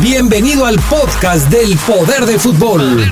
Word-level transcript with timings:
Bienvenido 0.00 0.66
al 0.66 0.78
podcast 0.80 1.48
del 1.48 1.76
Poder 1.78 2.26
del 2.26 2.40
Fútbol. 2.40 3.10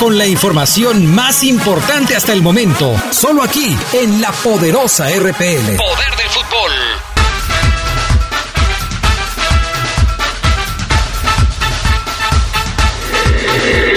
Con 0.00 0.18
la 0.18 0.26
información 0.26 1.06
más 1.14 1.42
importante 1.42 2.16
hasta 2.16 2.32
el 2.32 2.42
momento, 2.42 2.94
solo 3.10 3.42
aquí 3.42 3.76
en 3.92 4.20
la 4.20 4.32
poderosa 4.32 5.08
RPL. 5.08 5.76
Poder 5.76 6.16
del 6.16 6.28
fútbol. 6.30 6.72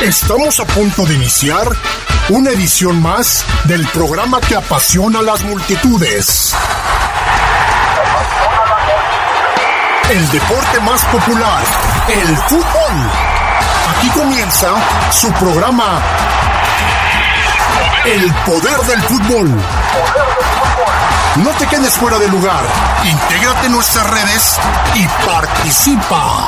Estamos 0.04 0.60
a 0.60 0.66
punto 0.66 1.06
de 1.06 1.16
iniciar 1.16 1.68
una 2.30 2.52
edición 2.52 3.02
más 3.02 3.44
del 3.66 3.86
programa 3.88 4.40
que 4.40 4.56
apasiona 4.56 5.20
a 5.20 5.24
las 5.24 5.44
multitudes. 5.44 6.54
El 10.10 10.32
deporte 10.32 10.80
más 10.80 11.06
popular, 11.06 11.64
el 12.08 12.38
fútbol. 12.38 13.12
Aquí 13.96 14.10
comienza 14.10 14.70
su 15.12 15.32
programa 15.34 16.02
El 18.06 18.34
poder 18.44 18.80
del 18.88 19.02
fútbol. 19.04 19.50
No 21.36 21.50
te 21.52 21.68
quedes 21.68 21.96
fuera 21.96 22.18
de 22.18 22.28
lugar. 22.28 22.64
Intégrate 23.04 23.68
en 23.68 23.72
nuestras 23.74 24.10
redes 24.10 24.60
y 24.96 25.08
participa. 25.28 26.48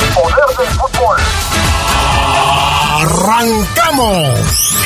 El 0.00 0.08
poder 0.08 0.56
del 0.58 0.80
fútbol. 0.80 1.16
¡Arrancamos! 3.00 4.76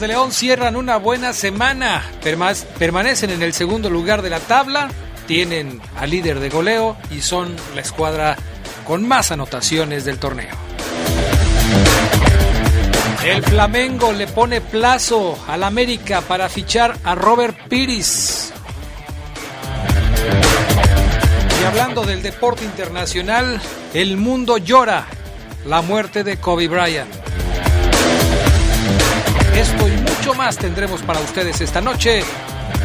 De 0.00 0.06
León 0.06 0.30
cierran 0.32 0.76
una 0.76 0.96
buena 0.96 1.32
semana. 1.32 2.04
Perma- 2.22 2.54
permanecen 2.78 3.30
en 3.30 3.42
el 3.42 3.52
segundo 3.52 3.90
lugar 3.90 4.22
de 4.22 4.30
la 4.30 4.38
tabla. 4.38 4.88
Tienen 5.26 5.80
al 5.96 6.10
líder 6.10 6.38
de 6.38 6.48
goleo 6.50 6.96
y 7.10 7.20
son 7.20 7.54
la 7.74 7.80
escuadra 7.80 8.36
con 8.86 9.06
más 9.06 9.32
anotaciones 9.32 10.04
del 10.04 10.18
torneo. 10.18 10.54
El 13.24 13.42
Flamengo 13.42 14.12
le 14.12 14.28
pone 14.28 14.60
plazo 14.60 15.36
al 15.48 15.64
América 15.64 16.20
para 16.22 16.48
fichar 16.48 16.96
a 17.04 17.14
Robert 17.16 17.56
Piris. 17.68 18.52
Y 21.60 21.64
hablando 21.66 22.04
del 22.04 22.22
deporte 22.22 22.64
internacional, 22.64 23.60
el 23.94 24.16
mundo 24.16 24.58
llora 24.58 25.06
la 25.66 25.82
muerte 25.82 26.22
de 26.24 26.36
Kobe 26.38 26.68
Bryant. 26.68 27.10
Esto 29.54 29.88
y 29.88 29.92
mucho 29.92 30.34
más 30.34 30.56
tendremos 30.56 31.02
para 31.02 31.20
ustedes 31.20 31.60
esta 31.60 31.80
noche 31.80 32.22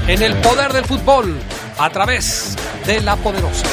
en 0.08 0.22
el 0.22 0.36
poder 0.38 0.74
del 0.74 0.86
fútbol 0.86 1.38
a 1.78 1.90
través 1.90 2.56
de 2.86 3.02
la 3.02 3.16
poderosa. 3.16 3.66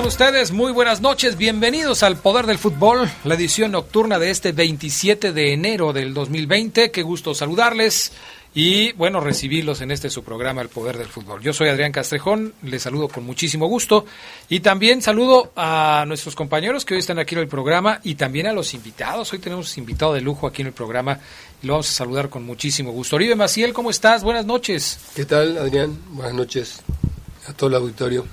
Están 0.00 0.08
ustedes? 0.08 0.50
Muy 0.52 0.72
buenas 0.72 1.02
noches, 1.02 1.36
bienvenidos 1.36 2.02
al 2.02 2.16
Poder 2.16 2.46
del 2.46 2.56
Fútbol, 2.56 3.10
la 3.24 3.34
edición 3.34 3.72
nocturna 3.72 4.18
de 4.18 4.30
este 4.30 4.52
27 4.52 5.32
de 5.32 5.52
enero 5.52 5.92
del 5.92 6.14
2020. 6.14 6.90
Qué 6.90 7.02
gusto 7.02 7.34
saludarles 7.34 8.12
y 8.54 8.92
bueno, 8.92 9.20
recibirlos 9.20 9.82
en 9.82 9.90
este 9.90 10.08
su 10.08 10.22
programa 10.24 10.62
El 10.62 10.70
Poder 10.70 10.96
del 10.96 11.08
Fútbol. 11.08 11.42
Yo 11.42 11.52
soy 11.52 11.68
Adrián 11.68 11.92
Castrejón, 11.92 12.54
les 12.62 12.82
saludo 12.82 13.08
con 13.08 13.26
muchísimo 13.26 13.66
gusto 13.66 14.06
y 14.48 14.60
también 14.60 15.02
saludo 15.02 15.52
a 15.54 16.04
nuestros 16.06 16.34
compañeros 16.34 16.86
que 16.86 16.94
hoy 16.94 17.00
están 17.00 17.18
aquí 17.18 17.34
en 17.34 17.42
el 17.42 17.48
programa 17.48 18.00
y 18.02 18.14
también 18.14 18.46
a 18.46 18.54
los 18.54 18.72
invitados. 18.72 19.30
Hoy 19.34 19.38
tenemos 19.38 19.76
invitado 19.76 20.14
de 20.14 20.22
lujo 20.22 20.46
aquí 20.46 20.62
en 20.62 20.68
el 20.68 20.74
programa 20.74 21.18
y 21.62 21.66
lo 21.66 21.74
vamos 21.74 21.90
a 21.90 21.92
saludar 21.92 22.30
con 22.30 22.44
muchísimo 22.44 22.90
gusto. 22.92 23.16
Oribe 23.16 23.34
Maciel, 23.34 23.74
¿cómo 23.74 23.90
estás? 23.90 24.22
Buenas 24.22 24.46
noches. 24.46 24.98
¿Qué 25.14 25.26
tal, 25.26 25.58
Adrián? 25.58 25.98
Buenas 26.10 26.32
noches 26.32 26.80
a 27.46 27.52
todo 27.52 27.68
el 27.68 27.76
auditorio. 27.76 28.24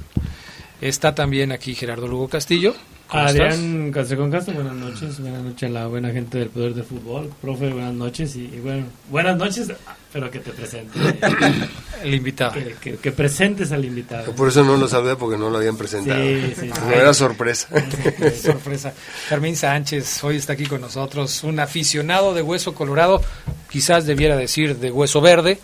Está 0.82 1.16
también 1.16 1.52
aquí 1.52 1.74
Gerardo 1.74 2.08
Lugo 2.08 2.28
Castillo. 2.28 2.76
Adrián 3.09 3.91
Castrejón 3.91 4.29
Castro, 4.31 4.53
buenas 4.56 4.73
noches, 4.75 5.19
buenas 5.19 5.41
noches 5.41 5.69
a 5.69 5.72
la 5.73 5.88
buena 5.88 6.12
gente 6.12 6.40
del 6.40 6.50
Poder 6.50 6.73
de 6.73 6.84
Fútbol, 6.84 7.31
profe, 7.41 7.69
buenas 7.69 7.94
noches 7.94 8.35
y, 8.35 8.41
y 8.45 8.59
bueno, 8.62 8.85
buenas 9.09 9.38
noches, 9.38 9.72
pero 10.12 10.29
que 10.29 10.40
te 10.40 10.51
presente, 10.51 11.00
El 12.03 12.13
invitado. 12.13 12.53
que, 12.53 12.75
que- 12.81 12.97
que 12.97 13.12
presentes 13.12 13.72
al 13.72 13.85
invitado. 13.85 14.34
Por 14.34 14.50
eso 14.50 14.63
no 14.63 14.75
lo 14.78 14.88
saludé 14.88 15.16
porque 15.16 15.38
no 15.38 15.50
lo 15.50 15.57
habían 15.57 15.78
presentado. 15.78 16.22
Sí, 16.22 16.41
sí, 16.56 16.62
sí. 16.62 16.72
No 16.85 16.91
era 16.91 17.13
sorpresa. 17.13 17.69
Sorpresa. 18.41 18.94
Carmín 19.29 19.56
Sánchez 19.56 20.23
hoy 20.23 20.35
está 20.38 20.53
aquí 20.53 20.66
con 20.66 20.81
nosotros, 20.81 21.44
un 21.44 21.59
aficionado 21.59 22.34
de 22.34 22.41
hueso 22.41 22.75
colorado, 22.75 23.22
quizás 23.69 24.06
debiera 24.06 24.35
decir 24.35 24.78
de 24.78 24.91
hueso 24.91 25.22
verde, 25.22 25.59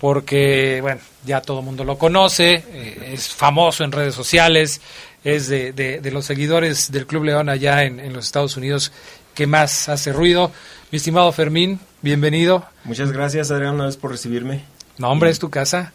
porque, 0.00 0.78
bueno, 0.82 1.00
ya 1.24 1.40
todo 1.42 1.60
el 1.60 1.64
mundo 1.64 1.84
lo 1.84 1.96
conoce, 1.98 2.62
eh, 2.72 3.12
es 3.14 3.28
famoso 3.28 3.82
en 3.84 3.92
redes 3.92 4.14
sociales, 4.14 4.80
es 5.24 5.48
de, 5.48 5.72
de- 5.72 6.00
de 6.00 6.10
los 6.10 6.24
seguidores 6.26 6.90
del 6.92 7.06
Club 7.06 7.24
León 7.24 7.48
allá 7.48 7.84
en, 7.84 8.00
en 8.00 8.12
los 8.12 8.26
Estados 8.26 8.56
Unidos 8.56 8.92
que 9.34 9.46
más 9.46 9.88
hace 9.88 10.12
ruido. 10.12 10.50
Mi 10.90 10.96
estimado 10.96 11.30
Fermín, 11.32 11.80
bienvenido. 12.02 12.64
Muchas 12.84 13.12
gracias, 13.12 13.50
Adrián, 13.50 13.74
una 13.74 13.86
vez 13.86 13.96
por 13.96 14.10
recibirme. 14.10 14.64
No, 14.96 15.10
hombre, 15.10 15.30
es 15.30 15.38
tu 15.38 15.50
casa, 15.50 15.92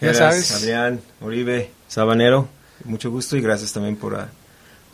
ya 0.00 0.12
Geras, 0.12 0.16
sabes. 0.18 0.52
Adrián, 0.52 1.00
Oribe, 1.20 1.70
Sabanero, 1.88 2.48
mucho 2.84 3.10
gusto 3.10 3.36
y 3.36 3.40
gracias 3.40 3.72
también 3.72 3.96
por, 3.96 4.14
ah, 4.16 4.28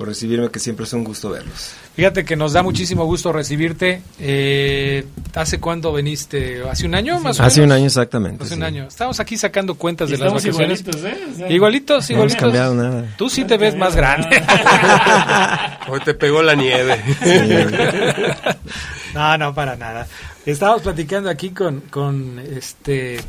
por 0.00 0.08
recibirme, 0.08 0.48
que 0.48 0.58
siempre 0.58 0.86
es 0.86 0.92
un 0.94 1.04
gusto 1.04 1.28
verlos. 1.28 1.72
Fíjate 1.94 2.24
que 2.24 2.34
nos 2.34 2.54
da 2.54 2.62
muchísimo 2.62 3.04
gusto 3.04 3.34
recibirte. 3.34 4.00
Eh, 4.18 5.04
¿Hace 5.34 5.60
cuándo 5.60 5.92
viniste? 5.92 6.62
¿Hace 6.70 6.86
un 6.86 6.94
año 6.94 7.20
más 7.20 7.38
o 7.38 7.42
Hace 7.42 7.60
un 7.60 7.66
menos? 7.68 7.76
año 7.76 7.86
exactamente. 7.88 8.42
Hace 8.42 8.54
sí. 8.54 8.56
un 8.58 8.62
año. 8.64 8.84
Estamos 8.88 9.20
aquí 9.20 9.36
sacando 9.36 9.74
cuentas 9.74 10.08
Y 10.08 10.12
de 10.12 10.18
las 10.18 10.32
vacaciones. 10.32 10.80
igualitos, 10.80 11.04
¿eh? 11.04 11.18
O 11.30 11.36
sea, 11.36 11.50
Igualitos, 11.52 12.08
No 12.08 12.14
igualitos. 12.16 12.40
cambiado 12.40 12.74
nada. 12.74 13.14
Tú 13.18 13.28
sí 13.28 13.44
te 13.44 13.58
ves 13.58 13.76
más 13.76 13.94
grande. 13.94 14.42
Hoy 15.90 16.00
te 16.02 16.14
pegó 16.14 16.42
la 16.42 16.54
nieve. 16.54 16.98
no, 19.14 19.36
no, 19.36 19.54
para 19.54 19.76
nada. 19.76 20.06
Estábamos 20.46 20.80
platicando 20.80 21.28
aquí 21.28 21.50
con, 21.50 21.80
con 21.90 22.38
este 22.38 23.20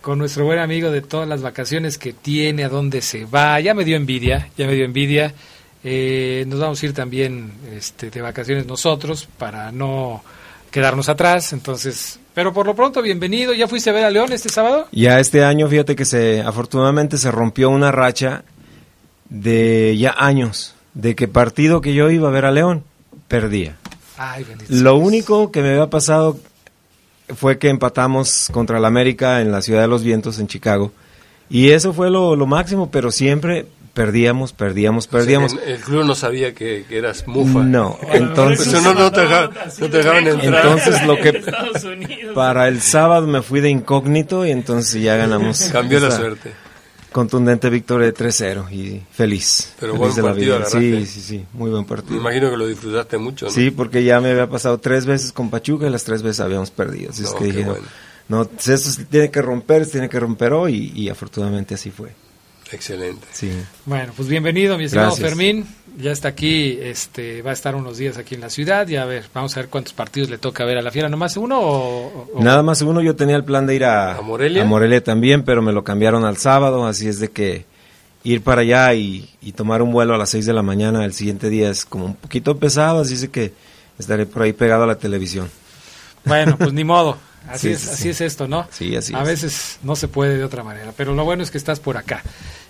con 0.00 0.18
nuestro 0.18 0.46
buen 0.46 0.58
amigo 0.58 0.90
de 0.90 1.02
todas 1.02 1.28
las 1.28 1.42
vacaciones 1.42 1.98
que 1.98 2.14
tiene, 2.14 2.64
a 2.64 2.70
dónde 2.70 3.02
se 3.02 3.26
va. 3.26 3.60
Ya 3.60 3.74
me 3.74 3.84
dio 3.84 3.96
envidia, 3.96 4.48
ya 4.56 4.66
me 4.66 4.72
dio 4.74 4.86
envidia. 4.86 5.34
Eh, 5.86 6.46
nos 6.48 6.58
vamos 6.60 6.82
a 6.82 6.86
ir 6.86 6.94
también 6.94 7.52
este, 7.70 8.08
de 8.08 8.22
vacaciones 8.22 8.66
nosotros 8.66 9.28
para 9.38 9.70
no 9.70 10.24
quedarnos 10.70 11.10
atrás. 11.10 11.52
Entonces, 11.52 12.18
pero 12.32 12.54
por 12.54 12.66
lo 12.66 12.74
pronto, 12.74 13.02
bienvenido. 13.02 13.52
¿Ya 13.52 13.68
fuiste 13.68 13.90
a 13.90 13.92
ver 13.92 14.04
a 14.04 14.10
León 14.10 14.32
este 14.32 14.48
sábado? 14.48 14.88
Ya 14.92 15.20
este 15.20 15.44
año, 15.44 15.68
fíjate 15.68 15.94
que 15.94 16.06
se 16.06 16.40
afortunadamente 16.40 17.18
se 17.18 17.30
rompió 17.30 17.68
una 17.68 17.92
racha 17.92 18.44
de 19.28 19.94
ya 19.98 20.14
años, 20.16 20.74
de 20.94 21.14
que 21.14 21.28
partido 21.28 21.82
que 21.82 21.92
yo 21.92 22.10
iba 22.10 22.28
a 22.28 22.32
ver 22.32 22.46
a 22.46 22.50
León, 22.50 22.82
perdía. 23.28 23.76
Ay. 24.16 24.46
Lo 24.68 24.96
único 24.96 25.52
que 25.52 25.60
me 25.60 25.70
había 25.70 25.90
pasado 25.90 26.38
fue 27.28 27.58
que 27.58 27.68
empatamos 27.68 28.48
contra 28.52 28.78
el 28.78 28.86
América 28.86 29.42
en 29.42 29.52
la 29.52 29.60
Ciudad 29.60 29.82
de 29.82 29.88
los 29.88 30.02
Vientos, 30.02 30.38
en 30.38 30.46
Chicago. 30.46 30.92
Y 31.50 31.70
eso 31.70 31.92
fue 31.92 32.10
lo, 32.10 32.36
lo 32.36 32.46
máximo, 32.46 32.90
pero 32.90 33.10
siempre 33.10 33.66
perdíamos, 33.94 34.52
perdíamos, 34.52 35.06
perdíamos. 35.06 35.54
O 35.54 35.56
sea, 35.56 35.64
el 35.66 35.80
club 35.80 36.04
no 36.04 36.14
sabía 36.14 36.52
que, 36.54 36.84
que 36.88 36.98
eras 36.98 37.26
mufa. 37.26 37.60
No, 37.62 37.98
entonces, 38.12 38.82
no, 38.82 38.92
no 38.92 39.10
te, 39.10 39.22
deja- 39.22 39.50
no 39.78 39.88
te 39.88 39.96
dejaban 39.96 40.26
entrar. 40.26 40.66
entonces 40.66 41.06
lo 41.06 41.16
que 41.16 41.32
para 42.34 42.68
el 42.68 42.82
sábado 42.82 43.26
me 43.26 43.40
fui 43.42 43.60
de 43.60 43.70
incógnito 43.70 44.44
y 44.44 44.50
entonces 44.50 45.00
ya 45.02 45.16
ganamos. 45.16 45.62
Cambió 45.72 46.00
la 46.00 46.10
suerte. 46.10 46.52
contundente 47.12 47.70
victoria 47.70 48.06
de 48.08 48.14
3-0 48.14 48.72
y 48.72 49.02
feliz. 49.12 49.72
Pero 49.78 49.92
feliz 49.96 50.14
buen 50.16 50.26
partido 50.26 50.56
vida. 50.58 50.66
Sí, 50.68 51.06
sí, 51.06 51.20
sí, 51.20 51.44
muy 51.52 51.70
buen 51.70 51.82
Me 51.82 51.88
partido. 51.88 52.16
imagino 52.16 52.50
que 52.50 52.56
lo 52.56 52.66
disfrutaste 52.66 53.18
mucho, 53.18 53.46
¿no? 53.46 53.52
Sí, 53.52 53.70
porque 53.70 54.02
ya 54.02 54.20
me 54.20 54.32
había 54.32 54.48
pasado 54.48 54.78
tres 54.78 55.06
veces 55.06 55.32
con 55.32 55.48
Pachuca 55.50 55.86
y 55.86 55.90
las 55.90 56.02
tres 56.04 56.22
veces 56.22 56.40
habíamos 56.40 56.70
perdido. 56.72 57.10
Así 57.10 57.22
es 57.22 57.30
No, 57.30 57.36
que 57.38 57.44
qué 57.44 57.50
dije, 57.52 57.64
no, 57.64 57.70
bueno. 57.70 57.86
no, 58.28 58.42
eso 58.58 58.76
se 58.90 59.04
tiene 59.04 59.30
que 59.30 59.40
romper, 59.40 59.84
se 59.84 59.92
tiene 59.92 60.08
que 60.08 60.18
romper 60.18 60.52
hoy 60.52 60.92
y, 60.94 61.02
y 61.04 61.08
afortunadamente 61.08 61.74
así 61.74 61.90
fue. 61.92 62.10
Excelente. 62.72 63.26
Sí. 63.32 63.50
Bueno, 63.86 64.12
pues 64.16 64.28
bienvenido, 64.28 64.76
mi 64.78 64.84
estimado 64.84 65.10
Gracias. 65.10 65.28
Fermín. 65.28 65.66
Ya 65.96 66.10
está 66.10 66.28
aquí, 66.28 66.76
este, 66.82 67.40
va 67.42 67.50
a 67.50 67.52
estar 67.52 67.76
unos 67.76 67.98
días 67.98 68.16
aquí 68.18 68.34
en 68.34 68.40
la 68.40 68.50
ciudad. 68.50 68.88
Y 68.88 68.96
a 68.96 69.04
ver, 69.04 69.26
vamos 69.32 69.56
a 69.56 69.60
ver 69.60 69.68
cuántos 69.68 69.92
partidos 69.92 70.28
le 70.28 70.38
toca 70.38 70.64
ver 70.64 70.76
a 70.78 70.82
la 70.82 70.90
fiera. 70.90 71.08
¿Nomás 71.08 71.36
uno 71.36 71.60
o, 71.60 72.30
o- 72.34 72.42
Nada 72.42 72.62
más 72.64 72.82
uno, 72.82 73.00
yo 73.00 73.14
tenía 73.14 73.36
el 73.36 73.44
plan 73.44 73.66
de 73.66 73.76
ir 73.76 73.84
a, 73.84 74.16
¿A 74.16 74.20
Morelia? 74.22 75.04
también, 75.04 75.44
pero 75.44 75.62
me 75.62 75.72
lo 75.72 75.84
cambiaron 75.84 76.24
al 76.24 76.36
sábado, 76.36 76.84
así 76.86 77.06
es 77.06 77.20
de 77.20 77.30
que 77.30 77.64
ir 78.24 78.42
para 78.42 78.62
allá 78.62 78.92
y, 78.94 79.28
y 79.40 79.52
tomar 79.52 79.82
un 79.82 79.92
vuelo 79.92 80.14
a 80.14 80.18
las 80.18 80.30
6 80.30 80.46
de 80.46 80.52
la 80.54 80.62
mañana 80.62 81.04
el 81.04 81.12
siguiente 81.12 81.48
día 81.50 81.70
es 81.70 81.84
como 81.84 82.06
un 82.06 82.14
poquito 82.16 82.56
pesado, 82.58 83.02
así 83.02 83.14
es 83.14 83.20
de 83.20 83.28
que 83.30 83.52
estaré 83.98 84.26
por 84.26 84.42
ahí 84.42 84.52
pegado 84.52 84.82
a 84.84 84.86
la 84.86 84.96
televisión. 84.96 85.48
Bueno, 86.24 86.56
pues 86.58 86.72
ni 86.72 86.82
modo. 86.84 87.18
Así, 87.48 87.68
Sí, 87.68 87.72
es, 87.74 87.80
sí, 87.80 87.88
así 87.90 88.02
sí. 88.04 88.08
es 88.10 88.20
esto, 88.22 88.48
¿no? 88.48 88.66
Sí, 88.70 88.96
así 88.96 89.14
a 89.14 89.20
es. 89.22 89.26
veces 89.26 89.78
no 89.82 89.96
se 89.96 90.08
puede 90.08 90.36
de 90.38 90.44
otra 90.44 90.62
manera, 90.64 90.92
pero 90.96 91.14
lo 91.14 91.24
bueno 91.24 91.42
es 91.42 91.50
que 91.50 91.58
estás 91.58 91.80
por 91.80 91.96
acá. 91.96 92.22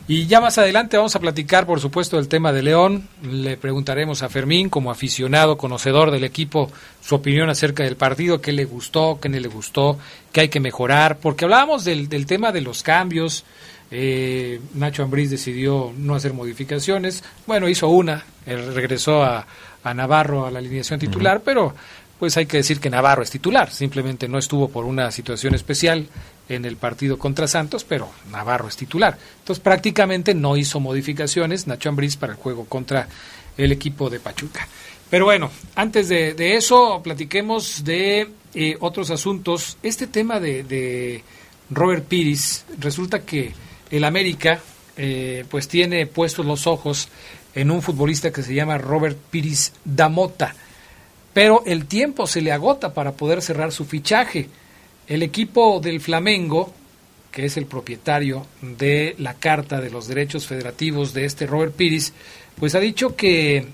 Y 0.06 0.26
ya 0.26 0.40
más 0.40 0.58
adelante 0.58 0.96
vamos 0.98 1.16
a 1.16 1.20
platicar, 1.20 1.64
por 1.64 1.80
supuesto, 1.80 2.16
del 2.16 2.28
tema 2.28 2.52
de 2.52 2.62
León. 2.62 3.08
Le 3.22 3.56
preguntaremos 3.56 4.22
a 4.22 4.28
Fermín, 4.28 4.68
como 4.68 4.90
aficionado, 4.90 5.56
conocedor 5.56 6.10
del 6.10 6.24
equipo, 6.24 6.70
su 7.00 7.14
opinión 7.14 7.48
acerca 7.48 7.84
del 7.84 7.96
partido, 7.96 8.40
qué 8.42 8.52
le 8.52 8.66
gustó, 8.66 9.18
qué 9.22 9.28
no 9.30 9.38
le 9.40 9.48
gustó, 9.48 9.98
qué 10.32 10.42
hay 10.42 10.48
que 10.50 10.60
mejorar, 10.60 11.18
porque 11.20 11.44
hablábamos 11.46 11.84
del, 11.84 12.08
del 12.10 12.26
tema 12.26 12.52
de 12.52 12.60
los 12.60 12.82
cambios. 12.82 13.44
Eh, 13.90 14.60
Nacho 14.74 15.04
Ambriz 15.04 15.30
decidió 15.30 15.92
no 15.96 16.14
hacer 16.14 16.34
modificaciones. 16.34 17.22
Bueno, 17.46 17.68
hizo 17.68 17.88
una, 17.88 18.24
él 18.44 18.74
regresó 18.74 19.22
a, 19.22 19.46
a 19.84 19.94
Navarro 19.94 20.46
a 20.46 20.50
la 20.50 20.58
alineación 20.58 20.98
titular, 20.98 21.42
pero 21.44 21.74
pues 22.18 22.36
hay 22.36 22.46
que 22.46 22.58
decir 22.58 22.80
que 22.80 22.90
Navarro 22.90 23.22
es 23.22 23.30
titular, 23.30 23.70
simplemente 23.70 24.28
no 24.28 24.38
estuvo 24.38 24.68
por 24.68 24.84
una 24.84 25.10
situación 25.10 25.54
especial 25.54 26.06
en 26.48 26.64
el 26.64 26.76
partido 26.76 27.18
contra 27.18 27.48
Santos, 27.48 27.84
pero 27.84 28.10
Navarro 28.30 28.68
es 28.68 28.76
titular. 28.76 29.16
Entonces 29.40 29.62
prácticamente 29.62 30.34
no 30.34 30.56
hizo 30.56 30.80
modificaciones 30.80 31.66
Nacho 31.66 31.88
Ambriz 31.88 32.16
para 32.16 32.32
el 32.32 32.38
juego 32.38 32.64
contra 32.66 33.08
el 33.56 33.72
equipo 33.72 34.10
de 34.10 34.20
Pachuca. 34.20 34.68
Pero 35.10 35.26
bueno, 35.26 35.50
antes 35.74 36.08
de, 36.08 36.56
eso, 36.56 37.00
platiquemos 37.02 37.84
de 37.84 38.28
eh, 38.54 38.76
otros 38.80 39.10
asuntos. 39.10 39.76
Este 39.82 40.06
tema 40.06 40.40
de, 40.40 40.64
de 40.64 41.22
Robert 41.70 42.06
Piris, 42.06 42.64
resulta 42.78 43.20
que 43.20 43.52
el 43.90 44.04
América 44.04 44.60
eh, 44.96 45.44
pues 45.50 45.68
tiene 45.68 46.06
puestos 46.06 46.44
los 46.46 46.66
ojos 46.66 47.08
en 47.54 47.70
un 47.70 47.82
futbolista 47.82 48.32
que 48.32 48.42
se 48.42 48.54
llama 48.54 48.78
Robert 48.78 49.16
Piris 49.30 49.72
Damota 49.84 50.54
pero 51.34 51.62
el 51.66 51.86
tiempo 51.86 52.26
se 52.26 52.40
le 52.40 52.52
agota 52.52 52.94
para 52.94 53.12
poder 53.12 53.42
cerrar 53.42 53.72
su 53.72 53.84
fichaje. 53.84 54.48
El 55.06 55.22
equipo 55.22 55.80
del 55.80 56.00
Flamengo, 56.00 56.72
que 57.30 57.44
es 57.44 57.56
el 57.56 57.66
propietario 57.66 58.46
de 58.62 59.16
la 59.18 59.34
Carta 59.34 59.80
de 59.80 59.90
los 59.90 60.06
Derechos 60.06 60.46
Federativos 60.46 61.12
de 61.12 61.26
este 61.26 61.46
Robert 61.46 61.74
Piris, 61.74 62.14
pues 62.58 62.74
ha 62.76 62.80
dicho 62.80 63.16
que 63.16 63.66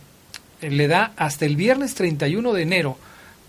le 0.62 0.88
da 0.88 1.12
hasta 1.16 1.44
el 1.44 1.54
viernes 1.54 1.94
31 1.94 2.52
de 2.52 2.62
enero 2.62 2.96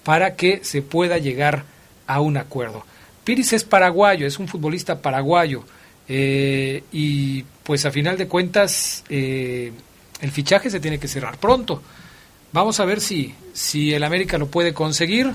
para 0.03 0.35
que 0.35 0.59
se 0.63 0.81
pueda 0.81 1.17
llegar 1.17 1.63
a 2.05 2.19
un 2.19 2.37
acuerdo. 2.37 2.85
Piris 3.23 3.53
es 3.53 3.63
paraguayo, 3.63 4.27
es 4.27 4.39
un 4.39 4.47
futbolista 4.47 5.01
paraguayo 5.01 5.63
eh, 6.07 6.83
y 6.91 7.43
pues 7.63 7.85
a 7.85 7.91
final 7.91 8.17
de 8.17 8.27
cuentas 8.27 9.05
eh, 9.07 9.71
el 10.19 10.31
fichaje 10.31 10.69
se 10.69 10.81
tiene 10.81 10.99
que 10.99 11.07
cerrar 11.07 11.37
pronto. 11.37 11.81
Vamos 12.53 12.79
a 12.79 12.85
ver 12.85 12.99
si, 13.01 13.33
si 13.53 13.93
el 13.93 14.03
América 14.03 14.37
lo 14.37 14.47
puede 14.47 14.73
conseguir. 14.73 15.33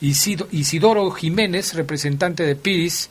Isido- 0.00 0.48
Isidoro 0.50 1.10
Jiménez, 1.10 1.74
representante 1.74 2.42
de 2.44 2.56
Piris, 2.56 3.10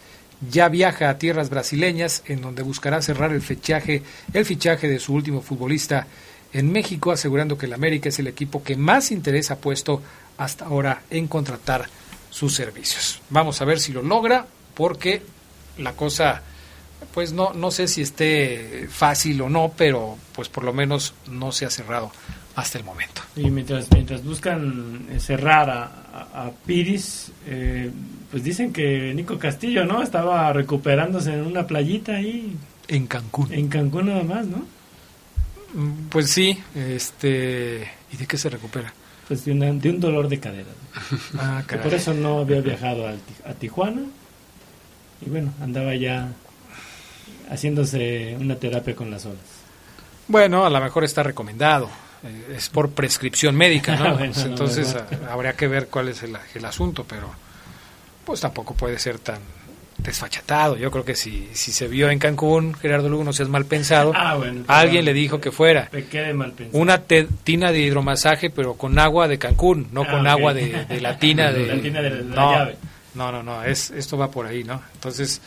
ya 0.49 0.67
viaja 0.69 1.09
a 1.09 1.17
tierras 1.17 1.49
brasileñas 1.49 2.23
en 2.25 2.41
donde 2.41 2.63
buscará 2.63 3.01
cerrar 3.01 3.31
el 3.31 3.41
fichaje, 3.41 4.03
el 4.33 4.45
fichaje 4.45 4.87
de 4.87 4.99
su 4.99 5.13
último 5.13 5.41
futbolista 5.41 6.07
en 6.51 6.71
México, 6.71 7.11
asegurando 7.11 7.57
que 7.57 7.65
el 7.67 7.73
América 7.73 8.09
es 8.09 8.19
el 8.19 8.27
equipo 8.27 8.63
que 8.63 8.75
más 8.75 9.11
interés 9.11 9.49
ha 9.51 9.57
puesto 9.57 10.01
hasta 10.37 10.65
ahora 10.65 11.03
en 11.09 11.27
contratar 11.27 11.87
sus 12.29 12.53
servicios. 12.55 13.21
Vamos 13.29 13.61
a 13.61 13.65
ver 13.65 13.79
si 13.79 13.91
lo 13.93 14.01
logra, 14.03 14.45
porque 14.73 15.21
la 15.77 15.93
cosa, 15.93 16.41
pues 17.13 17.31
no, 17.31 17.53
no 17.53 17.71
sé 17.71 17.87
si 17.87 18.01
esté 18.01 18.87
fácil 18.89 19.41
o 19.41 19.49
no, 19.49 19.71
pero 19.77 20.17
pues 20.33 20.49
por 20.49 20.63
lo 20.63 20.73
menos 20.73 21.13
no 21.27 21.51
se 21.51 21.65
ha 21.65 21.69
cerrado 21.69 22.11
hasta 22.55 22.77
el 22.77 22.83
momento. 22.83 23.21
Y 23.35 23.49
mientras, 23.49 23.91
mientras 23.91 24.23
buscan 24.23 25.07
eh, 25.11 25.19
cerrar 25.19 25.69
a, 25.69 25.83
a- 25.83 26.45
a 26.47 26.51
Piris, 26.51 27.31
eh, 27.47 27.89
pues 28.29 28.43
dicen 28.43 28.71
que 28.71 29.13
Nico 29.13 29.39
Castillo, 29.39 29.85
¿no? 29.85 30.01
Estaba 30.03 30.51
recuperándose 30.53 31.33
en 31.33 31.41
una 31.45 31.65
playita 31.65 32.13
ahí 32.15 32.55
En 32.87 33.07
Cancún. 33.07 33.51
en 33.53 33.67
Cancún 33.69 34.05
nada 34.07 34.23
más, 34.23 34.45
¿no? 34.45 34.65
Mm, 35.73 36.09
Pues 36.09 36.29
sí, 36.29 36.57
este, 36.75 37.89
¿y 38.11 38.17
de 38.17 38.27
qué 38.27 38.37
se 38.37 38.49
recupera? 38.49 38.93
Pues 39.27 39.45
de, 39.45 39.51
una- 39.53 39.71
de 39.73 39.89
un 39.89 39.99
dolor 39.99 40.27
de 40.29 40.39
cadera. 40.39 40.69
¿no? 41.33 41.39
Ah, 41.41 41.61
Que 41.61 41.67
caray. 41.75 41.83
por 41.83 41.93
eso 41.95 42.13
no 42.13 42.39
había 42.39 42.61
viajado 42.61 43.07
Ti- 43.13 43.19
a 43.49 43.53
Tijuana. 43.53 44.01
Y 45.25 45.29
bueno, 45.29 45.53
andaba 45.61 45.95
ya 45.95 46.29
haciéndose 47.49 48.35
una 48.39 48.55
terapia 48.55 48.95
con 48.95 49.09
las 49.11 49.25
olas. 49.25 49.39
Bueno, 50.27 50.65
a 50.65 50.69
lo 50.69 50.79
mejor 50.81 51.03
está 51.03 51.23
recomendado. 51.23 51.89
Eh, 52.23 52.55
es 52.57 52.69
por 52.69 52.91
prescripción 52.91 53.55
médica, 53.55 53.95
¿no? 53.95 54.05
Ah, 54.09 54.13
bueno, 54.13 54.33
entonces 54.45 54.95
no, 55.21 55.27
a- 55.27 55.33
habría 55.33 55.53
que 55.53 55.67
ver 55.67 55.87
cuál 55.87 56.09
es 56.09 56.23
el, 56.23 56.35
el 56.55 56.65
asunto, 56.65 57.05
pero 57.07 57.29
pues 58.25 58.39
tampoco 58.41 58.73
puede 58.73 58.97
ser 58.99 59.19
tan 59.19 59.39
desfachatado. 59.97 60.75
Yo 60.77 60.91
creo 60.91 61.05
que 61.05 61.15
si, 61.15 61.49
si 61.53 61.71
se 61.71 61.87
vio 61.87 62.09
en 62.09 62.19
Cancún, 62.19 62.73
Gerardo 62.73 63.09
Lugo, 63.09 63.23
no 63.23 63.33
seas 63.33 63.49
mal 63.49 63.65
pensado. 63.65 64.11
Ah, 64.15 64.35
bueno, 64.35 64.63
Alguien 64.67 65.05
le 65.05 65.13
dijo 65.13 65.39
que 65.39 65.51
fuera. 65.51 65.89
Mal 66.33 66.51
pensado. 66.53 66.81
Una 66.81 66.97
te- 67.01 67.27
tina 67.43 67.71
de 67.71 67.79
hidromasaje, 67.79 68.49
pero 68.49 68.73
con 68.75 68.97
agua 68.99 69.27
de 69.27 69.37
Cancún, 69.37 69.87
no 69.91 70.01
Ah, 70.03 70.11
con 70.11 70.27
agua 70.27 70.53
de, 70.53 70.85
de 70.85 71.01
la 71.01 71.17
tina 71.17 71.51
de... 71.53 71.67
La 71.67 71.81
tina 71.81 72.01
de 72.01 72.09
la 72.09 72.21
no, 72.35 72.51
llave. 72.51 72.77
No, 73.15 73.31
no, 73.31 73.43
no, 73.43 73.63
es, 73.63 73.91
esto 73.91 74.17
va 74.17 74.31
por 74.31 74.47
ahí, 74.47 74.63
¿no? 74.63 74.81
Entonces, 74.95 75.39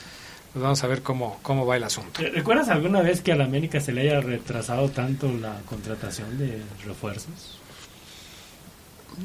pues 0.56 0.62
vamos 0.62 0.82
a 0.82 0.86
ver 0.86 1.02
cómo, 1.02 1.38
cómo 1.42 1.66
va 1.66 1.76
el 1.76 1.84
asunto. 1.84 2.18
¿Re- 2.22 2.30
¿Recuerdas 2.30 2.70
alguna 2.70 3.02
vez 3.02 3.20
que 3.20 3.30
a 3.30 3.36
la 3.36 3.44
América 3.44 3.78
se 3.78 3.92
le 3.92 4.00
haya 4.00 4.22
retrasado 4.22 4.88
tanto 4.88 5.30
la 5.30 5.60
contratación 5.68 6.38
de 6.38 6.62
refuerzos? 6.86 7.58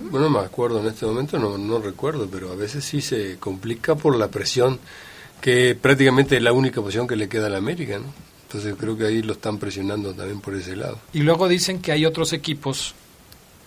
Bueno, 0.09 0.29
no 0.29 0.39
me 0.41 0.45
acuerdo 0.45 0.81
en 0.81 0.87
este 0.87 1.05
momento, 1.05 1.39
no, 1.39 1.57
no 1.57 1.79
recuerdo, 1.79 2.27
pero 2.29 2.51
a 2.51 2.55
veces 2.55 2.83
sí 2.83 2.99
se 2.99 3.37
complica 3.37 3.95
por 3.95 4.17
la 4.17 4.27
presión, 4.27 4.77
que 5.39 5.73
prácticamente 5.79 6.35
es 6.35 6.43
la 6.43 6.51
única 6.51 6.81
posición 6.81 7.07
que 7.07 7.15
le 7.15 7.29
queda 7.29 7.47
a 7.47 7.49
la 7.49 7.59
América, 7.59 7.97
¿no? 7.97 8.05
Entonces 8.47 8.75
creo 8.77 8.97
que 8.97 9.05
ahí 9.05 9.21
lo 9.21 9.31
están 9.31 9.57
presionando 9.57 10.13
también 10.13 10.41
por 10.41 10.53
ese 10.55 10.75
lado. 10.75 10.99
Y 11.13 11.19
luego 11.21 11.47
dicen 11.47 11.81
que 11.81 11.93
hay 11.93 12.05
otros 12.05 12.33
equipos 12.33 12.93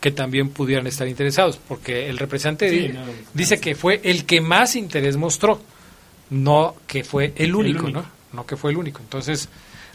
que 0.02 0.10
también 0.10 0.50
pudieran 0.50 0.86
estar 0.86 1.08
interesados, 1.08 1.58
porque 1.66 2.10
el 2.10 2.18
representante 2.18 2.68
Sí, 2.68 2.78
di- 2.78 2.88
no, 2.88 3.04
dice 3.32 3.58
que 3.58 3.74
fue 3.74 4.02
el 4.04 4.26
que 4.26 4.42
más 4.42 4.76
interés 4.76 5.16
mostró, 5.16 5.62
no 6.30 6.74
que 6.86 7.04
fue 7.04 7.32
el 7.36 7.54
único, 7.54 7.84
único. 7.84 8.00
¿no? 8.00 8.06
No 8.32 8.46
que 8.46 8.56
fue 8.56 8.70
el 8.70 8.76
único. 8.76 9.00
Entonces, 9.00 9.48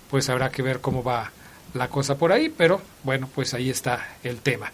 pues 0.10 0.30
habrá 0.30 0.50
que 0.50 0.62
ver 0.62 0.80
cómo 0.80 1.04
va 1.04 1.32
la 1.74 1.88
cosa 1.88 2.18
por 2.18 2.32
ahí, 2.32 2.50
pero 2.50 2.82
bueno, 3.04 3.30
pues 3.34 3.54
ahí 3.54 3.70
está 3.70 4.16
el 4.24 4.38
tema. 4.38 4.72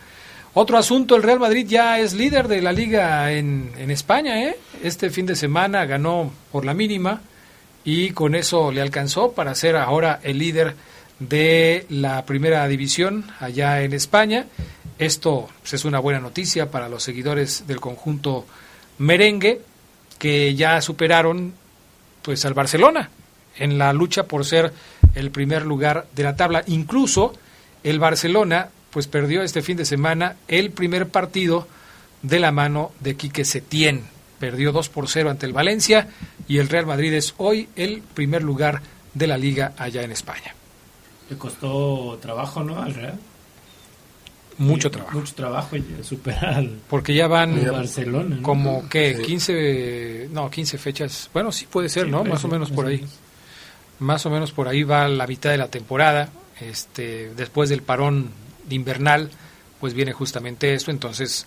Otro 0.53 0.77
asunto, 0.77 1.15
el 1.15 1.23
Real 1.23 1.39
Madrid 1.39 1.67
ya 1.67 1.99
es 1.99 2.13
líder 2.13 2.47
de 2.47 2.61
la 2.61 2.71
liga 2.71 3.31
en, 3.33 3.73
en 3.77 3.91
España, 3.91 4.41
¿eh? 4.41 4.57
Este 4.81 5.09
fin 5.09 5.25
de 5.25 5.35
semana 5.35 5.85
ganó 5.85 6.31
por 6.51 6.63
la 6.63 6.73
mínima 6.73 7.21
y 7.83 8.11
con 8.11 8.35
eso 8.35 8.71
le 8.71 8.81
alcanzó 8.81 9.33
para 9.33 9.53
ser 9.53 9.75
ahora 9.75 10.21
el 10.23 10.37
líder 10.37 10.75
de 11.19 11.85
la 11.89 12.25
primera 12.25 12.67
división 12.67 13.25
allá 13.39 13.81
en 13.81 13.93
España. 13.93 14.45
Esto 14.97 15.49
pues, 15.61 15.73
es 15.73 15.85
una 15.85 15.99
buena 15.99 16.19
noticia 16.19 16.71
para 16.71 16.87
los 16.87 17.03
seguidores 17.03 17.67
del 17.67 17.81
conjunto 17.81 18.45
merengue 18.97 19.61
que 20.17 20.55
ya 20.55 20.81
superaron 20.81 21.53
pues 22.21 22.45
al 22.45 22.53
Barcelona 22.53 23.09
en 23.57 23.77
la 23.77 23.93
lucha 23.93 24.23
por 24.23 24.45
ser 24.45 24.73
el 25.13 25.31
primer 25.31 25.65
lugar 25.65 26.07
de 26.15 26.23
la 26.23 26.35
tabla. 26.35 26.63
Incluso 26.67 27.33
el 27.83 27.99
Barcelona 27.99 28.69
pues 28.91 29.07
perdió 29.07 29.43
este 29.43 29.61
fin 29.61 29.77
de 29.77 29.85
semana 29.85 30.37
el 30.47 30.71
primer 30.71 31.09
partido 31.09 31.67
de 32.21 32.39
la 32.39 32.51
mano 32.51 32.91
de 32.99 33.15
Quique 33.15 33.45
Setién. 33.45 34.03
Perdió 34.39 34.71
2 34.71 34.89
por 34.89 35.07
0 35.07 35.29
ante 35.29 35.45
el 35.45 35.53
Valencia 35.53 36.09
y 36.47 36.57
el 36.57 36.69
Real 36.69 36.85
Madrid 36.85 37.13
es 37.13 37.33
hoy 37.37 37.69
el 37.75 38.01
primer 38.01 38.43
lugar 38.43 38.81
de 39.13 39.27
la 39.27 39.37
liga 39.37 39.73
allá 39.77 40.03
en 40.03 40.11
España. 40.11 40.53
Le 41.29 41.37
costó 41.37 42.17
trabajo, 42.21 42.63
¿no? 42.63 42.81
Al 42.81 42.93
Real. 42.93 43.19
Mucho 44.57 44.89
trabajo. 44.89 45.17
Mucho 45.19 45.33
trabajo 45.33 45.75
y 45.75 45.83
superar 46.01 46.53
al, 46.55 46.79
Porque 46.89 47.13
ya 47.13 47.27
van 47.27 47.61
Barcelona. 47.71 48.37
¿no? 48.37 48.41
como 48.41 48.87
que 48.87 49.15
Sí. 49.17 49.23
15, 49.23 50.29
no, 50.31 50.49
15 50.49 50.77
fechas. 50.77 51.29
Bueno, 51.33 51.51
sí 51.51 51.67
puede 51.69 51.89
ser, 51.89 52.05
Sí, 52.05 52.11
¿no? 52.11 52.23
Más 52.23 52.43
o 52.45 52.47
menos 52.47 52.71
por 52.71 52.87
ahí. 52.87 52.97
menos. 52.97 53.11
más 53.99 54.25
o 54.25 54.29
menos 54.29 54.51
por 54.51 54.67
ahí 54.67 54.83
va 54.83 55.07
la 55.07 55.27
mitad 55.27 55.51
de 55.51 55.57
la 55.57 55.67
temporada, 55.67 56.29
este, 56.61 57.31
después 57.35 57.69
del 57.69 57.81
parón 57.81 58.29
invernal, 58.69 59.29
pues 59.79 59.93
viene 59.93 60.13
justamente 60.13 60.73
eso, 60.73 60.89
entonces, 60.89 61.45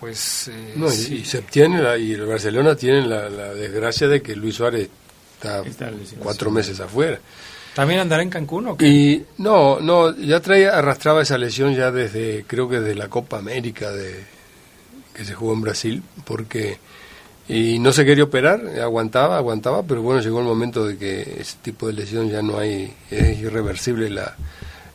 pues... 0.00 0.48
Eh, 0.48 0.74
no, 0.76 0.86
y, 0.88 1.24
se 1.24 1.38
obtiene, 1.38 1.82
la, 1.82 1.98
y 1.98 2.12
el 2.12 2.26
Barcelona 2.26 2.74
tiene 2.74 3.06
la, 3.06 3.28
desgracia 3.54 4.08
de 4.08 4.22
que 4.22 4.34
Luis 4.34 4.56
Suárez 4.56 4.88
está, 5.34 5.62
cuatro 6.18 6.50
meses 6.50 6.80
afuera. 6.80 7.20
¿También 7.74 8.00
andará 8.00 8.22
en 8.22 8.30
Cancún 8.30 8.68
o 8.68 8.76
qué? 8.76 8.86
Y 8.86 9.24
no, 9.38 9.80
no, 9.80 10.16
ya 10.16 10.40
traía, 10.40 10.76
arrastraba 10.76 11.22
esa 11.22 11.38
lesión 11.38 11.74
ya 11.74 11.90
desde, 11.90 12.44
creo 12.46 12.68
que 12.68 12.80
desde 12.80 12.94
la 12.94 13.08
Copa 13.08 13.38
América 13.38 13.90
de, 13.90 14.24
que 15.14 15.24
se 15.24 15.34
jugó 15.34 15.52
en 15.52 15.60
Brasil, 15.60 16.02
porque 16.24 16.78
y 17.48 17.78
no 17.78 17.92
se 17.92 18.04
quería 18.04 18.24
operar, 18.24 18.60
aguantaba, 18.80 19.38
aguantaba, 19.38 19.82
pero 19.82 20.02
bueno, 20.02 20.20
llegó 20.20 20.40
el 20.40 20.44
momento 20.44 20.86
de 20.86 20.98
que 20.98 21.38
ese 21.40 21.56
tipo 21.62 21.86
de 21.86 21.94
lesión 21.94 22.28
ya 22.28 22.42
no 22.42 22.58
hay, 22.58 22.94
es 23.10 23.38
irreversible 23.38 24.10
la, 24.10 24.36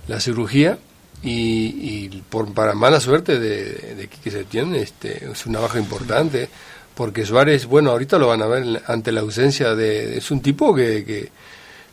la 0.08 0.20
cirugía 0.20 0.78
y, 1.24 2.10
por, 2.30 2.54
para 2.54 2.76
mala 2.76 3.00
suerte 3.00 3.40
de, 3.40 3.96
de 3.96 4.08
Quique 4.08 4.30
Setién, 4.30 4.76
este, 4.76 5.32
es 5.32 5.46
una 5.48 5.60
baja 5.60 5.80
importante, 5.80 6.48
porque 6.94 7.26
Suárez, 7.26 7.66
bueno, 7.66 7.90
ahorita 7.90 8.20
lo 8.20 8.28
van 8.28 8.44
a 8.44 8.48
ver 8.48 8.84
ante 8.86 9.12
la 9.12 9.22
ausencia 9.22 9.74
de, 9.74 10.18
es 10.18 10.30
un 10.30 10.42
tipo 10.42 10.76
que, 10.76 11.04
que, 11.04 11.32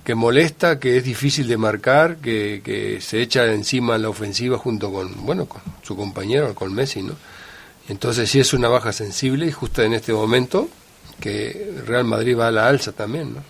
que 0.05 0.15
molesta, 0.15 0.79
que 0.79 0.97
es 0.97 1.05
difícil 1.05 1.47
de 1.47 1.57
marcar, 1.57 2.17
que, 2.17 2.63
que 2.65 3.01
se 3.01 3.21
echa 3.21 3.47
encima 3.47 3.97
en 3.97 4.03
la 4.03 4.09
ofensiva 4.09 4.59
junto 4.59 4.93
con, 4.93 5.25
bueno, 5.25 5.47
con 5.47 5.61
su 5.83 5.97
compañero, 5.97 6.55
con 6.55 6.73
Messi, 6.75 7.03
¿no? 7.03 7.15
Entonces 7.89 8.31
sí 8.31 8.39
es 8.39 8.53
una 8.53 8.69
baja 8.69 8.93
sensible 8.93 9.47
y 9.47 9.53
justo 9.53 9.83
en 9.83 9.95
este 9.95 10.13
momento 10.13 10.69
que 11.21 11.75
Real 11.87 12.05
Madrid 12.05 12.37
va 12.39 12.49
a 12.49 12.51
la 12.51 12.69
alza 12.69 12.93
también, 12.93 13.35
¿no? 13.35 13.43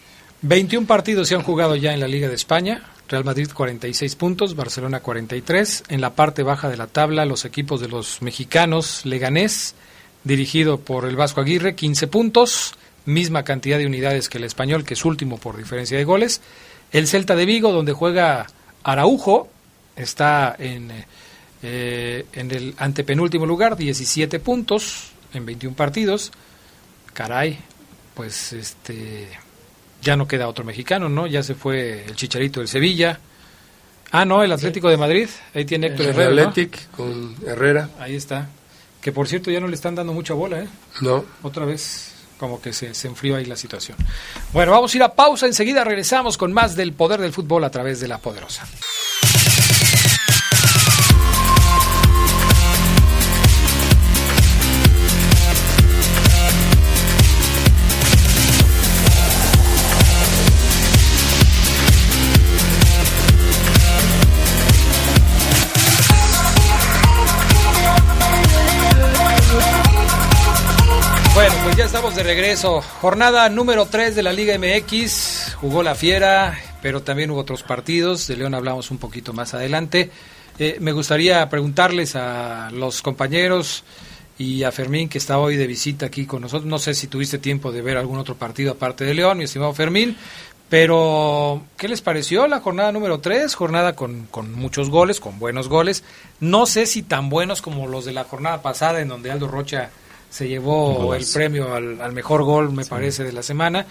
21 0.43 0.87
partidos 0.87 1.29
se 1.29 1.35
han 1.35 1.43
jugado 1.43 1.77
ya 1.77 1.93
en 1.93 2.01
la 2.01 2.09
Liga 2.09 2.29
de 2.29 2.35
España. 2.35 2.83
Real 3.09 3.25
Madrid 3.25 3.51
46 3.53 4.17
puntos, 4.17 4.57
Barcelona 4.57 5.01
43. 5.01 5.85
En 5.89 6.01
la 6.01 6.15
parte 6.15 6.43
baja 6.43 6.69
de 6.71 6.77
la 6.77 6.87
tabla, 6.87 7.27
los 7.27 7.45
equipos 7.45 7.81
de 7.81 7.89
los 7.89 8.23
mexicanos, 8.23 9.05
Leganés, 9.05 9.75
dirigido 10.25 10.81
por 10.81 11.05
el 11.05 11.17
Vasco 11.17 11.41
Aguirre, 11.41 11.75
15 11.75 12.07
puntos, 12.07 12.75
misma 13.11 13.45
cantidad 13.45 13.79
de 13.79 13.87
unidades 13.87 14.29
que 14.29 14.39
el 14.39 14.45
español, 14.45 14.85
que 14.85 14.95
es 14.95 15.05
último 15.05 15.39
por 15.39 15.57
diferencia 15.57 15.99
de 15.99 16.05
goles. 16.05 16.41
El 16.93 17.07
Celta 17.07 17.37
de 17.37 17.47
Vigo, 17.47 17.73
donde 17.73 17.93
juega 17.93 18.47
Araujo, 18.83 19.49
está 19.97 20.57
en 20.59 20.91
eh, 21.63 22.25
en 22.33 22.51
el 22.51 22.75
antepenúltimo 22.79 23.45
lugar, 23.45 23.77
17 23.77 24.41
puntos 24.41 25.11
en 25.35 25.45
21 25.45 25.77
partidos. 25.77 26.33
Caray, 27.13 27.59
pues 28.15 28.53
este 28.55 29.29
ya 30.01 30.17
no 30.17 30.27
queda 30.27 30.49
otro 30.49 30.65
mexicano, 30.65 31.09
¿no? 31.09 31.27
Ya 31.27 31.43
se 31.43 31.55
fue 31.55 32.05
el 32.07 32.17
Chicharito 32.17 32.61
del 32.61 32.69
Sevilla. 32.69 33.21
Ah, 34.11 34.25
no, 34.25 34.43
el 34.43 34.51
Atlético 34.51 34.89
de 34.89 34.97
Madrid. 34.97 35.29
Ahí 35.55 35.65
tiene 35.67 35.89
Héctor 35.89 36.07
el 36.07 36.11
Herrera. 36.13 36.49
Atlético 36.49 36.79
con 36.97 37.37
Herrera. 37.47 37.91
Ahí 37.99 38.17
está. 38.17 38.49
Que 39.03 39.13
por 39.13 39.29
cierto 39.29 39.51
ya 39.51 39.61
no 39.61 39.69
le 39.69 39.75
están 39.75 39.95
dando 39.95 40.13
mucha 40.15 40.35
bola, 40.35 40.61
¿eh? 40.61 40.69
No. 41.03 41.25
Otra 41.43 41.67
vez 41.67 42.10
como 42.41 42.59
que 42.61 42.73
se, 42.73 42.95
se 42.95 43.07
enfrió 43.07 43.37
ahí 43.37 43.45
la 43.45 43.55
situación. 43.55 43.99
Bueno, 44.55 44.73
vamos 44.73 44.95
a 44.95 44.97
ir 44.97 45.03
a 45.03 45.15
pausa. 45.15 45.45
Enseguida 45.45 45.85
regresamos 45.85 46.39
con 46.39 46.55
más 46.55 46.75
del 46.75 46.95
poder 46.95 47.21
del 47.21 47.35
fútbol 47.35 47.63
a 47.65 47.71
través 47.71 48.01
de 48.01 48.09
la 48.09 48.17
poderosa. 48.17 48.67
Estamos 71.91 72.15
de 72.15 72.23
regreso. 72.23 72.83
Jornada 73.01 73.49
número 73.49 73.87
3 73.87 74.15
de 74.15 74.23
la 74.23 74.33
Liga 74.33 74.57
MX. 74.57 75.57
Jugó 75.61 75.83
la 75.83 75.97
Fiera, 75.97 76.57
pero 76.81 77.03
también 77.03 77.33
hubo 77.33 77.41
otros 77.41 77.65
partidos. 77.65 78.29
De 78.29 78.37
León 78.37 78.55
hablamos 78.55 78.93
un 78.93 78.99
poquito 78.99 79.33
más 79.33 79.55
adelante. 79.55 80.09
Eh, 80.61 80.77
me 80.79 80.93
gustaría 80.93 81.49
preguntarles 81.49 82.15
a 82.15 82.71
los 82.71 83.03
compañeros 83.03 83.83
y 84.39 84.63
a 84.63 84.71
Fermín, 84.71 85.09
que 85.09 85.19
está 85.19 85.39
hoy 85.39 85.57
de 85.57 85.67
visita 85.67 86.07
aquí 86.07 86.27
con 86.27 86.43
nosotros. 86.43 86.71
No 86.71 86.79
sé 86.79 86.95
si 86.95 87.09
tuviste 87.09 87.39
tiempo 87.39 87.73
de 87.73 87.83
ver 87.83 87.97
algún 87.97 88.21
otro 88.21 88.37
partido 88.37 88.71
aparte 88.71 89.05
de 89.05 89.15
León, 89.15 89.39
mi 89.39 89.45
estimado 89.45 89.75
Fermín. 89.75 90.17
Pero, 90.69 91.61
¿qué 91.77 91.89
les 91.89 92.03
pareció 92.03 92.47
la 92.47 92.61
jornada 92.61 92.93
número 92.93 93.19
3? 93.19 93.53
Jornada 93.53 93.97
con, 93.97 94.29
con, 94.31 94.55
muchos 94.55 94.91
goles, 94.91 95.19
con 95.19 95.41
buenos 95.41 95.69
goles. 95.69 96.05
No 96.39 96.67
sé 96.67 96.87
si 96.87 97.03
tan 97.03 97.31
buenos 97.31 97.61
como 97.61 97.89
los 97.89 98.05
de 98.05 98.13
la 98.13 98.23
jornada 98.23 98.63
pasada, 98.63 99.01
en 99.01 99.09
donde 99.09 99.33
Aldo 99.33 99.49
Rocha 99.49 99.91
se 100.31 100.49
llevó 100.49 101.15
el 101.15 101.27
premio 101.27 101.75
al, 101.75 102.13
mejor 102.13 102.45
gol, 102.45 102.73
me 102.73 102.85
parece, 102.85 103.25
de 103.25 103.33
la 103.33 103.43
semana. 103.43 103.85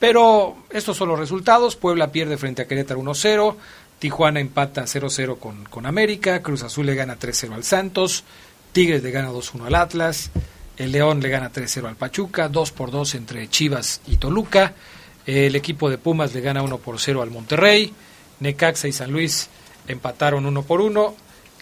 Pero 0.00 0.56
estos 0.70 0.96
son 0.96 1.10
los 1.10 1.18
resultados. 1.18 1.76
Puebla 1.76 2.10
pierde 2.10 2.36
frente 2.38 2.62
a 2.62 2.66
Querétaro 2.66 3.00
1-0. 3.00 3.54
Tijuana 3.98 4.40
empata 4.40 4.82
0-0 4.82 5.38
con, 5.38 5.64
con 5.64 5.86
América. 5.86 6.42
Cruz 6.42 6.64
Azul 6.64 6.86
le 6.86 6.94
gana 6.96 7.18
3-0 7.18 7.52
al 7.52 7.62
Santos. 7.62 8.24
Tigres 8.72 9.02
le 9.02 9.12
gana 9.12 9.30
2-1 9.30 9.66
al 9.66 9.74
Atlas. 9.76 10.30
El 10.76 10.90
León 10.90 11.20
le 11.20 11.28
gana 11.28 11.52
3-0 11.52 11.86
al 11.86 11.96
Pachuca. 11.96 12.48
2 12.48 12.72
por 12.72 12.90
2 12.90 13.14
entre 13.14 13.48
Chivas 13.48 14.00
y 14.06 14.16
Toluca. 14.16 14.72
El 15.26 15.54
equipo 15.54 15.88
de 15.88 15.98
Pumas 15.98 16.34
le 16.34 16.40
gana 16.40 16.62
1 16.62 16.78
por 16.78 16.98
0 16.98 17.22
al 17.22 17.30
Monterrey. 17.30 17.92
Necaxa 18.40 18.88
y 18.88 18.92
San 18.92 19.12
Luis 19.12 19.50
empataron 19.86 20.46
1 20.46 20.62
por 20.62 20.80
1. 20.80 21.14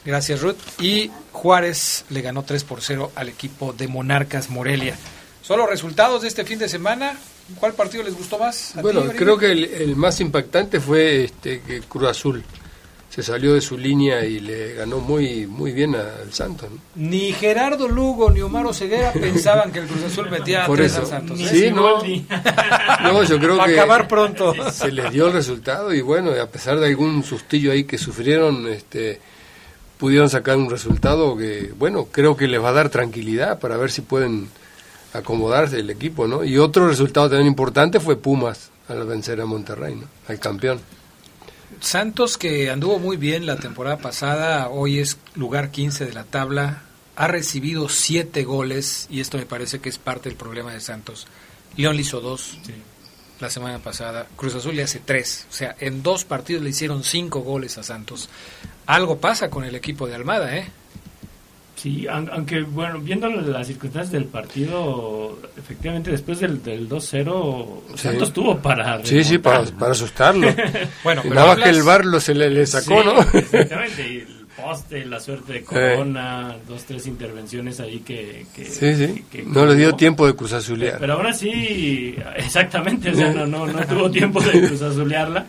Gracias, 0.04 0.40
Ruth. 0.40 0.57
Y 0.80 1.11
Juárez 1.33 2.04
le 2.11 2.23
ganó 2.23 2.42
3 2.42 2.64
por 2.64 2.80
0 2.83 3.12
al 3.14 3.28
equipo 3.28 3.73
de 3.73 3.88
Monarcas 3.88 4.50
Morelia. 4.50 4.97
¿Son 5.42 5.59
los 5.59 5.69
resultados 5.69 6.23
de 6.23 6.28
este 6.28 6.45
fin 6.45 6.59
de 6.59 6.69
semana? 6.69 7.16
¿Cuál 7.59 7.75
partido 7.75 8.04
les 8.04 8.14
gustó 8.14 8.38
más? 8.38 8.73
Bueno, 8.80 9.02
creo 9.16 9.37
que 9.37 9.50
el, 9.50 9.97
más 9.97 10.21
impactante 10.21 10.80
fue 10.80 11.25
este 11.25 11.61
que 11.61 11.80
Cruz 11.80 12.09
Azul 12.09 12.45
se 13.09 13.25
salió 13.25 13.54
de 13.54 13.61
su 13.61 13.76
línea 13.76 14.25
y 14.25 14.38
le 14.38 14.75
ganó 14.75 15.00
muy 15.00 15.49
muy 15.49 15.73
bien 15.73 15.97
al 15.97 16.33
Santos. 16.33 16.69
Ni 16.95 17.33
Gerardo 17.33 17.88
Lugo 17.88 18.30
ni 18.30 18.40
Omar 18.40 18.73
Ceguera 18.73 19.12
pensaban 19.21 19.73
que 19.73 19.80
el 19.80 19.87
Cruz 19.88 20.04
Azul 20.04 20.30
metía 20.30 20.66
Por 20.66 20.78
tres 20.78 20.95
al 20.97 21.07
Santos. 21.07 21.38
Sí, 21.38 21.73
no, 21.73 22.00
no, 23.02 23.25
yo 23.25 23.38
creo 23.40 23.57
que 23.64 23.73
acabar 23.73 24.07
pronto. 24.07 24.54
Se 24.71 24.92
les 24.92 25.11
dio 25.11 25.26
el 25.26 25.33
resultado 25.33 25.92
y 25.92 26.00
bueno, 26.00 26.30
a 26.40 26.47
pesar 26.47 26.78
de 26.78 26.87
algún 26.87 27.25
sustillo 27.25 27.73
ahí 27.73 27.83
que 27.83 27.99
sufrieron, 27.99 28.69
este 28.69 29.21
pudieron 30.00 30.30
sacar 30.30 30.57
un 30.57 30.71
resultado 30.71 31.37
que, 31.37 31.73
bueno, 31.78 32.07
creo 32.11 32.35
que 32.35 32.49
les 32.49 32.61
va 32.61 32.71
a 32.71 32.73
dar 32.73 32.88
tranquilidad 32.88 33.59
para 33.61 33.76
ver 33.76 33.90
si 33.90 34.00
pueden 34.00 34.49
acomodarse 35.12 35.78
el 35.78 35.90
equipo, 35.90 36.26
¿no? 36.26 36.42
Y 36.42 36.57
otro 36.57 36.88
resultado 36.88 37.28
también 37.28 37.49
importante 37.49 38.00
fue 38.00 38.16
Pumas 38.16 38.71
al 38.88 39.04
vencer 39.07 39.40
a 39.42 39.45
Monterrey, 39.45 39.97
¿no? 39.97 40.07
Al 40.26 40.40
campeón. 40.40 40.80
Santos, 41.80 42.38
que 42.38 42.71
anduvo 42.71 42.99
muy 42.99 43.19
bien 43.19 43.45
la 43.45 43.57
temporada 43.57 43.99
pasada, 43.99 44.71
hoy 44.71 44.99
es 44.99 45.19
lugar 45.35 45.71
15 45.71 46.07
de 46.07 46.12
la 46.14 46.25
tabla, 46.25 46.83
ha 47.14 47.28
recibido 47.28 47.90
7 47.90 48.42
goles 48.45 49.07
y 49.11 49.21
esto 49.21 49.37
me 49.37 49.47
parece 49.47 49.80
que 49.80 49.90
es 49.90 49.99
parte 49.99 50.30
del 50.30 50.38
problema 50.38 50.73
de 50.73 50.80
Santos. 50.80 51.26
León 51.76 51.97
le 51.97 52.02
hizo 52.02 52.21
2 52.21 52.59
la 53.38 53.50
semana 53.50 53.78
pasada, 53.78 54.26
Cruz 54.37 54.54
Azul 54.54 54.76
le 54.76 54.83
hace 54.83 54.99
3, 54.99 55.47
o 55.49 55.52
sea, 55.52 55.76
en 55.80 56.02
dos 56.02 56.25
partidos 56.25 56.62
le 56.62 56.71
hicieron 56.71 57.04
5 57.04 57.40
goles 57.40 57.78
a 57.78 57.83
Santos 57.83 58.28
algo 58.94 59.18
pasa 59.18 59.50
con 59.50 59.64
el 59.64 59.75
equipo 59.75 60.06
de 60.06 60.14
Almada, 60.14 60.56
¿eh? 60.56 60.68
Sí, 61.80 62.06
aunque, 62.06 62.61
bueno, 62.61 62.99
viendo 63.00 63.26
las 63.30 63.66
circunstancias 63.66 64.12
del 64.12 64.26
partido, 64.26 65.38
efectivamente 65.56 66.11
después 66.11 66.38
del, 66.38 66.62
del 66.62 66.87
2-0, 66.87 67.97
Santos 67.97 68.35
tuvo 68.35 68.59
para... 68.59 69.02
Sí, 69.02 69.25
sí, 69.25 69.38
para, 69.38 69.61
asustarlo. 69.61 70.47
bueno, 71.04 71.23
pero 71.23 71.35
Nada 71.35 71.47
más 71.54 71.64
que 71.64 71.70
el 71.70 71.82
bar 71.82 72.04
lo 72.04 72.20
se 72.20 72.35
le, 72.35 72.66
sacó, 72.66 73.02
¿no? 73.02 73.23
Exactamente, 73.32 74.06
y 74.06 74.16
el 74.18 74.47
poste, 74.54 75.06
la 75.06 75.18
suerte 75.20 75.54
de 75.54 75.64
Corona, 75.64 76.54
dos, 76.68 76.85
tres 76.85 77.06
intervenciones 77.06 77.80
ahí 77.80 78.00
que... 78.00 78.44
sí, 78.54 78.94
sí, 78.94 79.25
no 79.47 79.64
le 79.64 79.75
dio 79.75 79.94
tiempo 79.94 80.26
de 80.26 80.37
cruzazulear. 80.37 80.99
Pero 80.99 81.14
aún 81.14 81.28
así, 81.28 82.14
exactamente, 82.37 83.09
o 83.09 83.14
sea, 83.14 83.32
no, 83.32 83.47
no, 83.47 83.66
no 83.66 83.87
tuvo 83.87 84.11
tiempo 84.11 84.42
de 84.42 84.66
cruzazulearla 84.68 85.47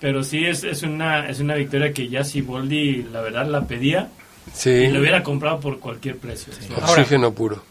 pero 0.00 0.22
sí 0.22 0.44
es, 0.44 0.64
es, 0.64 0.82
una, 0.82 1.28
es 1.28 1.40
una 1.40 1.54
victoria 1.54 1.92
que 1.92 2.08
ya 2.08 2.24
si 2.24 2.40
Boldi 2.40 3.04
la 3.12 3.20
verdad 3.20 3.46
la 3.46 3.66
pedía 3.66 4.08
sí. 4.52 4.70
y 4.70 4.88
lo 4.88 5.00
hubiera 5.00 5.22
comprado 5.22 5.60
por 5.60 5.78
cualquier 5.78 6.18
precio. 6.18 6.52
Oxígeno 6.76 7.32
puro. 7.32 7.62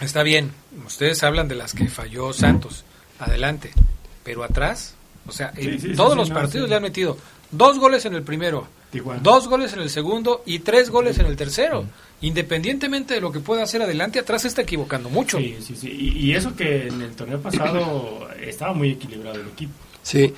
Está 0.00 0.22
bien, 0.22 0.50
ustedes 0.86 1.22
hablan 1.22 1.48
de 1.48 1.54
las 1.54 1.72
que 1.72 1.86
falló 1.88 2.32
Santos, 2.32 2.84
adelante, 3.18 3.70
pero 4.24 4.42
atrás, 4.42 4.96
o 5.26 5.32
sea, 5.32 5.52
en 5.56 5.94
todos 5.94 6.16
los 6.16 6.30
partidos 6.30 6.68
le 6.68 6.76
han 6.76 6.82
metido 6.82 7.16
dos 7.50 7.78
goles 7.78 8.04
en 8.04 8.14
el 8.14 8.22
primero, 8.22 8.66
dos 9.22 9.48
goles 9.48 9.72
en 9.72 9.80
el 9.80 9.90
segundo 9.90 10.42
y 10.46 10.60
tres 10.60 10.90
goles 10.90 11.18
en 11.18 11.26
el 11.26 11.36
tercero. 11.36 11.86
Independientemente 12.20 13.14
de 13.14 13.20
lo 13.20 13.30
que 13.30 13.40
pueda 13.40 13.62
hacer 13.62 13.82
adelante, 13.82 14.18
atrás 14.18 14.42
se 14.42 14.48
está 14.48 14.62
equivocando 14.62 15.10
mucho. 15.10 15.38
Sí, 15.38 15.58
sí, 15.60 15.76
sí. 15.76 15.90
Y, 15.90 16.26
y 16.26 16.34
eso 16.34 16.56
que 16.56 16.88
en 16.88 17.02
el 17.02 17.14
torneo 17.14 17.40
pasado 17.40 18.28
estaba 18.40 18.72
muy 18.72 18.92
equilibrado 18.92 19.40
el 19.40 19.48
equipo. 19.48 19.74
Sí, 20.02 20.32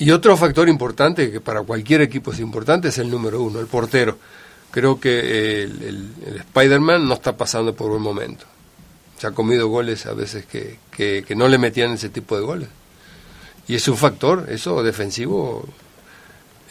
Y 0.00 0.10
otro 0.12 0.34
factor 0.34 0.66
importante, 0.70 1.30
que 1.30 1.42
para 1.42 1.60
cualquier 1.62 2.00
equipo 2.00 2.32
es 2.32 2.40
importante, 2.40 2.88
es 2.88 2.96
el 2.96 3.10
número 3.10 3.42
uno, 3.42 3.60
el 3.60 3.66
portero. 3.66 4.16
Creo 4.70 4.98
que 4.98 5.62
el, 5.62 6.10
el, 6.26 6.36
Spider-Man 6.36 7.06
no 7.06 7.14
está 7.14 7.36
pasando 7.36 7.74
por 7.74 7.90
buen 7.90 8.00
momento. 8.00 8.46
Se 9.18 9.26
ha 9.26 9.32
comido 9.32 9.68
goles 9.68 10.06
a 10.06 10.14
veces 10.14 10.46
que, 10.46 10.78
que, 10.90 11.22
que 11.28 11.36
no 11.36 11.48
le 11.48 11.58
metían 11.58 11.92
ese 11.92 12.08
tipo 12.08 12.34
de 12.34 12.42
goles. 12.42 12.68
Y 13.68 13.74
es 13.74 13.86
un 13.88 13.98
factor, 13.98 14.46
eso 14.48 14.82
defensivo 14.82 15.68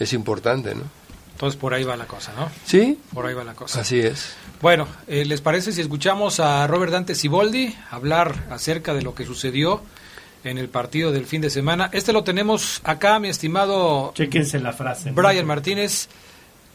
es 0.00 0.12
importante, 0.12 0.74
¿no? 0.74 0.82
Entonces 1.30 1.58
por 1.58 1.72
ahí 1.72 1.84
va 1.84 1.96
la 1.96 2.06
cosa, 2.06 2.32
¿no? 2.36 2.50
Sí. 2.64 2.98
Por 3.14 3.26
ahí 3.26 3.34
va 3.34 3.44
la 3.44 3.54
cosa. 3.54 3.82
Así 3.82 4.00
es. 4.00 4.34
Bueno, 4.60 4.88
eh, 5.06 5.24
¿les 5.24 5.40
parece 5.40 5.70
si 5.70 5.80
escuchamos 5.80 6.40
a 6.40 6.66
Robert 6.66 6.90
Dante 6.90 7.14
Siboldi 7.14 7.76
hablar 7.92 8.48
acerca 8.50 8.92
de 8.92 9.02
lo 9.02 9.14
que 9.14 9.24
sucedió 9.24 9.82
en 10.44 10.58
el 10.58 10.68
partido 10.68 11.12
del 11.12 11.26
fin 11.26 11.40
de 11.40 11.50
semana? 11.50 11.90
Este 11.92 12.12
lo 12.12 12.24
tenemos 12.24 12.80
acá, 12.84 13.18
mi 13.18 13.28
estimado. 13.28 14.12
Chequense 14.14 14.60
la 14.60 14.72
frase. 14.72 15.10
Brian 15.12 15.46
Martínez. 15.46 16.08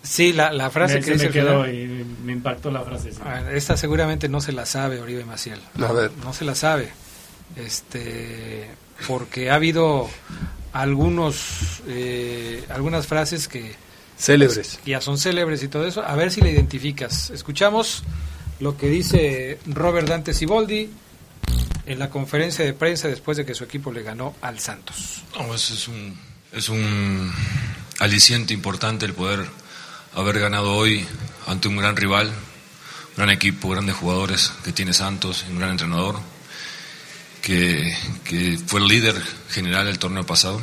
Sí, 0.03 0.33
la, 0.33 0.51
la 0.51 0.69
frase 0.69 0.99
que 0.99 1.13
dice 1.13 1.27
me 1.27 1.31
quedó 1.31 1.67
y 1.67 2.05
me 2.23 2.33
impactó 2.33 2.69
la 2.69 2.81
frase. 2.81 3.11
Esta 3.51 3.75
seguramente 3.75 4.29
no 4.29 4.39
se 4.39 4.51
la 4.51 4.67
sabe 4.67 5.01
Oribe 5.01 5.25
Maciel. 5.25 5.59
A 5.81 5.91
ver. 5.91 6.11
No 6.23 6.31
se 6.31 6.45
la 6.45 6.53
sabe. 6.53 6.89
Este, 7.55 8.69
porque 9.07 9.49
ha 9.49 9.55
habido 9.55 10.07
algunos 10.73 11.81
eh, 11.87 12.63
algunas 12.69 13.07
frases 13.07 13.47
que 13.47 13.75
célebres 14.17 14.79
ya 14.85 14.99
son 14.99 15.17
célebres 15.17 15.63
y 15.63 15.69
todo 15.69 15.87
eso 15.87 16.03
a 16.03 16.15
ver 16.15 16.31
si 16.31 16.41
la 16.41 16.49
identificas 16.49 17.29
escuchamos 17.29 18.03
lo 18.59 18.77
que 18.77 18.89
dice 18.89 19.57
Robert 19.67 20.07
Dante 20.07 20.33
Siboldi 20.33 20.89
en 21.85 21.99
la 21.99 22.09
conferencia 22.09 22.65
de 22.65 22.73
prensa 22.73 23.07
después 23.07 23.37
de 23.37 23.45
que 23.45 23.53
su 23.53 23.63
equipo 23.63 23.91
le 23.91 24.03
ganó 24.03 24.35
al 24.41 24.59
Santos 24.59 25.23
es 26.51 26.69
un 26.69 27.33
aliciente 27.99 28.53
importante 28.53 29.05
el 29.05 29.13
poder 29.13 29.45
haber 30.13 30.39
ganado 30.39 30.73
hoy 30.73 31.05
ante 31.47 31.67
un 31.67 31.77
gran 31.77 31.95
rival 31.95 32.31
gran 33.15 33.29
equipo 33.29 33.69
grandes 33.69 33.95
jugadores 33.95 34.53
que 34.63 34.71
tiene 34.71 34.93
Santos 34.93 35.45
un 35.49 35.59
gran 35.59 35.71
entrenador 35.71 36.19
que, 37.45 38.57
fue 38.65 38.79
el 38.79 38.87
líder 38.87 39.21
general 39.49 39.85
del 39.85 39.99
torneo 39.99 40.25
pasado. 40.25 40.59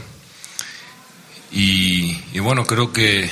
Y, 1.53 2.39
bueno, 2.41 2.67
creo 2.67 2.93
que 2.93 3.31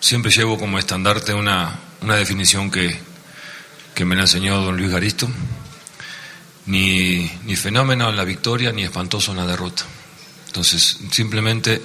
siempre 0.00 0.30
llevo 0.30 0.58
como 0.58 0.78
estandarte 0.78 1.34
una, 1.34 1.80
una 2.02 2.14
definición 2.16 2.70
que, 2.70 2.96
que, 3.94 4.04
me 4.04 4.14
la 4.14 4.22
enseñó 4.22 4.60
don 4.60 4.76
Luis 4.76 4.90
Garisto. 4.90 5.28
Ni, 6.66 7.30
ni 7.44 7.56
fenómeno 7.56 8.08
en 8.08 8.16
la 8.16 8.24
victoria, 8.24 8.72
ni 8.72 8.84
espantoso 8.84 9.32
en 9.32 9.38
la 9.38 9.46
derrota. 9.46 9.84
Entonces, 10.46 10.98
simplemente 11.10 11.82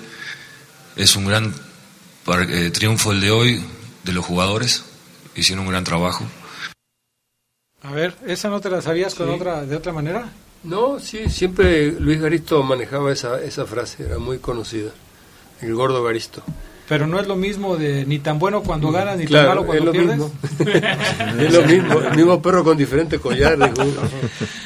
es 0.95 1.15
un 1.15 1.25
gran 1.25 1.53
eh, 2.49 2.69
triunfo 2.71 3.11
el 3.11 3.21
de 3.21 3.31
hoy 3.31 3.63
de 4.03 4.13
los 4.13 4.25
jugadores. 4.25 4.83
Hicieron 5.35 5.65
un 5.65 5.71
gran 5.71 5.83
trabajo 5.83 6.25
a 7.81 7.91
ver, 7.91 8.13
¿esa 8.25 8.49
no 8.49 8.59
te 8.59 8.69
la 8.69 8.81
sabías 8.81 9.15
con 9.15 9.29
otra, 9.29 9.65
de 9.65 9.75
otra 9.75 9.93
manera? 9.93 10.29
No, 10.63 10.99
sí, 10.99 11.29
siempre 11.29 11.91
Luis 11.91 12.19
Garisto 12.19 12.61
manejaba 12.61 13.11
esa, 13.13 13.41
esa 13.41 13.65
frase, 13.65 14.03
era 14.03 14.19
muy 14.19 14.39
conocida, 14.39 14.91
el 15.61 15.73
gordo 15.73 16.03
Garisto. 16.03 16.43
Pero 16.89 17.05
no 17.05 17.19
es 17.19 17.27
lo 17.27 17.35
mismo 17.35 17.77
de 17.77 18.03
ni 18.07 18.17
tan 18.17 18.39
bueno 18.39 18.63
cuando 18.63 18.91
ganas 18.91 19.15
ni 19.15 19.27
tan 19.27 19.45
malo 19.45 19.63
cuando 19.63 19.91
pierdes. 19.91 20.17
Mismo. 20.17 20.31
es 21.39 21.53
lo 21.53 21.63
mismo, 21.63 21.99
el 21.99 22.17
mismo 22.17 22.41
perro 22.41 22.63
con 22.63 22.75
diferentes 22.75 23.19
collares. 23.19 23.69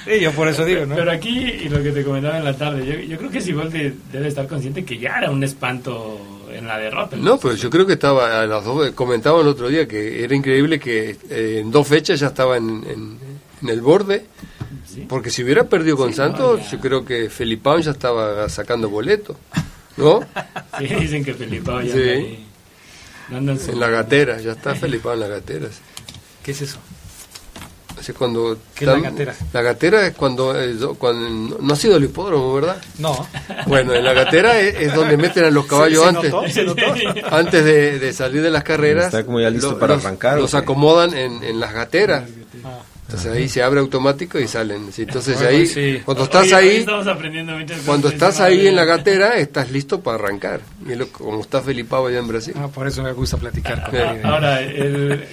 sí, 0.05 0.21
yo 0.21 0.31
por 0.31 0.47
eso 0.47 0.63
digo, 0.63 0.85
¿no? 0.85 0.95
Pero 0.95 1.11
aquí, 1.11 1.37
y 1.37 1.67
lo 1.67 1.83
que 1.83 1.91
te 1.91 2.01
comentaba 2.01 2.37
en 2.37 2.45
la 2.45 2.55
tarde, 2.55 2.85
yo, 2.85 2.93
yo 2.97 3.17
creo 3.17 3.29
que 3.29 3.39
igual 3.39 3.69
debe 3.69 4.27
estar 4.29 4.47
consciente 4.47 4.85
que 4.85 4.97
ya 4.97 5.17
era 5.17 5.31
un 5.31 5.43
espanto 5.43 6.17
en 6.49 6.65
la 6.65 6.77
derrota. 6.77 7.17
No, 7.17 7.37
pero 7.37 7.55
yo 7.55 7.69
creo 7.69 7.85
que 7.85 7.93
estaba, 7.93 8.41
a 8.41 8.47
las 8.47 8.63
dos, 8.63 8.91
comentaba 8.91 9.41
el 9.41 9.47
otro 9.47 9.67
día 9.67 9.85
que 9.85 10.23
era 10.23 10.33
increíble 10.33 10.79
que 10.79 11.17
eh, 11.29 11.59
en 11.59 11.71
dos 11.71 11.85
fechas 11.85 12.21
ya 12.21 12.27
estaba 12.27 12.55
en, 12.55 13.19
en, 13.61 13.69
el 13.69 13.81
borde. 13.81 14.25
Porque 15.09 15.29
si 15.29 15.43
hubiera 15.43 15.65
perdido 15.65 15.97
con 15.97 16.13
Santos, 16.13 16.71
yo 16.71 16.79
creo 16.79 17.03
que 17.03 17.29
Felipao 17.29 17.79
ya 17.79 17.91
estaba 17.91 18.47
sacando 18.47 18.89
boleto. 18.89 19.35
¿No? 19.97 20.21
Sí, 20.79 20.87
dicen 20.87 21.23
que 21.23 21.35
Felipao 21.35 21.81
ya 21.81 21.93
sí. 21.93 22.45
en, 23.29 23.79
la 23.79 23.89
gatera, 23.89 24.41
ya 24.41 24.53
está 24.53 24.73
Felipao 24.73 25.13
en 25.13 25.19
la 25.19 25.27
gatera. 25.27 25.67
¿Qué 26.43 26.51
es 26.51 26.61
eso? 26.61 26.79
cuando 28.17 28.57
¿Qué 28.75 28.83
es 28.83 28.91
la 28.91 28.99
gatera? 28.99 29.35
La 29.53 29.61
gatera 29.61 30.07
es 30.07 30.15
cuando, 30.15 30.59
eh, 30.59 30.75
cuando, 30.97 31.57
no 31.61 31.73
ha 31.73 31.77
sido 31.77 31.95
el 31.95 32.03
hipódromo, 32.03 32.53
¿verdad? 32.55 32.81
No. 32.97 33.25
Bueno, 33.67 33.93
en 33.93 34.03
la 34.03 34.13
gatera 34.13 34.59
es, 34.59 34.93
donde 34.93 35.15
meten 35.15 35.45
a 35.45 35.51
los 35.51 35.65
caballos 35.67 36.05
antes, 36.05 36.33
antes 37.31 37.63
de, 37.63 38.13
salir 38.13 38.41
de 38.41 38.51
las 38.51 38.63
carreras. 38.63 39.05
Está 39.05 39.23
como 39.23 39.39
ya 39.39 39.49
listo 39.49 39.79
para 39.79 39.93
arrancar. 39.93 40.39
Los 40.39 40.53
acomodan 40.53 41.13
en, 41.13 41.43
en 41.43 41.59
las 41.59 41.71
gateras. 41.71 42.23
Ah. 42.65 42.81
Entonces 43.05 43.31
ahí 43.31 43.49
se 43.49 43.61
abre 43.61 43.79
automático 43.79 44.39
y 44.39 44.47
salen. 44.47 44.89
Entonces 44.97 45.41
ahí, 45.41 46.01
cuando 46.05 46.23
estás 46.23 46.53
ahí, 46.53 46.85
cuando 47.85 48.07
estás 48.07 48.39
ahí 48.39 48.67
en 48.67 48.75
la 48.75 48.85
gatera, 48.85 49.37
estás 49.37 49.71
listo 49.71 50.01
para 50.01 50.15
arrancar. 50.15 50.61
Y 50.87 50.95
lo, 50.95 51.07
como 51.09 51.41
está 51.41 51.61
Felipao 51.61 52.07
allá 52.07 52.19
en 52.19 52.27
Brasil. 52.27 52.53
Ah, 52.57 52.67
por 52.67 52.87
eso 52.87 53.03
me 53.03 53.11
gusta 53.11 53.37
platicar 53.37 53.83
con 53.85 53.95
él. 53.99 54.21
Ahora, 54.23 54.59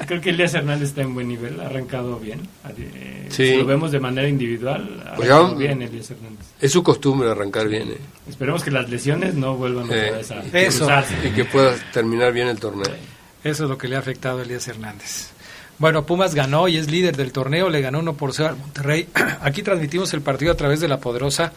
creo 0.07 0.21
que 0.21 0.31
Elías 0.31 0.53
Hernández 0.55 0.91
está 0.91 1.03
en 1.03 1.15
buen 1.15 1.29
nivel, 1.29 1.61
ha 1.61 1.67
arrancado 1.67 2.19
bien. 2.19 2.41
Eh, 2.77 3.27
si 3.31 3.57
lo 3.57 3.65
vemos 3.65 3.93
de 3.93 4.01
manera 4.01 4.29
individual, 4.29 5.03
ha 5.07 5.15
pues 5.15 5.31
arrancado 5.31 5.57
bien 5.57 5.83
Elías 5.83 6.11
Hernández. 6.11 6.47
Es 6.61 6.73
su 6.73 6.83
costumbre 6.83 7.31
arrancar 7.31 7.69
bien. 7.69 7.89
Eh. 7.91 7.99
Esperemos 8.29 8.65
que 8.65 8.71
las 8.71 8.91
lesiones 8.91 9.35
no 9.35 9.57
vuelvan 9.57 9.91
a 9.91 10.21
esa 10.21 10.43
eso. 10.53 10.89
Y 11.25 11.31
que 11.31 11.45
pueda 11.45 11.75
terminar 11.93 12.33
bien 12.33 12.49
el 12.49 12.59
torneo. 12.59 12.93
Eso 13.43 13.65
es 13.65 13.71
lo 13.71 13.79
que 13.79 13.89
le 13.89 13.97
ha 13.97 14.01
afectado 14.01 14.41
a 14.41 14.43
Elías 14.43 14.69
Hernández. 14.69 15.31
Bueno, 15.81 16.05
Pumas 16.05 16.35
ganó 16.35 16.69
y 16.69 16.77
es 16.77 16.91
líder 16.91 17.17
del 17.17 17.33
torneo, 17.33 17.71
le 17.71 17.81
ganó 17.81 18.01
uno 18.01 18.13
por 18.13 18.35
0 18.35 18.51
al 18.51 18.59
Monterrey. 18.59 19.09
Aquí 19.41 19.63
transmitimos 19.63 20.13
el 20.13 20.21
partido 20.21 20.53
a 20.53 20.55
través 20.55 20.79
de 20.81 20.89
la 20.89 21.01
poderosa. 21.01 21.55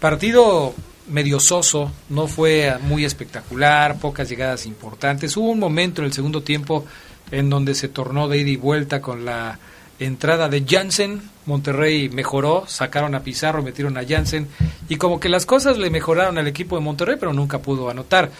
Partido 0.00 0.74
medio 1.06 1.38
soso, 1.38 1.92
no 2.08 2.26
fue 2.26 2.76
muy 2.82 3.04
espectacular, 3.04 4.00
pocas 4.00 4.28
llegadas 4.28 4.66
importantes. 4.66 5.36
Hubo 5.36 5.50
un 5.50 5.60
momento 5.60 6.02
en 6.02 6.06
el 6.06 6.12
segundo 6.12 6.42
tiempo 6.42 6.84
en 7.30 7.48
donde 7.48 7.76
se 7.76 7.86
tornó 7.86 8.26
de 8.26 8.38
ida 8.38 8.50
y 8.50 8.56
vuelta 8.56 9.00
con 9.00 9.24
la 9.24 9.60
entrada 10.00 10.48
de 10.48 10.64
Jansen. 10.68 11.22
Monterrey 11.46 12.08
mejoró, 12.08 12.64
sacaron 12.66 13.14
a 13.14 13.22
Pizarro, 13.22 13.62
metieron 13.62 13.96
a 13.96 14.04
Jansen 14.04 14.48
y 14.88 14.96
como 14.96 15.20
que 15.20 15.28
las 15.28 15.46
cosas 15.46 15.78
le 15.78 15.90
mejoraron 15.90 16.38
al 16.38 16.48
equipo 16.48 16.74
de 16.74 16.82
Monterrey, 16.82 17.16
pero 17.20 17.32
nunca 17.32 17.60
pudo 17.60 17.88
anotar. 17.88 18.32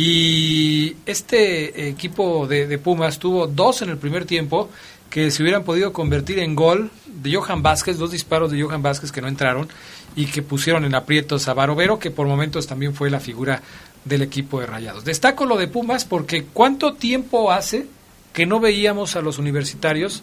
Y 0.00 0.94
este 1.06 1.88
equipo 1.88 2.46
de, 2.46 2.78
Pumas 2.78 3.18
tuvo 3.18 3.48
dos 3.48 3.82
en 3.82 3.88
el 3.88 3.98
primer 3.98 4.26
tiempo 4.26 4.70
que 5.10 5.32
se 5.32 5.42
hubieran 5.42 5.64
podido 5.64 5.92
convertir 5.92 6.38
en 6.38 6.54
gol 6.54 6.92
de 7.06 7.34
Johan 7.34 7.64
Vázquez, 7.64 7.98
dos 7.98 8.12
disparos 8.12 8.52
de 8.52 8.62
Johan 8.62 8.80
Vázquez 8.80 9.10
que 9.10 9.20
no 9.20 9.26
entraron 9.26 9.68
y 10.14 10.26
que 10.26 10.40
pusieron 10.40 10.84
en 10.84 10.94
aprietos 10.94 11.48
a 11.48 11.54
Barovero, 11.54 11.98
que 11.98 12.12
por 12.12 12.28
momentos 12.28 12.68
también 12.68 12.94
fue 12.94 13.10
la 13.10 13.18
figura 13.18 13.60
del 14.04 14.22
equipo 14.22 14.60
de 14.60 14.66
Rayados. 14.66 15.04
Destaco 15.04 15.46
lo 15.46 15.56
de 15.56 15.66
Pumas 15.66 16.04
porque 16.04 16.44
¿cuánto 16.44 16.94
tiempo 16.94 17.50
hace 17.50 17.86
que 18.32 18.46
no 18.46 18.60
veíamos 18.60 19.16
a 19.16 19.20
los 19.20 19.38
universitarios 19.38 20.22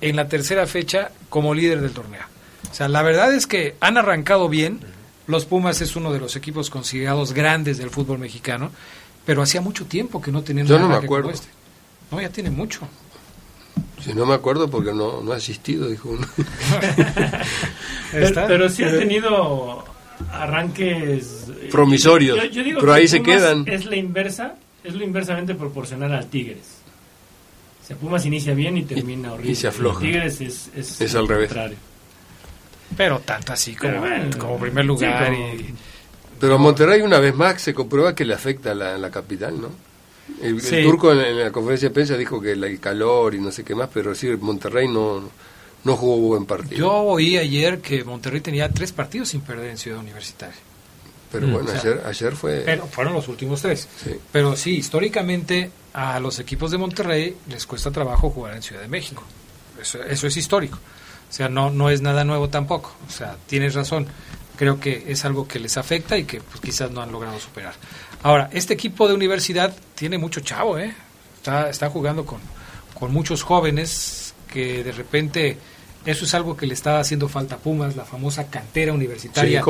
en 0.00 0.16
la 0.16 0.26
tercera 0.26 0.66
fecha 0.66 1.12
como 1.28 1.54
líder 1.54 1.80
del 1.80 1.92
torneo? 1.92 2.24
O 2.72 2.74
sea, 2.74 2.88
la 2.88 3.02
verdad 3.02 3.32
es 3.32 3.46
que 3.46 3.76
han 3.78 3.98
arrancado 3.98 4.48
bien, 4.48 4.80
los 5.26 5.44
Pumas 5.44 5.80
es 5.80 5.96
uno 5.96 6.12
de 6.12 6.20
los 6.20 6.36
equipos 6.36 6.70
considerados 6.70 7.32
grandes 7.32 7.78
del 7.78 7.90
fútbol 7.90 8.18
mexicano, 8.18 8.70
pero 9.24 9.42
hacía 9.42 9.60
mucho 9.60 9.86
tiempo 9.86 10.20
que 10.20 10.30
no 10.30 10.42
tenían 10.42 10.66
Yo 10.66 10.78
no 10.78 10.88
me 10.88 10.94
acuerdo. 10.94 11.30
Este. 11.30 11.48
No, 12.10 12.20
ya 12.20 12.28
tiene 12.28 12.50
mucho. 12.50 12.88
Si 14.02 14.14
no 14.14 14.24
me 14.24 14.34
acuerdo 14.34 14.70
porque 14.70 14.92
no, 14.92 15.20
no 15.22 15.32
ha 15.32 15.36
asistido, 15.36 15.88
dijo 15.88 16.10
uno. 16.10 16.26
pero, 18.12 18.68
sí 18.68 18.84
ha 18.84 18.96
tenido 18.96 19.84
arranques 20.30 21.46
eh, 21.48 21.68
promisorios, 21.72 22.38
pero 22.78 22.92
ahí 22.92 23.08
se 23.08 23.22
quedan. 23.22 23.64
Es 23.66 23.84
la 23.84 23.96
inversa, 23.96 24.54
es 24.84 24.94
lo 24.94 25.02
inversamente 25.02 25.54
proporcional 25.54 26.12
al 26.12 26.26
Tigres. 26.26 26.76
O 27.82 27.86
sea, 27.86 27.96
Pumas 27.96 28.24
inicia 28.26 28.54
bien 28.54 28.76
y 28.78 28.84
termina 28.84 29.32
horrible. 29.32 29.52
Y 29.52 29.54
se 29.56 29.68
afloja. 29.68 30.00
Tigres 30.00 30.40
es, 30.40 30.70
es, 30.76 31.00
es 31.00 31.14
al 31.14 31.26
revés. 31.26 31.50
Pero 32.96 33.20
tanto 33.20 33.52
así 33.52 33.74
como, 33.74 34.02
como 34.38 34.58
primer 34.58 34.84
lugar. 34.84 35.32
y, 35.32 35.74
pero 36.40 36.58
Monterrey 36.58 37.00
una 37.00 37.18
vez 37.18 37.34
más 37.34 37.60
se 37.60 37.74
comprueba 37.74 38.14
que 38.14 38.24
le 38.24 38.34
afecta 38.34 38.72
a 38.72 38.74
la, 38.74 39.10
capital, 39.10 39.60
¿no? 39.60 39.70
El, 40.42 40.60
turco 40.84 41.12
en, 41.12 41.38
la 41.38 41.50
conferencia 41.50 41.88
de 41.88 41.94
prensa 41.94 42.16
dijo 42.16 42.40
que 42.40 42.52
el, 42.52 42.80
calor 42.80 43.34
y 43.34 43.40
no 43.40 43.50
sé 43.50 43.64
qué 43.64 43.74
más, 43.74 43.88
pero 43.92 44.14
sí, 44.14 44.28
Monterrey 44.28 44.88
no, 44.88 45.30
no 45.84 45.96
jugó 45.96 46.16
buen 46.18 46.44
partido. 46.44 46.78
Yo 46.78 46.92
oí 46.92 47.38
ayer 47.38 47.80
que 47.80 48.04
Monterrey 48.04 48.40
tenía 48.40 48.68
tres 48.70 48.92
partidos 48.92 49.28
sin 49.28 49.40
perder 49.40 49.70
en 49.70 49.78
Ciudad 49.78 49.98
Universitaria. 50.00 50.56
Pero 51.32 51.46
mm. 51.46 51.52
bueno, 51.52 51.70
ayer, 51.72 52.02
ayer 52.04 52.36
fue... 52.36 52.62
Pero 52.64 52.86
fueron 52.86 53.14
los 53.14 53.28
últimos 53.28 53.62
tres. 53.62 53.88
Pero 54.30 54.56
sí, 54.56 54.76
históricamente 54.76 55.70
a 55.94 56.20
los 56.20 56.38
equipos 56.38 56.70
de 56.70 56.78
Monterrey 56.78 57.36
les 57.48 57.66
cuesta 57.66 57.90
trabajo 57.90 58.30
jugar 58.30 58.54
en 58.54 58.62
Ciudad 58.62 58.82
de 58.82 58.88
México. 58.88 59.22
Eso, 59.80 60.02
eso 60.02 60.26
es 60.26 60.36
histórico. 60.36 60.78
O 61.36 61.38
sea, 61.38 61.50
no, 61.50 61.68
no 61.68 61.90
es 61.90 62.00
nada 62.00 62.24
nuevo 62.24 62.48
tampoco. 62.48 62.94
O 63.06 63.10
sea, 63.10 63.36
tienes 63.46 63.74
razón. 63.74 64.06
creo 64.56 64.80
que 64.80 65.04
es 65.08 65.22
algo 65.26 65.46
que 65.46 65.58
les 65.58 65.76
afecta 65.76 66.16
y 66.16 66.24
que 66.24 66.40
pues, 66.40 66.62
quizás 66.62 66.90
no 66.90 67.02
han 67.02 67.12
logrado 67.12 67.38
superar. 67.38 67.74
Ahora, 68.22 68.48
este 68.54 68.72
equipo 68.72 69.06
de 69.06 69.12
universidad 69.12 69.76
tiene 69.94 70.16
mucho 70.16 70.40
chavo, 70.40 70.78
¿eh? 70.78 70.94
Está, 71.36 71.68
está 71.68 71.90
jugando 71.90 72.24
con, 72.24 72.40
con 72.98 73.12
muchos 73.12 73.42
jóvenes 73.42 74.32
que 74.50 74.82
de 74.82 74.92
repente 74.92 75.58
eso 76.06 76.24
es 76.24 76.32
algo 76.32 76.56
que 76.56 76.66
le 76.66 76.72
estaba 76.72 77.00
haciendo 77.00 77.28
falta 77.28 77.56
a 77.56 77.58
Pumas, 77.58 77.96
la 77.96 78.06
famosa 78.06 78.46
cantera 78.46 78.94
universitaria 78.94 79.62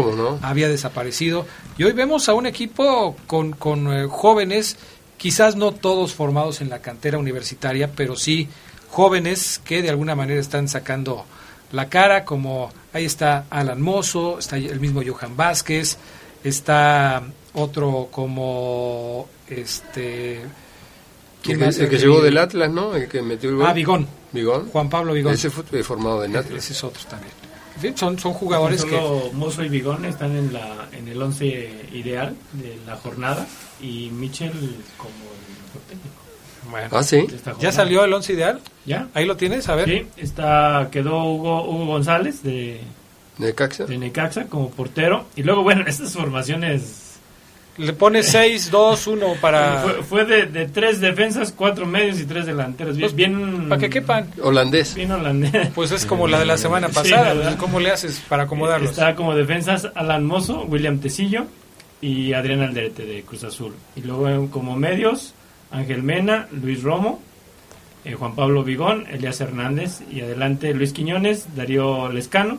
había 0.42 0.68
desaparecido. 0.68 1.46
Y 1.76 1.82
hoy 1.82 1.94
vemos 1.94 2.28
a 2.28 2.34
un 2.34 2.46
equipo 2.46 3.16
con, 3.26 3.54
con 3.54 3.92
eh, 3.92 4.06
jóvenes, 4.08 4.76
quizás 5.16 5.56
no 5.56 5.72
todos 5.72 6.14
formados 6.14 6.60
en 6.60 6.70
la 6.70 6.78
cantera 6.78 7.18
universitaria, 7.18 7.90
pero 7.90 8.14
sí 8.14 8.48
jóvenes 8.88 9.60
que 9.64 9.82
de 9.82 9.90
alguna 9.90 10.14
manera 10.14 10.40
están 10.40 10.68
sacando 10.68 11.26
la 11.72 11.88
cara, 11.88 12.24
como 12.24 12.70
ahí 12.92 13.04
está 13.04 13.46
Alan 13.50 13.80
Mozo, 13.80 14.38
está 14.38 14.56
el 14.56 14.80
mismo 14.80 15.02
Johan 15.06 15.36
Vázquez, 15.36 15.98
está 16.44 17.22
otro 17.54 18.08
como 18.10 19.28
este 19.48 20.42
el, 21.52 21.88
que 21.88 21.98
llegó 21.98 22.20
del 22.20 22.38
Atlas, 22.38 22.70
¿no? 22.70 22.94
El 22.94 23.08
que 23.08 23.22
metió 23.22 23.50
el 23.50 23.56
gol. 23.56 23.66
Ah, 23.66 23.72
Vigón. 23.72 24.06
Vigón. 24.32 24.68
Juan 24.70 24.88
Pablo 24.88 25.12
Vigón. 25.12 25.34
Ese 25.34 25.50
fue 25.50 25.82
formado 25.82 26.20
del 26.22 26.36
Atlas. 26.36 26.64
Ese 26.64 26.72
es 26.72 26.84
otro 26.84 27.02
también. 27.08 27.96
son, 27.96 28.18
son 28.18 28.32
jugadores 28.32 28.84
que... 28.84 29.00
Mozo 29.32 29.62
y 29.62 29.68
Vigón 29.68 30.04
están 30.04 30.36
en, 30.36 30.52
la, 30.52 30.88
en 30.92 31.08
el 31.08 31.20
once 31.20 31.46
ideal 31.92 32.34
de 32.52 32.78
la 32.86 32.96
jornada 32.96 33.46
y 33.80 34.10
Michel 34.10 34.52
como 34.96 35.14
el 35.14 35.64
mejor 35.64 35.82
técnico. 35.88 36.15
Bueno, 36.70 36.88
ah, 36.90 37.02
sí. 37.02 37.26
¿Ya 37.60 37.72
salió 37.72 38.04
el 38.04 38.12
once 38.12 38.32
ideal? 38.32 38.60
¿Ya? 38.84 39.08
Ahí 39.14 39.24
lo 39.24 39.36
tienes, 39.36 39.68
a 39.68 39.74
ver. 39.74 39.88
Sí, 39.88 40.06
está, 40.16 40.88
quedó 40.90 41.24
Hugo, 41.24 41.64
Hugo 41.64 41.86
González 41.86 42.42
de 42.42 42.80
Necaxa. 43.38 43.86
de 43.86 43.98
Necaxa 43.98 44.46
como 44.46 44.70
portero. 44.70 45.26
Y 45.36 45.42
luego, 45.42 45.62
bueno, 45.62 45.84
estas 45.86 46.12
formaciones 46.12 47.06
le 47.78 47.92
pone 47.92 48.22
6, 48.22 48.70
2, 48.70 49.06
1 49.06 49.34
para... 49.40 49.80
Fue, 50.08 50.24
de, 50.24 50.46
de, 50.46 50.66
tres 50.66 51.00
defensas, 51.00 51.52
cuatro 51.52 51.86
medios 51.86 52.18
y 52.20 52.24
tres 52.24 52.46
delanteros. 52.46 52.96
Bien, 52.96 53.06
pues, 53.06 53.14
bien... 53.14 53.68
Para 53.68 53.80
que 53.80 53.90
quepan. 53.90 54.30
Holandés. 54.42 54.94
Bien 54.94 55.12
holandés. 55.12 55.68
Pues 55.74 55.92
es 55.92 56.06
como 56.06 56.26
la 56.26 56.38
de 56.38 56.46
la 56.46 56.56
semana 56.56 56.88
pasada. 56.88 57.56
¿Cómo 57.58 57.80
le 57.80 57.90
haces 57.90 58.22
para 58.28 58.44
acomodarlos? 58.44 58.90
Está 58.90 59.14
como 59.14 59.34
defensas 59.34 59.88
Alan 59.94 60.24
Mozo, 60.24 60.62
William 60.62 60.98
Tecillo 60.98 61.46
y 62.00 62.32
Adrián 62.32 62.62
Alderete 62.62 63.04
de 63.04 63.22
Cruz 63.22 63.44
Azul. 63.44 63.74
Y 63.94 64.00
luego 64.00 64.50
como 64.50 64.74
medios, 64.76 65.34
Ángel 65.70 66.02
Mena, 66.02 66.48
Luis 66.52 66.82
Romo, 66.82 67.20
eh, 68.04 68.14
Juan 68.14 68.34
Pablo 68.34 68.62
Vigón, 68.62 69.06
Elías 69.10 69.40
Hernández 69.40 70.00
y 70.10 70.20
adelante 70.20 70.72
Luis 70.74 70.92
Quiñones, 70.92 71.56
Darío 71.56 72.10
Lescano 72.10 72.58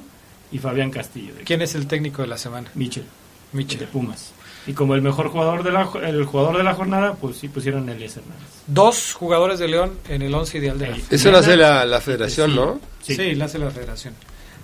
y 0.51 0.59
Fabián 0.59 0.91
Castillo. 0.91 1.33
¿Quién 1.45 1.61
es 1.61 1.75
el 1.75 1.87
técnico 1.87 2.21
de 2.21 2.27
la 2.27 2.37
semana? 2.37 2.69
Michel. 2.75 3.05
Michel. 3.53 3.79
De 3.79 3.87
Pumas. 3.87 4.33
Y 4.65 4.73
como 4.73 4.95
el 4.95 5.01
mejor 5.01 5.29
jugador 5.29 5.63
de 5.63 5.71
la, 5.71 5.89
el 6.03 6.25
jugador 6.25 6.57
de 6.57 6.63
la 6.63 6.73
jornada, 6.73 7.15
pues 7.15 7.37
sí 7.37 7.47
pusieron 7.47 7.87
a 7.87 7.93
Elías 7.93 8.17
Hernández. 8.17 8.47
Dos 8.67 9.13
jugadores 9.13 9.59
de 9.59 9.69
León 9.69 9.93
en 10.09 10.21
el 10.21 10.35
once 10.35 10.57
ideal 10.57 10.77
de 10.77 10.89
la 10.89 10.97
Eso 11.09 11.31
lo 11.31 11.37
hace 11.37 11.55
la, 11.55 11.85
la 11.85 12.01
federación, 12.01 12.53
¿no? 12.53 12.81
Sí. 13.01 13.35
lo 13.35 13.45
hace 13.45 13.57
la 13.57 13.71
federación. 13.71 14.13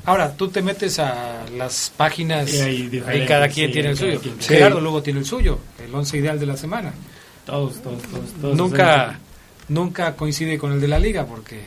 Ahora, 0.06 0.36
tú 0.36 0.50
te 0.50 0.62
metes 0.62 1.00
a 1.00 1.46
las 1.56 1.94
páginas 1.96 2.54
y, 2.54 3.02
cada 3.26 3.48
quien 3.48 3.72
tiene 3.72 3.92
el 3.92 3.98
suyo. 3.98 4.20
Gerardo 4.42 4.82
luego 4.82 5.02
tiene 5.02 5.20
el 5.20 5.26
suyo, 5.26 5.60
el 5.82 5.96
once 5.96 6.18
ideal 6.18 6.38
de 6.38 6.46
la 6.46 6.58
semana. 6.58 6.94
Todos, 7.46 7.82
todos, 7.82 8.02
todos. 8.42 8.56
nunca, 8.56 9.20
nunca 9.68 10.16
coincide 10.16 10.58
con 10.58 10.72
el 10.72 10.82
de 10.82 10.88
la 10.88 11.00
liga 11.00 11.26
porque 11.26 11.62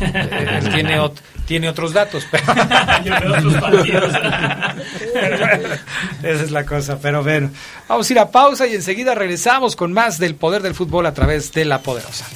él 0.00 0.70
tiene, 0.72 0.98
tiene 1.46 1.68
otros 1.68 1.92
datos, 1.92 2.26
pero 2.30 2.44
esa 6.22 6.44
es 6.44 6.50
la 6.50 6.64
cosa. 6.64 6.98
Pero 7.00 7.22
bueno, 7.22 7.50
vamos 7.88 8.08
a 8.08 8.12
ir 8.12 8.18
a 8.18 8.30
pausa 8.30 8.66
y 8.66 8.74
enseguida 8.74 9.14
regresamos 9.14 9.76
con 9.76 9.92
más 9.92 10.18
del 10.18 10.34
poder 10.34 10.62
del 10.62 10.74
fútbol 10.74 11.06
a 11.06 11.14
través 11.14 11.52
de 11.52 11.64
la 11.64 11.80
poderosa. 11.80 12.26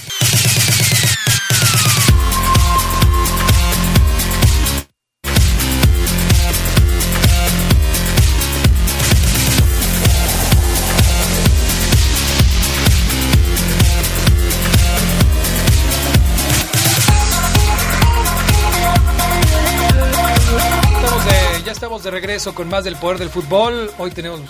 De 21.82 22.12
regreso 22.12 22.54
con 22.54 22.68
más 22.68 22.84
del 22.84 22.94
poder 22.94 23.18
del 23.18 23.28
fútbol. 23.28 23.90
Hoy 23.98 24.12
tenemos 24.12 24.40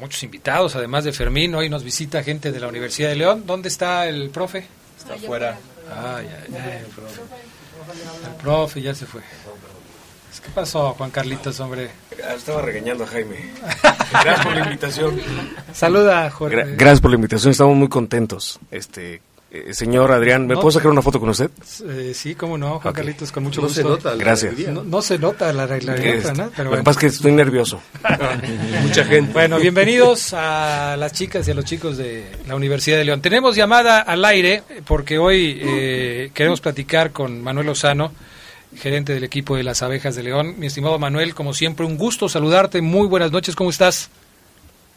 muchos 0.00 0.20
invitados, 0.24 0.74
además 0.74 1.04
de 1.04 1.12
Fermín. 1.12 1.54
Hoy 1.54 1.68
nos 1.68 1.84
visita 1.84 2.24
gente 2.24 2.50
de 2.50 2.58
la 2.58 2.66
Universidad 2.66 3.08
de 3.08 3.14
León. 3.14 3.44
¿Dónde 3.46 3.68
está 3.68 4.08
el 4.08 4.30
profe? 4.30 4.66
Está 4.98 5.14
afuera. 5.14 5.56
Ay, 5.88 6.26
el 6.48 6.86
profe. 6.86 7.20
El 8.26 8.34
profe 8.42 8.82
ya 8.82 8.94
se 8.96 9.06
fue. 9.06 9.20
¿Qué 10.42 10.50
pasó, 10.52 10.92
Juan 10.94 11.12
Carlitos, 11.12 11.60
hombre? 11.60 11.88
Ah, 12.24 12.34
estaba 12.34 12.60
regañando 12.62 13.04
a 13.04 13.06
Jaime. 13.06 13.36
Gracias 14.12 14.44
por 14.44 14.52
la 14.56 14.64
invitación. 14.64 15.20
Saluda, 15.72 16.28
Jorge. 16.30 16.74
Gracias 16.74 17.00
por 17.00 17.12
la 17.12 17.14
invitación, 17.14 17.52
estamos 17.52 17.76
muy 17.76 17.88
contentos. 17.88 18.58
Este, 18.72 19.22
eh, 19.54 19.74
señor 19.74 20.10
Adrián, 20.12 20.46
¿me 20.46 20.54
puedo 20.54 20.70
sacar 20.70 20.90
una 20.90 21.02
foto 21.02 21.20
con 21.20 21.28
usted? 21.28 21.50
Eh, 21.86 22.12
sí, 22.14 22.34
cómo 22.34 22.56
no, 22.56 22.80
Juan 22.80 22.94
Carlitos, 22.94 23.30
con 23.30 23.42
mucho 23.42 23.60
gusto. 23.60 23.82
Se 23.82 23.86
nota 23.86 24.14
Gracias. 24.14 24.54
No, 24.56 25.02
se 25.02 25.18
nota 25.18 25.52
la 25.52 25.66
regla, 25.66 25.94
¿no? 26.34 26.50
Pero 26.56 26.70
lo 26.70 26.78
que 26.78 26.82
pasa 26.82 26.90
es 26.92 26.96
que 26.96 27.06
estoy 27.08 27.32
nervioso. 27.32 27.78
Mucha 28.82 29.04
gente. 29.04 29.30
Bueno, 29.34 29.58
bienvenidos 29.58 30.32
a 30.32 30.96
las 30.96 31.12
chicas 31.12 31.46
y 31.46 31.50
a 31.50 31.54
los 31.54 31.66
chicos 31.66 31.98
de 31.98 32.32
la 32.48 32.56
Universidad 32.56 32.96
de 32.96 33.04
León. 33.04 33.20
Tenemos 33.20 33.54
llamada 33.54 34.00
al 34.00 34.24
aire 34.24 34.62
porque 34.86 35.18
hoy 35.18 35.60
eh, 35.62 36.30
queremos 36.32 36.62
platicar 36.62 37.12
con 37.12 37.42
Manuel 37.42 37.66
Lozano, 37.66 38.10
gerente 38.74 39.12
del 39.12 39.24
equipo 39.24 39.56
de 39.56 39.64
las 39.64 39.82
abejas 39.82 40.16
de 40.16 40.22
León. 40.22 40.54
Mi 40.56 40.68
estimado 40.68 40.98
Manuel, 40.98 41.34
como 41.34 41.52
siempre, 41.52 41.84
un 41.84 41.98
gusto 41.98 42.26
saludarte. 42.30 42.80
Muy 42.80 43.06
buenas 43.06 43.32
noches, 43.32 43.54
¿cómo 43.54 43.68
estás? 43.68 44.08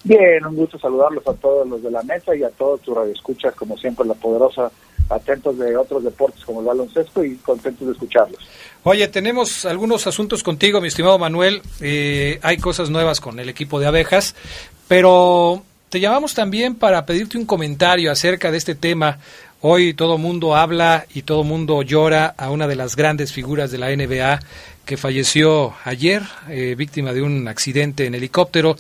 Bien, 0.06 0.46
un 0.46 0.56
gusto 0.56 0.78
saludarlos 0.78 1.28
a 1.28 1.34
todos 1.34 1.68
los 1.68 1.82
de 1.82 1.90
la 1.90 2.04
mesa 2.04 2.36
y 2.36 2.44
a 2.44 2.50
todos 2.52 2.80
tus 2.82 2.96
radioescuchas, 2.96 3.56
como 3.56 3.76
siempre, 3.76 4.06
la 4.06 4.14
poderosa, 4.14 4.72
atentos 5.10 5.58
de 5.58 5.76
otros 5.76 6.04
deportes 6.04 6.46
como 6.46 6.60
el 6.60 6.68
baloncesto 6.68 7.24
y 7.26 7.36
contentos 7.38 7.88
de 7.88 7.94
escucharlos. 7.94 8.40
Oye, 8.84 9.08
tenemos 9.08 9.66
algunos 9.66 10.06
asuntos 10.06 10.44
contigo, 10.44 10.80
mi 10.80 10.90
estimado 10.90 11.18
Manuel. 11.18 11.64
Eh, 11.82 12.40
hay 12.44 12.58
cosas 12.58 12.92
nuevas 12.92 13.20
con 13.20 13.40
el 13.40 13.50
equipo 13.50 13.80
de 13.80 13.88
abejas, 13.88 14.36
pero 14.88 15.64
te 15.90 16.00
llamamos 16.00 16.36
también 16.36 16.76
para 16.76 17.04
pedirte 17.08 17.40
un 17.40 17.48
comentario 17.48 18.12
acerca 18.12 18.52
de 18.52 18.58
este 18.58 18.76
tema. 18.76 19.18
Hoy 19.62 19.96
todo 19.96 20.20
mundo 20.20 20.56
habla 20.56 21.08
y 21.16 21.24
todo 21.24 21.44
mundo 21.44 21.82
llora 21.82 22.28
a 22.38 22.52
una 22.52 22.68
de 22.68 22.76
las 22.76 22.96
grandes 22.96 23.34
figuras 23.34 23.72
de 23.72 23.80
la 23.80 23.90
NBA 23.90 24.40
que 24.86 24.98
falleció 24.98 25.74
ayer, 25.84 26.22
eh, 26.48 26.76
víctima 26.78 27.12
de 27.12 27.24
un 27.24 27.48
accidente 27.48 28.06
en 28.06 28.14
helicóptero. 28.14 28.78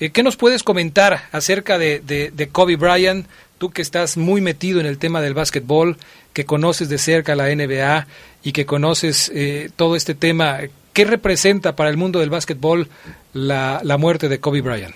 Eh, 0.00 0.10
¿Qué 0.10 0.22
nos 0.22 0.36
puedes 0.36 0.62
comentar 0.62 1.20
acerca 1.32 1.78
de, 1.78 2.48
Kobe 2.50 2.76
Bryant? 2.76 3.26
Tú 3.58 3.70
que 3.70 3.82
estás 3.82 4.16
muy 4.16 4.40
metido 4.40 4.80
en 4.80 4.86
el 4.86 4.98
tema 4.98 5.20
del 5.20 5.34
básquetbol, 5.34 5.96
que 6.32 6.44
conoces 6.44 6.88
de 6.88 6.98
cerca 6.98 7.36
la 7.36 7.54
NBA 7.54 8.06
y 8.42 8.52
que 8.52 8.66
conoces 8.66 9.30
eh, 9.32 9.70
todo 9.76 9.94
este 9.94 10.14
tema, 10.14 10.58
¿qué 10.92 11.04
representa 11.04 11.76
para 11.76 11.90
el 11.90 11.96
mundo 11.96 12.18
del 12.18 12.30
básquetbol 12.30 12.88
la, 13.32 13.80
la 13.84 13.96
muerte 13.96 14.28
de 14.28 14.40
Kobe 14.40 14.60
Bryant? 14.60 14.94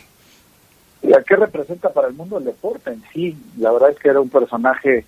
¿Qué 1.00 1.36
representa 1.36 1.90
para 1.90 2.08
el 2.08 2.14
mundo 2.14 2.36
del 2.36 2.46
deporte 2.46 2.90
en 2.90 3.02
sí? 3.12 3.36
La 3.58 3.70
verdad 3.70 3.90
es 3.90 3.98
que 3.98 4.08
era 4.08 4.20
un 4.20 4.30
personaje 4.30 5.04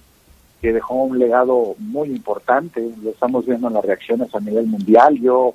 que 0.60 0.72
dejó 0.72 0.94
un 0.94 1.18
legado 1.18 1.74
muy 1.78 2.08
importante. 2.10 2.80
Lo 3.02 3.10
estamos 3.10 3.46
viendo 3.46 3.68
en 3.68 3.74
las 3.74 3.84
reacciones 3.84 4.32
a 4.34 4.40
nivel 4.40 4.66
mundial. 4.66 5.18
Yo 5.18 5.54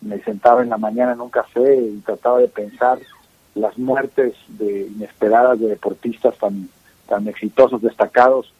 me 0.00 0.18
sentaba 0.24 0.62
en 0.62 0.70
la 0.70 0.78
mañana 0.78 1.12
en 1.12 1.20
un 1.20 1.30
café 1.30 1.76
y 1.76 2.00
trataba 2.04 2.38
de 2.38 2.48
pensar 2.48 2.98
las 3.56 3.76
muertes 3.78 4.34
de 4.48 4.86
inesperadas 4.86 5.58
de 5.58 5.68
deportistas 5.68 6.36
tan, 6.38 6.68
tan 7.08 7.26
exitosos, 7.26 7.82
destacados, 7.82 8.52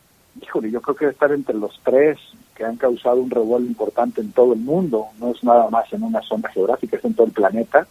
híjole, 0.42 0.70
yo 0.70 0.80
creo 0.80 0.96
que 0.96 1.04
debe 1.04 1.12
estar 1.12 1.32
entre 1.32 1.54
los 1.54 1.78
tres 1.84 2.18
que 2.54 2.64
han 2.64 2.76
causado 2.76 3.20
un 3.20 3.30
revuelo 3.30 3.66
importante 3.66 4.20
en 4.20 4.32
todo 4.32 4.54
el 4.54 4.60
mundo, 4.60 5.06
no 5.20 5.30
es 5.30 5.44
nada 5.44 5.68
más 5.70 5.92
en 5.92 6.02
una 6.02 6.22
zona 6.22 6.48
geográfica, 6.48 6.96
es 6.96 7.04
en 7.04 7.14
todo 7.14 7.26
el 7.26 7.32
planeta. 7.32 7.86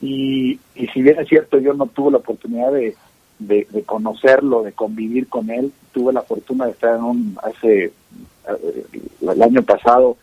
Y, 0.00 0.58
y 0.74 0.86
si 0.88 1.02
bien 1.02 1.20
es 1.20 1.28
cierto, 1.28 1.58
yo 1.58 1.74
no 1.74 1.86
tuve 1.86 2.12
la 2.12 2.18
oportunidad 2.18 2.72
de, 2.72 2.96
de, 3.38 3.82
conocerlo, 3.84 4.62
de 4.62 4.72
convivir 4.72 5.28
con 5.28 5.50
él, 5.50 5.72
tuve 5.92 6.12
la 6.12 6.22
fortuna 6.22 6.66
de 6.66 6.72
estar 6.72 6.96
en 6.96 7.04
un, 7.04 7.38
hace, 7.42 7.84
eh, 7.84 8.86
el 9.20 9.42
año 9.42 9.62
pasado 9.62 10.16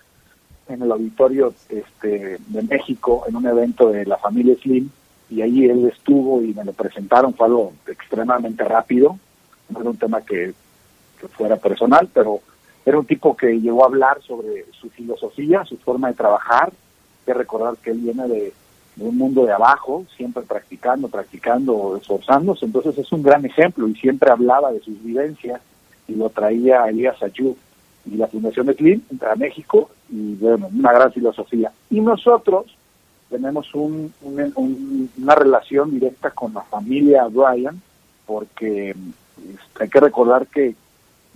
en 0.68 0.82
el 0.82 0.92
auditorio 0.92 1.54
este, 1.70 2.38
de 2.48 2.62
México, 2.63 3.24
en 3.28 3.36
un 3.36 3.48
evento 3.48 3.90
de 3.90 4.06
la 4.06 4.18
familia 4.18 4.56
Slim, 4.62 4.90
y 5.30 5.42
ahí 5.42 5.66
él 5.66 5.88
estuvo 5.88 6.42
y 6.42 6.54
me 6.54 6.63
lo 6.63 6.74
presentaron, 6.74 7.34
fue 7.34 7.48
algo 7.48 7.74
extremadamente 7.88 8.63
rápido, 8.63 9.18
no 9.70 9.82
era 9.82 9.90
un 9.90 9.98
tema 9.98 10.22
que, 10.22 10.54
fuera 11.36 11.58
personal, 11.58 12.08
pero 12.13 12.42
era 12.86 13.00
un 13.00 13.06
tipo 13.06 13.36
que 13.36 13.60
llegó 13.60 13.84
a 13.84 13.88
hablar 13.88 14.22
sobre 14.22 14.66
su 14.72 14.90
filosofía, 14.90 15.66
su 15.66 15.78
forma 15.78 16.10
de 16.10 16.13
trabajar, 16.13 16.72
que 17.26 17.34
recordar 17.34 17.76
que 17.78 17.90
él 17.90 17.98
viene 17.98 18.28
de, 18.28 18.54
un 19.00 19.18
mundo 19.18 19.46
de 19.46 19.52
abajo, 19.52 20.06
siempre 20.16 20.44
practicando, 20.44 21.08
practicando, 21.08 21.98
esforzándose. 22.00 22.66
Entonces 22.66 22.98
es 22.98 23.12
un 23.12 23.22
gran 23.22 23.46
ejemplo 23.46 23.88
y 23.88 23.96
siempre 23.96 24.32
hablaba 24.32 24.72
de 24.72 24.80
sus 24.80 25.04
vivencias 25.04 25.62
y 26.08 26.16
lo 26.16 26.30
traía 26.30 26.88
Elías 26.88 27.22
Ayú 27.22 27.56
y 28.06 28.16
la 28.16 28.28
Fundación 28.28 28.68
de 28.68 28.76
Clean 28.76 29.02
a 29.30 29.36
México 29.36 29.90
y 30.10 30.36
bueno, 30.36 30.70
una 30.74 30.94
gran 30.94 31.12
filosofía. 31.12 31.72
Y 31.90 32.00
nosotros 32.00 32.77
tenemos 33.30 33.74
un, 33.74 34.13
una 34.22 35.36
relación 35.36 35.92
directa 35.92 36.32
con 36.32 36.54
la 36.54 36.62
familia 36.62 37.26
Bryan 37.26 37.82
porque 38.26 38.92
este, 38.92 39.84
hay 39.84 39.90
que 39.90 40.00
recordar 40.00 40.48
que 40.48 40.76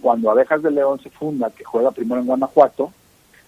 cuando 0.01 0.31
Abejas 0.31 0.61
de 0.61 0.71
León 0.71 0.99
se 1.01 1.09
funda, 1.09 1.51
que 1.51 1.63
juega 1.63 1.91
primero 1.91 2.21
en 2.21 2.27
Guanajuato, 2.27 2.91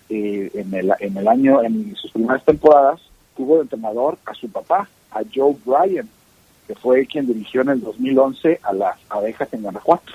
eh, 0.10 0.52
en, 0.54 0.74
el, 0.74 0.92
en 1.00 1.18
el 1.18 1.28
año, 1.28 1.64
en 1.64 1.96
sus 1.96 2.12
primeras 2.12 2.44
temporadas, 2.44 3.02
tuvo 3.36 3.56
de 3.56 3.64
entrenador 3.64 4.18
a 4.26 4.34
su 4.34 4.50
papá, 4.50 4.88
a 5.12 5.22
Joe 5.34 5.56
Bryan, 5.66 6.08
que 6.68 6.76
fue 6.76 7.06
quien 7.06 7.28
dirigió 7.28 7.62
en 7.62 7.70
el 7.70 7.82
2011 7.82 8.60
a 8.64 8.74
las 8.74 8.98
abejas 9.10 9.52
en 9.54 9.64
Guanajuato. 9.64 10.14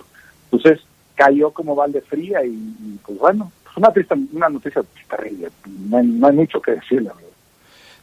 Entonces 0.50 0.80
cayó 1.14 1.50
como 1.50 1.74
balde 1.74 2.00
fría 2.00 2.44
y, 2.44 2.98
pues 3.04 3.18
bueno, 3.18 3.50
pues 3.64 4.06
una, 4.10 4.26
una 4.32 4.48
noticia 4.48 4.82
terrible, 5.10 5.48
no 5.66 6.26
hay, 6.26 6.34
mucho 6.34 6.60
que 6.60 6.72
decirle. 6.72 7.10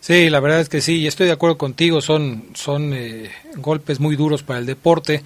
Sí, 0.06 0.30
la 0.30 0.40
verdad 0.40 0.60
es 0.60 0.70
que 0.70 0.82
sí, 0.82 0.98
y 0.98 1.08
estoy 1.08 1.26
de 1.26 1.32
acuerdo 1.32 1.58
contigo, 1.58 2.00
son, 2.00 2.44
son 2.54 2.94
eh, 2.94 3.32
golpes 3.56 4.00
muy 4.00 4.16
duros 4.16 4.44
para 4.44 4.60
el 4.60 4.68
deporte, 4.68 5.24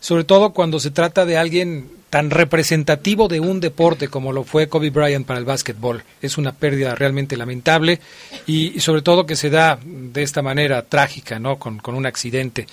sobre 0.00 0.24
todo 0.24 0.52
cuando 0.52 0.80
se 0.80 0.90
trata 0.90 1.24
de 1.24 1.38
alguien 1.38 1.88
tan 2.10 2.30
representativo 2.30 3.28
de 3.28 3.38
un 3.38 3.60
deporte 3.60 4.08
como 4.08 4.32
lo 4.32 4.42
fue 4.42 4.68
Kobe 4.68 4.90
Bryant 4.90 5.24
para 5.24 5.38
el 5.38 5.44
básquetbol. 5.44 6.02
Es 6.20 6.38
una 6.38 6.50
pérdida 6.50 6.96
realmente 6.96 7.36
lamentable 7.36 8.00
y, 8.48 8.80
sobre 8.80 9.02
todo 9.02 9.26
que 9.26 9.36
se 9.36 9.48
da 9.48 9.78
de 9.84 10.24
esta 10.24 10.42
manera 10.42 10.82
trágica, 10.82 11.38
¿no? 11.38 11.60
Con, 11.60 11.78
con 11.78 11.94
un 11.94 12.04
accidente. 12.04 12.66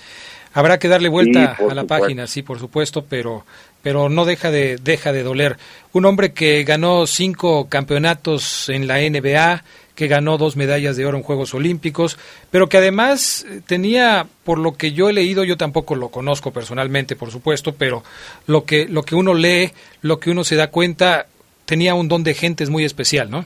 Habrá 0.54 0.80
que 0.80 0.88
darle 0.88 1.08
vuelta 1.08 1.56
a 1.70 1.74
la 1.74 1.84
página, 1.84 2.26
sí, 2.26 2.42
por 2.42 2.58
supuesto, 2.58 3.04
pero 3.08 3.44
pero 3.80 4.08
no 4.08 4.24
deja 4.24 4.50
de 4.50 4.76
deja 4.78 5.12
de 5.12 5.22
doler. 5.22 5.56
Un 5.92 6.04
hombre 6.04 6.32
que 6.32 6.64
ganó 6.64 7.06
cinco 7.06 7.68
campeonatos 7.68 8.68
en 8.70 8.88
la 8.88 8.98
NBA, 8.98 9.62
que 9.94 10.08
ganó 10.08 10.38
dos 10.38 10.56
medallas 10.56 10.96
de 10.96 11.06
oro 11.06 11.16
en 11.16 11.22
Juegos 11.22 11.54
Olímpicos, 11.54 12.18
pero 12.50 12.68
que 12.68 12.78
además 12.78 13.46
eh, 13.48 13.60
tenía, 13.66 14.26
por 14.44 14.58
lo 14.58 14.74
que 14.74 14.92
yo 14.92 15.08
he 15.08 15.12
leído, 15.12 15.44
yo 15.44 15.56
tampoco 15.56 15.94
lo 15.94 16.08
conozco 16.08 16.50
personalmente, 16.50 17.16
por 17.16 17.30
supuesto, 17.30 17.74
pero 17.74 18.02
lo 18.46 18.64
que, 18.64 18.88
lo 18.88 19.02
que 19.02 19.14
uno 19.14 19.34
lee, 19.34 19.72
lo 20.02 20.18
que 20.18 20.30
uno 20.30 20.44
se 20.44 20.56
da 20.56 20.70
cuenta, 20.70 21.26
tenía 21.64 21.94
un 21.94 22.08
don 22.08 22.24
de 22.24 22.34
gentes 22.34 22.70
muy 22.70 22.84
especial, 22.84 23.30
¿no? 23.30 23.44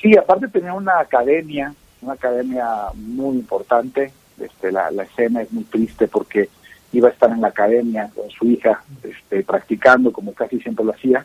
Sí, 0.00 0.16
aparte 0.16 0.48
tenía 0.48 0.74
una 0.74 0.98
academia, 1.00 1.74
una 2.00 2.14
academia 2.14 2.66
muy 2.94 3.36
importante. 3.36 4.12
Este, 4.40 4.72
la, 4.72 4.90
la 4.90 5.04
escena 5.04 5.42
es 5.42 5.52
muy 5.52 5.64
triste 5.64 6.08
porque 6.08 6.48
iba 6.92 7.08
a 7.08 7.12
estar 7.12 7.30
en 7.30 7.40
la 7.40 7.48
academia 7.48 8.10
con 8.14 8.28
su 8.30 8.46
hija, 8.46 8.82
este, 9.02 9.42
practicando 9.44 10.12
como 10.12 10.32
casi 10.32 10.60
siempre 10.60 10.84
lo 10.84 10.92
hacía 10.92 11.24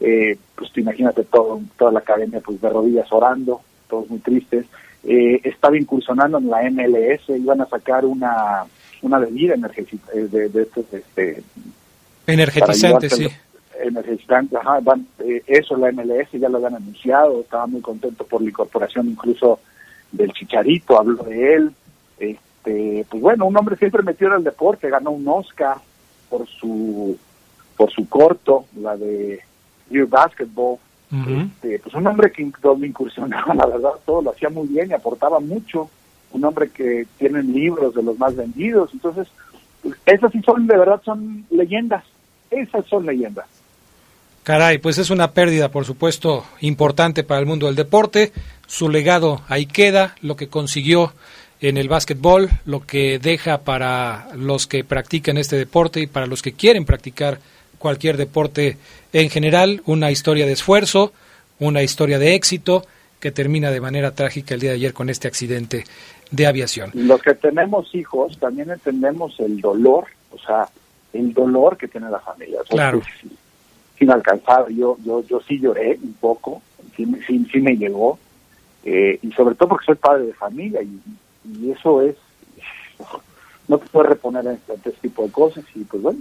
eh, 0.00 0.36
pues 0.54 0.72
te 0.72 0.80
imagínate 0.80 1.24
todo, 1.24 1.60
toda 1.78 1.92
la 1.92 2.00
academia 2.00 2.40
pues 2.40 2.60
de 2.60 2.68
rodillas 2.68 3.10
orando, 3.12 3.60
todos 3.88 4.08
muy 4.10 4.18
tristes. 4.18 4.66
Eh, 5.04 5.40
estaba 5.44 5.76
incursionando 5.76 6.38
en 6.38 6.50
la 6.50 6.68
MLS, 6.70 7.28
iban 7.28 7.60
a 7.60 7.66
sacar 7.66 8.04
una, 8.04 8.64
una 9.02 9.18
bebida 9.18 9.54
eh, 9.54 10.28
de, 10.30 10.48
de, 10.48 10.62
estos, 10.62 10.84
este, 10.92 11.42
energizantes, 12.26 13.12
sí. 13.12 13.28
Energizantes, 13.80 14.58
ajá, 14.58 14.80
van, 14.82 15.06
eh, 15.20 15.42
eso 15.46 15.76
la 15.76 15.92
MLS 15.92 16.32
ya 16.32 16.48
lo 16.48 16.56
habían 16.56 16.76
anunciado, 16.76 17.40
estaba 17.40 17.66
muy 17.66 17.80
contento 17.82 18.24
por 18.24 18.42
la 18.42 18.48
incorporación 18.48 19.08
incluso 19.08 19.60
del 20.10 20.32
Chicharito, 20.32 20.98
habló 20.98 21.22
de 21.22 21.54
él. 21.54 21.72
Este, 22.18 23.06
pues 23.08 23.22
bueno, 23.22 23.46
un 23.46 23.56
hombre 23.56 23.76
siempre 23.76 24.02
metido 24.02 24.32
en 24.32 24.38
el 24.38 24.44
deporte, 24.44 24.90
ganó 24.90 25.10
un 25.10 25.28
Oscar 25.28 25.76
por 26.28 26.48
su 26.48 27.16
por 27.76 27.90
su 27.92 28.08
corto, 28.08 28.64
la 28.80 28.96
de 28.96 29.40
Your 29.90 30.08
Basketball. 30.08 30.78
Este, 31.10 31.78
pues 31.78 31.94
un 31.94 32.06
hombre 32.06 32.32
que 32.32 32.50
donde 32.60 32.86
incursionaba, 32.88 33.54
la 33.54 33.66
verdad, 33.66 33.92
todo 34.04 34.22
lo 34.22 34.30
hacía 34.30 34.48
muy 34.50 34.66
bien 34.66 34.90
y 34.90 34.94
aportaba 34.94 35.40
mucho. 35.40 35.88
Un 36.32 36.44
hombre 36.44 36.70
que 36.70 37.06
tiene 37.18 37.42
libros 37.42 37.94
de 37.94 38.02
los 38.02 38.18
más 38.18 38.34
vendidos. 38.34 38.90
Entonces, 38.92 39.28
pues, 39.82 39.96
esas 40.04 40.32
sí 40.32 40.42
son, 40.42 40.66
de 40.66 40.76
verdad, 40.76 41.00
son 41.04 41.46
leyendas. 41.50 42.04
Esas 42.50 42.84
son 42.86 43.06
leyendas. 43.06 43.46
Caray, 44.42 44.78
pues 44.78 44.98
es 44.98 45.10
una 45.10 45.32
pérdida, 45.32 45.70
por 45.70 45.84
supuesto, 45.84 46.44
importante 46.60 47.24
para 47.24 47.40
el 47.40 47.46
mundo 47.46 47.66
del 47.66 47.74
deporte. 47.74 48.32
Su 48.66 48.88
legado 48.88 49.40
ahí 49.48 49.66
queda, 49.66 50.14
lo 50.22 50.36
que 50.36 50.48
consiguió 50.48 51.12
en 51.60 51.76
el 51.76 51.88
básquetbol, 51.88 52.50
lo 52.64 52.86
que 52.86 53.18
deja 53.18 53.58
para 53.58 54.28
los 54.36 54.66
que 54.66 54.84
practican 54.84 55.38
este 55.38 55.56
deporte 55.56 56.00
y 56.00 56.06
para 56.06 56.26
los 56.26 56.42
que 56.42 56.52
quieren 56.52 56.84
practicar 56.84 57.40
cualquier 57.78 58.16
deporte 58.16 58.76
en 59.20 59.30
general, 59.30 59.80
una 59.86 60.10
historia 60.10 60.44
de 60.44 60.52
esfuerzo, 60.52 61.12
una 61.58 61.82
historia 61.82 62.18
de 62.18 62.34
éxito 62.34 62.84
que 63.18 63.30
termina 63.30 63.70
de 63.70 63.80
manera 63.80 64.10
trágica 64.10 64.52
el 64.52 64.60
día 64.60 64.70
de 64.70 64.76
ayer 64.76 64.92
con 64.92 65.08
este 65.08 65.26
accidente 65.26 65.84
de 66.30 66.46
aviación. 66.46 66.90
Los 66.92 67.22
que 67.22 67.34
tenemos 67.34 67.94
hijos 67.94 68.38
también 68.38 68.70
entendemos 68.70 69.40
el 69.40 69.62
dolor, 69.62 70.04
o 70.32 70.38
sea, 70.38 70.68
el 71.14 71.32
dolor 71.32 71.78
que 71.78 71.88
tiene 71.88 72.10
la 72.10 72.20
familia. 72.20 72.58
claro. 72.68 73.00
sin 73.98 74.10
alcanzar, 74.10 74.68
yo, 74.68 74.98
yo, 75.02 75.24
yo 75.26 75.40
sí 75.48 75.58
lloré 75.58 75.98
un 76.02 76.12
poco, 76.20 76.60
sí, 76.94 77.06
sí, 77.26 77.60
me 77.60 77.74
llegó, 77.74 78.18
eh, 78.84 79.18
y 79.22 79.32
sobre 79.32 79.54
todo 79.54 79.70
porque 79.70 79.86
soy 79.86 79.94
padre 79.94 80.26
de 80.26 80.34
familia 80.34 80.82
y, 80.82 81.00
eso 81.70 82.02
es, 82.02 82.16
no 83.68 83.78
te 83.78 83.86
puedes 83.86 84.10
reponer 84.10 84.46
ante 84.46 84.74
este 84.74 84.90
tipo 84.90 85.22
de 85.22 85.30
cosas 85.30 85.64
y 85.74 85.84
pues 85.84 86.02
bueno, 86.02 86.18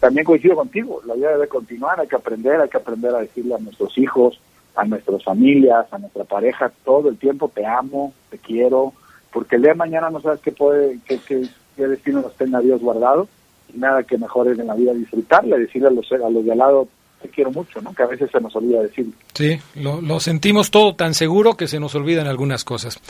también 0.00 0.24
coincido 0.24 0.56
contigo, 0.56 1.00
la 1.06 1.14
vida 1.14 1.30
debe 1.32 1.48
continuar, 1.48 2.00
hay 2.00 2.08
que 2.08 2.16
aprender, 2.16 2.60
hay 2.60 2.68
que 2.68 2.76
aprender 2.76 3.14
a 3.14 3.20
decirle 3.20 3.54
a 3.54 3.58
nuestros 3.58 3.96
hijos, 3.98 4.38
a 4.74 4.84
nuestras 4.84 5.24
familias, 5.24 5.86
a 5.90 5.98
nuestra 5.98 6.24
pareja, 6.24 6.70
todo 6.84 7.08
el 7.08 7.16
tiempo 7.16 7.50
te 7.52 7.64
amo, 7.64 8.12
te 8.30 8.38
quiero, 8.38 8.92
porque 9.32 9.56
el 9.56 9.62
día 9.62 9.72
de 9.72 9.78
mañana 9.78 10.10
no 10.10 10.20
sabes 10.20 10.40
qué 10.40 10.52
puede, 10.52 10.98
qué, 11.06 11.18
qué, 11.26 11.86
destino 11.86 12.20
nos 12.20 12.34
tenga 12.36 12.60
Dios 12.60 12.80
guardado, 12.80 13.28
y 13.74 13.78
nada 13.78 14.02
que 14.02 14.18
mejor 14.18 14.48
es 14.48 14.58
en 14.58 14.66
la 14.66 14.74
vida 14.74 14.92
disfrutarle, 14.92 15.58
decirle 15.58 15.88
a 15.88 15.90
los, 15.90 16.10
a 16.12 16.30
los 16.30 16.44
de 16.44 16.52
al 16.52 16.58
lado, 16.58 16.88
te 17.22 17.28
quiero 17.30 17.50
mucho, 17.50 17.80
¿no? 17.80 17.94
Que 17.94 18.02
a 18.02 18.06
veces 18.06 18.30
se 18.30 18.40
nos 18.40 18.54
olvida 18.54 18.82
decir. 18.82 19.06
Sí, 19.32 19.58
lo 19.74 20.20
sentimos 20.20 20.70
todo 20.70 20.94
tan 20.94 21.14
seguro 21.14 21.54
que 21.54 21.66
se 21.66 21.80
nos 21.80 21.94
olvidan 21.94 22.26
algunas 22.26 22.64
cosas. 22.64 23.00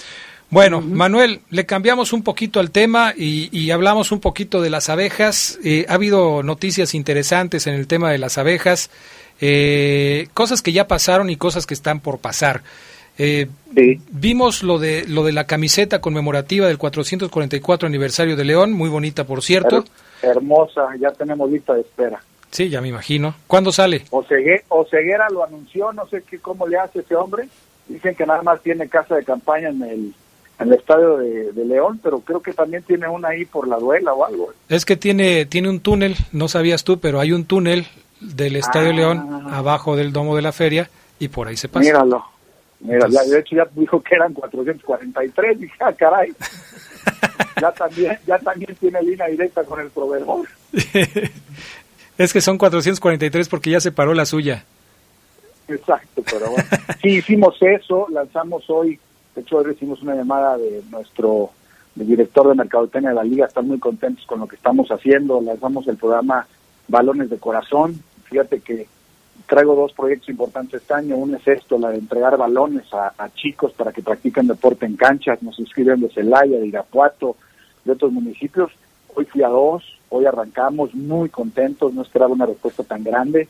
Bueno, 0.48 0.80
Manuel, 0.80 1.40
le 1.50 1.66
cambiamos 1.66 2.12
un 2.12 2.22
poquito 2.22 2.60
al 2.60 2.70
tema 2.70 3.12
y, 3.16 3.70
hablamos 3.70 4.12
un 4.12 4.20
poquito 4.20 4.62
de 4.62 4.70
las 4.70 4.88
abejas. 4.88 5.58
Eh, 5.64 5.86
ha 5.88 5.94
habido 5.94 6.42
noticias 6.42 6.94
interesantes 6.94 7.66
en 7.66 7.74
el 7.74 7.88
tema 7.88 8.12
de 8.12 8.18
las 8.18 8.38
abejas, 8.38 8.90
eh, 9.40 10.28
cosas 10.34 10.62
que 10.62 10.72
ya 10.72 10.86
pasaron 10.86 11.30
y 11.30 11.36
cosas 11.36 11.66
que 11.66 11.74
están 11.74 12.00
por 12.00 12.18
pasar. 12.18 12.62
Eh, 13.18 13.48
vimos 14.10 14.62
lo 14.62 14.78
de 14.78 15.04
lo 15.08 15.24
de 15.24 15.32
la 15.32 15.46
camiseta 15.46 16.00
conmemorativa 16.00 16.66
del 16.66 16.76
444 16.76 17.88
aniversario 17.88 18.36
de 18.36 18.44
León, 18.44 18.72
muy 18.72 18.90
bonita 18.90 19.24
por 19.24 19.42
cierto. 19.42 19.84
hermosa, 20.22 20.88
ya 21.00 21.10
tenemos 21.10 21.50
lista 21.50 21.74
de 21.74 21.80
espera. 21.80 22.22
Sí, 22.50 22.68
ya 22.68 22.80
me 22.80 22.88
imagino. 22.88 23.34
¿Cuándo 23.46 23.72
sale? 23.72 24.04
Oseguera 24.10 25.28
lo 25.30 25.44
anunció, 25.44 25.92
no 25.92 26.06
sé 26.06 26.22
qué 26.22 26.38
cómo 26.38 26.68
le 26.68 26.78
hace 26.78 27.00
ese 27.00 27.16
hombre. 27.16 27.48
Dicen 27.88 28.14
que 28.14 28.26
nada 28.26 28.42
más 28.42 28.62
tiene 28.62 28.88
casa 28.88 29.16
de 29.16 29.24
campaña 29.24 29.70
en 29.70 29.82
el 29.82 30.14
en 30.58 30.68
el 30.68 30.74
estadio 30.74 31.18
de, 31.18 31.64
León, 31.64 32.00
pero 32.02 32.20
creo 32.20 32.40
que 32.40 32.52
también 32.52 32.82
tiene 32.82 33.08
una 33.08 33.28
ahí 33.28 33.44
por 33.44 33.68
la 33.68 33.76
duela 33.76 34.12
o 34.12 34.24
algo. 34.24 34.52
Es 34.68 34.84
que 34.84 34.96
tiene, 34.96 35.44
tiene 35.46 35.68
un 35.68 35.80
túnel, 35.80 36.16
no 36.32 36.48
sabías 36.48 36.84
tú, 36.84 36.98
pero 36.98 37.20
hay 37.20 37.32
un 37.32 37.44
túnel 37.44 37.86
del 38.20 38.56
Estadio 38.56 38.90
ah. 38.90 38.94
León 38.94 39.46
abajo 39.50 39.96
del 39.96 40.12
domo 40.12 40.34
de 40.34 40.42
la 40.42 40.52
feria 40.52 40.88
y 41.18 41.28
por 41.28 41.48
ahí 41.48 41.56
se 41.56 41.68
pasa. 41.68 41.84
Míralo. 41.84 42.24
Mira, 42.80 43.06
de 43.08 43.38
hecho 43.38 43.56
ya 43.56 43.66
dijo 43.74 44.00
que 44.00 44.14
eran 44.14 44.32
443, 44.34 45.60
dije, 45.60 45.74
ah, 45.80 45.92
caray. 45.92 46.32
ya 47.60 47.72
también, 47.72 48.18
ya 48.26 48.38
también 48.38 48.74
tiene 48.76 49.02
línea 49.02 49.26
directa 49.26 49.64
con 49.64 49.80
el 49.80 49.90
proveedor. 49.90 50.46
es 52.18 52.32
que 52.32 52.40
son 52.40 52.58
443 52.58 53.48
porque 53.48 53.70
ya 53.70 53.80
se 53.80 53.92
paró 53.92 54.14
la 54.14 54.26
suya. 54.26 54.64
Exacto, 55.68 56.22
pero 56.30 56.50
bueno. 56.50 56.68
Sí, 57.02 57.08
hicimos 57.16 57.56
eso, 57.60 58.06
lanzamos 58.10 58.64
hoy 58.68 58.98
de 59.36 59.42
hecho, 59.42 59.58
hoy 59.58 59.64
recibimos 59.64 60.02
una 60.02 60.14
llamada 60.14 60.56
de 60.56 60.82
nuestro 60.90 61.50
director 61.94 62.48
de 62.48 62.54
Mercadotecnia 62.54 63.10
de 63.10 63.16
la 63.16 63.22
Liga. 63.22 63.44
Están 63.44 63.68
muy 63.68 63.78
contentos 63.78 64.24
con 64.24 64.40
lo 64.40 64.48
que 64.48 64.56
estamos 64.56 64.88
haciendo. 64.88 65.42
Lanzamos 65.42 65.86
el 65.88 65.98
programa 65.98 66.46
Balones 66.88 67.28
de 67.28 67.36
Corazón. 67.36 68.02
Fíjate 68.24 68.60
que 68.60 68.86
traigo 69.46 69.74
dos 69.74 69.92
proyectos 69.92 70.30
importantes 70.30 70.80
este 70.80 70.94
año. 70.94 71.16
Uno 71.18 71.36
es 71.36 71.46
esto, 71.46 71.78
la 71.78 71.90
de 71.90 71.98
entregar 71.98 72.38
balones 72.38 72.86
a, 72.94 73.12
chicos 73.34 73.74
para 73.74 73.92
que 73.92 74.02
practiquen 74.02 74.46
deporte 74.46 74.86
en 74.86 74.96
canchas. 74.96 75.42
Nos 75.42 75.58
inscriben 75.58 76.00
de 76.00 76.08
Celaya, 76.08 76.58
de 76.58 76.68
Irapuato, 76.68 77.36
de 77.84 77.92
otros 77.92 78.12
municipios. 78.12 78.72
Hoy 79.14 79.26
fui 79.26 79.42
a 79.42 79.48
dos, 79.48 79.84
hoy 80.08 80.24
arrancamos 80.24 80.94
muy 80.94 81.28
contentos, 81.28 81.92
no 81.92 82.00
esperaba 82.00 82.32
una 82.32 82.46
respuesta 82.46 82.84
tan 82.84 83.04
grande. 83.04 83.48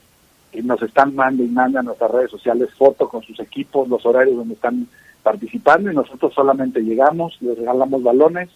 Y 0.53 0.63
nos 0.63 0.83
están 0.83 1.15
mandando 1.15 1.45
y 1.45 1.49
mandando 1.49 1.79
a 1.79 1.83
nuestras 1.85 2.11
redes 2.11 2.33
sociales 2.33 2.75
fotos 2.75 3.09
con 3.09 3.23
sus 3.23 3.39
equipos, 3.39 3.89
los 3.89 4.05
horarios 4.05 4.37
donde 4.37 4.55
están 4.55 4.89
participando 5.27 5.91
y 5.91 5.95
nosotros 5.97 6.33
solamente 6.33 6.79
llegamos, 6.81 7.37
les 7.41 7.59
regalamos 7.59 8.01
balones, 8.01 8.49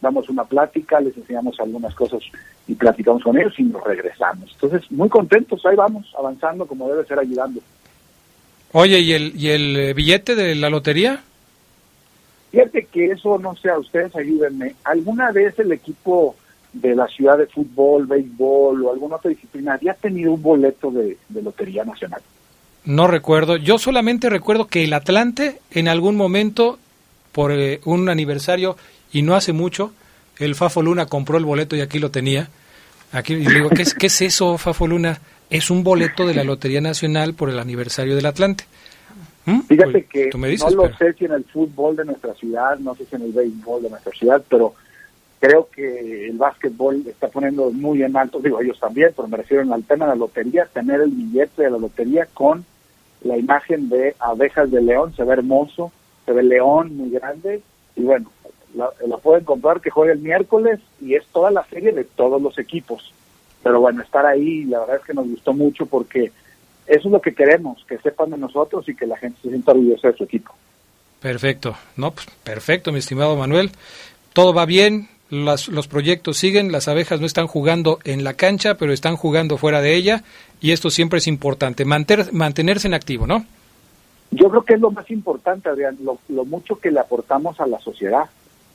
damos 0.00 0.30
una 0.30 0.44
plática, 0.44 0.98
les 0.98 1.14
enseñamos 1.14 1.60
algunas 1.60 1.94
cosas 1.94 2.22
y 2.66 2.74
platicamos 2.74 3.22
con 3.22 3.36
ellos 3.36 3.52
y 3.58 3.64
nos 3.64 3.84
regresamos. 3.84 4.50
Entonces, 4.54 4.90
muy 4.90 5.10
contentos, 5.10 5.66
ahí 5.66 5.76
vamos, 5.76 6.10
avanzando 6.18 6.64
como 6.64 6.88
debe 6.88 7.04
ser, 7.04 7.18
ayudando. 7.18 7.60
Oye, 8.72 8.98
¿y 9.00 9.12
el, 9.12 9.32
y 9.36 9.50
el 9.50 9.76
eh, 9.76 9.92
billete 9.92 10.34
de 10.34 10.54
la 10.54 10.70
lotería? 10.70 11.22
Fíjate 12.50 12.86
que 12.86 13.10
eso, 13.10 13.38
no 13.38 13.54
sé, 13.54 13.68
a 13.68 13.78
ustedes 13.78 14.16
ayúdenme. 14.16 14.74
¿Alguna 14.84 15.32
vez 15.32 15.58
el 15.58 15.70
equipo 15.70 16.34
de 16.72 16.94
la 16.94 17.08
ciudad 17.08 17.36
de 17.36 17.46
fútbol, 17.46 18.06
béisbol 18.06 18.86
o 18.86 18.90
alguna 18.90 19.16
otra 19.16 19.28
disciplina 19.28 19.74
había 19.74 19.92
tenido 19.92 20.32
un 20.32 20.40
boleto 20.40 20.90
de, 20.90 21.18
Lotería 21.42 21.84
Nacional? 21.84 22.22
No 22.86 23.08
recuerdo. 23.08 23.56
Yo 23.56 23.78
solamente 23.78 24.30
recuerdo 24.30 24.68
que 24.68 24.84
el 24.84 24.92
Atlante 24.92 25.58
en 25.72 25.88
algún 25.88 26.16
momento, 26.16 26.78
por 27.32 27.52
eh, 27.52 27.80
un 27.84 28.08
aniversario, 28.08 28.76
y 29.12 29.22
no 29.22 29.34
hace 29.34 29.52
mucho, 29.52 29.92
el 30.38 30.54
Fafo 30.54 30.82
Luna 30.82 31.06
compró 31.06 31.36
el 31.36 31.44
boleto 31.44 31.74
y 31.76 31.80
aquí 31.80 31.98
lo 31.98 32.10
tenía. 32.10 32.48
Aquí 33.12 33.34
y 33.34 33.46
digo, 33.46 33.70
¿qué 33.70 33.82
es, 33.82 33.94
¿qué 33.94 34.06
es 34.06 34.22
eso, 34.22 34.56
Fafo 34.56 34.86
Luna? 34.86 35.20
Es 35.50 35.70
un 35.70 35.82
boleto 35.82 36.26
de 36.26 36.34
la 36.34 36.44
Lotería 36.44 36.80
Nacional 36.80 37.34
por 37.34 37.50
el 37.50 37.58
aniversario 37.58 38.14
del 38.14 38.26
Atlante. 38.26 38.64
¿Mm? 39.46 39.60
Fíjate 39.60 39.92
pues, 39.92 40.06
que 40.08 40.58
no 40.58 40.70
lo 40.70 40.96
sé 40.96 41.12
si 41.14 41.24
en 41.24 41.32
el 41.32 41.44
fútbol 41.44 41.96
de 41.96 42.04
nuestra 42.04 42.34
ciudad, 42.34 42.78
no 42.78 42.94
sé 42.94 43.04
si 43.06 43.16
en 43.16 43.22
el 43.22 43.32
béisbol 43.32 43.82
de 43.82 43.90
nuestra 43.90 44.12
ciudad, 44.12 44.42
pero 44.48 44.74
creo 45.40 45.68
que 45.72 46.28
el 46.28 46.36
básquetbol 46.36 47.04
está 47.06 47.28
poniendo 47.28 47.70
muy 47.70 48.02
en 48.02 48.16
alto, 48.16 48.40
digo 48.40 48.60
ellos 48.60 48.78
también, 48.80 49.10
pero 49.14 49.28
me 49.28 49.36
refiero 49.36 49.72
al 49.72 49.84
tema 49.84 50.06
de 50.06 50.10
la 50.10 50.16
lotería, 50.16 50.66
tener 50.66 51.00
el 51.00 51.10
billete 51.10 51.62
de 51.62 51.70
la 51.70 51.78
lotería 51.78 52.26
con 52.32 52.64
la 53.22 53.36
imagen 53.36 53.88
de 53.88 54.14
abejas 54.18 54.70
de 54.70 54.82
león, 54.82 55.14
se 55.14 55.24
ve 55.24 55.34
hermoso, 55.34 55.92
se 56.24 56.32
ve 56.32 56.42
león 56.42 56.96
muy 56.96 57.10
grande, 57.10 57.62
y 57.94 58.02
bueno, 58.02 58.30
la, 58.74 59.16
pueden 59.18 59.44
comprar 59.44 59.80
que 59.80 59.90
juegue 59.90 60.12
el 60.12 60.18
miércoles 60.20 60.80
y 61.00 61.14
es 61.14 61.26
toda 61.28 61.50
la 61.50 61.64
serie 61.64 61.92
de 61.92 62.04
todos 62.04 62.40
los 62.40 62.58
equipos. 62.58 63.12
Pero 63.62 63.80
bueno, 63.80 64.02
estar 64.02 64.26
ahí, 64.26 64.64
la 64.64 64.80
verdad 64.80 64.96
es 64.96 65.04
que 65.04 65.14
nos 65.14 65.26
gustó 65.28 65.52
mucho 65.52 65.86
porque 65.86 66.30
eso 66.86 67.08
es 67.08 67.12
lo 67.12 67.20
que 67.20 67.34
queremos, 67.34 67.84
que 67.88 67.98
sepan 67.98 68.30
de 68.30 68.38
nosotros 68.38 68.88
y 68.88 68.94
que 68.94 69.06
la 69.06 69.16
gente 69.16 69.40
se 69.42 69.48
sienta 69.48 69.72
orgullosa 69.72 70.08
de 70.08 70.16
su 70.16 70.24
equipo. 70.24 70.54
Perfecto, 71.20 71.74
no, 71.96 72.12
pues, 72.12 72.26
perfecto, 72.44 72.92
mi 72.92 72.98
estimado 72.98 73.36
Manuel. 73.36 73.70
Todo 74.32 74.52
va 74.52 74.66
bien, 74.66 75.08
los 75.28 75.88
proyectos 75.88 76.36
siguen, 76.36 76.70
las 76.70 76.88
abejas 76.88 77.20
no 77.20 77.26
están 77.26 77.46
jugando 77.46 77.98
en 78.04 78.24
la 78.24 78.34
cancha, 78.34 78.76
pero 78.76 78.92
están 78.92 79.16
jugando 79.16 79.58
fuera 79.58 79.80
de 79.80 79.94
ella 79.94 80.22
y 80.60 80.72
esto 80.72 80.90
siempre 80.90 81.18
es 81.18 81.26
importante, 81.26 81.84
mantenerse 81.84 82.88
en 82.88 82.94
activo, 82.94 83.26
¿no? 83.26 83.44
Yo 84.30 84.48
creo 84.48 84.62
que 84.62 84.74
es 84.74 84.80
lo 84.80 84.90
más 84.90 85.10
importante, 85.10 85.68
Adrián, 85.68 85.98
lo, 86.02 86.44
mucho 86.44 86.76
que 86.76 86.90
le 86.90 87.00
aportamos 87.00 87.60
a 87.60 87.66
la 87.66 87.78
sociedad. 87.78 88.24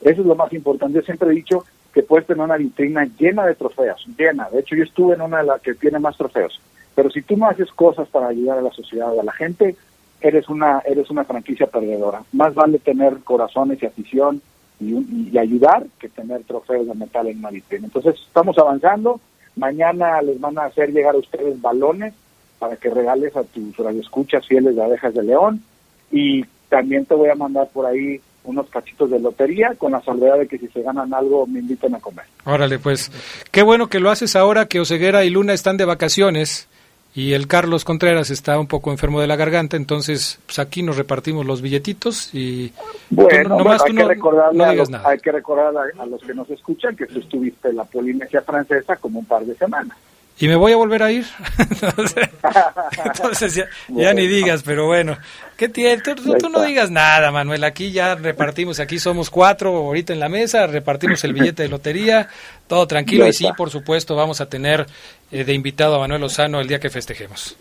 Eso 0.00 0.20
es 0.22 0.26
lo 0.26 0.34
más 0.34 0.52
importante. 0.52 0.98
Yo 0.98 1.02
siempre 1.02 1.28
he 1.28 1.34
dicho 1.34 1.64
que 1.92 2.02
puedes 2.02 2.26
tener 2.26 2.42
una 2.42 2.56
vitrina 2.56 3.04
llena 3.18 3.46
de 3.46 3.54
trofeos, 3.54 4.04
llena. 4.16 4.48
De 4.50 4.60
hecho, 4.60 4.74
yo 4.74 4.82
estuve 4.82 5.14
en 5.14 5.20
una 5.20 5.38
de 5.38 5.44
las 5.44 5.60
que 5.60 5.74
tiene 5.74 5.98
más 5.98 6.16
trofeos. 6.16 6.58
Pero 6.94 7.10
si 7.10 7.22
tú 7.22 7.36
no 7.36 7.48
haces 7.48 7.70
cosas 7.70 8.08
para 8.08 8.28
ayudar 8.28 8.58
a 8.58 8.62
la 8.62 8.72
sociedad, 8.72 9.18
a 9.18 9.22
la 9.22 9.32
gente, 9.32 9.76
eres 10.20 10.48
una, 10.48 10.82
eres 10.86 11.10
una 11.10 11.24
franquicia 11.24 11.66
perdedora. 11.66 12.22
Más 12.32 12.54
vale 12.54 12.78
tener 12.78 13.18
corazones 13.22 13.82
y 13.82 13.86
afición 13.86 14.40
y, 14.82 15.38
ayudar 15.38 15.86
que 15.98 16.08
tener 16.08 16.42
trofeos 16.44 16.86
de 16.86 16.94
metal 16.94 17.26
en 17.26 17.40
una. 17.40 17.84
Entonces, 17.84 18.14
estamos 18.26 18.58
avanzando. 18.58 19.20
Mañana 19.56 20.20
les 20.22 20.40
van 20.40 20.58
a 20.58 20.64
hacer 20.64 20.92
llegar 20.92 21.14
a 21.14 21.18
ustedes 21.18 21.60
balones 21.60 22.14
para 22.58 22.76
que 22.76 22.90
regales 22.90 23.36
a 23.36 23.44
tus 23.44 23.76
radioescuchas 23.76 24.46
fieles 24.46 24.76
de 24.76 24.84
abejas 24.84 25.14
de 25.14 25.22
león. 25.22 25.62
Y 26.10 26.44
también 26.68 27.06
te 27.06 27.14
voy 27.14 27.28
a 27.28 27.34
mandar 27.34 27.68
por 27.72 27.86
ahí 27.86 28.20
unos 28.44 28.68
cachitos 28.70 29.10
de 29.10 29.20
lotería 29.20 29.74
con 29.78 29.92
la 29.92 30.02
salvedad 30.02 30.38
de 30.38 30.48
que 30.48 30.58
si 30.58 30.68
se 30.68 30.82
ganan 30.82 31.12
algo 31.14 31.46
me 31.46 31.60
inviten 31.60 31.94
a 31.94 32.00
comer. 32.00 32.24
Órale, 32.44 32.78
pues 32.78 33.10
qué 33.50 33.62
bueno 33.62 33.88
que 33.88 34.00
lo 34.00 34.10
haces 34.10 34.36
ahora 34.36 34.66
que 34.66 34.80
Oseguera 34.80 35.24
y 35.24 35.30
Luna 35.30 35.52
están 35.52 35.76
de 35.76 35.84
vacaciones 35.84 36.68
y 37.14 37.34
el 37.34 37.46
Carlos 37.46 37.84
Contreras 37.84 38.30
está 38.30 38.58
un 38.58 38.66
poco 38.66 38.90
enfermo 38.90 39.20
de 39.20 39.26
la 39.26 39.36
garganta, 39.36 39.76
entonces 39.76 40.38
pues 40.46 40.58
aquí 40.58 40.82
nos 40.82 40.96
repartimos 40.96 41.44
los 41.44 41.60
billetitos 41.60 42.34
y 42.34 42.72
bueno, 43.10 43.58
hay, 43.70 43.94
que 43.94 44.04
recordarle 44.04 44.64
a 44.64 44.72
los, 44.72 44.92
hay 44.92 45.18
que 45.18 45.32
recordar 45.32 45.74
a, 45.98 46.06
los 46.06 46.22
que 46.22 46.34
nos 46.34 46.48
escuchan 46.50 46.96
que 46.96 47.06
tú 47.06 47.18
estuviste 47.18 47.68
en 47.68 47.76
la 47.76 47.84
Polinesia 47.84 48.40
francesa 48.42 48.96
como 48.96 49.18
un 49.18 49.26
par 49.26 49.44
de 49.44 49.54
semanas. 49.54 49.96
Y 50.38 50.48
me 50.48 50.56
voy 50.56 50.72
a 50.72 50.76
volver 50.76 51.02
a 51.02 51.12
ir. 51.12 51.26
entonces, 53.04 53.62
ya, 53.88 54.14
ni 54.14 54.26
digas, 54.26 54.62
pero 54.64 54.86
bueno, 54.86 55.16
¿qué 55.56 55.68
tiene? 55.68 56.02
Tú, 56.02 56.48
no 56.48 56.62
digas 56.62 56.90
nada, 56.90 57.30
Manuel. 57.30 57.64
Aquí 57.64 57.92
ya 57.92 58.14
repartimos, 58.14 58.80
aquí 58.80 58.98
somos 58.98 59.30
cuatro 59.30 59.76
ahorita 59.76 60.12
en 60.12 60.20
la 60.20 60.28
mesa, 60.28 60.66
repartimos 60.66 61.22
el 61.24 61.32
billete 61.32 61.64
de 61.64 61.68
lotería, 61.68 62.28
todo 62.66 62.86
tranquilo. 62.86 63.26
Y 63.26 63.32
sí, 63.32 63.46
por 63.56 63.70
supuesto, 63.70 64.16
vamos 64.16 64.40
a 64.40 64.46
tener 64.46 64.86
eh, 65.30 65.44
de 65.44 65.52
invitado 65.52 65.96
a 65.96 65.98
Manuel 66.00 66.20
Lozano 66.20 66.60
el 66.60 66.68
día 66.68 66.80
que 66.80 66.90
festejemos. 66.90 67.56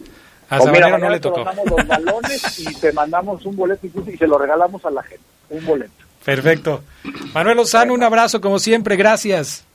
A 0.49 0.57
pues 0.57 0.99
no 0.99 1.09
le 1.09 1.19
tocó. 1.19 1.39
Te 1.39 1.45
mandamos 1.45 1.71
los 1.71 1.87
balones 1.87 2.59
y 2.59 2.75
te 2.75 2.91
mandamos 2.91 3.45
un 3.45 3.55
boleto 3.55 3.87
y 3.87 4.17
se 4.17 4.27
lo 4.27 4.37
regalamos 4.37 4.83
a 4.83 4.91
la 4.91 5.01
gente. 5.01 5.23
Un 5.49 5.65
boleto. 5.65 5.93
Perfecto. 6.25 6.83
Manuel 7.33 7.57
Lozano, 7.57 7.93
un 7.93 8.03
abrazo 8.03 8.41
como 8.41 8.59
siempre. 8.59 8.95
Gracias. 8.95 9.65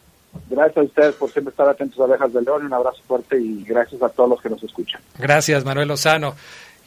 Gracias 0.50 0.76
a 0.76 0.82
ustedes 0.82 1.14
por 1.14 1.30
siempre 1.30 1.50
estar 1.50 1.68
atentos 1.68 1.98
a 1.98 2.04
Abejas 2.04 2.32
de 2.32 2.42
León. 2.42 2.66
Un 2.66 2.72
abrazo 2.72 3.00
fuerte 3.06 3.40
y 3.40 3.64
gracias 3.64 4.02
a 4.02 4.08
todos 4.08 4.28
los 4.28 4.40
que 4.40 4.50
nos 4.50 4.62
escuchan. 4.62 5.00
Gracias, 5.18 5.64
Manuel 5.64 5.88
Lozano, 5.88 6.34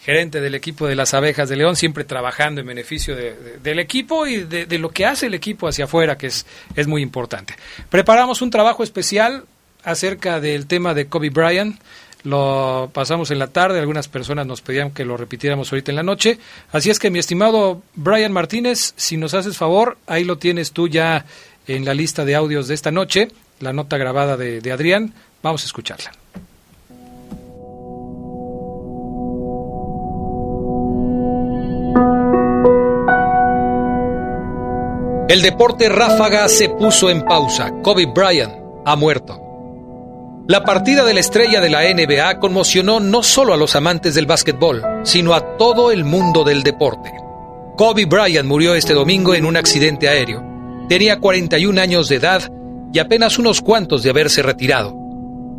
gerente 0.09 0.41
del 0.41 0.55
equipo 0.55 0.87
de 0.87 0.95
las 0.95 1.13
Abejas 1.13 1.49
de 1.49 1.55
León, 1.55 1.75
siempre 1.75 2.03
trabajando 2.03 2.61
en 2.61 2.65
beneficio 2.65 3.15
del 3.15 3.77
equipo 3.77 4.25
y 4.25 4.37
de, 4.37 4.79
lo 4.79 4.89
que 4.89 5.05
hace 5.05 5.27
el 5.27 5.35
equipo 5.35 5.67
hacia 5.67 5.85
afuera, 5.85 6.17
que 6.17 6.25
es, 6.25 6.47
es 6.75 6.87
muy 6.87 7.03
importante. 7.03 7.53
Preparamos 7.91 8.41
un 8.41 8.49
trabajo 8.49 8.81
especial 8.81 9.43
acerca 9.83 10.39
del 10.39 10.65
tema 10.65 10.95
de 10.95 11.05
Kobe 11.05 11.29
Bryant. 11.29 11.79
Lo 12.23 12.89
pasamos 12.91 13.29
en 13.29 13.37
la 13.37 13.47
tarde, 13.47 13.77
algunas 13.77 14.07
personas 14.07 14.47
nos 14.47 14.61
pedían 14.61 14.89
que 14.89 15.05
lo 15.05 15.15
repitiéramos 15.15 15.71
ahorita 15.71 15.91
en 15.91 15.97
la 15.97 16.03
noche. 16.03 16.39
Así 16.71 16.89
es 16.89 16.97
que, 16.97 17.11
mi 17.11 17.19
estimado 17.19 17.83
Brian 17.93 18.31
Martínez, 18.31 18.93
si 18.95 19.15
nos 19.15 19.35
haces 19.35 19.57
favor, 19.57 19.99
ahí 20.07 20.23
lo 20.23 20.39
tienes 20.39 20.71
tú 20.71 20.87
ya 20.87 21.27
en 21.67 21.85
la 21.85 21.93
lista 21.93 22.25
de 22.25 22.33
audios 22.33 22.67
de 22.67 22.73
esta 22.73 22.89
noche, 22.89 23.27
la 23.59 23.73
nota 23.73 23.97
grabada 23.97 24.37
de, 24.37 24.59
de 24.59 24.71
Adrián. 24.71 25.13
Vamos 25.43 25.61
a 25.61 25.65
escucharla. 25.67 26.11
El 35.29 35.43
deporte 35.43 35.89
ráfaga 35.89 36.49
se 36.49 36.69
puso 36.69 37.09
en 37.09 37.21
pausa. 37.21 37.71
Kobe 37.83 38.07
Bryant 38.07 38.51
ha 38.83 38.95
muerto. 38.95 39.39
La 40.47 40.63
partida 40.63 41.05
de 41.05 41.13
la 41.13 41.19
estrella 41.19 41.61
de 41.61 41.69
la 41.69 41.83
NBA 41.83 42.39
conmocionó 42.39 42.99
no 42.99 43.21
solo 43.21 43.53
a 43.53 43.57
los 43.57 43.75
amantes 43.75 44.15
del 44.15 44.25
básquetbol, 44.25 44.83
sino 45.03 45.35
a 45.35 45.57
todo 45.57 45.91
el 45.91 46.03
mundo 46.03 46.43
del 46.43 46.63
deporte. 46.63 47.11
Kobe 47.77 48.05
Bryant 48.05 48.47
murió 48.47 48.73
este 48.73 48.95
domingo 48.95 49.35
en 49.35 49.45
un 49.45 49.55
accidente 49.55 50.09
aéreo. 50.09 50.43
Tenía 50.89 51.19
41 51.19 51.79
años 51.79 52.09
de 52.09 52.15
edad 52.15 52.41
y 52.91 52.97
apenas 52.97 53.37
unos 53.37 53.61
cuantos 53.61 54.01
de 54.01 54.09
haberse 54.09 54.41
retirado. 54.41 54.95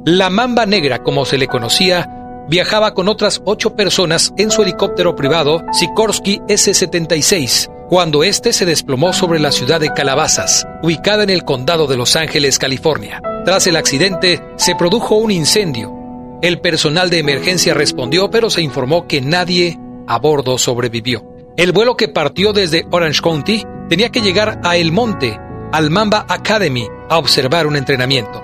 La 0.04 0.30
Mamba 0.30 0.66
Negra, 0.66 0.98
como 1.04 1.24
se 1.24 1.38
le 1.38 1.46
conocía, 1.46 2.19
viajaba 2.50 2.94
con 2.94 3.08
otras 3.08 3.40
ocho 3.44 3.76
personas 3.76 4.34
en 4.36 4.50
su 4.50 4.62
helicóptero 4.62 5.14
privado 5.14 5.62
Sikorsky 5.72 6.42
S-76, 6.48 7.70
cuando 7.88 8.24
este 8.24 8.52
se 8.52 8.66
desplomó 8.66 9.12
sobre 9.12 9.38
la 9.38 9.52
ciudad 9.52 9.80
de 9.80 9.90
Calabazas, 9.90 10.66
ubicada 10.82 11.22
en 11.22 11.30
el 11.30 11.44
condado 11.44 11.86
de 11.86 11.96
Los 11.96 12.16
Ángeles, 12.16 12.58
California. 12.58 13.22
Tras 13.44 13.68
el 13.68 13.76
accidente, 13.76 14.42
se 14.56 14.74
produjo 14.74 15.14
un 15.14 15.30
incendio. 15.30 15.96
El 16.42 16.60
personal 16.60 17.08
de 17.08 17.20
emergencia 17.20 17.72
respondió, 17.72 18.30
pero 18.30 18.50
se 18.50 18.62
informó 18.62 19.06
que 19.06 19.20
nadie 19.20 19.78
a 20.08 20.18
bordo 20.18 20.58
sobrevivió. 20.58 21.24
El 21.56 21.70
vuelo 21.70 21.96
que 21.96 22.08
partió 22.08 22.52
desde 22.52 22.84
Orange 22.90 23.20
County 23.22 23.64
tenía 23.88 24.10
que 24.10 24.22
llegar 24.22 24.60
a 24.64 24.76
El 24.76 24.90
Monte, 24.90 25.38
al 25.72 25.90
Mamba 25.90 26.26
Academy, 26.28 26.88
a 27.08 27.18
observar 27.18 27.68
un 27.68 27.76
entrenamiento. 27.76 28.42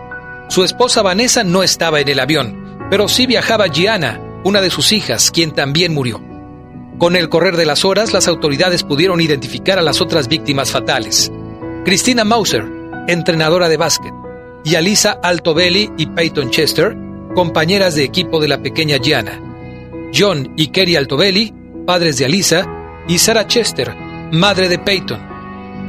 Su 0.48 0.62
esposa 0.62 1.02
Vanessa 1.02 1.42
no 1.42 1.64
estaba 1.64 1.98
en 2.00 2.08
el 2.08 2.20
avión, 2.20 2.65
pero 2.90 3.08
sí 3.08 3.26
viajaba 3.26 3.68
Gianna, 3.68 4.20
una 4.44 4.60
de 4.60 4.70
sus 4.70 4.92
hijas, 4.92 5.30
quien 5.30 5.52
también 5.52 5.92
murió. 5.92 6.20
Con 6.98 7.16
el 7.16 7.28
correr 7.28 7.56
de 7.56 7.66
las 7.66 7.84
horas, 7.84 8.12
las 8.12 8.28
autoridades 8.28 8.82
pudieron 8.82 9.20
identificar 9.20 9.78
a 9.78 9.82
las 9.82 10.00
otras 10.00 10.28
víctimas 10.28 10.70
fatales. 10.70 11.30
Christina 11.84 12.24
Mauser, 12.24 12.64
entrenadora 13.06 13.68
de 13.68 13.76
básquet, 13.76 14.14
y 14.64 14.76
Alisa 14.76 15.18
Altobelli 15.22 15.90
y 15.96 16.06
Peyton 16.06 16.50
Chester, 16.50 16.96
compañeras 17.34 17.94
de 17.94 18.04
equipo 18.04 18.40
de 18.40 18.48
la 18.48 18.62
pequeña 18.62 18.96
Gianna. 18.96 19.40
John 20.14 20.54
y 20.56 20.68
Kerry 20.68 20.96
Altobelli, 20.96 21.52
padres 21.86 22.18
de 22.18 22.24
Alisa, 22.24 22.66
y 23.06 23.18
Sarah 23.18 23.46
Chester, 23.46 23.94
madre 24.32 24.68
de 24.68 24.78
Peyton. 24.78 25.20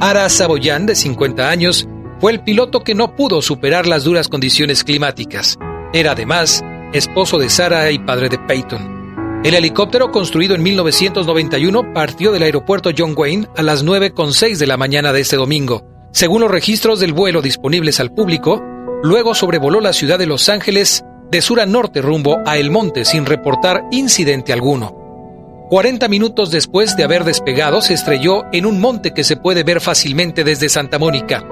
Ara 0.00 0.28
Saboyan, 0.28 0.86
de 0.86 0.94
50 0.94 1.48
años, 1.48 1.88
fue 2.20 2.32
el 2.32 2.40
piloto 2.40 2.84
que 2.84 2.94
no 2.94 3.16
pudo 3.16 3.40
superar 3.40 3.86
las 3.86 4.04
duras 4.04 4.28
condiciones 4.28 4.84
climáticas. 4.84 5.56
Era 5.92 6.12
además 6.12 6.62
esposo 6.92 7.38
de 7.38 7.48
Sara 7.48 7.90
y 7.90 7.98
padre 7.98 8.28
de 8.28 8.38
Peyton. 8.38 9.40
El 9.44 9.54
helicóptero, 9.54 10.10
construido 10.10 10.54
en 10.54 10.62
1991, 10.62 11.92
partió 11.92 12.32
del 12.32 12.42
aeropuerto 12.42 12.90
John 12.96 13.14
Wayne 13.16 13.46
a 13.56 13.62
las 13.62 13.84
9.06 13.84 14.56
de 14.56 14.66
la 14.66 14.76
mañana 14.76 15.12
de 15.12 15.20
este 15.20 15.36
domingo. 15.36 15.84
Según 16.12 16.40
los 16.40 16.50
registros 16.50 16.98
del 16.98 17.12
vuelo 17.12 17.40
disponibles 17.40 18.00
al 18.00 18.12
público, 18.12 18.62
luego 19.02 19.34
sobrevoló 19.34 19.80
la 19.80 19.92
ciudad 19.92 20.18
de 20.18 20.26
Los 20.26 20.48
Ángeles 20.48 21.04
de 21.30 21.42
sur 21.42 21.60
a 21.60 21.66
norte 21.66 22.00
rumbo 22.00 22.38
a 22.46 22.56
El 22.56 22.70
Monte 22.70 23.04
sin 23.04 23.26
reportar 23.26 23.84
incidente 23.90 24.52
alguno. 24.52 25.66
40 25.70 26.08
minutos 26.08 26.50
después 26.50 26.96
de 26.96 27.04
haber 27.04 27.24
despegado, 27.24 27.82
se 27.82 27.94
estrelló 27.94 28.44
en 28.52 28.64
un 28.64 28.80
monte 28.80 29.12
que 29.12 29.22
se 29.22 29.36
puede 29.36 29.64
ver 29.64 29.82
fácilmente 29.82 30.42
desde 30.42 30.70
Santa 30.70 30.98
Mónica. 30.98 31.44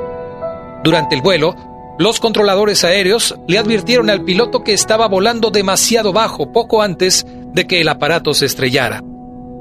Durante 0.82 1.14
el 1.14 1.20
vuelo, 1.20 1.54
los 1.98 2.20
controladores 2.20 2.84
aéreos 2.84 3.36
le 3.48 3.58
advirtieron 3.58 4.10
al 4.10 4.22
piloto 4.22 4.62
que 4.62 4.74
estaba 4.74 5.08
volando 5.08 5.50
demasiado 5.50 6.12
bajo 6.12 6.52
poco 6.52 6.82
antes 6.82 7.24
de 7.52 7.66
que 7.66 7.80
el 7.80 7.88
aparato 7.88 8.34
se 8.34 8.46
estrellara. 8.46 9.02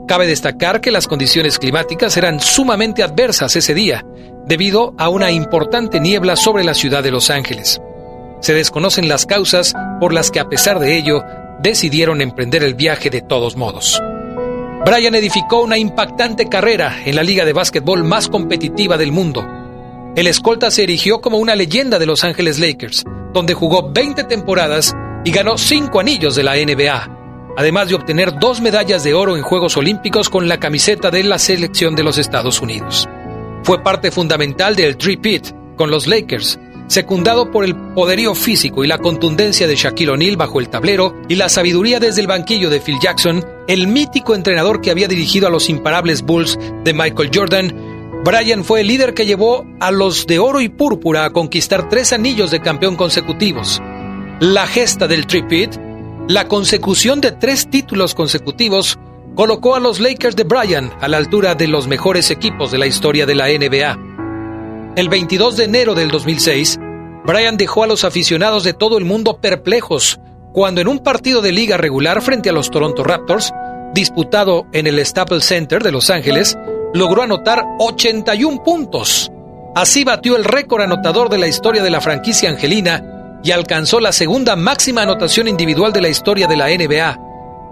Cabe 0.08 0.28
destacar 0.28 0.82
que 0.82 0.92
las 0.92 1.08
condiciones 1.08 1.58
climáticas 1.58 2.18
eran 2.18 2.40
sumamente 2.40 3.04
adversas 3.04 3.56
ese 3.56 3.74
día, 3.74 4.06
debido 4.46 4.94
a 4.98 5.10
una 5.10 5.32
importante 5.32 6.00
niebla 6.00 6.36
sobre 6.36 6.64
la 6.64 6.74
ciudad 6.74 7.02
de 7.02 7.12
Los 7.12 7.30
Ángeles. 7.30 7.82
Se 8.42 8.54
desconocen 8.54 9.08
las 9.08 9.26
causas 9.26 9.74
por 10.00 10.14
las 10.14 10.30
que 10.30 10.40
a 10.40 10.50
pesar 10.50 10.80
de 10.80 10.98
ello 10.98 11.24
decidieron 11.62 12.22
emprender 12.22 12.64
el 12.64 12.76
viaje 12.76 13.10
de 13.10 13.22
todos 13.22 13.56
modos. 13.56 14.00
Brian 14.86 15.16
edificó 15.16 15.64
una 15.64 15.80
impactante 15.80 16.48
carrera 16.48 16.96
en 17.06 17.16
la 17.16 17.24
liga 17.24 17.44
de 17.44 17.54
básquetbol 17.54 18.04
más 18.04 18.28
competitiva 18.28 18.98
del 18.98 19.12
mundo. 19.12 19.44
El 20.16 20.28
escolta 20.28 20.72
se 20.72 20.84
erigió 20.84 21.20
como 21.20 21.39
una 21.39 21.55
leyenda 21.55 21.99
de 21.99 22.05
Los 22.05 22.24
Ángeles 22.24 22.57
Lakers, 22.57 23.03
donde 23.34 23.53
jugó 23.53 23.91
20 23.91 24.24
temporadas 24.24 24.95
y 25.26 25.32
ganó 25.32 25.57
5 25.57 25.99
anillos 25.99 26.38
de 26.38 26.43
la 26.43 26.55
NBA, 26.55 27.53
además 27.57 27.89
de 27.89 27.95
obtener 27.95 28.39
dos 28.39 28.61
medallas 28.61 29.03
de 29.03 29.13
oro 29.13 29.36
en 29.36 29.43
Juegos 29.43 29.76
Olímpicos 29.76 30.30
con 30.30 30.47
la 30.47 30.57
camiseta 30.57 31.11
de 31.11 31.24
la 31.24 31.38
selección 31.38 31.97
de 31.97 32.03
los 32.03 32.18
Estados 32.18 32.61
Unidos. 32.61 33.09
Fue 33.63 33.84
parte 33.84 34.09
fundamental 34.09 34.78
del 34.78 34.95
Three 34.95 35.18
Pit 35.18 35.47
con 35.76 35.91
los 35.91 36.07
Lakers, 36.07 36.59
secundado 36.88 37.51
por 37.51 37.66
el 37.66 37.76
poderío 37.76 38.36
físico 38.36 38.86
y 38.86 38.88
la 38.88 38.99
contundencia 38.99 39.68
de 39.68 39.76
Shaquille 39.76 40.11
O'Neal 40.11 40.38
bajo 40.38 40.61
el 40.61 40.70
tablero 40.70 41.13
y 41.28 41.36
la 41.36 41.49
sabiduría 41.49 41.99
desde 41.99 42.22
el 42.22 42.28
banquillo 42.28 42.70
de 42.70 42.80
Phil 42.80 42.99
Jackson, 43.01 43.45
el 43.68 43.88
mítico 43.88 44.34
entrenador 44.34 44.80
que 44.80 44.91
había 44.91 45.09
dirigido 45.09 45.47
a 45.47 45.51
los 45.51 45.70
imparables 45.70 46.22
Bulls 46.22 46.57
de 46.86 46.93
Michael 46.93 47.32
Jordan, 47.34 47.95
Brian 48.26 48.63
fue 48.63 48.82
el 48.82 48.88
líder 48.88 49.13
que 49.13 49.28
llevó 49.28 49.67
a 49.80 49.91
los 49.91 50.26
de 50.26 50.39
oro 50.39 50.59
y 50.59 50.67
púrpura 50.67 51.26
a 51.26 51.30
conquistar 51.30 51.89
tres 51.89 52.11
anillos 52.11 52.49
de 52.49 52.59
campeón 52.59 52.95
consecutivos. 52.95 53.84
La 54.39 54.65
gesta 54.65 55.07
del 55.07 55.28
tripit, 55.28 55.76
la 56.28 56.47
consecución 56.47 57.21
de 57.21 57.34
tres 57.34 57.69
títulos 57.69 58.15
consecutivos, 58.15 58.97
colocó 59.36 59.76
a 59.76 59.80
los 59.80 59.99
Lakers 59.99 60.36
de 60.36 60.43
Brian 60.43 60.91
a 61.01 61.07
la 61.07 61.17
altura 61.17 61.53
de 61.53 61.67
los 61.67 61.86
mejores 61.86 62.32
equipos 62.32 62.71
de 62.71 62.80
la 62.80 62.88
historia 62.88 63.28
de 63.28 63.36
la 63.36 63.45
NBA. 63.45 64.93
El 64.95 65.07
22 65.07 65.57
de 65.57 65.63
enero 65.65 65.93
del 65.93 66.09
2006, 66.09 66.80
Brian 67.28 67.57
dejó 67.57 67.84
a 67.84 67.88
los 67.88 68.03
aficionados 68.05 68.63
de 68.63 68.73
todo 68.73 68.97
el 68.97 69.05
mundo 69.05 69.39
perplejos 69.39 70.19
cuando 70.51 70.82
en 70.82 70.88
un 70.88 70.97
partido 70.97 71.41
de 71.41 71.51
liga 71.51 71.78
regular 71.78 72.23
frente 72.23 72.49
a 72.49 72.53
los 72.53 72.71
Toronto 72.71 73.03
Raptors, 73.03 73.53
disputado 73.93 74.65
en 74.73 74.88
el 74.88 75.05
Staples 75.05 75.45
Center 75.45 75.84
de 75.84 75.91
Los 75.91 76.09
Ángeles, 76.09 76.57
logró 76.96 77.22
anotar 77.22 77.64
81 77.78 78.64
puntos. 78.64 79.32
Así 79.76 80.04
batió 80.06 80.38
el 80.38 80.46
récord 80.46 80.82
anotador 80.82 81.30
de 81.30 81.38
la 81.38 81.48
historia 81.48 81.84
de 81.84 81.89
la 81.89 82.00
franquicia 82.00 82.50
angelina 82.50 83.41
y 83.43 83.52
alcanzó 83.52 84.00
la 84.00 84.14
segunda 84.14 84.56
máxima 84.56 85.02
anotación 85.02 85.50
individual 85.50 85.91
de 85.91 86.00
la 86.02 86.08
historia 86.08 86.48
de 86.48 86.56
la 86.56 86.70
NBA, 86.70 87.20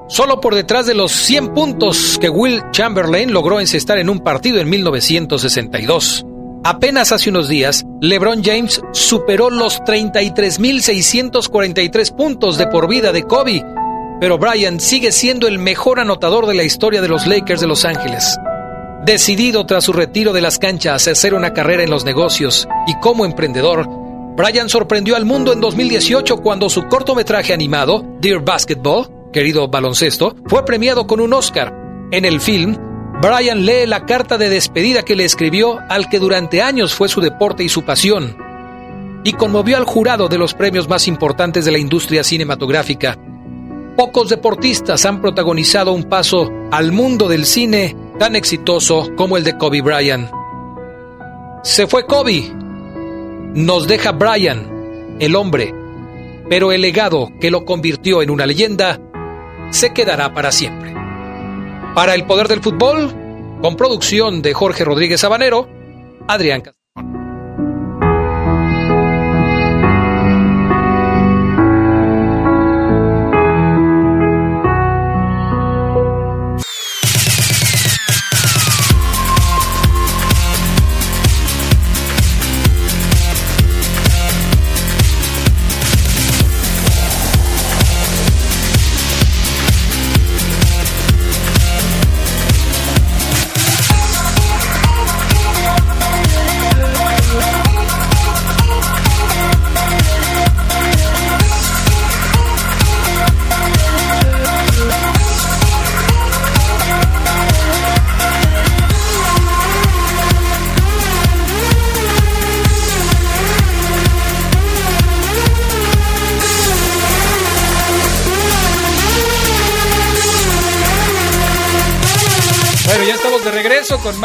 solo 0.10 0.42
por 0.42 0.56
detrás 0.56 0.86
de 0.86 0.94
los 0.94 1.14
100 1.14 1.54
puntos 1.54 2.18
que 2.20 2.28
Will 2.30 2.62
Chamberlain 2.72 3.32
logró 3.32 3.62
encestar 3.62 3.98
en 3.98 4.10
un 4.10 4.20
partido 4.20 4.60
en 4.60 4.70
1962. 4.70 6.26
Apenas 6.66 7.14
hace 7.14 7.30
unos 7.30 7.48
días, 7.48 7.86
LeBron 8.02 8.44
James 8.44 8.82
superó 8.92 9.50
los 9.50 9.80
33.643 9.82 12.14
puntos 12.14 12.58
de 12.58 12.68
por 12.68 12.90
vida 12.90 13.14
de 13.14 13.24
Kobe, 13.24 13.64
pero 14.20 14.38
Bryant 14.38 14.82
sigue 14.82 15.14
siendo 15.14 15.48
el 15.48 15.60
mejor 15.60 16.02
anotador 16.02 16.46
de 16.46 16.56
la 16.56 16.64
historia 16.64 17.02
de 17.02 17.08
los 17.08 17.26
Lakers 17.26 17.62
de 17.62 17.68
Los 17.68 17.86
Ángeles. 17.86 18.38
Decidido 19.06 19.66
tras 19.66 19.84
su 19.84 19.92
retiro 19.92 20.32
de 20.32 20.40
las 20.40 20.58
canchas 20.58 21.10
a 21.10 21.12
hacer 21.12 21.34
una 21.34 21.54
carrera 21.54 21.84
en 21.84 21.90
los 21.90 22.06
negocios 22.06 22.70
y 22.88 22.98
como 23.02 23.26
emprendedor, 23.26 23.86
Bryant 24.38 24.70
sorprendió 24.70 25.18
al 25.18 25.26
mundo 25.26 25.52
en 25.52 25.60
2018 25.60 26.38
cuando 26.38 26.70
su 26.70 26.84
cortometraje 26.88 27.54
animado, 27.54 28.06
Dear 28.22 28.40
Basketball, 28.46 29.10
querido 29.34 29.68
baloncesto, 29.68 30.38
fue 30.46 30.64
premiado 30.64 31.06
con 31.06 31.20
un 31.20 31.34
Oscar. 31.34 31.74
En 32.12 32.24
el 32.24 32.40
film, 32.40 32.78
Brian 33.22 33.66
lee 33.66 33.86
la 33.86 34.06
carta 34.06 34.38
de 34.38 34.48
despedida 34.48 35.04
que 35.04 35.18
le 35.18 35.26
escribió 35.26 35.80
al 35.90 36.08
que 36.08 36.20
durante 36.20 36.62
años 36.62 36.94
fue 36.94 37.10
su 37.10 37.20
deporte 37.20 37.62
y 37.66 37.68
su 37.68 37.84
pasión, 37.84 38.38
y 39.26 39.34
conmovió 39.34 39.76
al 39.76 39.84
jurado 39.84 40.30
de 40.30 40.38
los 40.38 40.54
premios 40.54 40.88
más 40.88 41.10
importantes 41.10 41.66
de 41.66 41.74
la 41.74 41.78
industria 41.78 42.24
cinematográfica. 42.24 43.18
Pocos 43.98 44.30
deportistas 44.30 45.06
han 45.06 45.22
protagonizado 45.22 45.92
un 45.92 46.04
paso 46.04 46.50
al 46.72 46.94
mundo 46.94 47.28
del 47.28 47.46
cine 47.46 47.98
tan 48.20 48.36
exitoso 48.36 49.10
como 49.16 49.38
el 49.38 49.44
de 49.44 49.58
Kobe 49.58 49.82
Bryant. 49.82 50.30
Se 51.64 51.88
fue 51.88 52.06
Kobe, 52.06 52.52
nos 53.54 53.88
deja 53.88 54.12
Brian, 54.12 55.18
el 55.20 55.36
hombre, 55.36 55.74
pero 56.50 56.72
el 56.72 56.82
legado 56.82 57.30
que 57.40 57.52
lo 57.52 57.66
convirtió 57.66 58.22
en 58.22 58.30
una 58.30 58.46
leyenda 58.46 59.00
se 59.70 59.94
quedará 59.94 60.34
para 60.34 60.52
siempre. 60.52 60.94
Para 61.96 62.16
el 62.16 62.26
poder 62.26 62.48
del 62.48 62.62
fútbol, 62.62 63.14
con 63.62 63.76
producción 63.76 64.42
de 64.42 64.54
Jorge 64.54 64.84
Rodríguez 64.84 65.22
Sabanero, 65.22 65.70
Adrián 66.28 66.62
Castillo. 66.62 66.83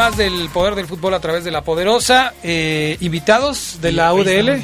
Más 0.09 0.17
del 0.17 0.49
poder 0.49 0.75
del 0.75 0.87
fútbol 0.87 1.13
a 1.13 1.19
través 1.19 1.43
de 1.43 1.51
la 1.51 1.63
poderosa. 1.63 2.33
Eh, 2.43 2.97
invitados 2.99 3.79
de 3.81 3.91
la 3.91 4.13
UDL. 4.13 4.59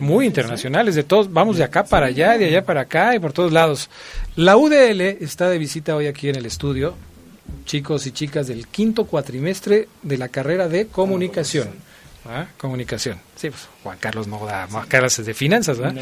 Muy 0.00 0.26
internacionales, 0.26 0.94
de 0.94 1.02
todos. 1.02 1.32
Vamos 1.32 1.56
de 1.56 1.64
acá 1.64 1.84
para 1.84 2.06
allá, 2.06 2.36
de 2.36 2.46
allá 2.46 2.64
para 2.64 2.82
acá 2.82 3.14
y 3.14 3.18
por 3.18 3.32
todos 3.32 3.52
lados. 3.52 3.88
La 4.36 4.56
UDL 4.56 5.00
está 5.00 5.48
de 5.48 5.56
visita 5.56 5.96
hoy 5.96 6.08
aquí 6.08 6.28
en 6.28 6.36
el 6.36 6.46
estudio. 6.46 6.94
Chicos 7.64 8.06
y 8.06 8.12
chicas 8.12 8.48
del 8.48 8.66
quinto 8.66 9.04
cuatrimestre 9.06 9.88
de 10.02 10.18
la 10.18 10.28
carrera 10.28 10.68
de 10.68 10.88
comunicación. 10.88 11.68
¿Ah? 12.26 12.46
Comunicación. 12.58 13.18
Sí, 13.34 13.48
pues 13.48 13.68
Juan 13.82 13.96
Carlos 13.98 14.26
no 14.26 14.44
da 14.44 14.68
clases 14.88 15.24
de 15.24 15.32
finanzas, 15.34 15.78
No, 15.78 15.92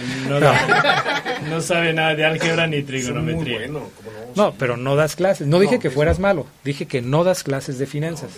no, 1.48 1.60
sabe 1.60 1.92
nada 1.92 2.14
de 2.14 2.24
álgebra 2.24 2.66
ni 2.66 2.82
trigonometría. 2.82 3.68
no, 4.34 4.54
pero 4.58 4.76
no 4.76 4.96
das 4.96 5.14
clases. 5.16 5.46
No 5.46 5.60
dije 5.60 5.78
que 5.78 5.90
fueras 5.90 6.18
malo, 6.18 6.46
dije 6.64 6.86
que 6.86 7.02
no 7.02 7.24
das 7.24 7.42
clases 7.44 7.78
de 7.78 7.86
finanzas. 7.86 8.30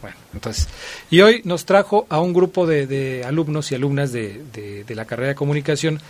Bueno, 0.00 0.16
entonces. 0.34 0.68
Y 1.10 1.22
hoy 1.22 1.40
nos 1.44 1.64
trajo 1.64 2.06
a 2.10 2.20
un 2.20 2.32
grupo 2.32 2.66
de, 2.66 3.24
alumnos 3.26 3.72
y 3.72 3.74
alumnas 3.74 4.12
de, 4.12 4.84
la 4.88 5.04
carrera 5.04 5.30
de 5.30 5.34
comunicación. 5.34 6.00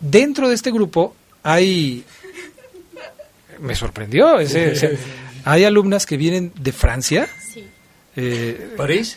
Dentro 0.00 0.48
de 0.48 0.54
este 0.54 0.70
grupo 0.70 1.16
hay. 1.42 2.04
Me 3.58 3.74
sorprendió. 3.74 4.38
Ese, 4.38 4.98
hay 5.44 5.64
alumnas 5.64 6.06
que 6.06 6.16
vienen 6.16 6.52
de 6.56 6.72
Francia. 6.72 7.28
Sí. 7.52 7.66
Eh, 8.16 8.74
¿París? 8.76 9.16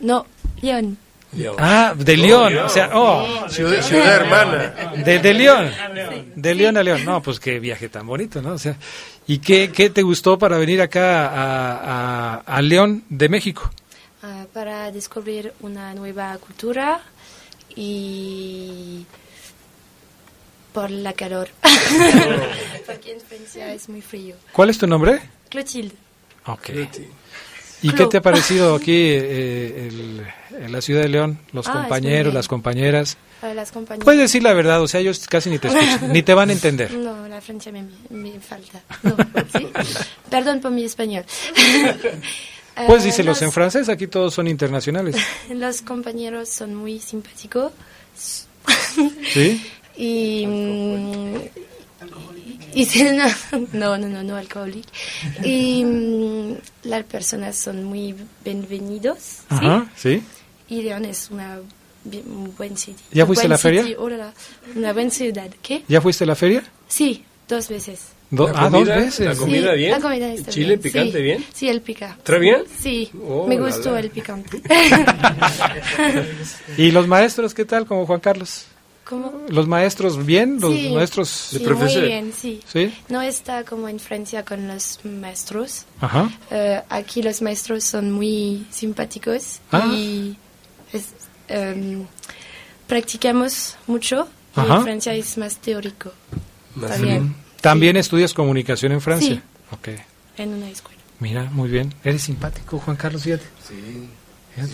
No, 0.00 0.26
Lyon. 0.62 0.98
Ah, 1.58 1.94
de 1.96 2.16
León, 2.16 2.56
o 2.58 2.68
sea, 2.68 2.90
oh. 2.94 3.48
Ciudad, 3.48 4.16
hermana. 4.16 4.92
De, 5.04 5.20
de 5.20 5.34
León. 5.34 5.70
De 6.34 6.54
León 6.54 6.76
a 6.76 6.82
León. 6.82 7.04
No, 7.04 7.22
pues 7.22 7.38
qué 7.38 7.60
viaje 7.60 7.88
tan 7.88 8.06
bonito, 8.06 8.42
¿no? 8.42 8.54
O 8.54 8.58
sea, 8.58 8.76
¿y 9.26 9.38
qué, 9.38 9.70
qué 9.72 9.90
te 9.90 10.02
gustó 10.02 10.38
para 10.38 10.58
venir 10.58 10.82
acá 10.82 11.28
a, 11.28 12.34
a, 12.38 12.62
León 12.62 13.04
de 13.08 13.28
México? 13.28 13.70
Ah, 14.22 14.46
para 14.52 14.90
descubrir 14.90 15.52
una 15.60 15.94
nueva 15.94 16.36
cultura 16.38 17.00
y 17.76 19.06
por 20.72 20.90
la 20.90 21.12
calor. 21.12 21.48
Porque 22.86 23.12
en 23.12 23.20
Francia 23.20 23.72
es 23.72 23.88
muy 23.88 24.02
frío. 24.02 24.34
¿Cuál 24.52 24.70
es 24.70 24.78
tu 24.78 24.86
nombre? 24.88 25.20
Clotilde. 25.48 25.94
Ok. 26.46 26.70
¿Y 27.82 27.92
qué 27.92 28.06
te 28.06 28.18
ha 28.18 28.22
parecido 28.22 28.74
aquí 28.74 28.92
eh, 28.96 29.90
en 30.58 30.72
la 30.72 30.80
ciudad 30.80 31.02
de 31.02 31.08
León? 31.08 31.38
Los 31.52 31.68
ah, 31.68 31.72
compañeros, 31.72 32.32
las 32.34 32.48
compañeras. 32.48 33.16
las 33.42 33.72
compañeras. 33.72 34.04
Puedes 34.04 34.20
decir 34.20 34.42
la 34.42 34.52
verdad, 34.52 34.82
o 34.82 34.88
sea, 34.88 35.00
ellos 35.00 35.26
casi 35.28 35.50
ni 35.50 35.58
te 35.58 35.68
escuchan, 35.68 36.12
ni 36.12 36.22
te 36.22 36.34
van 36.34 36.50
a 36.50 36.52
entender. 36.52 36.92
No, 36.92 37.28
la 37.28 37.40
Francia 37.40 37.72
me, 37.72 37.84
me 38.10 38.38
falta. 38.40 38.82
No, 39.02 39.16
¿sí? 39.56 39.68
Perdón 40.28 40.60
por 40.60 40.70
mi 40.70 40.84
español. 40.84 41.24
pues 42.86 43.04
díselos 43.04 43.40
en 43.42 43.52
francés, 43.52 43.88
aquí 43.88 44.06
todos 44.06 44.34
son 44.34 44.46
internacionales. 44.48 45.16
Los 45.50 45.82
compañeros 45.82 46.48
son 46.48 46.74
muy 46.74 46.98
simpáticos. 46.98 47.72
¿Sí? 49.32 49.62
Y, 49.96 50.46
mm, 52.74 52.78
y 52.78 52.86
no, 53.72 53.96
no, 53.96 54.08
no, 54.08 54.22
no 54.22 54.36
alcohólico. 54.36 54.88
Y 55.44 55.84
mm, 55.84 56.54
las 56.84 57.04
personas 57.04 57.56
son 57.56 57.84
muy 57.84 58.14
bienvenidos. 58.44 59.40
Ajá, 59.48 59.90
sí. 59.96 60.22
Y 60.68 60.82
León 60.82 61.04
es 61.04 61.30
una 61.30 61.58
un 62.04 62.54
buen 62.56 62.76
sitio. 62.76 63.04
¿Ya 63.12 63.26
fuiste 63.26 63.46
a 63.46 63.50
la 63.50 63.58
feria? 63.58 63.84
una 64.74 64.92
buena 64.92 65.10
ciudad. 65.10 65.50
¿Qué? 65.62 65.82
¿Ya 65.88 66.00
fuiste 66.00 66.24
a 66.24 66.26
la 66.26 66.34
feria? 66.34 66.62
Sí, 66.88 67.24
dos 67.48 67.68
veces. 67.68 68.08
ah, 68.54 68.70
dos 68.70 68.86
veces. 68.86 69.26
¿La 69.26 69.36
comida 69.36 69.74
bien? 69.74 69.90
La 69.90 70.00
comida 70.00 70.32
está 70.32 70.50
¿Chile 70.50 70.78
picante 70.78 71.20
bien? 71.20 71.44
Sí, 71.52 71.68
el 71.68 71.82
pica. 71.82 72.16
¿Está 72.18 72.38
bien? 72.38 72.62
Sí, 72.80 73.10
oh, 73.22 73.46
me 73.46 73.58
gustó 73.58 73.96
el 73.96 74.10
picante. 74.10 74.62
¿Y 76.76 76.90
los 76.90 77.06
maestros 77.06 77.54
qué 77.54 77.64
tal, 77.64 77.86
como 77.86 78.06
Juan 78.06 78.20
Carlos? 78.20 78.66
¿Los 79.48 79.66
maestros 79.66 80.24
bien? 80.24 80.60
¿Los 80.60 80.74
maestros 80.92 81.48
de 81.52 81.74
Muy 81.74 82.00
bien, 82.00 82.32
sí. 82.36 82.60
No 83.08 83.22
está 83.22 83.64
como 83.64 83.88
en 83.88 83.98
Francia 83.98 84.44
con 84.44 84.68
los 84.68 85.00
maestros. 85.04 85.84
Ajá. 86.00 86.30
Eh, 86.50 86.80
aquí 86.88 87.22
los 87.22 87.42
maestros 87.42 87.84
son 87.84 88.12
muy 88.12 88.66
simpáticos 88.70 89.60
ah. 89.72 89.86
y 89.92 90.36
em, 91.48 92.06
practicamos 92.86 93.76
mucho. 93.86 94.28
Y 94.56 94.60
en 94.60 94.82
Francia 94.82 95.14
es 95.14 95.38
más 95.38 95.56
teórico. 95.56 96.12
también. 96.80 97.34
¿También 97.60 97.96
estudias 97.96 98.32
comunicación 98.32 98.92
en 98.92 99.00
Francia? 99.00 99.34
Sí. 99.34 99.76
Okay. 99.76 99.98
En 100.36 100.54
una 100.54 100.68
escuela. 100.68 101.00
Mira, 101.20 101.44
muy 101.50 101.68
bien. 101.68 101.94
Eres 102.02 102.22
simpático, 102.22 102.78
Juan 102.78 102.96
Carlos, 102.96 103.22
fíjate. 103.22 103.44
Sí. 103.68 104.08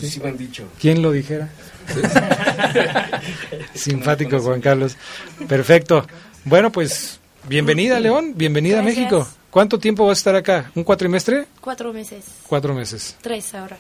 Sí, 0.01 0.21
me 0.21 0.31
han 0.31 0.39
dicho. 0.39 0.65
¿Quién 0.81 1.03
lo 1.03 1.13
dijera? 1.13 1.49
Simpático, 3.75 4.41
Juan 4.41 4.61
Carlos. 4.61 4.97
Perfecto. 5.49 6.07
Bueno, 6.45 6.73
pues 6.73 7.21
bienvenida, 7.49 8.01
León. 8.01 8.33
Bienvenida 8.37 8.81
a 8.81 8.83
México. 8.83 9.29
¿Cuánto 9.51 9.79
tiempo 9.79 10.07
vas 10.07 10.19
a 10.19 10.21
estar 10.21 10.37
acá? 10.37 10.71
¿Un 10.75 10.85
cuatrimestre? 10.85 11.47
Cuatro 11.61 11.93
meses. 11.93 12.25
Cuatro 12.47 12.75
meses. 12.75 13.17
Tres 13.21 13.55
ahora. 13.55 13.77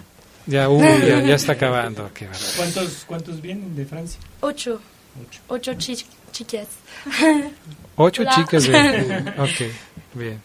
Ya, 0.47 0.69
ya, 0.69 1.35
está 1.35 1.53
acabando. 1.53 2.11
¿Cuántos, 2.57 3.05
¿Cuántos 3.07 3.41
vienen 3.43 3.75
de 3.75 3.85
Francia? 3.85 4.21
Ocho. 4.41 4.81
Ocho, 5.49 5.75
chicas. 5.75 6.69
Ocho 7.97 8.25
chicas. 8.35 8.67
De... 8.67 9.35
Ok, 9.39 9.73
bien. 10.15 10.41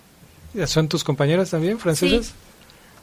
¿Son 0.65 0.87
tus 0.87 1.03
compañeras 1.03 1.49
también 1.49 1.79
francesas? 1.79 2.33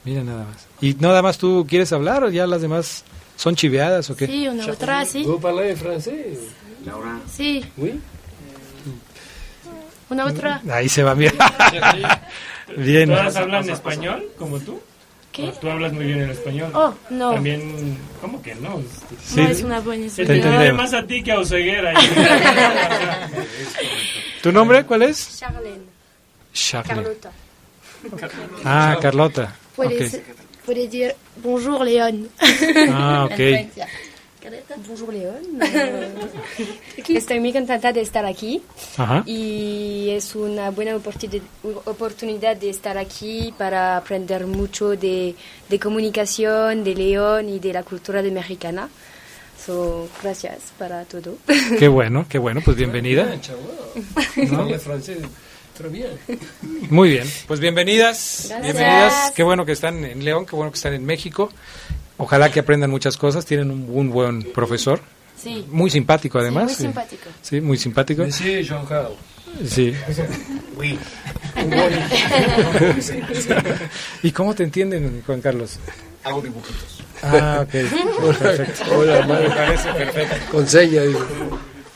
Mira 0.09 0.25
nada 0.25 0.45
más. 0.45 0.67
¿Y 0.81 0.95
nada 0.95 1.21
más 1.21 1.37
tú 1.37 1.67
quieres 1.69 1.93
hablar 1.93 2.25
o 2.25 2.31
ya 2.31 2.47
las 2.47 2.63
demás 2.63 3.05
son 3.37 3.55
chiveadas 3.55 4.09
o 4.09 4.17
qué? 4.17 4.27
Sí, 4.27 4.49
una 4.49 4.65
otra, 4.65 5.05
sí. 5.05 5.23
¿Tú 5.23 5.39
hablas 5.47 5.79
francés? 5.79 6.39
Laura. 6.87 7.21
Sí. 7.31 7.63
¿Oui? 7.77 8.01
Una 10.09 10.25
otra. 10.25 10.63
Ahí 10.71 10.89
se 10.89 11.03
va 11.03 11.13
bien. 11.15 11.35
bien. 12.75 13.11
¿Todas 13.11 13.37
hablan 13.37 13.69
español 13.69 14.25
como 14.39 14.59
tú? 14.61 14.81
¿Qué? 15.31 15.53
Tú 15.61 15.69
hablas 15.69 15.93
muy 15.93 16.07
bien 16.07 16.21
el 16.21 16.31
español. 16.31 16.71
Oh, 16.73 16.95
no. 17.11 17.35
También, 17.35 17.99
¿cómo 18.23 18.41
que 18.41 18.55
no? 18.55 18.81
Sí. 19.23 19.37
No 19.43 19.49
es 19.49 19.63
una 19.63 19.81
buena 19.81 20.09
Se 20.09 20.25
te 20.25 20.73
más 20.73 20.95
a 20.95 21.07
ti 21.07 21.23
que 21.23 21.33
a 21.33 21.41
Oseguera. 21.41 21.93
¿Tu 24.43 24.53
nombre 24.53 24.87
cuál 24.87 25.03
es? 25.03 25.39
Charlene. 25.39 25.83
Charlene. 26.55 27.03
Carlota. 27.03 27.31
Ah, 28.65 28.97
Carlota. 29.03 29.55
Puedes, 29.79 30.14
okay. 30.64 30.87
decir 30.87 31.14
bonjour 31.43 31.85
León. 31.85 32.29
Ah, 32.91 33.29
ok. 33.31 33.39
Bonjour 34.87 35.12
León. 35.12 35.43
Estoy 37.09 37.41
muy 37.41 37.53
contenta 37.53 37.93
de 37.93 38.01
estar 38.01 38.24
aquí 38.24 38.62
Ajá. 38.97 39.22
y 39.26 40.09
es 40.11 40.35
una 40.35 40.70
buena 40.70 40.97
oportunidad 40.97 42.57
de 42.57 42.70
estar 42.70 42.97
aquí 42.97 43.53
para 43.59 43.97
aprender 43.97 44.47
mucho 44.47 44.91
de, 44.91 45.35
de 45.68 45.79
comunicación, 45.79 46.83
de 46.85 46.95
León 46.95 47.49
y 47.49 47.59
de 47.59 47.72
la 47.72 47.83
cultura 47.83 48.22
de 48.22 48.31
mexicana. 48.31 48.89
So, 49.64 50.09
gracias 50.22 50.72
para 50.79 51.05
todo. 51.05 51.37
Qué 51.79 51.89
bueno, 51.89 52.24
qué 52.29 52.39
bueno, 52.39 52.61
pues 52.64 52.76
bienvenida. 52.76 53.35
¿No? 54.37 54.79
francés. 54.79 55.18
Muy 56.91 57.11
bien, 57.11 57.26
pues 57.47 57.61
bienvenidas, 57.61 58.53
bienvenidas. 58.62 59.33
Qué 59.33 59.43
bueno 59.43 59.64
que 59.64 59.72
están 59.72 60.05
en 60.05 60.24
León, 60.24 60.45
qué 60.45 60.57
bueno 60.57 60.72
que 60.72 60.76
están 60.76 60.93
en 60.93 61.05
México. 61.05 61.51
Ojalá 62.16 62.51
que 62.51 62.61
aprendan 62.61 62.91
muchas 62.91 63.16
cosas. 63.16 63.47
Tienen 63.47 63.70
un, 63.70 64.11
buen 64.11 64.43
profesor. 64.53 65.01
Sí. 65.41 65.64
Muy 65.70 65.89
simpático 65.89 66.39
además. 66.39 66.64
muy 66.64 66.74
simpático. 66.74 67.31
Sí, 67.43 67.61
muy 67.61 67.79
simpático. 67.79 68.24
Sí. 69.64 69.95
¿Y 74.22 74.31
cómo 74.33 74.55
te 74.55 74.64
entienden, 74.64 75.22
Juan 75.24 75.41
Carlos? 75.41 75.79
Hago 76.24 76.43
dibujitos. 76.43 77.03
Ah, 77.22 77.61
ok. 77.62 77.70
Perfecto. 78.39 78.97
Hola, 78.97 79.24
madre. 79.26 79.49
parece 79.49 79.93
perfecto. 79.93 80.37
Con 80.51 80.66
señas. 80.66 81.07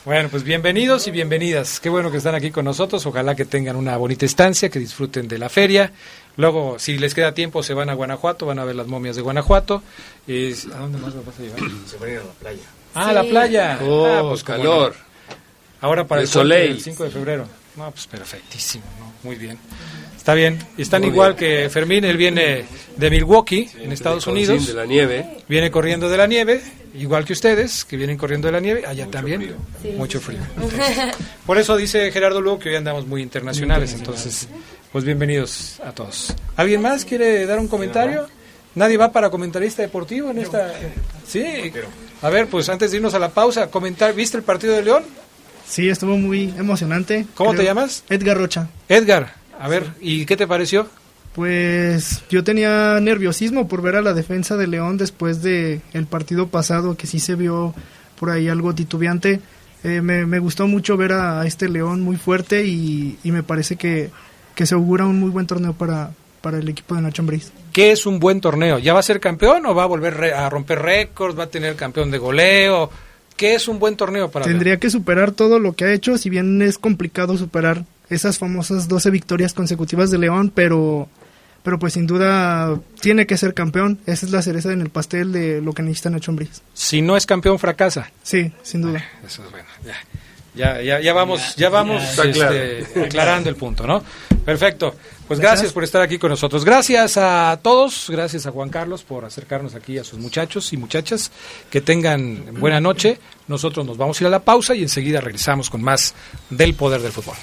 Bueno, 0.05 0.27
pues 0.27 0.43
bienvenidos 0.43 1.07
y 1.07 1.11
bienvenidas. 1.11 1.79
Qué 1.79 1.87
bueno 1.87 2.11
que 2.11 2.17
están 2.17 2.35
aquí 2.35 2.51
con 2.51 2.65
nosotros. 2.65 3.05
Ojalá 3.05 3.35
que 3.35 3.45
tengan 3.45 3.77
una 3.77 3.95
bonita 3.95 4.25
estancia, 4.25 4.67
que 4.67 4.77
disfruten 4.77 5.29
de 5.29 5.37
la 5.37 5.47
feria. 5.47 5.93
Luego, 6.35 6.77
si 6.77 6.97
les 6.97 7.13
queda 7.13 7.33
tiempo, 7.33 7.63
se 7.63 7.73
van 7.73 7.89
a 7.89 7.93
Guanajuato, 7.93 8.45
van 8.45 8.59
a 8.59 8.65
ver 8.65 8.75
las 8.75 8.87
momias 8.87 9.15
de 9.15 9.21
Guanajuato. 9.21 9.81
Y, 10.27 10.51
¿A 10.73 10.79
dónde 10.79 10.97
más 10.97 11.15
lo 11.15 11.23
vas 11.23 11.39
a 11.39 11.41
llevar? 11.41 11.59
Se 11.87 11.97
van 11.97 12.09
a 12.09 12.11
ir 12.11 12.19
a 12.19 12.23
la 12.23 12.33
playa. 12.33 12.63
Ah, 12.93 13.09
a 13.09 13.13
la 13.13 13.23
playa. 13.23 13.79
Oh, 13.81 14.05
ah, 14.05 14.21
pues 14.27 14.43
calor. 14.43 14.93
Ahora 15.79 16.05
para 16.05 16.21
el, 16.21 16.51
el 16.51 16.81
5 16.81 17.03
de 17.05 17.09
febrero. 17.09 17.47
No, 17.77 17.89
pues 17.89 18.05
perfectísimo, 18.05 18.83
¿no? 18.99 19.13
Muy 19.23 19.37
bien. 19.37 19.57
Está 20.23 20.35
bien. 20.35 20.57
Están 20.77 21.03
igual 21.03 21.35
que 21.35 21.69
Fermín, 21.69 22.05
él 22.05 22.15
viene 22.15 22.63
de 22.95 23.09
Milwaukee, 23.09 23.69
en 23.77 23.91
Estados 23.91 24.25
Unidos. 24.25 24.65
de 24.65 24.73
la 24.73 24.85
nieve. 24.85 25.25
Viene 25.49 25.69
corriendo 25.69 26.07
de 26.07 26.15
la 26.15 26.27
nieve, 26.27 26.61
igual 26.93 27.25
que 27.25 27.33
ustedes, 27.33 27.83
que 27.83 27.97
vienen 27.97 28.17
corriendo 28.17 28.47
de 28.47 28.53
la 28.53 28.61
nieve. 28.61 28.85
Allá 28.87 29.05
también. 29.07 29.53
Mucho 29.97 30.21
frío. 30.21 30.39
por 31.45 31.57
eso 31.57 31.75
dice 31.75 32.09
Gerardo 32.09 32.39
luego 32.39 32.57
que 32.57 32.69
hoy 32.69 32.75
andamos 32.75 33.05
muy 33.05 33.21
internacionales. 33.21 33.91
Entonces, 33.95 34.47
pues 34.93 35.03
bienvenidos 35.03 35.81
a 35.85 35.91
todos. 35.91 36.33
¿Alguien 36.55 36.81
más 36.81 37.03
quiere 37.03 37.45
dar 37.45 37.59
un 37.59 37.67
comentario? 37.67 38.25
¿Nadie 38.75 38.95
va 38.95 39.11
para 39.11 39.29
comentarista 39.29 39.81
deportivo 39.81 40.31
en 40.31 40.37
esta...? 40.37 40.73
Sí. 41.27 41.69
A 42.21 42.29
ver, 42.29 42.47
pues 42.47 42.69
antes 42.69 42.91
de 42.91 42.97
irnos 42.97 43.13
a 43.13 43.19
la 43.19 43.27
pausa, 43.27 43.69
comentar, 43.69 44.15
¿viste 44.15 44.37
el 44.37 44.43
partido 44.43 44.73
de 44.73 44.83
León? 44.83 45.03
Sí, 45.67 45.89
estuvo 45.89 46.15
muy 46.15 46.53
emocionante. 46.57 47.25
¿Cómo 47.35 47.53
te 47.53 47.65
llamas? 47.65 48.05
Edgar 48.09 48.37
Rocha. 48.37 48.69
Edgar, 48.87 49.42
a 49.59 49.67
ver, 49.67 49.91
¿y 50.01 50.25
qué 50.25 50.37
te 50.37 50.47
pareció? 50.47 50.87
Pues 51.33 52.23
yo 52.29 52.43
tenía 52.43 52.99
nerviosismo 52.99 53.67
por 53.67 53.81
ver 53.81 53.95
a 53.95 54.01
la 54.01 54.13
defensa 54.13 54.55
de 54.55 54.67
León 54.67 54.97
después 54.97 55.41
de 55.41 55.81
el 55.93 56.05
partido 56.05 56.47
pasado 56.47 56.95
que 56.95 57.07
sí 57.07 57.19
se 57.19 57.35
vio 57.35 57.73
por 58.19 58.29
ahí 58.29 58.49
algo 58.49 58.75
titubeante. 58.75 59.39
Eh, 59.83 60.01
me, 60.01 60.39
gustó 60.39 60.67
mucho 60.67 60.95
ver 60.95 61.11
a, 61.11 61.45
este 61.45 61.67
León 61.67 62.01
muy 62.01 62.15
fuerte 62.15 62.65
y, 62.65 63.17
me 63.23 63.43
parece 63.43 63.75
que, 63.75 64.11
se 64.55 64.75
augura 64.75 65.05
un 65.05 65.19
muy 65.19 65.29
buen 65.29 65.47
torneo 65.47 65.73
para, 65.73 66.11
para 66.41 66.59
el 66.59 66.69
equipo 66.69 66.95
de 66.95 67.01
Nacho 67.01 67.23
Ambriz. 67.23 67.51
¿Qué 67.73 67.91
es 67.91 68.05
un 68.05 68.19
buen 68.19 68.39
torneo? 68.39 68.77
¿Ya 68.77 68.93
va 68.93 68.99
a 68.99 69.03
ser 69.03 69.19
campeón 69.19 69.65
o 69.65 69.73
va 69.73 69.83
a 69.83 69.87
volver 69.87 70.33
a 70.35 70.49
romper 70.49 70.79
récords? 70.79 71.37
¿Va 71.37 71.45
a 71.45 71.49
tener 71.49 71.75
campeón 71.75 72.11
de 72.11 72.19
goleo? 72.19 72.91
¿Qué 73.35 73.55
es 73.55 73.67
un 73.67 73.79
buen 73.79 73.97
torneo 73.97 74.29
para 74.29 74.45
Tendría 74.45 74.77
que 74.77 74.91
superar 74.91 75.31
todo 75.31 75.57
lo 75.57 75.73
que 75.73 75.85
ha 75.85 75.93
hecho, 75.93 76.17
si 76.17 76.29
bien 76.29 76.61
es 76.61 76.77
complicado 76.77 77.35
superar 77.37 77.83
esas 78.13 78.37
famosas 78.37 78.87
12 78.87 79.09
victorias 79.09 79.53
consecutivas 79.53 80.11
de 80.11 80.17
León, 80.17 80.51
pero 80.53 81.09
pero 81.63 81.79
pues 81.79 81.93
sin 81.93 82.05
duda 82.05 82.77
tiene 82.99 83.25
que 83.25 83.37
ser 83.37 83.53
campeón. 83.53 83.99
Esa 84.05 84.25
es 84.25 84.31
la 84.31 84.41
cereza 84.41 84.73
en 84.73 84.81
el 84.81 84.89
pastel 84.89 85.31
de 85.31 85.61
lo 85.61 85.73
que 85.73 85.81
necesita 85.81 86.09
Nacho 86.09 86.31
Ambriz. 86.31 86.61
Si 86.73 87.01
no 87.01 87.15
es 87.15 87.25
campeón, 87.25 87.57
fracasa. 87.57 88.11
Sí, 88.21 88.51
sin 88.63 88.81
duda. 88.81 89.03
Eso 89.25 89.43
es 89.45 89.51
bueno, 89.51 89.67
ya. 89.85 89.95
Ya, 90.55 90.99
ya, 91.01 91.13
vamos, 91.13 91.55
ya, 91.55 91.69
vamos 91.69 92.03
este, 92.19 92.85
aclarando 93.03 93.49
el 93.49 93.55
punto, 93.55 93.87
¿no? 93.87 94.03
Perfecto. 94.45 94.93
Pues 95.27 95.39
gracias. 95.39 95.71
por 95.71 95.83
estar 95.83 96.01
aquí 96.01 96.19
con 96.19 96.29
nosotros. 96.29 96.63
Gracias 96.63 97.17
a 97.17 97.59
todos, 97.63 98.07
gracias 98.09 98.45
a 98.45 98.51
Juan 98.51 98.69
Carlos 98.69 99.03
por 99.03 99.25
acercarnos 99.25 99.73
aquí 99.73 99.97
a 99.97 100.03
sus 100.03 100.19
muchachos 100.19 100.71
y 100.71 100.77
muchachas. 100.77 101.31
Que 101.71 101.81
tengan 101.81 102.59
buena 102.59 102.79
noche. 102.79 103.17
Nosotros 103.47 103.83
nos 103.83 103.97
vamos 103.97 104.19
a 104.19 104.23
ir 104.23 104.27
a 104.27 104.29
la 104.29 104.43
pausa 104.43 104.75
y 104.75 104.83
enseguida 104.83 105.21
regresamos 105.21 105.71
con 105.71 105.81
más 105.81 106.13
del 106.51 106.75
poder 106.75 107.01
del 107.01 107.11
fútbol. 107.11 107.35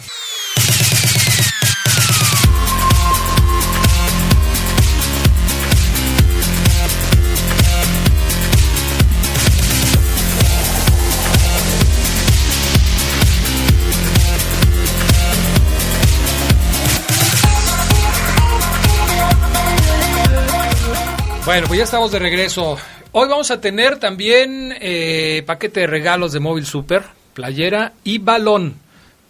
Bueno, 21.51 21.67
pues 21.67 21.79
ya 21.79 21.85
estamos 21.85 22.13
de 22.13 22.21
regreso. 22.21 22.79
Hoy 23.11 23.29
vamos 23.29 23.51
a 23.51 23.61
tener 23.61 23.99
también 23.99 24.73
eh, 24.81 25.43
paquete 25.45 25.81
de 25.81 25.89
regalos 25.89 26.31
de 26.31 26.39
Móvil 26.39 26.65
Super, 26.65 27.03
playera 27.35 27.93
y 28.05 28.19
balón 28.19 28.77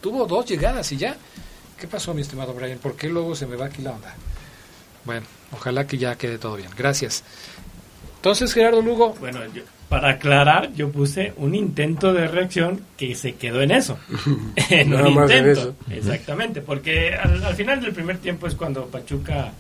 tuvo 0.01 0.27
dos 0.27 0.47
llegadas 0.47 0.91
y 0.93 0.97
ya. 0.97 1.17
¿Qué 1.79 1.87
pasó, 1.87 2.15
mi 2.15 2.23
estimado 2.23 2.55
Brian? 2.55 2.79
¿Por 2.79 2.97
qué 2.97 3.09
luego 3.09 3.35
se 3.35 3.47
me 3.47 3.57
va 3.57 3.67
aquí 3.67 3.83
la 3.83 3.93
onda? 3.93 4.15
Bueno, 5.05 5.27
ojalá 5.53 5.87
que 5.87 5.99
ya 5.99 6.17
quede 6.17 6.39
todo 6.39 6.57
bien. 6.57 6.71
Gracias. 6.77 7.23
Entonces, 8.17 8.53
Gerardo 8.53 8.83
Lugo. 8.83 9.15
Bueno, 9.21 9.41
para 9.89 10.11
aclarar, 10.11 10.73
yo 10.75 10.91
puse 10.91 11.33
un 11.37 11.55
intento 11.55 12.13
de 12.13 12.27
reacción 12.27 12.83
que 12.97 13.15
se 13.15 13.35
quedó 13.35 13.63
en 13.63 13.71
eso. 13.71 13.99
en 14.71 14.93
un 14.93 15.07
intento. 15.07 15.77
Exactamente, 15.91 16.61
porque 16.61 17.15
al, 17.15 17.55
final 17.55 17.81
del 17.81 17.93
primer 17.93 18.19
tiempo 18.19 18.49
es 18.49 18.55
cuando 18.55 18.87
Pachuca 18.87 19.53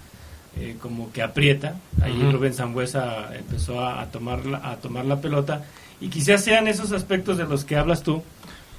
eh, 0.58 0.76
como 0.80 1.12
que 1.12 1.22
aprieta. 1.22 1.76
Ahí 2.02 2.28
Rubén 2.32 2.54
Zambuesa 2.54 3.36
empezó 3.36 3.86
a, 3.86 4.04
tomar 4.10 4.40
a 4.62 4.76
tomar 4.76 5.04
la 5.04 5.20
pelota 5.20 5.62
y 6.00 6.08
quizás 6.08 6.44
sean 6.44 6.68
esos 6.68 6.92
aspectos 6.92 7.38
de 7.38 7.44
los 7.44 7.64
que 7.64 7.76
hablas 7.76 8.02
tú, 8.02 8.22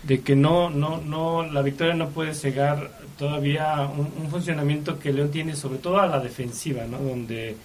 de 0.04 0.22
que 0.22 0.36
no, 0.36 0.70
no, 0.70 1.02
no, 1.02 1.44
la 1.44 1.62
victoria 1.62 1.94
no 1.94 2.10
puede 2.10 2.34
cegar 2.34 2.92
todavía 3.18 3.90
un, 3.98 4.30
funcionamiento 4.30 5.00
que 5.00 5.12
León 5.12 5.32
tiene, 5.32 5.56
sobre 5.56 5.80
todo 5.80 6.00
a 6.00 6.08
la 6.08 6.20
defensiva, 6.20 6.86
¿no? 6.86 7.00
Donde, 7.00 7.56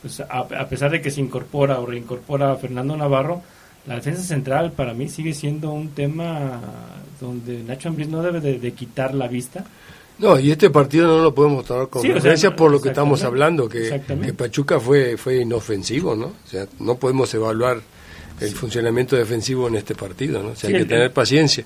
pues, 0.00 0.20
a, 0.20 0.68
pesar 0.68 0.90
de 0.90 1.02
que 1.02 1.10
se 1.10 1.20
incorpora 1.20 1.80
o 1.80 1.86
reincorpora 1.86 2.52
a 2.52 2.56
Fernando 2.56 2.96
Navarro, 2.96 3.42
la 3.86 3.96
defensa 3.96 4.22
central 4.22 4.72
para 4.72 4.94
mí 4.94 5.08
sigue 5.08 5.34
siendo 5.34 5.72
un 5.72 5.90
tema 5.90 6.60
donde 7.20 7.64
Nacho 7.64 7.88
Ambriz 7.88 8.08
no 8.08 8.22
debe 8.22 8.40
de, 8.40 8.72
quitar 8.72 9.12
la 9.12 9.26
vista. 9.26 9.64
No, 10.18 10.38
y 10.38 10.52
este 10.52 10.70
partido 10.70 11.08
no 11.08 11.22
lo 11.22 11.34
podemos 11.34 11.64
tomar 11.64 11.88
con 11.88 12.02
sí, 12.02 12.12
por 12.56 12.70
lo 12.70 12.80
que 12.80 12.90
estamos 12.90 13.24
hablando, 13.24 13.68
que, 13.68 14.00
que, 14.06 14.32
Pachuca 14.34 14.78
fue, 14.78 15.16
fue 15.16 15.38
inofensivo, 15.38 16.14
¿no? 16.14 16.26
O 16.26 16.48
sea, 16.48 16.66
no 16.78 16.96
podemos 16.96 17.32
evaluar 17.34 17.80
el 18.44 18.54
funcionamiento 18.54 19.16
defensivo 19.16 19.68
en 19.68 19.76
este 19.76 19.94
partido, 19.94 20.42
¿no? 20.42 20.50
O 20.50 20.56
sea, 20.56 20.68
hay 20.68 20.78
que 20.78 20.84
tener 20.84 21.12
paciencia. 21.12 21.64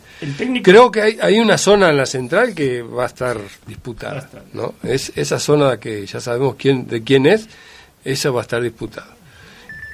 Creo 0.63 0.91
que 0.91 1.03
hay, 1.03 1.19
hay, 1.21 1.39
una 1.39 1.59
zona 1.59 1.91
en 1.91 1.97
la 1.97 2.07
central 2.07 2.55
que 2.55 2.83
va 2.83 3.05
a 3.05 3.07
estar 3.07 3.39
disputada, 3.67 4.29
¿no? 4.53 4.75
Es 4.83 5.13
esa 5.17 5.39
zona 5.39 5.79
que 5.79 6.07
ya 6.07 6.21
sabemos 6.21 6.57
quién 6.57 6.87
de 6.87 7.03
quién 7.03 7.27
es, 7.27 7.49
esa 8.05 8.31
va 8.31 8.41
a 8.41 8.43
estar 8.43 8.63
disputada. 8.63 9.17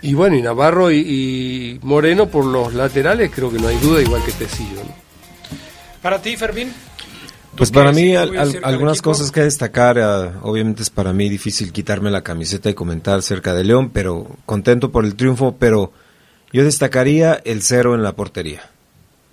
Y 0.03 0.14
bueno, 0.14 0.37
y 0.37 0.43
Navarro 0.43 0.91
y, 0.91 1.78
Moreno 1.83 2.28
por 2.28 2.45
los 2.45 2.74
laterales 2.74 3.30
creo 3.33 3.51
que 3.53 3.59
no 3.59 3.68
hay 3.68 3.78
duda, 3.78 4.03
igual 4.03 4.22
que 4.24 4.33
Tecillo, 4.33 4.83
¿no? 4.83 4.95
Para 6.03 6.20
ti, 6.20 6.37
Fermín. 6.37 6.72
Pues 7.57 7.70
para 7.70 7.93
mí 7.93 8.16
algunas 8.16 9.03
cosas 9.03 9.30
que 9.30 9.43
destacar, 9.43 9.99
ah, 9.99 10.41
obviamente 10.43 10.83
es 10.83 10.91
para 10.91 11.12
mí 11.12 11.28
difícil 11.28 11.70
quitarme 11.70 12.11
la 12.11 12.22
camiseta 12.22 12.70
y 12.70 12.74
comentar 12.74 13.18
acerca 13.18 13.55
de 13.55 13.62
León, 13.62 13.91
pero 13.91 14.26
contento 14.47 14.91
por 14.91 15.05
el 15.05 15.14
triunfo, 15.14 15.55
pero 15.59 15.93
yo 16.53 16.64
destacaría 16.64 17.40
el 17.44 17.62
cero 17.62 17.94
en 17.94 18.03
la 18.03 18.12
portería, 18.12 18.70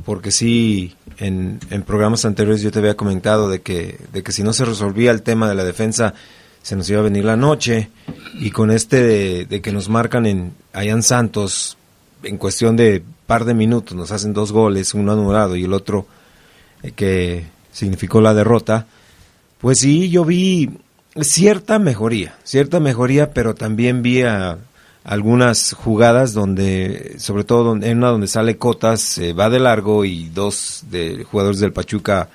porque 0.06 0.32
sí, 0.32 0.96
en, 1.18 1.60
programas 1.86 2.26
anteriores 2.26 2.62
yo 2.62 2.72
te 2.72 2.80
había 2.80 2.96
comentado 2.96 3.50
de 3.50 3.62
que, 3.62 3.98
de 4.14 4.24
que 4.24 4.32
si 4.32 4.44
no 4.44 4.54
se 4.54 4.66
resolvía 4.66 5.12
el 5.12 5.22
tema 5.22 5.50
de 5.50 5.56
la 5.56 5.64
defensa, 5.64 6.14
se 6.62 6.76
nos 6.76 6.90
iba 6.90 7.00
a 7.00 7.04
venir 7.04 7.26
la 7.26 7.36
noche, 7.36 7.90
y 8.36 8.52
con 8.52 8.72
este 8.72 9.46
de, 9.46 9.62
que 9.62 9.72
nos 9.72 9.90
marcan 9.90 10.26
en 10.26 10.54
Ayan 10.74 11.04
Santos, 11.04 11.78
en 12.24 12.38
cuestión 12.38 12.76
de 12.76 13.04
par 13.28 13.46
de 13.46 13.54
minutos, 13.54 13.96
nos 13.98 14.12
hacen 14.12 14.34
dos 14.34 14.52
goles, 14.52 14.94
uno 14.94 15.12
anulado 15.12 15.56
y 15.56 15.66
el 15.66 15.74
otro 15.74 16.08
eh, 16.84 16.92
que 16.92 17.46
significó 17.72 18.22
la 18.22 18.34
derrota, 18.34 18.88
pues 19.60 19.80
sí, 19.80 20.10
yo 20.10 20.24
vi 20.24 20.70
cierta 21.22 21.80
mejoría, 21.80 22.36
cierta 22.44 22.80
mejoría, 22.80 23.32
pero 23.32 23.56
también 23.56 24.02
vi 24.02 24.22
a, 24.24 24.58
algunas 25.10 25.74
jugadas 25.74 26.34
donde, 26.34 27.16
sobre 27.18 27.44
todo 27.44 27.76
en 27.76 27.98
una 27.98 28.10
donde 28.10 28.28
sale 28.28 28.58
Cotas, 28.58 29.20
va 29.38 29.50
de 29.50 29.60
largo 29.60 30.06
y 30.06 30.30
dos 30.30 30.84
de 30.92 31.24
jugadores 31.24 31.60
del 31.60 31.74
Pachuca 31.74 32.30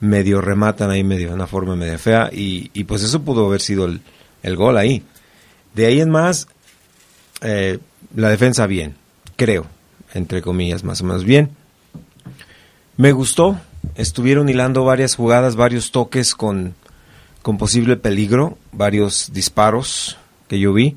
medio 0.00 0.40
rematan 0.40 0.90
ahí 0.90 1.04
medio 1.04 1.28
de 1.28 1.34
una 1.34 1.46
forma 1.46 1.76
medio 1.76 1.98
fea 1.98 2.30
y, 2.32 2.70
y 2.72 2.84
pues 2.84 3.02
eso 3.02 3.20
pudo 3.20 3.44
haber 3.44 3.60
sido 3.60 3.84
el, 3.84 4.00
el, 4.42 4.56
gol 4.56 4.78
ahí. 4.78 5.02
De 5.74 5.84
ahí 5.84 6.00
en 6.00 6.08
más, 6.08 6.48
eh, 7.42 7.78
la 8.16 8.30
defensa 8.30 8.66
bien, 8.66 8.94
creo, 9.36 9.66
entre 10.14 10.40
comillas, 10.40 10.82
más 10.82 11.02
o 11.02 11.04
menos 11.04 11.24
bien. 11.24 11.50
Me 12.96 13.12
gustó, 13.12 13.60
estuvieron 13.96 14.48
hilando 14.48 14.82
varias 14.82 15.14
jugadas, 15.14 15.56
varios 15.56 15.90
toques 15.90 16.34
con, 16.34 16.74
con 17.42 17.58
posible 17.58 17.98
peligro, 17.98 18.56
varios 18.72 19.30
disparos 19.34 20.16
que 20.48 20.58
yo 20.58 20.72
vi 20.72 20.96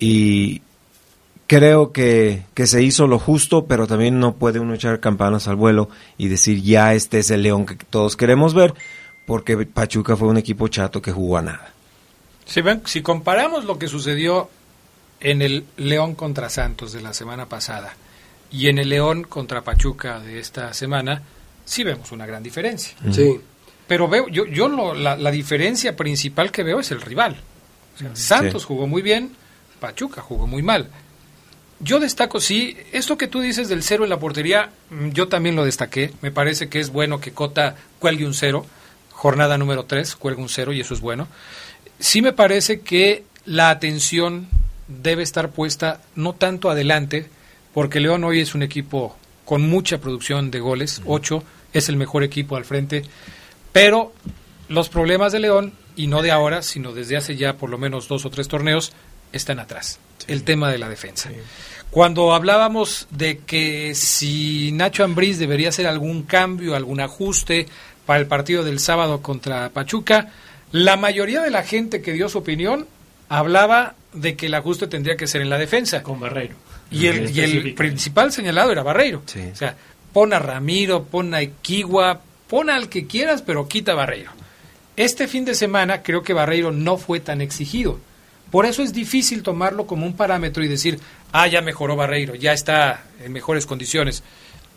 y 0.00 0.62
creo 1.46 1.92
que, 1.92 2.44
que, 2.54 2.66
se 2.66 2.82
hizo 2.82 3.06
lo 3.06 3.18
justo, 3.18 3.66
pero 3.66 3.86
también 3.86 4.18
no 4.18 4.34
puede 4.34 4.58
uno 4.58 4.74
echar 4.74 4.98
campanas 4.98 5.46
al 5.46 5.56
vuelo 5.56 5.90
y 6.16 6.28
decir 6.28 6.62
ya 6.62 6.94
este 6.94 7.18
es 7.18 7.30
el 7.30 7.42
León 7.42 7.66
que 7.66 7.76
todos 7.76 8.16
queremos 8.16 8.54
ver, 8.54 8.74
porque 9.26 9.56
Pachuca 9.66 10.16
fue 10.16 10.28
un 10.28 10.38
equipo 10.38 10.66
chato 10.68 11.00
que 11.02 11.12
jugó 11.12 11.36
a 11.36 11.42
nada. 11.42 11.72
Si, 12.46 12.62
ven, 12.62 12.82
si 12.86 13.02
comparamos 13.02 13.64
lo 13.64 13.78
que 13.78 13.86
sucedió 13.86 14.48
en 15.20 15.42
el 15.42 15.64
León 15.76 16.14
contra 16.14 16.48
Santos 16.48 16.92
de 16.92 17.02
la 17.02 17.12
semana 17.12 17.46
pasada 17.46 17.94
y 18.50 18.68
en 18.68 18.78
el 18.78 18.88
León 18.88 19.24
contra 19.24 19.62
Pachuca 19.62 20.18
de 20.18 20.40
esta 20.40 20.72
semana, 20.72 21.22
sí 21.64 21.84
vemos 21.84 22.10
una 22.10 22.26
gran 22.26 22.42
diferencia. 22.42 22.94
Sí. 23.12 23.40
Pero 23.86 24.08
veo, 24.08 24.28
yo, 24.28 24.46
yo 24.46 24.68
la, 24.94 25.16
la, 25.16 25.30
diferencia 25.30 25.94
principal 25.96 26.50
que 26.50 26.62
veo 26.62 26.80
es 26.80 26.90
el 26.90 27.00
rival. 27.00 27.36
Santos 28.14 28.64
jugó 28.64 28.86
muy 28.86 29.02
bien, 29.02 29.32
Pachuca 29.80 30.20
jugó 30.20 30.46
muy 30.46 30.62
mal. 30.62 30.88
Yo 31.80 31.98
destaco, 31.98 32.40
sí, 32.40 32.76
esto 32.92 33.16
que 33.16 33.26
tú 33.26 33.40
dices 33.40 33.68
del 33.68 33.82
cero 33.82 34.04
en 34.04 34.10
la 34.10 34.18
portería, 34.18 34.70
mm, 34.90 35.10
yo 35.10 35.28
también 35.28 35.56
lo 35.56 35.64
destaqué. 35.64 36.12
Me 36.20 36.30
parece 36.30 36.68
que 36.68 36.78
es 36.78 36.90
bueno 36.90 37.20
que 37.20 37.32
Cota 37.32 37.76
cuelgue 37.98 38.26
un 38.26 38.34
cero. 38.34 38.66
Jornada 39.10 39.58
número 39.58 39.84
3, 39.84 40.16
cuelga 40.16 40.40
un 40.40 40.48
cero 40.48 40.72
y 40.72 40.80
eso 40.80 40.94
es 40.94 41.00
bueno. 41.00 41.26
Sí 41.98 42.22
me 42.22 42.32
parece 42.32 42.80
que 42.80 43.24
la 43.44 43.70
atención 43.70 44.48
debe 44.88 45.22
estar 45.22 45.50
puesta 45.50 46.00
no 46.14 46.34
tanto 46.34 46.70
adelante, 46.70 47.28
porque 47.72 48.00
León 48.00 48.24
hoy 48.24 48.40
es 48.40 48.54
un 48.54 48.62
equipo 48.62 49.16
con 49.44 49.62
mucha 49.62 49.98
producción 49.98 50.50
de 50.50 50.60
goles, 50.60 51.02
8, 51.06 51.42
es 51.72 51.88
el 51.88 51.96
mejor 51.96 52.24
equipo 52.24 52.56
al 52.56 52.64
frente, 52.64 53.02
pero 53.72 54.12
los 54.68 54.88
problemas 54.88 55.32
de 55.32 55.40
León, 55.40 55.72
y 55.96 56.06
no 56.06 56.22
de 56.22 56.30
ahora, 56.30 56.62
sino 56.62 56.92
desde 56.92 57.16
hace 57.16 57.36
ya 57.36 57.54
por 57.54 57.68
lo 57.68 57.78
menos 57.78 58.08
dos 58.08 58.24
o 58.24 58.30
tres 58.30 58.48
torneos, 58.48 58.92
están 59.32 59.58
atrás. 59.58 59.98
El 60.26 60.44
tema 60.44 60.70
de 60.70 60.78
la 60.78 60.88
defensa. 60.88 61.30
Cuando 61.90 62.34
hablábamos 62.34 63.08
de 63.10 63.38
que 63.38 63.94
si 63.94 64.70
Nacho 64.72 65.02
Ambriz 65.02 65.38
debería 65.38 65.70
hacer 65.70 65.86
algún 65.86 66.22
cambio, 66.22 66.76
algún 66.76 67.00
ajuste 67.00 67.66
para 68.06 68.20
el 68.20 68.26
partido 68.26 68.62
del 68.62 68.78
sábado 68.78 69.22
contra 69.22 69.70
Pachuca, 69.70 70.30
la 70.72 70.96
mayoría 70.96 71.42
de 71.42 71.50
la 71.50 71.64
gente 71.64 72.00
que 72.00 72.12
dio 72.12 72.28
su 72.28 72.38
opinión 72.38 72.86
hablaba 73.28 73.94
de 74.12 74.36
que 74.36 74.46
el 74.46 74.54
ajuste 74.54 74.86
tendría 74.86 75.16
que 75.16 75.26
ser 75.26 75.40
en 75.40 75.50
la 75.50 75.58
defensa. 75.58 76.02
Con 76.02 76.20
Barreiro. 76.20 76.54
Y 76.90 77.06
el, 77.06 77.30
y 77.36 77.40
el 77.40 77.74
principal 77.74 78.32
señalado 78.32 78.72
era 78.72 78.82
Barreiro. 78.82 79.22
O 79.26 79.56
sea, 79.56 79.76
pon 80.12 80.32
a 80.32 80.38
Ramiro, 80.38 81.04
pon 81.04 81.34
a 81.34 81.40
Equigua, 81.40 82.20
pon 82.48 82.70
al 82.70 82.88
que 82.88 83.06
quieras, 83.06 83.42
pero 83.42 83.68
quita 83.68 83.92
a 83.92 83.96
Barreiro. 83.96 84.32
Este 84.96 85.28
fin 85.28 85.44
de 85.44 85.54
semana 85.54 86.02
creo 86.02 86.22
que 86.22 86.34
Barreiro 86.34 86.72
no 86.72 86.98
fue 86.98 87.20
tan 87.20 87.40
exigido. 87.40 87.98
Por 88.50 88.66
eso 88.66 88.82
es 88.82 88.92
difícil 88.92 89.42
tomarlo 89.42 89.86
como 89.86 90.06
un 90.06 90.16
parámetro 90.16 90.64
y 90.64 90.68
decir, 90.68 90.98
ah, 91.32 91.46
ya 91.46 91.60
mejoró 91.60 91.96
Barreiro, 91.96 92.34
ya 92.34 92.52
está 92.52 93.04
en 93.22 93.32
mejores 93.32 93.66
condiciones. 93.66 94.22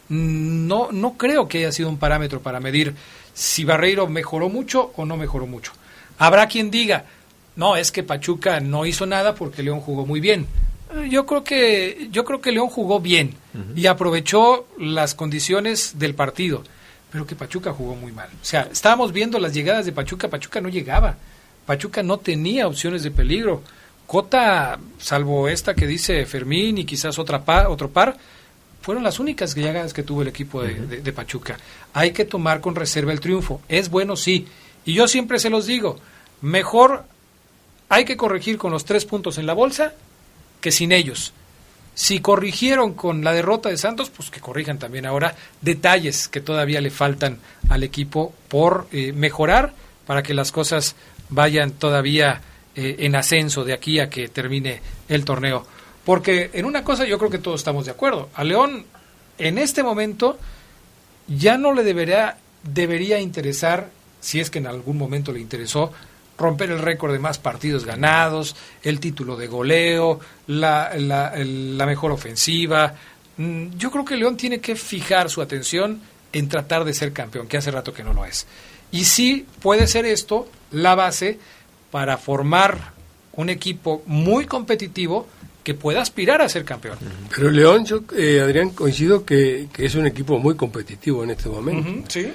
No, 0.09 0.91
no 0.91 1.13
creo 1.13 1.47
que 1.47 1.59
haya 1.59 1.71
sido 1.71 1.89
un 1.89 1.97
parámetro 1.97 2.41
para 2.41 2.59
medir 2.59 2.93
si 3.33 3.63
Barreiro 3.63 4.07
mejoró 4.07 4.49
mucho 4.49 4.91
o 4.95 5.05
no 5.05 5.17
mejoró 5.17 5.47
mucho. 5.47 5.71
Habrá 6.19 6.47
quien 6.47 6.69
diga, 6.69 7.05
no, 7.55 7.75
es 7.75 7.91
que 7.91 8.03
Pachuca 8.03 8.59
no 8.59 8.85
hizo 8.85 9.05
nada 9.05 9.35
porque 9.35 9.63
León 9.63 9.79
jugó 9.79 10.05
muy 10.05 10.19
bien. 10.19 10.47
Yo 11.09 11.25
creo 11.25 11.43
que, 11.43 12.07
yo 12.11 12.23
creo 12.23 12.41
que 12.41 12.51
León 12.51 12.69
jugó 12.69 12.99
bien 12.99 13.35
y 13.75 13.87
aprovechó 13.87 14.67
las 14.77 15.15
condiciones 15.15 15.97
del 15.97 16.13
partido, 16.13 16.63
pero 17.11 17.25
que 17.25 17.35
Pachuca 17.35 17.73
jugó 17.73 17.95
muy 17.95 18.11
mal. 18.11 18.29
O 18.29 18.45
sea, 18.45 18.69
estábamos 18.71 19.11
viendo 19.11 19.39
las 19.39 19.53
llegadas 19.53 19.85
de 19.85 19.91
Pachuca, 19.91 20.29
Pachuca 20.29 20.61
no 20.61 20.69
llegaba. 20.69 21.17
Pachuca 21.65 22.03
no 22.03 22.17
tenía 22.17 22.67
opciones 22.67 23.03
de 23.03 23.11
peligro. 23.11 23.61
Cota, 24.05 24.79
salvo 24.99 25.47
esta 25.47 25.73
que 25.73 25.87
dice 25.87 26.25
Fermín 26.25 26.77
y 26.77 26.85
quizás 26.85 27.17
otra 27.17 27.43
otro 27.69 27.89
par, 27.89 28.17
fueron 28.81 29.03
las 29.03 29.19
únicas 29.19 29.55
llegadas 29.55 29.93
que 29.93 30.03
tuvo 30.03 30.23
el 30.23 30.27
equipo 30.27 30.61
de, 30.61 31.13
Pachuca. 31.13 31.57
Hay 31.93 32.11
que 32.11 32.25
tomar 32.25 32.59
con 32.59 32.75
reserva 32.75 33.13
el 33.13 33.21
triunfo. 33.21 33.61
Es 33.69 33.89
bueno, 33.89 34.17
sí. 34.17 34.45
Y 34.85 34.93
yo 34.93 35.07
siempre 35.07 35.39
se 35.39 35.49
los 35.49 35.65
digo, 35.65 35.97
mejor 36.41 37.05
hay 37.87 38.03
que 38.03 38.17
corregir 38.17 38.57
con 38.57 38.71
los 38.71 38.83
tres 38.83 39.05
puntos 39.05 39.37
en 39.37 39.45
la 39.45 39.53
bolsa 39.53 39.93
que 40.59 40.71
sin 40.71 40.91
ellos. 40.91 41.31
Si 41.95 42.19
corrigieron 42.19 42.93
con 42.93 43.23
la 43.23 43.31
derrota 43.31 43.69
de 43.69 43.77
Santos, 43.77 44.09
pues 44.09 44.29
que 44.29 44.41
corrijan 44.41 44.79
también 44.79 45.05
ahora 45.05 45.35
detalles 45.61 46.27
que 46.27 46.41
todavía 46.41 46.81
le 46.81 46.89
faltan 46.89 47.37
al 47.69 47.83
equipo 47.83 48.33
por 48.49 48.87
eh, 48.91 49.13
mejorar 49.13 49.73
para 50.05 50.23
que 50.23 50.33
las 50.33 50.51
cosas 50.51 50.95
vayan 51.29 51.71
todavía 51.71 52.41
eh, 52.75 52.95
en 52.99 53.15
ascenso 53.15 53.63
de 53.63 53.73
aquí 53.73 53.99
a 53.99 54.09
que 54.09 54.29
termine 54.29 54.81
el 55.07 55.25
torneo. 55.25 55.65
Porque 56.05 56.49
en 56.53 56.65
una 56.65 56.83
cosa 56.83 57.05
yo 57.05 57.17
creo 57.17 57.29
que 57.29 57.37
todos 57.37 57.61
estamos 57.61 57.85
de 57.85 57.91
acuerdo. 57.91 58.29
A 58.33 58.43
León 58.43 58.85
en 59.37 59.57
este 59.57 59.83
momento 59.83 60.37
ya 61.27 61.57
no 61.57 61.73
le 61.73 61.83
debería, 61.83 62.37
debería 62.63 63.19
interesar, 63.19 63.89
si 64.19 64.39
es 64.39 64.49
que 64.49 64.59
en 64.59 64.67
algún 64.67 64.97
momento 64.97 65.31
le 65.31 65.39
interesó, 65.39 65.91
romper 66.37 66.71
el 66.71 66.79
récord 66.79 67.13
de 67.13 67.19
más 67.19 67.37
partidos 67.37 67.85
ganados, 67.85 68.55
el 68.81 68.99
título 68.99 69.35
de 69.35 69.47
goleo, 69.47 70.19
la, 70.47 70.91
la, 70.97 71.33
la 71.35 71.85
mejor 71.85 72.11
ofensiva. 72.11 72.95
Mm, 73.37 73.69
yo 73.77 73.91
creo 73.91 74.05
que 74.05 74.17
León 74.17 74.35
tiene 74.35 74.59
que 74.59 74.75
fijar 74.75 75.29
su 75.29 75.41
atención 75.41 76.01
en 76.31 76.49
tratar 76.49 76.83
de 76.83 76.93
ser 76.93 77.13
campeón, 77.13 77.47
que 77.47 77.57
hace 77.57 77.71
rato 77.71 77.93
que 77.93 78.03
no 78.03 78.13
lo 78.13 78.25
es. 78.25 78.47
Y 78.93 79.05
sí 79.05 79.45
puede 79.59 79.87
ser 79.87 80.05
esto 80.05 80.47
la 80.71 80.93
base 80.93 81.39
para 81.91 82.17
formar 82.17 82.93
un 83.33 83.49
equipo 83.49 84.03
muy 84.05 84.45
competitivo 84.45 85.27
que 85.63 85.73
pueda 85.73 86.01
aspirar 86.01 86.41
a 86.41 86.47
ser 86.47 86.63
campeón. 86.63 86.99
Pero 87.35 87.49
León, 87.49 87.85
yo, 87.85 88.03
eh, 88.15 88.39
Adrián, 88.39 88.69
coincido 88.69 89.25
que, 89.25 89.67
es 89.77 89.95
un 89.95 90.05
equipo 90.05 90.37
muy 90.37 90.55
competitivo 90.55 91.23
en 91.23 91.31
este 91.31 91.49
momento. 91.49 92.09
sí. 92.09 92.31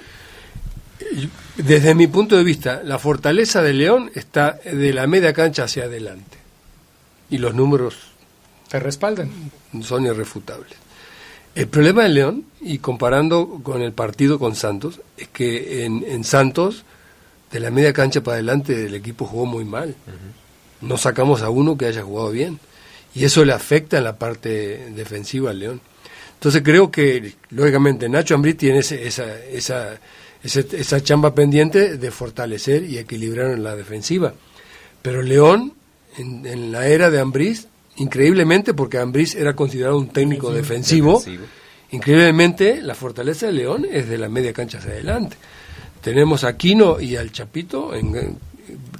Desde 1.56 1.94
mi 1.94 2.09
punto 2.09 2.36
de 2.36 2.42
vista, 2.42 2.82
la 2.84 2.98
fortaleza 2.98 3.62
de 3.62 3.72
León 3.72 4.11
está 4.16 4.59
de 4.64 4.92
la 4.92 5.06
media 5.06 5.32
cancha 5.32 5.64
hacia 5.64 5.84
adelante. 5.84 6.38
Y 7.30 7.38
los 7.38 7.54
números... 7.54 7.94
Te 8.68 8.80
respaldan. 8.80 9.30
Son 9.82 10.04
irrefutables. 10.04 10.72
El 11.59 11.66
problema 11.66 12.04
de 12.04 12.11
León, 12.11 12.44
y 12.61 12.78
comparando 12.78 13.59
con 13.64 13.82
el 13.82 13.92
partido 13.92 14.38
con 14.38 14.54
Santos, 14.54 15.00
es 15.16 15.26
que 15.26 15.84
en, 15.86 16.22
Santos, 16.22 16.84
de 17.50 17.59
la 17.59 17.72
media 17.72 17.92
cancha 17.92 18.20
para 18.20 18.36
adelante, 18.36 18.86
el 18.86 18.94
equipo 18.94 19.26
jugó 19.26 19.44
muy 19.44 19.64
mal. 19.64 19.96
No 20.80 20.96
sacamos 20.96 21.42
a 21.42 21.50
uno 21.50 21.76
que 21.76 21.86
haya 21.86 22.04
jugado 22.04 22.30
bien. 22.30 22.61
Y 23.12 23.24
eso 23.24 23.44
le 23.44 23.54
afecta 23.54 23.98
en 23.98 24.04
la 24.04 24.16
parte 24.16 24.92
defensiva 24.94 25.50
al 25.50 25.59
León. 25.59 25.80
Entonces 26.34 26.62
creo 26.62 26.92
que, 26.92 27.34
lógicamente, 27.50 28.09
Nacho 28.09 28.36
Ambrí 28.36 28.54
tiene 28.54 28.78
esa, 28.78 28.94
esa, 28.94 29.98
esa, 30.44 31.02
chamba 31.02 31.34
pendiente 31.34 31.96
de 31.96 32.11
fortalecer 32.12 32.84
y 32.84 32.98
equilibrar 32.98 33.50
en 33.50 33.64
la 33.64 33.74
defensiva. 33.74 34.32
Pero 35.02 35.22
León, 35.22 35.72
en, 36.18 36.46
en 36.46 36.70
la 36.70 36.86
era 36.86 37.11
de 37.11 37.18
Ambriz, 37.18 37.66
increíblemente, 37.99 38.74
porque 38.74 38.99
Ambriz 38.99 39.34
era 39.34 39.55
considerado 39.55 39.99
un 39.99 40.09
técnico 40.09 40.53
defensivo, 40.53 41.22
increíblemente 41.90 42.80
la 42.82 42.94
fortaleza 42.94 43.46
de 43.46 43.53
León 43.53 43.86
es 43.90 44.09
de 44.09 44.18
la 44.18 44.28
media 44.28 44.53
cancha 44.53 44.78
hacia 44.78 44.92
adelante. 44.92 45.36
Tenemos 46.01 46.44
a 46.44 46.57
Quino 46.57 47.01
y 47.01 47.16
al 47.16 47.32
Chapito, 47.32 47.94
en, 47.94 48.38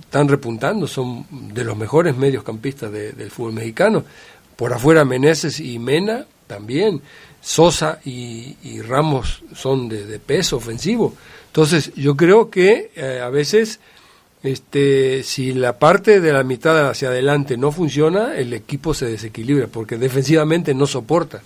están 0.01 0.29
repuntando, 0.29 0.87
son 0.87 1.27
de 1.31 1.65
los 1.65 1.77
mejores 1.77 2.17
mediocampistas 2.17 2.91
del 2.91 3.31
fútbol 3.31 3.53
mexicano. 3.53 4.05
Por 4.57 4.73
afuera 4.73 5.05
Meneses 5.05 5.61
y 5.61 5.79
Mena 5.79 6.27
también. 6.47 7.01
Sosa 7.41 8.01
y, 8.05 8.81
Ramos 8.83 9.43
son 9.55 9.89
de, 9.89 10.19
peso 10.19 10.57
ofensivo. 10.57 11.15
Entonces 11.47 11.93
yo 11.95 12.17
creo 12.17 12.51
que 12.51 12.91
eh, 12.97 13.21
a 13.23 13.29
veces 13.29 13.81
este, 14.43 15.23
si 15.23 15.53
la 15.53 15.79
parte 15.79 16.21
de 16.21 16.33
la 16.33 16.45
mitad 16.45 16.89
hacia 16.89 17.09
adelante 17.09 17.57
no 17.57 17.73
funciona, 17.73 18.37
el 18.37 18.53
equipo 18.53 18.95
se 18.95 19.07
desequilibra 19.07 19.67
porque 19.67 19.97
defensivamente 19.97 20.75
no 20.75 20.87
soporta. 20.87 21.43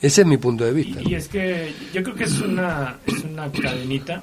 Ese 0.00 0.20
es 0.20 0.26
mi 0.26 0.36
punto 0.36 0.64
de 0.64 0.72
vista. 0.72 1.00
Y, 1.02 1.14
es 1.14 1.28
que 1.28 1.72
yo 1.92 2.02
creo 2.02 2.14
que 2.14 2.24
es 2.24 2.40
una, 2.40 2.98
es 3.06 3.24
una 3.24 3.50
cadenita, 3.50 4.22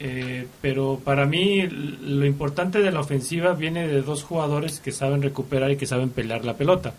eh, 0.00 0.46
pero 0.60 1.00
para 1.02 1.26
mí 1.26 1.62
lo 1.68 2.26
importante 2.26 2.80
de 2.80 2.90
la 2.90 3.00
ofensiva 3.00 3.54
viene 3.54 3.86
de 3.86 4.02
dos 4.02 4.24
jugadores 4.24 4.80
que 4.80 4.90
saben 4.90 5.22
recuperar 5.22 5.70
y 5.70 5.76
que 5.76 5.86
saben 5.86 6.10
pelear 6.10 6.44
la 6.44 6.56
pelota 6.56 6.92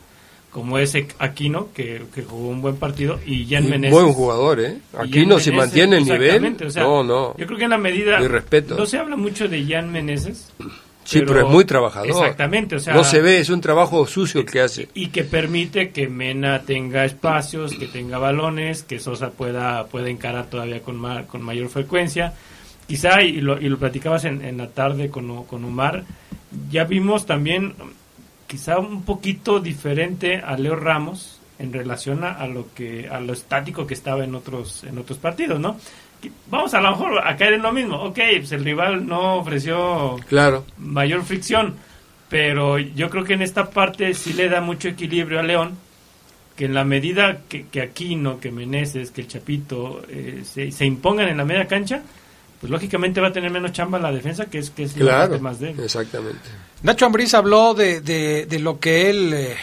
como 0.52 0.78
ese 0.78 1.08
Aquino, 1.18 1.70
que, 1.74 2.04
que, 2.14 2.24
jugó 2.24 2.50
un 2.50 2.62
buen 2.62 2.76
partido, 2.76 3.20
y 3.26 3.46
Jan 3.48 3.70
Meneses. 3.70 3.94
Buen 3.94 4.14
jugador, 4.14 4.60
¿eh? 4.60 4.78
Aquino, 4.98 5.40
si 5.40 5.52
mantiene 5.52 5.98
el 5.98 6.06
nivel. 6.06 6.58
no, 6.76 7.04
no. 7.04 7.38
Yo 7.38 7.48
creo 7.48 7.58
que 7.58 7.64
en 7.64 7.70
la 7.70 7.78
medida. 7.78 8.20
respeto. 8.20 8.76
No 8.76 8.86
se 8.86 8.98
habla 8.98 9.16
mucho 9.16 9.48
de 9.48 9.66
Jan 9.66 9.92
Meneses, 9.92 10.52
Sí, 11.04 11.22
pero, 11.26 11.42
es 11.42 11.52
muy 11.52 11.66
trabajador. 11.66 12.10
Exactamente, 12.10 12.76
o 12.76 12.80
sea, 12.80 12.94
no 12.94 13.04
se 13.04 13.22
ve, 13.22 13.40
es 13.40 13.50
un 13.50 13.60
trabajo 13.60 14.06
sucio 14.06 14.46
que 14.46 14.62
hace. 14.62 14.88
Y 14.94 15.08
que 15.08 15.24
permite 15.24 15.90
que 15.90 16.08
Mena 16.08 16.62
tenga 16.62 17.06
espacios, 17.06 17.74
que 17.74 17.88
tenga 17.88 18.20
balones, 18.20 18.84
que 18.84 19.00
Sosa 19.00 19.32
pueda 19.32 19.86
pueda 19.88 20.10
encarar 20.10 20.46
todavía 20.48 20.82
con 20.82 21.02
con 21.26 21.42
mayor 21.42 21.70
frecuencia. 21.70 22.34
Quizá 22.88 23.24
y 23.24 23.42
lo, 23.42 23.60
y 23.60 23.68
lo 23.68 23.80
platicabas 23.80 24.26
en, 24.26 24.44
en 24.44 24.58
la 24.58 24.68
tarde 24.68 25.10
con 25.10 25.44
con 25.46 25.66
Omar, 25.66 26.04
ya 26.70 26.84
vimos 26.84 27.26
también 27.26 27.74
quizá 28.52 28.80
un 28.80 29.04
poquito 29.04 29.62
diferente 29.62 30.42
a 30.46 30.58
Leo 30.58 30.76
Ramos 30.76 31.40
en 31.58 31.72
relación 31.72 32.26
a, 32.26 32.46
lo 32.48 32.68
que 32.76 33.08
a 33.08 33.22
lo 33.22 33.32
estático 33.32 33.88
que 33.88 33.94
estaba 33.94 34.26
en 34.26 34.36
otros 34.36 34.84
en 34.84 34.98
otros 34.98 35.20
partidos, 35.20 35.58
¿no? 35.58 35.78
vamos 36.50 36.74
a 36.74 36.82
lo 36.82 36.92
mejor 36.92 37.26
a 37.26 37.38
caer 37.38 37.54
en 37.54 37.62
lo 37.62 37.72
mismo. 37.72 37.96
Ok, 38.04 38.20
pues 38.40 38.52
el 38.52 38.66
rival 38.66 39.08
no 39.08 39.38
ofreció 39.38 40.18
claro. 40.28 40.66
mayor 40.78 41.24
fricción, 41.24 41.76
pero 42.28 42.78
yo 42.78 43.10
creo 43.10 43.24
que 43.24 43.36
en 43.36 43.42
esta 43.42 43.70
parte 43.70 44.14
sí 44.14 44.34
le 44.34 44.50
da 44.50 44.60
mucho 44.60 44.90
equilibrio 44.90 45.40
a 45.40 45.44
León, 45.44 45.78
que 46.58 46.66
en 46.66 46.74
la 46.74 46.84
medida 46.84 47.44
que, 47.48 47.68
que 47.68 47.82
Aquino, 47.82 48.38
que 48.38 48.52
Meneses, 48.52 49.12
que 49.12 49.22
el 49.22 49.28
Chapito 49.30 50.02
eh, 50.10 50.42
se, 50.44 50.72
se, 50.72 50.86
impongan 50.86 51.30
en 51.30 51.38
la 51.38 51.46
media 51.46 51.68
cancha, 51.68 52.02
pues 52.60 52.70
lógicamente 52.70 53.22
va 53.22 53.30
a 53.30 53.34
tener 53.34 53.50
menos 53.50 53.72
chamba 53.72 53.98
la 53.98 54.12
defensa, 54.12 54.48
que 54.48 54.58
es, 54.58 54.72
que 54.72 54.84
es 54.84 54.94
claro, 54.94 55.40
más 55.40 55.62
de 55.62 55.70
Exactamente. 55.70 56.50
Nacho 56.84 57.06
Ambriz 57.06 57.36
habló 57.36 57.76
de, 57.76 58.02
de, 58.02 58.60
lo 58.60 58.80
que 58.80 59.12
él 59.12 59.34
eh, 59.36 59.56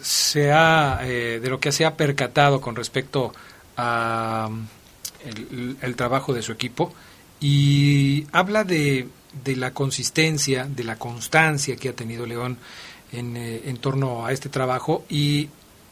se 0.00 0.52
ha, 0.52 1.00
eh, 1.02 1.40
de 1.42 1.50
lo 1.50 1.58
que 1.58 1.72
se 1.72 1.84
ha 1.84 1.96
percatado 1.96 2.60
con 2.60 2.76
respecto 2.76 3.32
a 3.76 4.48
el, 5.82 5.96
trabajo 5.96 6.32
de 6.32 6.42
su 6.42 6.52
equipo 6.52 6.94
y 7.40 8.24
habla 8.30 8.62
de, 8.62 9.08
de, 9.42 9.56
la 9.56 9.72
consistencia, 9.72 10.64
de 10.64 10.84
la 10.84 10.96
constancia 10.96 11.74
que 11.74 11.88
ha 11.88 11.92
tenido 11.92 12.24
León 12.24 12.56
en, 13.10 13.36
eh, 13.36 13.62
en 13.64 13.78
torno 13.78 14.24
a 14.24 14.30
este 14.30 14.48
trabajo 14.48 15.04
y 15.08 15.48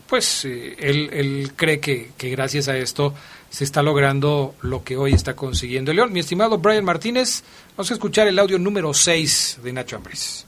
pues 0.06 0.44
él, 0.44 1.10
él, 1.12 1.52
cree 1.56 1.80
que, 1.80 2.12
que, 2.16 2.30
gracias 2.30 2.68
a 2.68 2.76
esto 2.76 3.14
se 3.50 3.64
está 3.64 3.82
logrando 3.82 4.54
lo 4.60 4.84
que 4.84 4.96
hoy 4.96 5.12
está 5.12 5.34
consiguiendo 5.34 5.92
León. 5.92 6.12
Mi 6.12 6.20
estimado 6.20 6.58
Brian 6.58 6.84
Martínez, 6.84 7.42
vamos 7.76 7.90
a 7.90 7.94
escuchar 7.94 8.28
el 8.28 8.38
audio 8.38 8.60
número 8.60 8.94
6 8.94 9.58
de 9.64 9.72
Nacho 9.72 9.96
Ambris. 9.96 10.46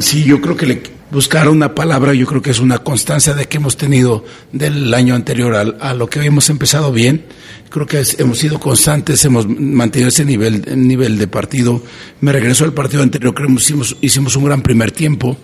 Sí, 0.00 0.24
yo 0.24 0.40
creo 0.40 0.56
que 0.56 0.66
le, 0.66 0.82
buscar 1.10 1.48
una 1.48 1.74
palabra, 1.74 2.14
yo 2.14 2.26
creo 2.26 2.42
que 2.42 2.50
es 2.50 2.58
una 2.58 2.78
constancia 2.78 3.34
de 3.34 3.46
que 3.46 3.56
hemos 3.56 3.76
tenido 3.76 4.24
del 4.52 4.92
año 4.92 5.14
anterior 5.14 5.76
a, 5.80 5.94
lo 5.94 6.08
que 6.08 6.20
hemos 6.20 6.50
empezado 6.50 6.92
bien. 6.92 7.24
Creo 7.70 7.86
que 7.86 8.02
hemos 8.18 8.38
sido 8.38 8.58
constantes, 8.58 9.24
hemos 9.24 9.46
mantenido 9.48 10.08
ese 10.08 10.24
nivel, 10.24 10.64
nivel 10.76 11.18
de 11.18 11.26
partido. 11.26 11.82
Me 12.20 12.32
regreso 12.32 12.64
al 12.64 12.72
partido 12.72 13.02
anterior, 13.02 13.34
creo 13.34 13.48
que 13.48 13.54
hicimos, 13.54 13.96
hicimos 14.00 14.36
un 14.36 14.44
gran 14.44 14.62
primer 14.62 14.90
tiempo 14.90 15.36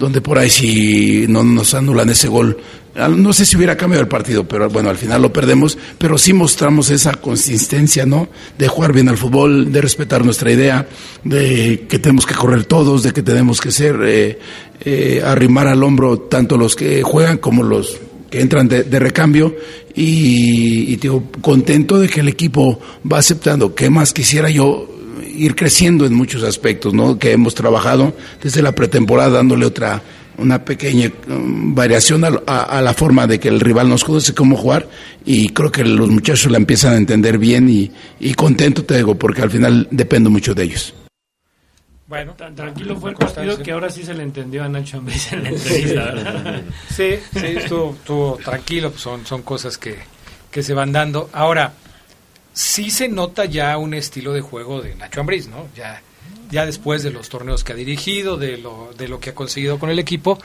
donde 0.00 0.22
por 0.22 0.38
ahí 0.38 0.48
si 0.48 1.26
no 1.28 1.44
nos 1.44 1.74
anulan 1.74 2.08
ese 2.08 2.26
gol, 2.26 2.56
no 2.94 3.32
sé 3.32 3.46
si 3.46 3.56
hubiera 3.56 3.76
cambiado 3.76 4.02
el 4.02 4.08
partido, 4.08 4.46
pero 4.46 4.68
bueno, 4.68 4.90
al 4.90 4.96
final 4.96 5.22
lo 5.22 5.32
perdemos, 5.32 5.78
pero 5.98 6.18
sí 6.18 6.32
mostramos 6.32 6.90
esa 6.90 7.12
consistencia, 7.14 8.04
¿no? 8.04 8.28
De 8.58 8.68
jugar 8.68 8.92
bien 8.92 9.08
al 9.08 9.16
fútbol, 9.16 9.72
de 9.72 9.80
respetar 9.80 10.24
nuestra 10.24 10.50
idea, 10.50 10.88
de 11.22 11.86
que 11.88 11.98
tenemos 11.98 12.26
que 12.26 12.34
correr 12.34 12.64
todos, 12.64 13.02
de 13.02 13.12
que 13.12 13.22
tenemos 13.22 13.60
que 13.60 13.70
ser, 13.70 13.96
eh, 14.02 14.38
eh, 14.80 15.22
arrimar 15.24 15.68
al 15.68 15.82
hombro 15.82 16.18
tanto 16.18 16.56
los 16.56 16.74
que 16.74 17.02
juegan 17.02 17.38
como 17.38 17.62
los 17.62 17.98
que 18.28 18.40
entran 18.40 18.68
de, 18.68 18.98
recambio 19.00 19.56
y, 19.94 20.92
y 20.92 20.96
digo, 20.96 21.24
contento 21.40 21.98
de 21.98 22.08
que 22.08 22.20
el 22.20 22.28
equipo 22.28 22.80
va 23.10 23.18
aceptando. 23.18 23.74
¿Qué 23.74 23.90
más 23.90 24.12
quisiera 24.12 24.50
yo 24.50 24.88
ir 25.34 25.56
creciendo 25.56 26.06
en 26.06 26.14
muchos 26.14 26.42
aspectos, 26.42 26.94
¿no? 26.94 27.18
Que 27.18 27.32
hemos 27.32 27.54
trabajado 27.54 28.14
desde 28.42 28.62
la 28.62 28.72
pretemporada 28.72 29.30
dándole 29.30 29.66
otra 29.66 30.02
una 30.40 30.64
pequeña 30.64 31.10
um, 31.28 31.74
variación 31.74 32.24
a, 32.24 32.80
la 32.80 32.94
forma 32.94 33.26
de 33.26 33.38
que 33.38 33.48
el 33.48 33.60
rival 33.60 33.88
nos 33.88 34.04
conoce 34.04 34.34
cómo 34.34 34.56
jugar 34.56 34.88
y 35.24 35.50
creo 35.50 35.70
que 35.70 35.84
los 35.84 36.08
muchachos 36.08 36.50
la 36.50 36.58
empiezan 36.58 36.94
a 36.94 36.96
entender 36.96 37.38
bien 37.38 37.68
y, 37.68 37.90
y 38.18 38.34
contento 38.34 38.84
te 38.84 38.96
digo 38.96 39.14
porque 39.14 39.42
al 39.42 39.50
final 39.50 39.86
dependo 39.90 40.30
mucho 40.30 40.54
de 40.54 40.64
ellos. 40.64 40.94
Bueno, 42.10 42.34
tranquilo 42.34 42.96
fue 42.96 43.10
el 43.10 43.16
partido 43.16 43.56
que 43.62 43.70
ahora 43.70 43.88
sí 43.88 44.02
se 44.02 44.12
le 44.14 44.24
entendió 44.24 44.64
a 44.64 44.68
Nacho 44.68 44.98
Ambriz 44.98 45.32
en 45.32 45.44
la 45.44 45.50
entrevista, 45.50 46.04
¿verdad? 46.06 46.62
Sí, 46.90 47.14
sí, 47.32 47.46
estuvo, 47.56 48.36
tranquilo, 48.44 48.90
pues 48.90 49.00
son, 49.00 49.24
son 49.24 49.42
cosas 49.42 49.78
que, 49.78 49.96
que 50.50 50.64
se 50.64 50.74
van 50.74 50.90
dando. 50.90 51.30
Ahora, 51.32 51.72
sí 52.52 52.90
se 52.90 53.08
nota 53.08 53.44
ya 53.44 53.78
un 53.78 53.94
estilo 53.94 54.32
de 54.32 54.40
juego 54.40 54.82
de 54.82 54.96
Nacho 54.96 55.20
Ambriz, 55.20 55.46
¿no? 55.46 55.68
Ya, 55.76 56.02
ya 56.50 56.66
después 56.66 57.02
de 57.02 57.10
los 57.10 57.28
torneos 57.28 57.64
que 57.64 57.72
ha 57.72 57.76
dirigido, 57.76 58.36
de 58.36 58.58
lo, 58.58 58.92
de 58.96 59.08
lo 59.08 59.20
que 59.20 59.30
ha 59.30 59.34
conseguido 59.34 59.78
con 59.78 59.90
el 59.90 59.98
equipo, 59.98 60.38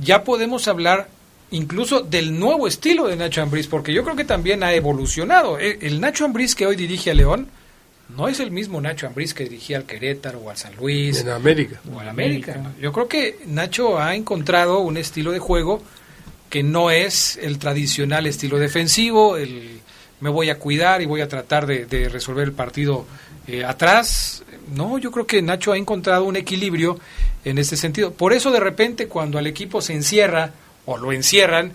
ya 0.00 0.24
podemos 0.24 0.68
hablar 0.68 1.08
incluso 1.50 2.00
del 2.00 2.38
nuevo 2.38 2.66
estilo 2.66 3.06
de 3.06 3.16
Nacho 3.16 3.42
Ambriz, 3.42 3.66
porque 3.68 3.92
yo 3.92 4.04
creo 4.04 4.16
que 4.16 4.24
también 4.24 4.62
ha 4.62 4.72
evolucionado. 4.74 5.58
E, 5.58 5.78
el 5.82 6.00
Nacho 6.00 6.24
Ambriz 6.24 6.54
que 6.54 6.66
hoy 6.66 6.76
dirige 6.76 7.10
a 7.10 7.14
León 7.14 7.48
no 8.14 8.28
es 8.28 8.40
el 8.40 8.50
mismo 8.50 8.80
Nacho 8.80 9.06
Ambriz 9.06 9.34
que 9.34 9.44
dirigía 9.44 9.78
al 9.78 9.84
Querétaro 9.84 10.40
o 10.40 10.50
al 10.50 10.56
San 10.56 10.76
Luis. 10.76 11.20
En 11.20 11.30
América. 11.30 11.80
O 11.92 12.00
al 12.00 12.08
América. 12.08 12.72
Yo 12.80 12.92
creo 12.92 13.08
que 13.08 13.40
Nacho 13.46 13.98
ha 13.98 14.14
encontrado 14.14 14.80
un 14.80 14.96
estilo 14.96 15.32
de 15.32 15.38
juego 15.38 15.82
que 16.50 16.62
no 16.62 16.90
es 16.90 17.38
el 17.42 17.58
tradicional 17.58 18.26
estilo 18.26 18.58
defensivo, 18.58 19.36
el 19.36 19.78
me 20.20 20.30
voy 20.30 20.50
a 20.50 20.58
cuidar 20.58 21.02
y 21.02 21.06
voy 21.06 21.20
a 21.20 21.28
tratar 21.28 21.66
de, 21.66 22.08
resolver 22.08 22.48
el 22.48 22.52
partido 22.52 23.06
eh, 23.46 23.64
atrás. 23.64 24.42
No, 24.74 24.98
yo 24.98 25.10
creo 25.10 25.26
que 25.26 25.42
Nacho 25.42 25.72
ha 25.72 25.76
encontrado 25.76 26.24
un 26.24 26.36
equilibrio 26.36 26.98
en 27.44 27.58
este 27.58 27.76
sentido. 27.76 28.12
Por 28.12 28.32
eso 28.32 28.50
de 28.50 28.60
repente 28.60 29.08
cuando 29.08 29.38
al 29.38 29.46
equipo 29.46 29.80
se 29.80 29.94
encierra 29.94 30.52
o 30.86 30.96
lo 30.96 31.12
encierran, 31.12 31.72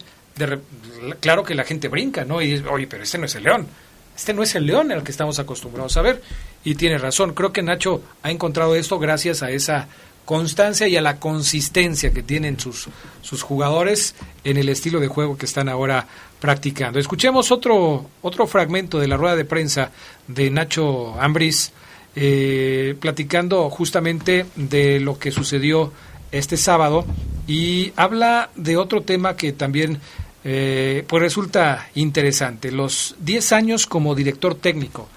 claro 1.19 1.43
que 1.43 1.55
la 1.55 1.63
gente 1.63 1.87
brinca, 1.87 2.25
¿no? 2.25 2.41
Y 2.41 2.51
dice, 2.51 2.67
oye, 2.67 2.87
pero 2.87 3.03
este 3.03 3.17
no 3.17 3.25
es 3.25 3.35
el 3.35 3.43
león. 3.43 3.67
Este 4.15 4.33
no 4.33 4.43
es 4.43 4.53
el 4.55 4.65
león 4.65 4.91
al 4.91 5.03
que 5.03 5.11
estamos 5.11 5.39
acostumbrados 5.39 5.97
a 5.97 6.01
ver. 6.01 6.21
Y 6.63 6.75
tiene 6.75 6.97
razón. 6.97 7.33
Creo 7.33 7.51
que 7.51 7.63
Nacho 7.63 8.01
ha 8.21 8.31
encontrado 8.31 8.75
esto 8.75 8.99
gracias 8.99 9.41
a 9.43 9.49
esa 9.49 9.87
constancia 10.25 10.87
y 10.87 10.95
a 10.95 11.01
la 11.01 11.19
consistencia 11.19 12.13
que 12.13 12.23
tienen 12.23 12.59
sus, 12.59 12.87
sus 13.21 13.41
jugadores 13.41 14.15
en 14.43 14.57
el 14.57 14.69
estilo 14.69 14.99
de 14.99 15.07
juego 15.07 15.37
que 15.37 15.45
están 15.45 15.67
ahora 15.67 16.07
practicando. 16.39 16.99
Escuchemos 16.99 17.51
otro, 17.51 18.09
otro 18.21 18.47
fragmento 18.47 18.99
de 18.99 19.07
la 19.07 19.17
rueda 19.17 19.35
de 19.35 19.45
prensa 19.45 19.91
de 20.27 20.49
Nacho 20.49 21.19
Ambris, 21.19 21.71
eh, 22.16 22.95
platicando 22.99 23.70
justamente 23.70 24.45
de 24.55 24.99
lo 24.99 25.18
que 25.18 25.32
sucedió 25.32 25.91
este 26.32 26.57
sábado 26.57 27.05
y 27.47 27.91
habla 27.95 28.49
de 28.55 28.78
otro 28.78 29.01
tema 29.01 29.36
que 29.36 29.51
también 29.51 29.99
eh, 30.43 31.03
pues 31.07 31.22
resulta 31.22 31.89
interesante, 31.95 32.72
los 32.72 33.16
10 33.20 33.51
años 33.53 33.88
como 33.88 34.16
director 34.16 34.55
técnico 34.55 35.07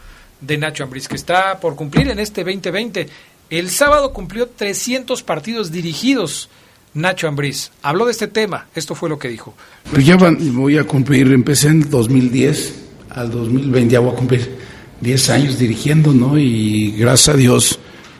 de 0.40 0.58
Nacho 0.58 0.84
Ambris, 0.84 1.08
que 1.08 1.16
está 1.16 1.58
por 1.60 1.76
cumplir 1.76 2.08
en 2.08 2.18
este 2.18 2.44
2020 2.44 3.08
el 3.48 3.70
sábado 3.70 4.12
cumplió 4.12 4.48
300 4.48 5.22
partidos 5.22 5.70
dirigidos. 5.70 6.48
Nacho 6.94 7.28
Ambriz 7.28 7.70
habló 7.82 8.06
de 8.06 8.12
este 8.12 8.26
tema. 8.26 8.66
Esto 8.74 8.94
fue 8.94 9.08
lo 9.08 9.18
que 9.18 9.28
dijo. 9.28 9.54
Pues 9.92 10.04
ya 10.04 10.16
voy 10.16 10.78
a 10.78 10.84
cumplir, 10.84 11.30
empecé 11.32 11.68
en 11.68 11.88
2010 11.88 12.74
al 13.10 13.30
2020, 13.30 13.92
ya 13.92 14.00
voy 14.00 14.12
a 14.12 14.16
cumplir 14.16 14.58
10 15.00 15.30
años 15.30 15.58
dirigiendo, 15.58 16.12
¿no? 16.12 16.38
Y 16.38 16.92
gracias 16.92 17.34
a 17.34 17.38
Dios, 17.38 17.78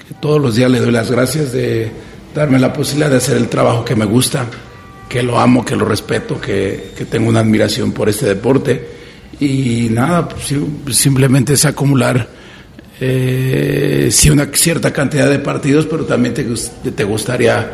que 0.09 0.15
todos 0.15 0.41
los 0.41 0.57
días 0.57 0.71
le 0.71 0.81
doy 0.81 0.93
las 0.93 1.11
gracias 1.11 1.53
de 1.53 1.91
darme 2.35 2.59
la 2.59 2.73
posibilidad 2.73 3.11
de 3.11 3.17
hacer 3.17 3.37
el 3.37 3.49
trabajo 3.49 3.85
que 3.85 3.97
me 3.97 4.05
gusta, 4.05 4.47
que 5.09 5.23
lo 5.23 5.39
amo, 5.39 5.65
que 5.65 5.77
lo 5.77 5.85
respeto, 5.85 6.41
que, 6.41 6.93
que 6.97 7.05
tengo 7.05 7.29
una 7.29 7.41
admiración 7.41 7.93
por 7.93 8.09
este 8.09 8.27
deporte. 8.27 8.97
Y 9.41 9.89
nada, 9.91 10.29
pues, 10.29 10.55
simplemente 10.97 11.55
es 11.55 11.65
acumular 11.65 12.29
eh, 12.99 14.09
sí 14.11 14.31
una 14.31 14.47
cierta 14.53 14.93
cantidad 14.93 15.29
de 15.29 15.39
partidos, 15.39 15.87
pero 15.87 16.05
también 16.05 16.35
te, 16.35 16.45
te 16.45 17.05
gustaría, 17.05 17.73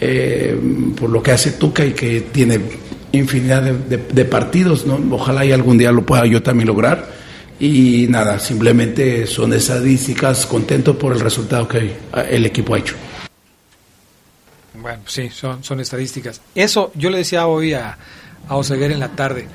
eh, 0.00 0.58
por 0.98 1.10
lo 1.10 1.22
que 1.22 1.32
hace 1.32 1.52
Tuca 1.52 1.84
y 1.84 1.92
que 1.92 2.22
tiene 2.32 2.60
infinidad 3.12 3.62
de, 3.62 4.24
partidos, 4.24 4.86
¿no? 4.86 4.98
Ojalá 5.14 5.44
y 5.44 5.52
algún 5.52 5.78
día 5.78 5.92
lo 5.92 6.04
pueda 6.04 6.26
yo 6.26 6.42
también 6.42 6.66
lograr. 6.66 7.23
Y 7.60 8.06
nada, 8.08 8.38
simplemente 8.38 9.26
son 9.26 9.52
estadísticas, 9.52 10.46
contento 10.46 10.98
por 10.98 11.12
el 11.12 11.20
resultado 11.20 11.68
que 11.68 11.96
el 12.28 12.46
equipo 12.46 12.74
ha 12.74 12.78
hecho. 12.78 12.96
Bueno, 14.74 15.02
sí, 15.06 15.30
son, 15.30 15.62
son 15.62 15.80
estadísticas. 15.80 16.40
Eso 16.54 16.90
yo 16.94 17.10
le 17.10 17.18
decía 17.18 17.46
hoy 17.46 17.74
a, 17.74 17.96
a 18.48 18.56
Oseguer 18.56 18.90
en 18.90 19.00
la 19.00 19.08
tarde. 19.10 19.46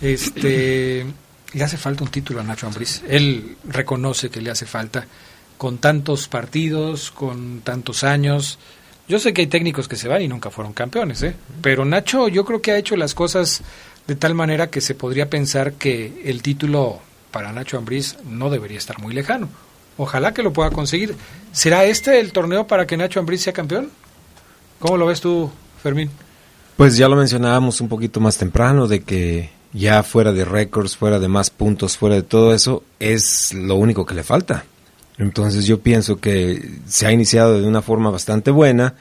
Este 0.00 1.06
le 1.52 1.64
hace 1.64 1.76
falta 1.76 2.04
un 2.04 2.10
título 2.10 2.40
a 2.40 2.44
Nacho 2.44 2.66
Ambriz. 2.66 3.02
Él 3.08 3.56
reconoce 3.64 4.30
que 4.30 4.40
le 4.40 4.50
hace 4.50 4.66
falta 4.66 5.06
con 5.58 5.78
tantos 5.78 6.28
partidos, 6.28 7.10
con 7.10 7.60
tantos 7.62 8.04
años. 8.04 8.58
Yo 9.08 9.18
sé 9.18 9.32
que 9.32 9.42
hay 9.42 9.46
técnicos 9.48 9.88
que 9.88 9.96
se 9.96 10.08
van 10.08 10.22
y 10.22 10.28
nunca 10.28 10.50
fueron 10.50 10.72
campeones, 10.72 11.22
¿eh? 11.22 11.34
pero 11.60 11.84
Nacho 11.84 12.28
yo 12.28 12.44
creo 12.44 12.62
que 12.62 12.70
ha 12.70 12.78
hecho 12.78 12.96
las 12.96 13.14
cosas 13.14 13.62
de 14.06 14.14
tal 14.14 14.34
manera 14.34 14.70
que 14.70 14.80
se 14.80 14.94
podría 14.94 15.28
pensar 15.28 15.72
que 15.72 16.22
el 16.24 16.42
título 16.42 17.00
para 17.30 17.52
Nacho 17.52 17.78
Ambriz 17.78 18.16
no 18.28 18.50
debería 18.50 18.78
estar 18.78 18.98
muy 19.00 19.14
lejano. 19.14 19.48
Ojalá 19.96 20.32
que 20.32 20.42
lo 20.42 20.52
pueda 20.52 20.70
conseguir. 20.70 21.14
¿Será 21.52 21.84
este 21.84 22.20
el 22.20 22.32
torneo 22.32 22.66
para 22.66 22.86
que 22.86 22.96
Nacho 22.96 23.20
Ambriz 23.20 23.42
sea 23.42 23.52
campeón? 23.52 23.90
¿Cómo 24.78 24.96
lo 24.96 25.06
ves 25.06 25.20
tú, 25.20 25.50
Fermín? 25.82 26.10
Pues 26.76 26.96
ya 26.96 27.08
lo 27.08 27.16
mencionábamos 27.16 27.80
un 27.80 27.88
poquito 27.88 28.20
más 28.20 28.38
temprano, 28.38 28.86
de 28.86 29.02
que 29.02 29.50
ya 29.72 30.02
fuera 30.02 30.32
de 30.32 30.44
récords, 30.44 30.96
fuera 30.96 31.18
de 31.18 31.28
más 31.28 31.50
puntos, 31.50 31.98
fuera 31.98 32.14
de 32.14 32.22
todo 32.22 32.54
eso, 32.54 32.82
es 32.98 33.52
lo 33.52 33.76
único 33.76 34.06
que 34.06 34.14
le 34.14 34.22
falta. 34.22 34.64
Entonces 35.18 35.66
yo 35.66 35.80
pienso 35.80 36.18
que 36.18 36.78
se 36.86 37.06
ha 37.06 37.12
iniciado 37.12 37.60
de 37.60 37.68
una 37.68 37.82
forma 37.82 38.10
bastante 38.10 38.50
buena 38.50 38.94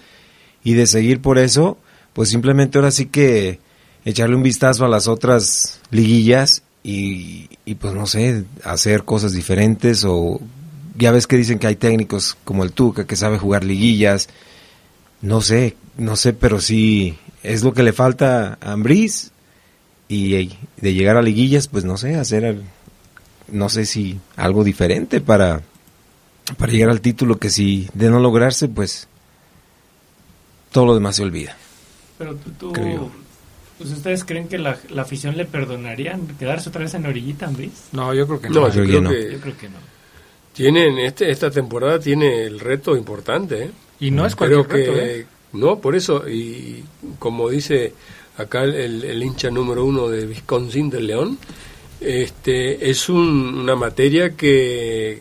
y 0.64 0.74
de 0.74 0.86
seguir 0.86 1.22
por 1.22 1.38
eso, 1.38 1.78
pues 2.12 2.30
simplemente 2.30 2.78
ahora 2.78 2.92
sí 2.92 3.06
que 3.06 3.62
echarle 4.04 4.36
un 4.36 4.44
vistazo 4.44 4.84
a 4.84 4.90
las 4.90 5.08
otras 5.08 5.80
liguillas 5.92 6.64
y, 6.84 7.76
pues 7.76 7.94
no 7.94 8.06
sé, 8.08 8.46
hacer 8.64 9.04
cosas 9.04 9.34
diferentes 9.34 10.04
o 10.06 10.40
ya 10.98 11.12
ves 11.12 11.28
que 11.28 11.38
dicen 11.38 11.60
que 11.60 11.68
hay 11.68 11.76
técnicos 11.76 12.38
como 12.44 12.64
el 12.64 12.72
Tuca 12.72 13.06
que 13.06 13.16
sabe 13.16 13.38
jugar 13.38 13.64
liguillas, 13.64 14.30
no 15.22 15.42
sé, 15.42 15.76
no 15.98 16.16
sé, 16.16 16.34
pero 16.34 16.60
sí 16.62 17.18
es 17.44 17.64
lo 17.64 17.74
que 17.74 17.84
le 17.84 17.94
falta 17.94 18.58
a 18.62 18.72
Ambriz 18.72 19.32
y 20.08 20.50
de 20.78 20.94
llegar 20.94 21.18
a 21.18 21.22
liguillas, 21.22 21.68
pues 21.68 21.86
no 21.86 21.98
sé, 21.98 22.16
hacer, 22.16 22.62
no 23.52 23.70
sé 23.70 23.86
si 23.86 24.20
algo 24.36 24.64
diferente 24.64 25.22
para, 25.22 25.62
para 26.58 26.72
llegar 26.72 26.90
al 26.90 27.02
título 27.02 27.38
que 27.38 27.50
si 27.50 27.88
de 27.94 28.10
no 28.10 28.20
lograrse, 28.20 28.68
pues 28.68 29.08
todo 30.72 30.86
lo 30.88 30.94
demás 30.96 31.18
se 31.18 31.24
olvida. 31.24 31.56
Pero 32.18 32.36
tú, 32.36 32.74
pues, 33.80 33.92
¿ustedes 33.92 34.26
creen 34.26 34.50
que 34.50 34.58
la, 34.58 34.78
afición 34.98 35.38
le 35.38 35.46
perdonarían 35.46 36.28
quedarse 36.38 36.68
otra 36.68 36.82
vez 36.82 36.94
en 36.94 37.06
orillita, 37.06 37.48
Ambriz? 37.48 37.88
No, 37.94 38.14
yo 38.14 38.28
creo 38.28 38.42
que 38.42 38.50
no. 38.50 38.70
yo, 38.70 38.84
creo 38.84 39.10
Que, 39.10 39.32
yo 39.32 39.40
creo 39.40 39.58
que 39.58 39.70
no. 39.70 39.78
Tienen, 40.54 41.00
este, 41.00 41.32
esta 41.32 41.50
temporada 41.50 41.98
tiene 41.98 42.44
el 42.44 42.60
reto 42.60 42.98
importante, 42.98 43.64
¿eh? 43.64 43.72
Y 44.02 44.12
no 44.12 44.26
es 44.26 44.36
cualquier 44.36 44.68
reto, 44.68 44.98
¿eh? 44.98 45.26
No, 45.54 45.80
por 45.80 45.96
eso, 45.96 46.28
y 46.30 46.84
como 47.18 47.50
dice 47.50 47.94
acá 48.38 48.64
el, 48.64 49.24
hincha 49.24 49.50
número 49.50 49.86
uno 49.86 50.10
de 50.10 50.26
Wisconsin 50.26 50.90
del 50.90 51.08
León, 51.08 51.38
este, 52.02 52.90
es 52.90 53.08
una 53.08 53.76
materia 53.76 54.36
que, 54.36 55.20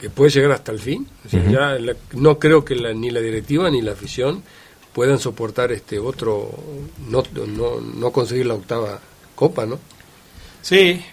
que 0.00 0.08
puede 0.08 0.30
llegar 0.30 0.52
hasta 0.52 0.72
el 0.72 0.78
fin. 0.78 1.06
ya 1.30 1.76
no 2.14 2.38
creo 2.38 2.64
que 2.64 2.74
ni 2.94 3.10
la 3.10 3.20
directiva 3.20 3.70
ni 3.70 3.82
la 3.82 3.92
afición 3.92 4.42
puedan 4.96 5.20
soportar 5.20 5.70
este 5.70 6.00
otro, 6.00 6.50
no, 7.06 7.22
no, 7.46 7.80
no 7.80 8.10
conseguir 8.10 8.46
la 8.46 8.54
octava 8.54 8.98
copa, 9.36 9.66
¿no? 9.66 9.78
Sí, 10.62 11.04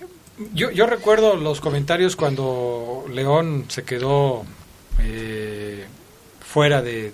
yo, 0.56 0.72
yo 0.72 0.88
recuerdo 0.88 1.36
los 1.36 1.62
comentarios 1.62 2.16
cuando 2.16 3.06
León 3.12 3.66
se 3.68 3.84
quedó 3.84 4.46
eh, 5.00 5.86
fuera 6.40 6.82
de 6.82 7.12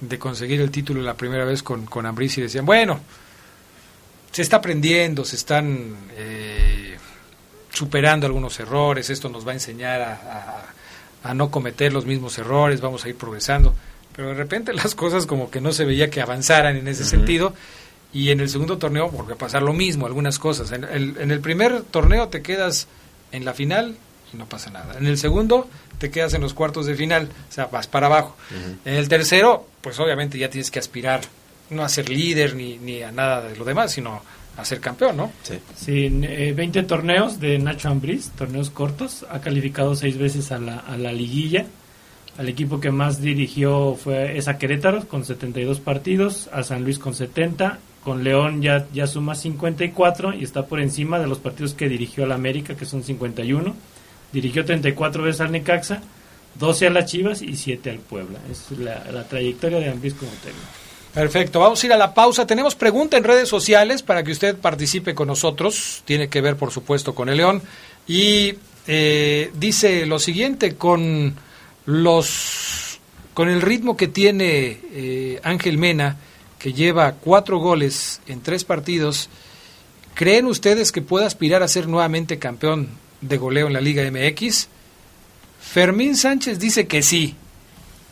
de 0.00 0.18
conseguir 0.18 0.60
el 0.60 0.70
título 0.70 1.02
la 1.02 1.14
primera 1.14 1.44
vez 1.44 1.62
con, 1.62 1.86
con 1.86 2.06
Ambris 2.06 2.38
y 2.38 2.42
decían, 2.42 2.64
bueno, 2.64 3.00
se 4.30 4.42
está 4.42 4.56
aprendiendo, 4.56 5.24
se 5.24 5.36
están 5.36 5.96
eh, 6.16 6.96
superando 7.70 8.26
algunos 8.26 8.58
errores, 8.60 9.10
esto 9.10 9.28
nos 9.28 9.46
va 9.46 9.50
a 9.52 9.54
enseñar 9.54 10.00
a, 10.00 10.72
a, 11.22 11.34
no 11.34 11.50
cometer 11.50 11.92
los 11.92 12.06
mismos 12.06 12.38
errores, 12.38 12.80
vamos 12.80 13.04
a 13.04 13.08
ir 13.08 13.16
progresando. 13.16 13.74
Pero 14.14 14.28
de 14.28 14.34
repente 14.34 14.72
las 14.72 14.94
cosas 14.94 15.26
como 15.26 15.50
que 15.50 15.60
no 15.60 15.72
se 15.72 15.84
veía 15.84 16.10
que 16.10 16.20
avanzaran 16.20 16.76
en 16.76 16.88
ese 16.88 17.04
sentido 17.04 17.54
y 18.12 18.30
en 18.30 18.40
el 18.40 18.48
segundo 18.48 18.78
torneo 18.78 19.08
volvió 19.08 19.34
a 19.34 19.38
pasar 19.38 19.62
lo 19.62 19.72
mismo, 19.72 20.06
algunas 20.06 20.38
cosas. 20.38 20.72
En 20.72 20.84
el, 20.84 21.16
en 21.18 21.30
el 21.30 21.40
primer 21.40 21.82
torneo 21.82 22.28
te 22.28 22.42
quedas 22.42 22.88
en 23.32 23.44
la 23.44 23.54
final 23.54 23.96
y 24.32 24.36
no 24.36 24.46
pasa 24.46 24.70
nada. 24.70 24.96
En 24.98 25.06
el 25.06 25.18
segundo 25.18 25.68
te 25.98 26.10
quedas 26.10 26.34
en 26.34 26.40
los 26.40 26.54
cuartos 26.54 26.86
de 26.86 26.94
final, 26.94 27.28
o 27.48 27.52
sea, 27.52 27.66
vas 27.66 27.86
para 27.86 28.06
abajo. 28.06 28.36
En 28.84 28.94
el 28.94 29.08
tercero, 29.08 29.66
pues 29.80 29.98
obviamente 30.00 30.38
ya 30.38 30.50
tienes 30.50 30.70
que 30.70 30.78
aspirar 30.78 31.20
no 31.70 31.84
a 31.84 31.88
ser 31.88 32.08
líder 32.08 32.56
ni, 32.56 32.78
ni 32.78 33.02
a 33.02 33.12
nada 33.12 33.42
de 33.42 33.56
lo 33.56 33.64
demás, 33.64 33.92
sino 33.92 34.22
a 34.56 34.64
ser 34.64 34.80
campeón, 34.80 35.16
¿no? 35.16 35.32
Sí. 35.42 35.58
sí 35.76 36.08
20 36.08 36.78
eh, 36.78 36.82
torneos 36.82 37.38
de 37.38 37.58
Nacho 37.58 37.88
Ambriz, 37.88 38.30
torneos 38.30 38.70
cortos, 38.70 39.24
ha 39.30 39.40
calificado 39.40 39.94
seis 39.94 40.18
veces 40.18 40.50
a 40.52 40.58
la, 40.58 40.78
a 40.78 40.96
la 40.96 41.12
liguilla. 41.12 41.66
Al 42.38 42.48
equipo 42.48 42.80
que 42.80 42.90
más 42.90 43.20
dirigió 43.20 43.96
fue 43.96 44.38
es 44.38 44.48
a 44.48 44.56
Querétaro 44.56 45.06
con 45.06 45.24
72 45.24 45.80
partidos, 45.80 46.48
a 46.52 46.62
San 46.62 46.84
Luis 46.84 46.98
con 46.98 47.14
70, 47.14 47.78
con 48.02 48.24
León 48.24 48.62
ya, 48.62 48.86
ya 48.92 49.06
suma 49.06 49.34
54 49.34 50.34
y 50.34 50.44
está 50.44 50.66
por 50.66 50.80
encima 50.80 51.18
de 51.18 51.26
los 51.26 51.38
partidos 51.38 51.74
que 51.74 51.88
dirigió 51.88 52.24
al 52.24 52.32
América, 52.32 52.74
que 52.74 52.86
son 52.86 53.02
51 53.02 53.74
Dirigió 54.32 54.64
34 54.64 55.24
veces 55.24 55.40
al 55.40 55.52
Necaxa, 55.52 56.02
12 56.58 56.86
a 56.86 56.90
las 56.90 57.06
Chivas 57.06 57.42
y 57.42 57.56
7 57.56 57.90
al 57.90 57.98
Puebla. 57.98 58.38
Es 58.50 58.70
la, 58.78 59.24
trayectoria 59.24 59.78
de 59.78 59.90
Ambris 59.90 60.14
como 60.14 60.30
técnico. 60.32 60.66
Perfecto, 61.12 61.58
vamos 61.58 61.82
a 61.82 61.86
ir 61.86 61.92
a 61.92 61.96
la 61.96 62.14
pausa. 62.14 62.46
Tenemos 62.46 62.76
pregunta 62.76 63.16
en 63.16 63.24
redes 63.24 63.48
sociales 63.48 64.02
para 64.02 64.22
que 64.22 64.30
usted 64.30 64.56
participe 64.56 65.14
con 65.14 65.26
nosotros. 65.26 66.02
Tiene 66.04 66.28
que 66.28 66.40
ver, 66.40 66.56
por 66.56 66.70
supuesto, 66.70 67.14
con 67.14 67.28
el 67.28 67.38
León. 67.38 67.62
Y 68.06 68.54
eh, 68.86 69.50
dice 69.54 70.06
lo 70.06 70.20
siguiente, 70.20 70.76
con 70.76 71.34
los 71.86 72.98
con 73.34 73.48
el 73.48 73.62
ritmo 73.62 73.96
que 73.96 74.08
tiene 74.08 74.78
eh, 74.92 75.40
Ángel 75.42 75.78
Mena, 75.78 76.16
que 76.58 76.72
lleva 76.72 77.12
cuatro 77.12 77.58
goles 77.58 78.20
en 78.26 78.42
tres 78.42 78.64
partidos, 78.64 79.30
¿creen 80.14 80.46
ustedes 80.46 80.92
que 80.92 81.00
pueda 81.00 81.26
aspirar 81.26 81.62
a 81.62 81.68
ser 81.68 81.88
nuevamente 81.88 82.38
campeón 82.38 82.88
de 83.20 83.36
goleo 83.36 83.66
en 83.66 83.72
la 83.72 83.80
Liga 83.80 84.08
MX. 84.10 84.68
Fermín 85.60 86.16
Sánchez 86.16 86.58
dice 86.58 86.86
que 86.86 87.02
sí. 87.02 87.36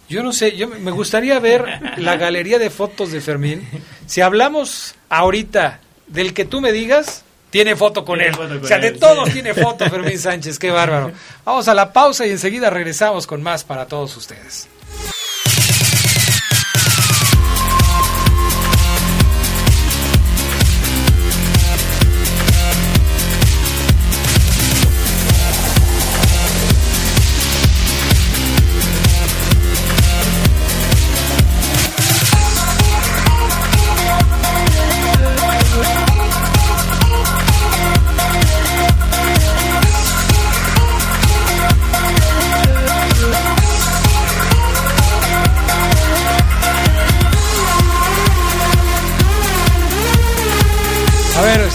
Yo 0.08 0.22
no 0.22 0.32
sé, 0.32 0.56
yo 0.56 0.68
me 0.68 0.90
gustaría 0.90 1.38
ver 1.38 1.98
la 1.98 2.16
galería 2.16 2.58
de 2.58 2.70
fotos 2.70 3.12
de 3.12 3.20
Fermín. 3.20 3.62
Si 4.06 4.20
hablamos 4.20 4.94
ahorita 5.10 5.80
del 6.06 6.32
que 6.32 6.46
tú 6.46 6.60
me 6.60 6.72
digas, 6.72 7.24
tiene 7.50 7.76
foto 7.76 8.04
con 8.04 8.20
él. 8.20 8.32
o 8.34 8.66
sea, 8.66 8.78
de 8.78 8.92
todos 8.92 9.30
tiene 9.30 9.54
foto 9.54 9.88
Fermín 9.88 10.18
Sánchez, 10.18 10.58
qué 10.58 10.70
bárbaro. 10.70 11.12
Vamos 11.44 11.68
a 11.68 11.74
la 11.74 11.92
pausa 11.92 12.26
y 12.26 12.30
enseguida 12.30 12.70
regresamos 12.70 13.26
con 13.26 13.42
más 13.42 13.64
para 13.64 13.86
todos 13.86 14.16
ustedes. 14.16 14.68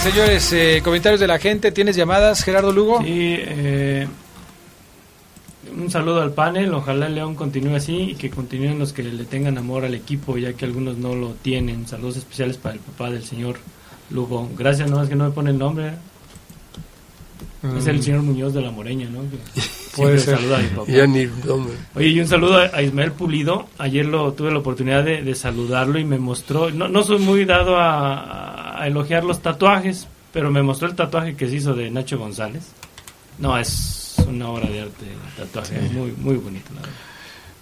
Señores, 0.04 0.52
eh, 0.52 0.82
comentarios 0.84 1.22
de 1.22 1.28
la 1.28 1.40
gente. 1.40 1.72
¿Tienes 1.72 1.96
llamadas, 1.96 2.44
Gerardo 2.44 2.74
Lugo? 2.74 3.00
Sí, 3.02 3.38
eh, 3.40 4.06
un 5.78 5.90
saludo 5.90 6.22
al 6.22 6.34
panel. 6.34 6.74
Ojalá 6.74 7.08
León 7.08 7.36
continúe 7.36 7.78
así 7.78 8.12
y 8.12 8.16
que 8.16 8.30
continúen 8.30 8.78
los 8.78 8.92
que 8.92 9.02
le 9.02 9.24
tengan 9.24 9.58
amor 9.58 9.86
al 9.86 9.96
equipo, 9.96 10.38
ya 10.38 10.52
que 10.54 10.66
algunos 10.66 10.98
no 10.98 11.16
lo 11.16 11.30
tienen. 11.36 11.88
Saludos 11.88 12.18
especiales 12.18 12.58
para 12.58 12.76
el 12.76 12.82
papá 12.82 13.12
del 13.12 13.24
señor 13.24 13.56
Lugo. 14.10 14.50
Gracias, 14.58 14.92
no 14.92 15.02
es 15.02 15.08
que 15.08 15.16
no 15.16 15.24
me 15.24 15.32
pone 15.32 15.52
el 15.52 15.58
nombre. 15.58 15.94
Es 17.78 17.88
el 17.88 18.00
mm. 18.00 18.02
señor 18.02 18.22
Muñoz 18.24 18.54
de 18.54 18.62
la 18.62 18.72
Moreña, 18.72 19.08
¿no? 19.10 19.22
Puede 19.96 20.20
ser. 20.20 20.36
Saluda 20.38 20.58
a 20.58 20.62
mi 21.08 21.28
papá. 21.28 21.68
Oye, 21.96 22.08
y 22.10 22.20
un 22.20 22.28
saludo 22.28 22.58
a 22.58 22.82
Ismael 22.82 23.14
Pulido. 23.14 23.68
Ayer 23.78 24.06
lo 24.06 24.34
tuve 24.34 24.52
la 24.52 24.58
oportunidad 24.58 25.06
de, 25.06 25.34
saludarlo 25.34 25.98
y 25.98 26.04
me 26.04 26.20
mostró. 26.20 26.72
No, 26.72 26.90
no 26.90 27.04
soy 27.04 27.20
muy 27.20 27.46
dado 27.46 27.78
a 27.78 28.53
a 28.53 28.53
elogiar 28.86 29.24
los 29.24 29.42
tatuajes, 29.42 30.08
pero 30.32 30.52
me 30.52 30.64
mostró 30.64 30.88
el 30.88 30.96
tatuaje 30.96 31.36
que 31.36 31.48
se 31.48 31.56
hizo 31.56 31.74
de 31.74 31.90
Nacho 31.92 32.18
González. 32.18 32.64
No, 33.40 33.58
es 33.58 34.16
una 34.28 34.50
obra 34.50 34.70
de 34.70 34.82
arte 34.82 35.06
tatuaje, 35.38 35.80
muy, 35.92 36.12
muy 36.12 36.36
bonito. 36.36 36.70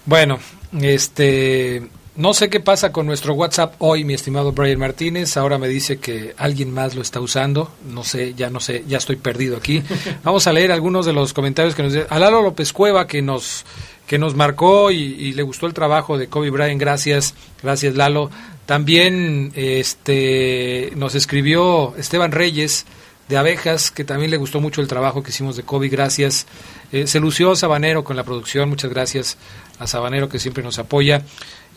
Bueno, 0.05 0.39
este, 0.79 1.87
no 2.15 2.33
sé 2.33 2.49
qué 2.49 2.59
pasa 2.59 2.91
con 2.91 3.05
nuestro 3.05 3.33
WhatsApp 3.33 3.75
hoy, 3.77 4.03
mi 4.03 4.13
estimado 4.13 4.51
Brian 4.51 4.79
Martínez. 4.79 5.37
Ahora 5.37 5.57
me 5.57 5.69
dice 5.69 5.97
que 5.97 6.33
alguien 6.37 6.73
más 6.73 6.93
lo 6.93 7.01
está 7.01 7.21
usando. 7.21 7.71
No 7.87 8.03
sé, 8.03 8.33
ya 8.33 8.49
no 8.49 8.59
sé, 8.59 8.83
ya 8.87 8.97
estoy 8.97 9.15
perdido 9.15 9.55
aquí. 9.55 9.81
Vamos 10.23 10.45
a 10.45 10.53
leer 10.53 10.71
algunos 10.71 11.05
de 11.05 11.13
los 11.13 11.33
comentarios 11.33 11.73
que 11.73 11.83
nos 11.83 11.95
a 12.09 12.19
Lalo 12.19 12.41
López 12.41 12.73
Cueva 12.73 13.07
que 13.07 13.21
nos 13.21 13.65
que 14.11 14.19
nos 14.19 14.35
marcó 14.35 14.91
y, 14.91 15.31
le 15.31 15.41
gustó 15.41 15.67
el 15.67 15.73
trabajo 15.73 16.17
de 16.17 16.27
Kobe 16.27 16.49
Bryant. 16.49 16.81
Gracias, 16.81 17.33
gracias 17.63 17.95
Lalo. 17.95 18.29
También 18.65 19.53
este, 19.55 20.91
nos 20.97 21.15
escribió 21.15 21.95
Esteban 21.95 22.33
Reyes 22.33 22.85
de 23.29 23.37
Abejas, 23.37 23.89
que 23.89 24.03
también 24.03 24.29
le 24.29 24.35
gustó 24.35 24.59
mucho 24.59 24.81
el 24.81 24.89
trabajo 24.89 25.23
que 25.23 25.29
hicimos 25.29 25.55
de 25.55 25.63
Kobe, 25.63 25.87
gracias. 25.87 26.45
Eh, 26.91 27.07
se 27.07 27.21
lució 27.21 27.55
Sabanero 27.55 28.03
con 28.03 28.17
la 28.17 28.25
producción, 28.25 28.67
muchas 28.67 28.89
gracias 28.91 29.37
a 29.79 29.87
Sabanero 29.87 30.27
que 30.27 30.39
siempre 30.39 30.61
nos 30.61 30.77
apoya. 30.77 31.23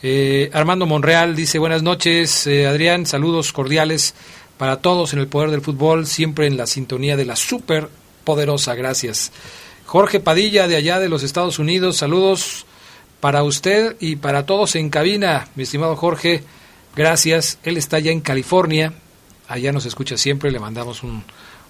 Eh, 0.03 0.49
Armando 0.51 0.85
Monreal 0.85 1.37
dice 1.37 1.57
buenas 1.57 1.83
noches, 1.83 2.47
eh, 2.47 2.67
Adrián, 2.67 3.05
saludos 3.05 3.53
cordiales 3.53 4.13
para 4.57 4.81
todos 4.81 5.13
en 5.13 5.19
el 5.19 5.27
poder 5.27 5.51
del 5.51 5.61
fútbol, 5.61 6.05
siempre 6.05 6.47
en 6.47 6.57
la 6.57 6.67
sintonía 6.67 7.15
de 7.15 7.23
la 7.23 7.37
super 7.37 7.87
poderosa, 8.25 8.75
gracias. 8.75 9.31
Jorge 9.85 10.19
Padilla 10.19 10.67
de 10.67 10.75
allá 10.75 10.99
de 10.99 11.09
los 11.09 11.23
Estados 11.23 11.59
Unidos, 11.59 11.97
saludos 11.97 12.65
para 13.19 13.43
usted 13.43 13.95
y 13.99 14.17
para 14.17 14.45
todos 14.45 14.75
en 14.75 14.89
cabina, 14.89 15.47
mi 15.55 15.63
estimado 15.63 15.95
Jorge, 15.95 16.43
gracias. 16.95 17.59
Él 17.63 17.77
está 17.77 17.99
ya 17.99 18.11
en 18.11 18.21
California, 18.21 18.93
allá 19.47 19.71
nos 19.71 19.85
escucha 19.85 20.17
siempre, 20.17 20.51
le 20.51 20.59
mandamos 20.59 21.03
un, 21.03 21.23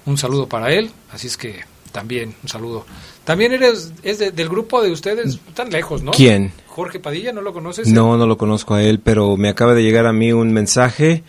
un 0.05 0.17
saludo 0.17 0.47
para 0.47 0.71
él, 0.71 0.91
así 1.11 1.27
es 1.27 1.37
que 1.37 1.63
también 1.91 2.35
un 2.43 2.49
saludo. 2.49 2.85
También 3.23 3.53
eres 3.53 3.93
es 4.03 4.19
del 4.19 4.49
grupo 4.49 4.81
de 4.81 4.91
ustedes, 4.91 5.39
tan 5.53 5.69
lejos, 5.69 6.03
¿no? 6.03 6.11
¿Quién? 6.11 6.51
Jorge 6.67 6.99
Padilla, 6.99 7.31
¿no 7.31 7.41
lo 7.41 7.53
conoces? 7.53 7.87
No, 7.87 8.17
no 8.17 8.27
lo 8.27 8.37
conozco 8.37 8.73
a 8.73 8.83
él, 8.83 8.99
pero 8.99 9.37
me 9.37 9.47
acaba 9.47 9.73
de 9.73 9.81
llegar 9.81 10.05
a 10.05 10.13
mí 10.13 10.33
un 10.33 10.51
mensaje 10.51 11.23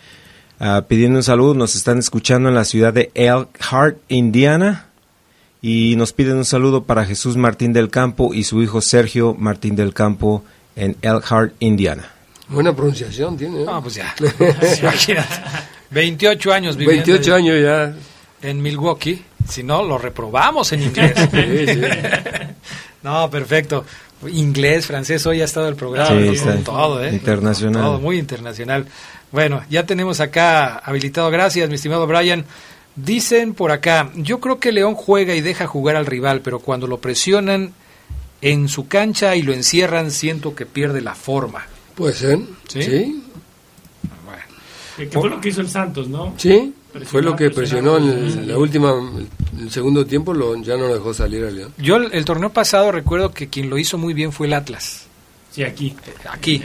uh, 0.59 0.81
pidiendo 0.87 1.19
un 1.19 1.23
saludo. 1.23 1.53
Nos 1.53 1.75
están 1.75 1.99
escuchando 1.99 2.49
en 2.49 2.55
la 2.55 2.65
ciudad 2.65 2.93
de 2.93 3.11
Elkhart, 3.13 3.97
Indiana, 4.09 4.86
y 5.61 5.95
nos 5.95 6.13
piden 6.13 6.37
un 6.37 6.45
saludo 6.45 6.83
para 6.83 7.05
Jesús 7.05 7.37
Martín 7.37 7.73
del 7.73 7.89
Campo 7.89 8.33
y 8.33 8.43
su 8.43 8.61
hijo 8.61 8.81
Sergio 8.81 9.33
Martín 9.33 9.75
del 9.75 9.93
Campo 9.93 10.43
en 10.75 10.95
Elkhart, 11.01 11.53
Indiana. 11.59 12.11
Buena 12.47 12.73
pronunciación 12.73 13.37
tiene. 13.37 13.65
Ah, 13.67 13.81
pues 13.81 13.95
ya. 13.95 14.15
28 15.91 16.53
años 16.53 16.77
viviendo. 16.77 17.05
28 17.05 17.35
años 17.35 17.61
ya. 17.61 17.93
En 18.41 18.61
Milwaukee. 18.61 19.23
Si 19.49 19.63
no, 19.63 19.83
lo 19.83 19.97
reprobamos 19.97 20.71
en 20.73 20.83
inglés. 20.83 21.13
no, 23.03 23.29
perfecto. 23.29 23.85
Inglés, 24.27 24.87
francés, 24.87 25.25
hoy 25.25 25.41
ha 25.41 25.45
estado 25.45 25.67
el 25.67 25.75
programa. 25.75 26.19
todo, 26.63 27.03
¿eh? 27.03 27.13
Internacional. 27.13 27.81
Todo, 27.83 27.99
muy 27.99 28.17
internacional. 28.17 28.85
Bueno, 29.31 29.61
ya 29.69 29.85
tenemos 29.85 30.19
acá 30.19 30.77
habilitado. 30.77 31.29
Gracias, 31.29 31.69
mi 31.69 31.75
estimado 31.75 32.07
Brian. 32.07 32.45
Dicen 32.97 33.53
por 33.53 33.71
acá, 33.71 34.11
yo 34.15 34.39
creo 34.39 34.59
que 34.59 34.71
León 34.71 34.95
juega 34.95 35.35
y 35.35 35.41
deja 35.41 35.67
jugar 35.67 35.95
al 35.95 36.07
rival, 36.07 36.41
pero 36.41 36.59
cuando 36.59 36.87
lo 36.87 36.99
presionan 36.99 37.73
en 38.41 38.67
su 38.67 38.87
cancha 38.87 39.35
y 39.35 39.43
lo 39.43 39.53
encierran, 39.53 40.09
siento 40.09 40.55
que 40.55 40.65
pierde 40.65 41.01
la 41.01 41.13
forma. 41.13 41.67
Puede 41.93 42.13
ser. 42.15 42.39
Sí. 42.67 43.23
Bueno. 44.25 44.43
Que 44.97 45.07
fue 45.07 45.29
lo 45.29 45.39
que 45.39 45.49
hizo 45.49 45.61
el 45.61 45.69
Santos, 45.69 46.07
¿no? 46.07 46.33
Sí. 46.37 46.73
Fue 47.05 47.21
lo 47.21 47.35
que 47.35 47.51
presionó 47.51 47.97
en 47.97 48.47
la 48.47 48.57
última, 48.57 48.93
el 49.59 49.69
segundo 49.69 50.05
tiempo, 50.05 50.33
lo, 50.33 50.55
ya 50.63 50.77
no 50.77 50.87
dejó 50.87 51.13
salir 51.13 51.43
a 51.43 51.51
León. 51.51 51.73
Yo 51.77 51.97
el, 51.97 52.25
torneo 52.25 52.51
pasado 52.51 52.91
recuerdo 52.91 53.31
que 53.31 53.49
quien 53.49 53.69
lo 53.69 53.77
hizo 53.77 53.99
muy 53.99 54.13
bien 54.13 54.31
fue 54.31 54.47
el 54.47 54.53
Atlas. 54.53 55.05
Sí, 55.51 55.63
aquí. 55.63 55.95
Eh, 56.05 56.13
aquí. 56.29 56.63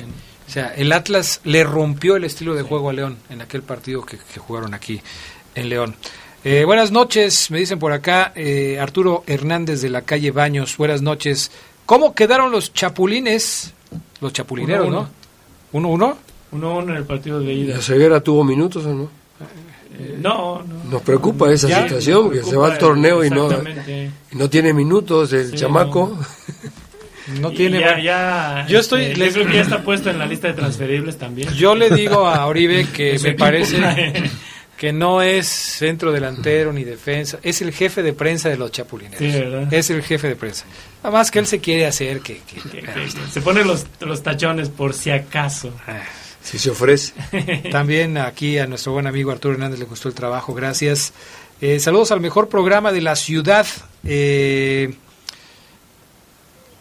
O 0.48 0.50
sea, 0.50 0.68
el 0.74 0.92
Atlas 0.92 1.40
le 1.44 1.64
rompió 1.64 2.16
el 2.16 2.24
estilo 2.24 2.54
de 2.54 2.62
juego 2.62 2.90
a 2.90 2.92
León 2.92 3.16
en 3.30 3.40
aquel 3.40 3.62
partido 3.62 4.04
que, 4.04 4.18
jugaron 4.38 4.74
aquí 4.74 5.00
en 5.54 5.68
León. 5.68 5.94
Eh, 6.44 6.64
buenas 6.64 6.90
noches, 6.90 7.50
me 7.50 7.58
dicen 7.58 7.78
por 7.78 7.92
acá 7.92 8.32
eh, 8.34 8.78
Arturo 8.80 9.22
Hernández 9.26 9.80
de 9.80 9.90
la 9.90 10.02
calle 10.02 10.32
Baños. 10.32 10.76
Buenas 10.76 11.00
noches. 11.00 11.52
¿Cómo 11.86 12.14
quedaron 12.14 12.50
los 12.50 12.72
chapulines? 12.72 13.72
Los 14.20 14.32
chapulineros, 14.32 14.88
¿no? 14.88 15.08
¿Uno, 15.72 15.88
uno? 15.88 16.18
Uno, 16.50 16.78
uno 16.78 16.90
en 16.92 16.96
el 16.96 17.04
partido 17.04 17.40
de 17.40 17.52
ida. 17.52 17.76
¿La 17.76 17.82
ceguera 17.82 18.20
tuvo 18.20 18.44
minutos 18.44 18.84
o 18.86 18.92
no? 18.92 19.22
Eh, 19.98 20.18
no, 20.20 20.62
no, 20.62 20.90
Nos 20.90 21.02
preocupa 21.02 21.52
esa 21.52 21.68
situación, 21.82 22.30
que 22.30 22.42
se 22.42 22.56
va 22.56 22.72
al 22.72 22.78
torneo 22.78 23.24
y 23.24 23.30
no, 23.30 23.48
no 24.32 24.50
tiene 24.50 24.72
minutos 24.72 25.32
el 25.32 25.54
chamaco. 25.54 26.18
No 27.40 27.50
tiene. 27.52 27.80
Ya, 28.02 28.66
yo 28.68 28.78
estoy. 28.78 29.04
Eh, 29.04 29.12
creo 29.14 29.46
que 29.46 29.54
ya 29.54 29.62
está 29.62 29.82
puesto 29.82 30.10
en 30.10 30.18
la 30.18 30.26
lista 30.26 30.48
de 30.48 30.54
transferibles 30.54 31.18
también. 31.18 31.52
Yo 31.54 31.74
le 31.74 31.90
digo 31.90 32.26
a 32.26 32.46
Oribe 32.46 32.86
que 32.86 33.18
me 33.22 33.34
parece 33.34 33.78
que 34.82 34.92
no 34.92 35.22
es 35.22 35.46
centro 35.46 36.10
delantero 36.10 36.72
ni 36.72 36.82
defensa, 36.82 37.38
es 37.44 37.62
el 37.62 37.72
jefe 37.72 38.02
de 38.02 38.14
prensa 38.14 38.48
de 38.48 38.56
los 38.56 38.72
chapulineros. 38.72 39.72
es 39.72 39.90
el 39.90 40.02
jefe 40.02 40.26
de 40.26 40.34
prensa. 40.34 40.64
Nada 41.04 41.18
más 41.18 41.30
que 41.30 41.38
él 41.38 41.46
se 41.46 41.60
quiere 41.60 41.86
hacer 41.86 42.18
que. 42.18 42.40
se 43.30 43.40
pone 43.42 43.64
los, 43.64 43.86
los 44.00 44.24
tachones 44.24 44.70
por 44.70 44.92
si 44.92 45.12
acaso. 45.12 45.72
Ah. 45.86 46.02
Si 46.42 46.58
se 46.58 46.70
ofrece. 46.70 47.12
También 47.70 48.18
aquí 48.18 48.58
a 48.58 48.66
nuestro 48.66 48.90
buen 48.90 49.06
amigo 49.06 49.30
Arturo 49.30 49.54
Hernández 49.54 49.78
le 49.78 49.84
gustó 49.84 50.08
el 50.08 50.14
trabajo, 50.14 50.52
gracias. 50.52 51.12
Eh, 51.60 51.78
saludos 51.78 52.10
al 52.10 52.20
mejor 52.20 52.48
programa 52.48 52.90
de 52.90 53.02
la 53.02 53.14
ciudad. 53.14 53.68
Eh, 54.02 54.96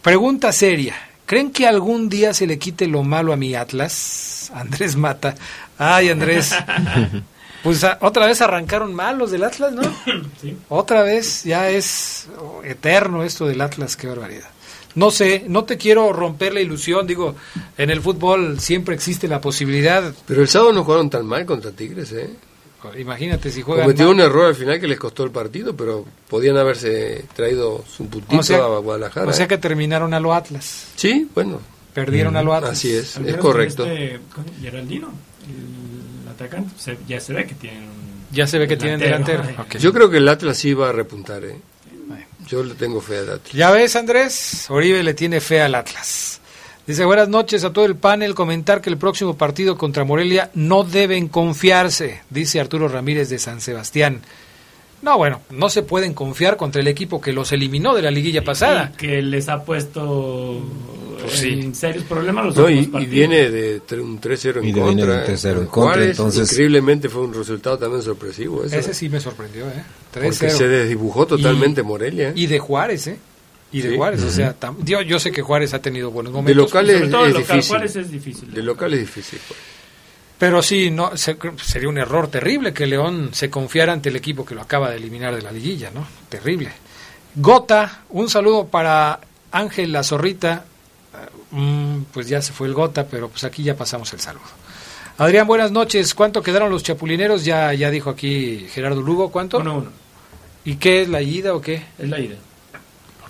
pregunta 0.01 0.51
seria. 0.53 0.95
¿Creen 1.27 1.51
que 1.51 1.67
algún 1.67 2.09
día 2.09 2.33
se 2.33 2.47
le 2.47 2.57
quite 2.57 2.87
lo 2.87 3.03
malo 3.03 3.31
a 3.31 3.37
mi 3.37 3.53
Atlas? 3.53 4.51
Andrés 4.55 4.95
Mata. 4.95 5.35
Ay, 5.77 6.09
Andrés. 6.09 6.51
Pues 7.63 7.85
otra 8.01 8.25
vez 8.25 8.41
arrancaron 8.41 8.93
mal 8.93 9.17
los 9.17 9.31
del 9.31 9.43
Atlas, 9.43 9.73
¿no? 9.73 9.81
Sí. 10.41 10.57
Otra 10.69 11.03
vez 11.03 11.43
ya 11.43 11.69
es 11.69 12.27
eterno 12.63 13.23
esto 13.23 13.45
del 13.45 13.61
Atlas, 13.61 13.95
qué 13.95 14.07
barbaridad 14.07 14.49
no 14.95 15.11
sé, 15.11 15.45
no 15.47 15.63
te 15.63 15.77
quiero 15.77 16.11
romper 16.13 16.53
la 16.53 16.61
ilusión, 16.61 17.07
digo, 17.07 17.35
en 17.77 17.89
el 17.89 18.01
fútbol 18.01 18.59
siempre 18.59 18.95
existe 18.95 19.27
la 19.27 19.39
posibilidad. 19.41 20.13
Pero 20.27 20.41
el 20.41 20.47
sábado 20.47 20.73
no 20.73 20.83
jugaron 20.83 21.09
tan 21.09 21.25
mal 21.25 21.45
contra 21.45 21.71
Tigres, 21.71 22.11
¿eh? 22.11 22.29
Imagínate 22.97 23.51
si 23.51 23.61
juegan. 23.61 23.85
Cometió 23.85 24.09
un 24.09 24.19
error 24.19 24.47
al 24.47 24.55
final 24.55 24.79
que 24.79 24.87
les 24.87 24.97
costó 24.97 25.23
el 25.23 25.29
partido, 25.29 25.75
pero 25.75 26.03
podían 26.27 26.57
haberse 26.57 27.25
traído 27.35 27.85
su 27.87 28.07
puntito 28.07 28.55
a 28.55 28.79
Guadalajara. 28.79 29.29
O 29.29 29.33
sea 29.33 29.45
¿eh? 29.45 29.47
que 29.47 29.59
terminaron 29.59 30.15
a 30.15 30.19
lo 30.19 30.33
Atlas. 30.33 30.87
Sí, 30.95 31.29
bueno. 31.35 31.59
Perdieron 31.93 32.35
a 32.37 32.41
lo 32.41 32.55
Atlas. 32.55 32.71
Así 32.71 32.91
es, 32.91 33.17
es 33.17 33.37
correcto. 33.37 33.85
Este, 33.85 34.19
Geraldino, 34.61 35.11
el 35.47 36.10
atacante, 36.31 36.71
ya 37.07 37.19
se 37.19 37.33
ve 37.33 37.45
que 37.45 37.55
tienen. 37.55 37.89
Ya 38.31 38.47
se 38.47 38.57
ve 38.57 38.67
que 38.67 38.77
tienen 38.77 38.99
delantero. 38.99 39.43
Yo 39.79 39.93
creo 39.93 40.09
que 40.09 40.17
el 40.17 40.27
Atlas 40.27 40.63
iba 40.65 40.89
a 40.89 40.91
repuntar, 40.91 41.43
¿eh? 41.43 41.55
Yo 42.47 42.63
le 42.63 42.75
tengo 42.75 43.01
fe 43.01 43.19
al 43.19 43.29
Atlas. 43.29 43.53
Ya 43.53 43.71
ves, 43.71 43.95
Andrés, 43.95 44.65
Oribe 44.69 45.03
le 45.03 45.13
tiene 45.13 45.39
fe 45.39 45.61
al 45.61 45.75
Atlas. 45.75 46.41
Dice, 46.87 47.05
buenas 47.05 47.29
noches 47.29 47.63
a 47.63 47.71
todo 47.71 47.85
el 47.85 47.95
panel. 47.95 48.33
Comentar 48.33 48.81
que 48.81 48.89
el 48.89 48.97
próximo 48.97 49.37
partido 49.37 49.77
contra 49.77 50.03
Morelia 50.03 50.49
no 50.55 50.83
deben 50.83 51.27
confiarse, 51.27 52.21
dice 52.29 52.59
Arturo 52.59 52.87
Ramírez 52.87 53.29
de 53.29 53.39
San 53.39 53.61
Sebastián. 53.61 54.21
No, 55.01 55.17
bueno, 55.17 55.41
no 55.49 55.69
se 55.69 55.83
pueden 55.83 56.13
confiar 56.13 56.57
contra 56.57 56.81
el 56.81 56.87
equipo 56.87 57.21
que 57.21 57.33
los 57.33 57.51
eliminó 57.51 57.95
de 57.95 58.01
la 58.01 58.11
liguilla 58.11 58.43
pasada. 58.43 58.91
que 58.97 59.21
les 59.21 59.49
ha 59.49 59.63
puesto 59.63 60.61
pues 61.21 61.43
en 61.43 61.75
serios 61.75 62.03
problemas 62.05 62.45
los 62.45 62.55
no, 62.55 62.69
y, 62.69 62.85
viene 63.05 63.49
de 63.49 63.81
un 63.99 64.19
3-0 64.19 64.63
en 64.63 64.73
contra. 64.73 65.25
en 65.25 65.65
contra 65.67 66.05
entonces... 66.05 66.51
Increíblemente 66.51 67.09
fue 67.09 67.21
un 67.21 67.33
resultado 67.33 67.77
también 67.77 68.01
sorpresivo. 68.01 68.63
Ese 68.63 68.93
sí 68.93 69.09
me 69.09 69.19
sorprendió, 69.19 69.67
¿eh? 69.67 69.83
Porque 70.13 70.49
se 70.49 70.67
desdibujó 70.67 71.25
totalmente 71.25 71.83
Morelia. 71.83 72.29
¿eh? 72.29 72.33
Y 72.35 72.47
de 72.47 72.59
Juárez, 72.59 73.07
¿eh? 73.07 73.19
Y 73.73 73.81
de 73.81 73.95
Juárez, 73.95 74.23
o 74.23 74.29
sea, 74.29 74.53
yo, 74.83 75.01
yo 75.01 75.17
sé 75.17 75.31
que 75.31 75.41
Juárez 75.41 75.73
ha 75.73 75.81
tenido 75.81 76.11
buenos 76.11 76.33
momentos. 76.33 76.55
De 76.55 76.61
locales 76.61 77.01
es, 77.01 77.37
difícil. 77.37 77.69
Juárez 77.69 77.95
es 77.95 78.11
difícil. 78.11 78.53
De 78.53 78.61
local 78.61 78.93
es 78.93 78.99
difícil. 78.99 79.39
Pues. 79.47 79.59
Pero 80.41 80.63
sí, 80.63 80.89
no 80.89 81.11
sería 81.15 81.87
un 81.87 81.99
error 81.99 82.27
terrible 82.27 82.73
que 82.73 82.87
León 82.87 83.29
se 83.31 83.51
confiara 83.51 83.93
ante 83.93 84.09
el 84.09 84.15
equipo 84.15 84.43
que 84.43 84.55
lo 84.55 84.61
acaba 84.61 84.89
de 84.89 84.97
eliminar 84.97 85.35
de 85.35 85.43
la 85.43 85.51
liguilla, 85.51 85.91
¿no? 85.93 86.05
Terrible. 86.29 86.71
Gota, 87.35 88.01
un 88.09 88.27
saludo 88.27 88.65
para 88.65 89.19
Ángel 89.51 89.91
La 89.91 90.03
Zorrita. 90.03 90.65
Mm, 91.51 92.03
pues 92.13 92.27
ya 92.27 92.41
se 92.41 92.53
fue 92.53 92.67
el 92.67 92.73
Gota, 92.73 93.05
pero 93.05 93.29
pues 93.29 93.43
aquí 93.43 93.63
ya 93.63 93.75
pasamos 93.75 94.11
el 94.13 94.19
saludo. 94.19 94.45
Adrián, 95.17 95.45
buenas 95.45 95.71
noches. 95.71 96.13
¿Cuánto 96.13 96.41
quedaron 96.41 96.69
los 96.69 96.83
chapulineros? 96.83 97.45
Ya, 97.45 97.73
ya 97.73 97.91
dijo 97.91 98.09
aquí 98.09 98.67
Gerardo 98.71 99.01
Lugo. 99.01 99.31
¿Cuánto? 99.31 99.59
Uno, 99.59 99.77
uno. 99.79 99.89
¿Y 100.63 100.75
qué 100.75 101.01
es 101.01 101.09
la 101.09 101.21
ida 101.21 101.53
o 101.53 101.61
qué? 101.61 101.83
Es 101.99 102.09
la 102.09 102.19
ida. 102.19 102.35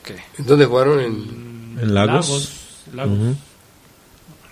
Okay. 0.02 0.18
¿En 0.38 0.46
dónde 0.46 0.66
jugaron? 0.66 1.00
En, 1.00 1.78
¿En 1.82 1.94
Lagos. 1.94 2.86
Lagos. 2.94 3.38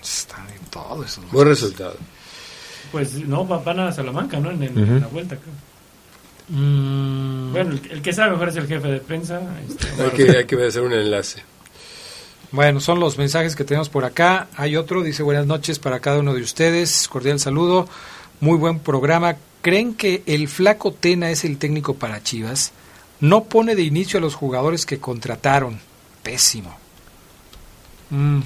Están 0.02 0.48
en 0.48 0.64
todo 0.70 1.04
eso. 1.04 1.22
Buen 1.32 1.48
resultado. 1.48 1.96
Pues 2.92 3.14
no, 3.14 3.44
van 3.44 3.80
a 3.80 3.92
Salamanca, 3.92 4.40
¿no? 4.40 4.50
En, 4.50 5.00
la 5.00 5.06
vuelta, 5.06 5.36
creo. 5.36 5.54
Mm. 6.48 7.52
Bueno, 7.52 7.78
el, 7.90 8.02
que 8.02 8.12
sabe 8.12 8.32
mejor 8.32 8.48
es 8.48 8.56
el 8.56 8.66
jefe 8.66 8.88
de 8.88 9.00
prensa. 9.00 9.40
Este, 9.68 10.02
hay, 10.02 10.10
que, 10.10 10.38
hay 10.38 10.44
que 10.46 10.66
hacer 10.66 10.82
un 10.82 10.92
enlace. 10.92 11.42
Bueno, 12.52 12.80
son 12.80 12.98
los 12.98 13.16
mensajes 13.16 13.54
que 13.54 13.64
tenemos 13.64 13.88
por 13.88 14.04
acá. 14.04 14.48
Hay 14.56 14.76
otro, 14.76 15.02
dice 15.02 15.22
buenas 15.22 15.46
noches 15.46 15.78
para 15.78 16.00
cada 16.00 16.18
uno 16.18 16.34
de 16.34 16.42
ustedes. 16.42 17.06
Cordial 17.08 17.38
saludo. 17.38 17.88
Muy 18.40 18.56
buen 18.56 18.80
programa. 18.80 19.36
¿Creen 19.62 19.94
que 19.94 20.22
el 20.26 20.48
flaco 20.48 20.92
Tena 20.92 21.30
es 21.30 21.44
el 21.44 21.58
técnico 21.58 21.94
para 21.94 22.22
Chivas? 22.22 22.72
No 23.20 23.44
pone 23.44 23.76
de 23.76 23.82
inicio 23.82 24.18
a 24.18 24.20
los 24.20 24.34
jugadores 24.34 24.84
que 24.84 24.98
contrataron. 24.98 25.78
Pésimo. 26.22 26.76
Mm, 28.10 28.40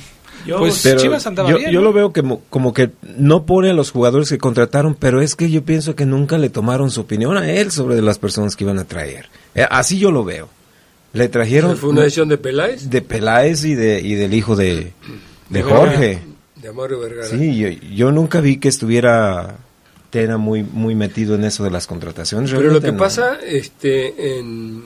yo, 0.46 0.58
pues 0.58 0.82
Chivas 0.96 1.26
andaba 1.26 1.48
yo, 1.48 1.56
bien, 1.56 1.70
yo 1.70 1.80
lo 1.80 1.92
veo 1.92 2.12
como, 2.12 2.42
como 2.50 2.74
que 2.74 2.90
no 3.16 3.44
pone 3.44 3.70
a 3.70 3.72
los 3.72 3.90
jugadores 3.90 4.28
que 4.28 4.38
contrataron, 4.38 4.94
pero 4.94 5.22
es 5.22 5.34
que 5.34 5.50
yo 5.50 5.64
pienso 5.64 5.94
que 5.94 6.04
nunca 6.04 6.36
le 6.36 6.50
tomaron 6.50 6.90
su 6.90 7.00
opinión 7.00 7.38
a 7.38 7.50
él 7.50 7.70
sobre 7.70 8.02
las 8.02 8.18
personas 8.18 8.54
que 8.54 8.64
iban 8.64 8.78
a 8.78 8.84
traer. 8.84 9.30
Eh, 9.54 9.66
así 9.70 9.98
yo 9.98 10.10
lo 10.10 10.24
veo. 10.24 10.48
Le 11.14 11.28
trajeron... 11.28 11.76
¿Fue 11.76 11.90
una 11.90 12.02
de 12.02 12.38
Peláez? 12.38 12.90
De 12.90 13.00
Peláez 13.00 13.64
y, 13.64 13.74
de, 13.74 14.00
y 14.00 14.14
del 14.14 14.34
hijo 14.34 14.56
de, 14.56 14.92
de 15.48 15.62
Jorge. 15.62 16.20
De 16.56 16.72
Mario 16.72 16.98
Vergara. 17.00 17.28
Sí, 17.28 17.56
yo, 17.56 17.68
yo 17.68 18.10
nunca 18.10 18.40
vi 18.40 18.58
que 18.58 18.68
estuviera 18.68 19.58
Tena 20.10 20.38
muy, 20.38 20.64
muy 20.64 20.96
metido 20.96 21.36
en 21.36 21.44
eso 21.44 21.62
de 21.62 21.70
las 21.70 21.86
contrataciones. 21.86 22.50
Pero 22.52 22.70
lo 22.70 22.80
que 22.80 22.92
pasa, 22.92 23.38
este, 23.44 24.38
en, 24.38 24.84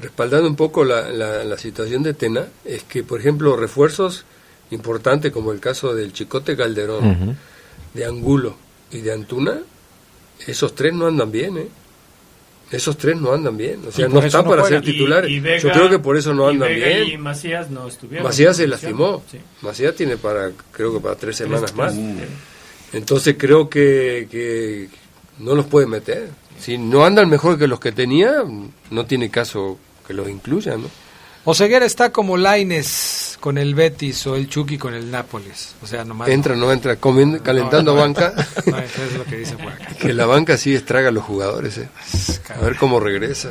respaldando 0.00 0.48
un 0.48 0.56
poco 0.56 0.84
la, 0.84 1.10
la, 1.10 1.58
situación 1.58 2.02
de 2.02 2.12
Tena, 2.12 2.46
es 2.64 2.82
que, 2.82 3.02
por 3.02 3.20
ejemplo, 3.20 3.56
refuerzos 3.56 4.26
importantes 4.70 5.32
como 5.32 5.52
el 5.52 5.60
caso 5.60 5.94
del 5.94 6.12
Chicote 6.12 6.56
Calderón, 6.56 7.36
de 7.94 8.04
Angulo 8.04 8.56
y 8.90 9.00
de 9.00 9.12
Antuna, 9.12 9.60
esos 10.46 10.74
tres 10.74 10.92
no 10.92 11.06
andan 11.06 11.30
bien, 11.30 11.56
¿eh? 11.56 11.68
Esos 12.70 12.96
tres 12.96 13.20
no 13.20 13.32
andan 13.32 13.56
bien, 13.56 13.80
o 13.86 13.92
sea, 13.92 14.08
no 14.08 14.20
están 14.20 14.44
para 14.44 14.64
ser 14.64 14.82
titulares. 14.82 15.30
Yo 15.62 15.70
creo 15.70 15.88
que 15.88 15.98
por 15.98 16.16
eso 16.16 16.34
no 16.34 16.48
andan 16.48 16.74
bien. 16.74 17.08
Y 17.08 17.18
Macías 17.18 17.70
no 17.70 17.86
estuvieron. 17.86 18.26
Macías 18.26 18.56
se 18.56 18.66
lastimó. 18.66 19.22
Macías 19.62 19.94
tiene 19.94 20.16
para, 20.16 20.50
creo 20.72 20.92
que 20.94 21.00
para 21.00 21.14
tres 21.14 21.36
semanas 21.36 21.74
más. 21.74 21.94
Entonces 22.92 23.36
creo 23.38 23.68
que, 23.68 24.28
que 24.30 24.88
no 25.38 25.54
los 25.54 25.66
puede 25.66 25.86
meter. 25.86 26.28
Si 26.60 26.78
no 26.78 27.04
andan 27.04 27.28
mejor 27.28 27.58
que 27.58 27.66
los 27.66 27.80
que 27.80 27.92
tenía, 27.92 28.44
no 28.90 29.06
tiene 29.06 29.30
caso 29.30 29.78
que 30.06 30.14
los 30.14 30.28
incluyan, 30.28 30.82
¿no? 30.82 30.88
Oseguera 31.46 31.84
está 31.84 32.10
como 32.10 32.38
Laines 32.38 33.36
con 33.38 33.58
el 33.58 33.74
Betis 33.74 34.26
o 34.26 34.34
el 34.34 34.48
Chucky 34.48 34.78
con 34.78 34.94
el 34.94 35.10
Nápoles. 35.10 35.74
O 35.82 35.86
sea, 35.86 36.02
nomás 36.02 36.30
entra, 36.30 36.56
no, 36.56 36.72
entra, 36.72 36.96
comiendo, 36.96 37.42
calentando 37.42 37.94
banca. 37.94 38.32
que 40.00 40.14
la 40.14 40.24
banca 40.24 40.56
sí 40.56 40.74
estraga 40.74 41.08
a 41.08 41.12
los 41.12 41.22
jugadores. 41.22 41.76
¿eh? 41.76 41.88
A 42.48 42.64
ver 42.64 42.76
cómo 42.76 42.98
regresa. 42.98 43.50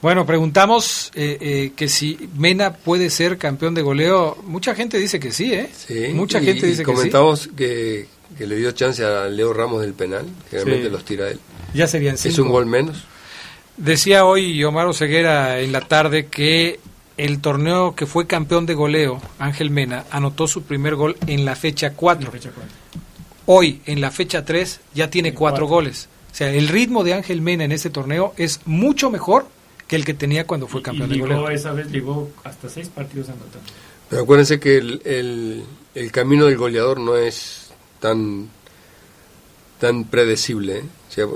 Bueno, 0.00 0.24
preguntamos 0.24 1.10
eh, 1.14 1.36
eh, 1.40 1.72
que 1.76 1.88
si 1.88 2.28
Mena 2.36 2.72
puede 2.72 3.10
ser 3.10 3.36
campeón 3.36 3.74
de 3.74 3.82
goleo. 3.82 4.38
Mucha 4.44 4.74
gente 4.74 4.98
dice 4.98 5.20
que 5.20 5.32
sí, 5.32 5.52
¿eh? 5.52 5.70
Sí. 5.74 6.08
Mucha 6.14 6.40
gente 6.40 6.66
dice 6.66 6.84
que 6.84 6.90
sí. 6.90 6.96
Comentamos 6.96 7.50
que, 7.54 8.06
le 8.38 8.56
dio 8.56 8.72
chance 8.72 9.04
a 9.04 9.26
Leo 9.26 9.52
Ramos 9.52 9.82
del 9.82 9.92
penal. 9.92 10.24
Generalmente 10.50 10.88
los 10.88 11.04
tira 11.04 11.28
él. 11.28 11.38
Ya 11.74 11.86
serían 11.86 12.16
cinco. 12.16 12.32
Es 12.32 12.38
un 12.38 12.48
gol 12.48 12.64
menos. 12.64 13.04
Decía 13.76 14.24
hoy 14.24 14.64
Omar 14.64 14.86
Oseguera 14.86 15.60
en 15.60 15.72
la 15.72 15.82
tarde 15.82 16.26
que 16.26 16.80
el 17.16 17.40
torneo 17.40 17.94
que 17.94 18.06
fue 18.06 18.26
campeón 18.26 18.66
de 18.66 18.74
goleo, 18.74 19.20
Ángel 19.38 19.70
Mena, 19.70 20.04
anotó 20.10 20.46
su 20.48 20.62
primer 20.62 20.96
gol 20.96 21.16
en 21.26 21.44
la 21.44 21.56
fecha 21.56 21.92
4. 21.94 22.30
Hoy, 23.46 23.80
en 23.86 24.00
la 24.00 24.10
fecha 24.10 24.44
3, 24.44 24.80
ya 24.94 25.08
tiene 25.08 25.32
cuatro, 25.32 25.66
goles. 25.66 26.08
O 26.32 26.34
sea, 26.34 26.52
el 26.52 26.68
ritmo 26.68 27.04
de 27.04 27.14
Ángel 27.14 27.40
Mena 27.40 27.64
en 27.64 27.72
este 27.72 27.90
torneo 27.90 28.34
es 28.36 28.60
mucho 28.66 29.10
mejor 29.10 29.46
que 29.86 29.96
el 29.96 30.04
que 30.04 30.14
tenía 30.14 30.46
cuando 30.46 30.66
fue 30.66 30.82
campeón 30.82 31.08
de 31.08 31.18
goleo. 31.18 31.48
esa 31.48 31.72
vez 31.72 31.90
llegó 31.90 32.30
hasta 32.44 32.68
seis 32.68 32.88
partidos 32.88 33.28
anotando. 33.28 33.70
Pero 34.10 34.22
acuérdense 34.22 34.60
que 34.60 34.76
el, 34.76 35.64
el, 35.94 36.12
camino 36.12 36.46
del 36.46 36.56
goleador 36.56 37.00
no 37.00 37.16
es 37.16 37.70
tan, 38.00 38.48
tan 39.80 40.04
predecible. 40.04 40.78
¿eh? 40.78 40.84
O 41.08 41.12
sea, 41.12 41.26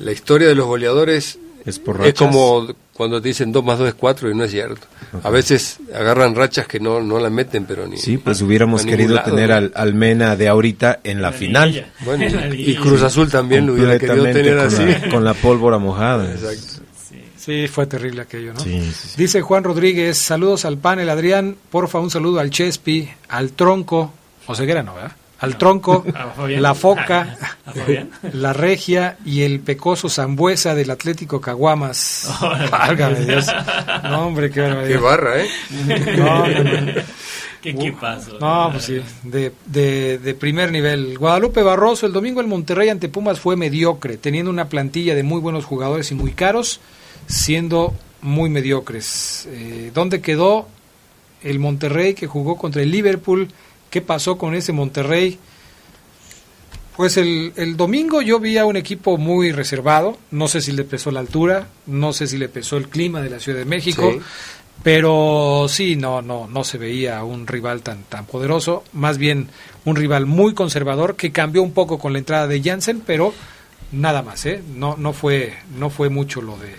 la 0.00 0.12
historia 0.12 0.48
de 0.48 0.54
los 0.54 0.66
goleadores 0.66 1.38
es, 1.64 1.78
por 1.78 2.06
es 2.06 2.14
como 2.14 2.68
cuando 2.96 3.20
te 3.20 3.28
dicen 3.28 3.52
2 3.52 3.64
más 3.64 3.78
2 3.78 3.88
es 3.88 3.94
4 3.94 4.30
y 4.30 4.34
no 4.34 4.44
es 4.44 4.50
cierto. 4.50 4.86
A 5.22 5.30
veces 5.30 5.78
agarran 5.94 6.34
rachas 6.34 6.66
que 6.66 6.80
no, 6.80 7.00
no 7.02 7.18
la 7.18 7.30
meten, 7.30 7.66
pero 7.66 7.86
ni. 7.86 7.98
Sí, 7.98 8.16
pues 8.16 8.40
hubiéramos 8.40 8.84
querido 8.84 9.22
tener 9.22 9.52
al, 9.52 9.72
al, 9.74 9.94
Mena 9.94 10.34
de 10.36 10.48
ahorita 10.48 11.00
en 11.04 11.20
la, 11.20 11.32
final. 11.32 11.92
Bueno, 12.04 12.24
y 12.54 12.74
Cruz 12.76 13.02
Azul 13.02 13.30
también 13.30 13.66
lo 13.66 13.74
hubiera 13.74 13.98
querido 13.98 14.24
tener 14.24 14.56
con 14.56 14.66
así. 14.66 14.84
La, 14.84 15.10
con 15.10 15.24
la 15.24 15.34
pólvora 15.34 15.78
mojada. 15.78 16.30
Exacto. 16.30 16.86
Sí, 17.36 17.68
fue 17.68 17.86
terrible 17.86 18.22
aquello, 18.22 18.54
¿no? 18.54 18.60
Sí, 18.60 18.82
Dice 19.16 19.40
Juan 19.40 19.62
Rodríguez, 19.62 20.18
saludos 20.18 20.64
al 20.64 20.78
panel, 20.78 21.08
Adrián, 21.08 21.56
porfa, 21.70 22.00
un 22.00 22.10
saludo 22.10 22.40
al 22.40 22.50
Chespi, 22.50 23.08
al 23.28 23.52
Tronco, 23.52 24.12
o 24.46 24.54
Ceguera 24.56 24.82
no, 24.82 24.94
¿verdad? 24.94 25.12
Al 25.38 25.58
tronco, 25.58 26.04
la 26.48 26.74
foca, 26.74 27.36
la 28.32 28.52
regia 28.52 29.16
y 29.24 29.42
el 29.42 29.60
pecoso 29.60 30.08
Zambuesa 30.08 30.74
del 30.74 30.90
Atlético 30.90 31.40
Caguamas. 31.40 32.30
Válgame 32.70 33.20
Dios. 33.20 33.46
No, 34.02 34.26
hombre, 34.28 34.50
qué 34.50 34.62
Qué 34.86 34.96
barra, 34.96 35.42
¿eh? 35.42 35.48
No, 36.16 36.46
no, 36.46 36.92
¿Qué 37.60 37.70
equipazo? 37.70 38.38
No, 38.38 38.68
pues 38.70 38.84
sí, 38.84 39.00
de, 39.24 39.52
de, 39.66 40.18
de, 40.18 40.34
primer 40.34 40.70
nivel. 40.70 41.18
Guadalupe 41.18 41.62
Barroso, 41.62 42.06
el 42.06 42.12
domingo 42.12 42.40
el 42.40 42.46
Monterrey 42.46 42.88
ante 42.88 43.08
Pumas 43.08 43.40
fue 43.40 43.56
mediocre, 43.56 44.16
teniendo 44.16 44.50
una 44.50 44.68
plantilla 44.68 45.14
de 45.14 45.22
muy 45.22 45.40
buenos 45.40 45.64
jugadores 45.64 46.10
y 46.12 46.14
muy 46.14 46.32
caros, 46.32 46.80
siendo 47.26 47.94
muy 48.22 48.50
mediocres. 48.50 49.48
Eh, 49.50 49.90
¿Dónde 49.92 50.20
quedó 50.20 50.68
el 51.42 51.58
Monterrey 51.58 52.14
que 52.14 52.26
jugó 52.26 52.56
contra 52.56 52.82
el 52.82 52.90
Liverpool? 52.90 53.48
¿Qué 53.90 54.00
pasó 54.00 54.36
con 54.38 54.54
ese 54.54 54.72
Monterrey? 54.72 55.38
Pues 56.96 57.18
el, 57.18 57.52
el, 57.56 57.76
domingo 57.76 58.22
yo 58.22 58.40
vi 58.40 58.56
a 58.56 58.64
un 58.64 58.76
equipo 58.76 59.18
muy 59.18 59.52
reservado, 59.52 60.16
no 60.30 60.48
sé 60.48 60.62
si 60.62 60.72
le 60.72 60.84
pesó 60.84 61.10
la 61.10 61.20
altura, 61.20 61.68
no 61.86 62.14
sé 62.14 62.26
si 62.26 62.38
le 62.38 62.48
pesó 62.48 62.78
el 62.78 62.88
clima 62.88 63.20
de 63.20 63.28
la 63.28 63.38
Ciudad 63.38 63.58
de 63.58 63.66
México, 63.66 64.18
pero 64.82 65.66
sí, 65.68 65.96
no, 65.96 66.22
no, 66.22 66.46
no 66.46 66.64
se 66.64 66.78
veía 66.78 67.22
un 67.22 67.46
rival 67.46 67.82
tan, 67.82 68.04
tan 68.04 68.24
poderoso, 68.24 68.82
más 68.94 69.18
bien 69.18 69.48
un 69.84 69.96
rival 69.96 70.24
muy 70.24 70.54
conservador 70.54 71.16
que 71.16 71.32
cambió 71.32 71.62
un 71.62 71.72
poco 71.72 71.98
con 71.98 72.14
la 72.14 72.18
entrada 72.18 72.46
de 72.46 72.62
Jansen, 72.62 73.02
pero 73.04 73.34
nada 73.92 74.22
más, 74.22 74.46
¿eh? 74.46 74.62
no, 74.74 74.96
no, 74.96 75.12
fue, 75.12 75.54
no 75.78 75.90
fue 75.90 76.08
mucho 76.08 76.40
lo 76.40 76.56
de, 76.56 76.76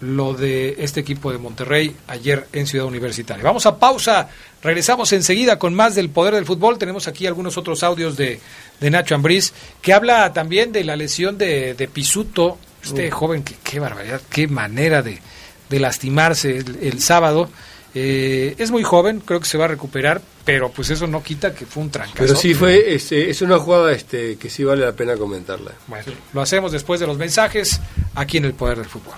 lo 0.00 0.34
de 0.34 0.76
este 0.78 1.00
equipo 1.00 1.32
de 1.32 1.38
Monterrey 1.38 1.96
ayer 2.08 2.46
en 2.52 2.66
Ciudad 2.66 2.86
Universitaria. 2.86 3.44
Vamos 3.44 3.66
a 3.66 3.78
pausa, 3.78 4.28
regresamos 4.62 5.12
enseguida 5.12 5.58
con 5.58 5.74
más 5.74 5.94
del 5.94 6.10
poder 6.10 6.34
del 6.34 6.46
fútbol. 6.46 6.78
Tenemos 6.78 7.08
aquí 7.08 7.26
algunos 7.26 7.56
otros 7.56 7.82
audios 7.82 8.16
de, 8.16 8.40
de 8.80 8.90
Nacho 8.90 9.14
Ambriz 9.14 9.52
que 9.80 9.92
habla 9.92 10.32
también 10.32 10.72
de 10.72 10.84
la 10.84 10.96
lesión 10.96 11.36
de, 11.38 11.74
de 11.74 11.88
Pisuto, 11.88 12.58
este 12.82 13.10
joven, 13.10 13.42
que, 13.42 13.54
qué 13.62 13.80
barbaridad, 13.80 14.20
qué 14.30 14.48
manera 14.48 15.02
de, 15.02 15.18
de 15.68 15.80
lastimarse 15.80 16.58
el, 16.58 17.00
sábado. 17.00 17.50
Eh, 17.94 18.54
es 18.58 18.70
muy 18.70 18.82
joven, 18.82 19.20
creo 19.20 19.38
que 19.38 19.46
se 19.46 19.58
va 19.58 19.66
a 19.66 19.68
recuperar, 19.68 20.22
pero 20.44 20.70
pues 20.70 20.90
eso 20.90 21.06
no 21.06 21.22
quita 21.22 21.54
que 21.54 21.66
fue 21.66 21.82
un 21.82 21.90
trancazo. 21.90 22.18
Pero 22.18 22.36
sí 22.36 22.54
fue, 22.54 22.94
este, 22.94 23.30
es 23.30 23.42
una 23.42 23.58
jugada 23.58 23.92
este, 23.92 24.36
que 24.36 24.48
sí 24.48 24.64
vale 24.64 24.84
la 24.84 24.92
pena 24.92 25.16
comentarla. 25.16 25.72
Bueno, 25.86 26.04
lo 26.32 26.40
hacemos 26.40 26.72
después 26.72 27.00
de 27.00 27.06
los 27.06 27.18
mensajes 27.18 27.80
aquí 28.14 28.38
en 28.38 28.46
el 28.46 28.54
Poder 28.54 28.78
del 28.78 28.86
Fútbol. 28.86 29.14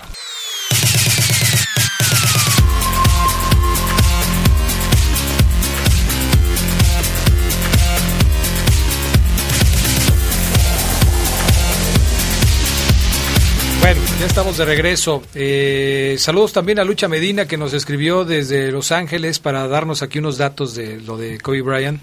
Ya 14.19 14.25
estamos 14.27 14.57
de 14.57 14.65
regreso. 14.65 15.23
Eh, 15.33 16.15
saludos 16.19 16.53
también 16.53 16.79
a 16.79 16.83
Lucha 16.83 17.07
Medina 17.07 17.47
que 17.47 17.57
nos 17.57 17.73
escribió 17.73 18.23
desde 18.23 18.71
Los 18.71 18.91
Ángeles 18.91 19.39
para 19.39 19.67
darnos 19.67 20.01
aquí 20.01 20.19
unos 20.19 20.37
datos 20.37 20.73
de 20.73 21.01
lo 21.01 21.17
de 21.17 21.39
Kobe 21.39 21.61
Bryant. 21.61 22.01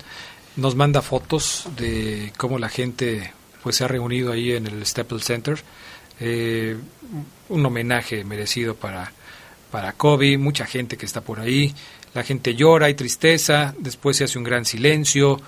Nos 0.56 0.74
manda 0.74 1.00
fotos 1.00 1.68
de 1.76 2.32
cómo 2.36 2.58
la 2.58 2.68
gente 2.68 3.32
pues 3.62 3.76
se 3.76 3.84
ha 3.84 3.88
reunido 3.88 4.32
ahí 4.32 4.52
en 4.52 4.66
el 4.66 4.84
Staples 4.84 5.24
Center. 5.24 5.58
Eh, 6.20 6.76
un 7.48 7.64
homenaje 7.64 8.24
merecido 8.24 8.74
para, 8.74 9.12
para 9.70 9.92
Kobe, 9.92 10.36
mucha 10.36 10.66
gente 10.66 10.98
que 10.98 11.06
está 11.06 11.22
por 11.22 11.40
ahí. 11.40 11.74
La 12.12 12.24
gente 12.24 12.54
llora, 12.54 12.86
hay 12.86 12.94
tristeza, 12.94 13.74
después 13.78 14.18
se 14.18 14.24
hace 14.24 14.36
un 14.36 14.44
gran 14.44 14.66
silencio, 14.66 15.40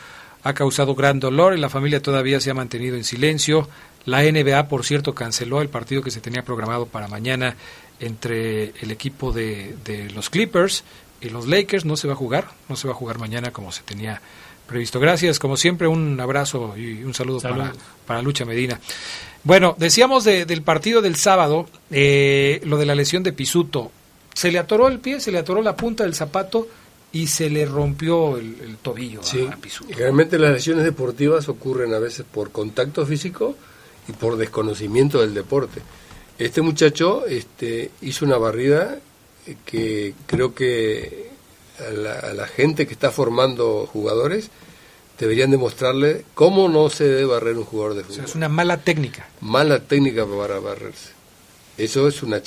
ha 0.42 0.54
causado 0.54 0.94
gran 0.94 1.20
dolor 1.20 1.54
y 1.56 1.60
la 1.60 1.68
familia 1.68 2.00
todavía 2.00 2.40
se 2.40 2.50
ha 2.50 2.54
mantenido 2.54 2.96
en 2.96 3.04
silencio. 3.04 3.68
La 4.06 4.22
NBA, 4.22 4.68
por 4.68 4.84
cierto, 4.84 5.14
canceló 5.14 5.62
el 5.62 5.68
partido 5.68 6.02
que 6.02 6.10
se 6.10 6.20
tenía 6.20 6.44
programado 6.44 6.86
para 6.86 7.08
mañana 7.08 7.56
entre 8.00 8.74
el 8.80 8.90
equipo 8.90 9.32
de, 9.32 10.10
los 10.14 10.30
Clippers 10.30 10.84
y 11.20 11.30
los 11.30 11.46
Lakers. 11.46 11.84
No 11.84 11.96
se 11.96 12.06
va 12.06 12.14
a 12.14 12.16
jugar, 12.16 12.50
no 12.68 12.76
se 12.76 12.86
va 12.86 12.92
a 12.92 12.96
jugar 12.96 13.18
mañana 13.18 13.50
como 13.50 13.72
se 13.72 13.82
tenía 13.82 14.20
previsto. 14.66 15.00
Gracias, 15.00 15.38
como 15.38 15.56
siempre, 15.56 15.86
un 15.86 16.20
abrazo 16.20 16.74
y 16.76 17.02
un 17.02 17.14
saludo, 17.14 17.40
Para, 17.40 17.72
para 18.06 18.22
Lucha 18.22 18.44
Medina. 18.44 18.78
Bueno, 19.42 19.74
decíamos 19.78 20.24
del 20.24 20.62
partido 20.62 21.02
del 21.02 21.16
sábado, 21.16 21.66
eh, 21.90 22.60
lo 22.64 22.78
de 22.78 22.86
la 22.86 22.94
lesión 22.94 23.22
de 23.22 23.32
Pisuto. 23.32 23.92
Se 24.32 24.50
le 24.50 24.58
atoró 24.58 24.88
el 24.88 25.00
pie, 25.00 25.20
se 25.20 25.30
le 25.30 25.38
atoró 25.38 25.62
la 25.62 25.76
punta 25.76 26.04
del 26.04 26.14
zapato 26.14 26.66
y 27.12 27.26
se 27.28 27.48
le 27.48 27.66
rompió 27.66 28.38
el, 28.38 28.76
tobillo 28.82 29.20
a, 29.20 29.56
Pisuto. 29.56 29.94
Realmente 29.94 30.38
las 30.38 30.52
lesiones 30.52 30.84
deportivas 30.84 31.48
ocurren 31.48 31.92
a 31.94 31.98
veces 31.98 32.24
por 32.30 32.50
contacto 32.50 33.04
físico 33.06 33.54
y 34.08 34.12
por 34.12 34.36
desconocimiento 34.36 35.20
del 35.20 35.34
deporte. 35.34 35.80
Este 36.38 36.62
muchacho 36.62 37.26
este, 37.26 37.90
hizo 38.02 38.24
una 38.24 38.38
barrida 38.38 38.98
que 39.64 40.14
creo 40.26 40.54
que 40.54 41.30
a 41.78 42.32
la, 42.32 42.46
gente 42.46 42.86
que 42.86 42.92
está 42.92 43.10
formando 43.10 43.88
jugadores 43.92 44.50
deberían 45.18 45.50
demostrarle 45.50 46.24
cómo 46.34 46.68
no 46.68 46.88
se 46.90 47.04
debe 47.04 47.24
barrer 47.26 47.56
un 47.56 47.64
jugador 47.64 47.94
de 47.94 48.04
fútbol. 48.04 48.24
es 48.24 48.34
una 48.34 48.48
mala 48.48 48.78
técnica. 48.78 49.28
Mala 49.40 49.80
técnica 49.80 50.26
para 50.26 50.58
barrerse. 50.58 51.10
eso 51.78 52.08
es 52.08 52.22
una 52.22 52.42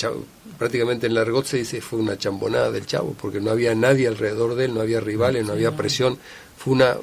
prácticamente 0.58 1.08
en 1.08 1.14
la 1.14 1.22
argot 1.22 1.46
se 1.46 1.58
dice 1.58 1.82
fue 1.82 2.00
una 2.00 2.18
chambonada 2.18 2.72
del 2.72 2.86
chavo, 2.86 3.16
porque 3.20 3.40
no 3.40 3.52
había 3.52 3.76
nadie 3.76 4.08
alrededor 4.08 4.56
de 4.56 4.66
él, 4.66 4.74
no 4.74 4.82
había 4.82 5.00
rivales, 5.00 5.46
no 5.46 5.54
había 5.54 5.76
presión, 5.76 6.18
fue 6.58 6.74
una, 6.74 6.98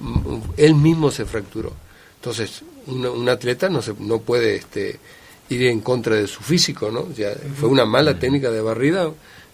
él 0.57 0.75
mismo 0.75 1.11
se 1.11 1.25
fracturó. 1.25 1.73
Entonces, 2.17 2.63
un 2.87 3.29
atleta 3.29 3.69
no, 3.69 3.83
se, 3.83 3.95
no 3.99 4.21
puede 4.21 4.57
este, 4.57 4.99
ir 5.49 5.67
en 5.67 5.81
contra 5.81 6.17
de 6.17 6.27
su 6.27 6.43
físico, 6.43 6.91
¿no? 6.91 7.13
Ya, 7.13 7.33
fue 7.59 7.69
una 7.69 7.85
mala 7.85 8.19
técnica 8.19 8.51
de 8.51 8.61
barrida 8.61 9.11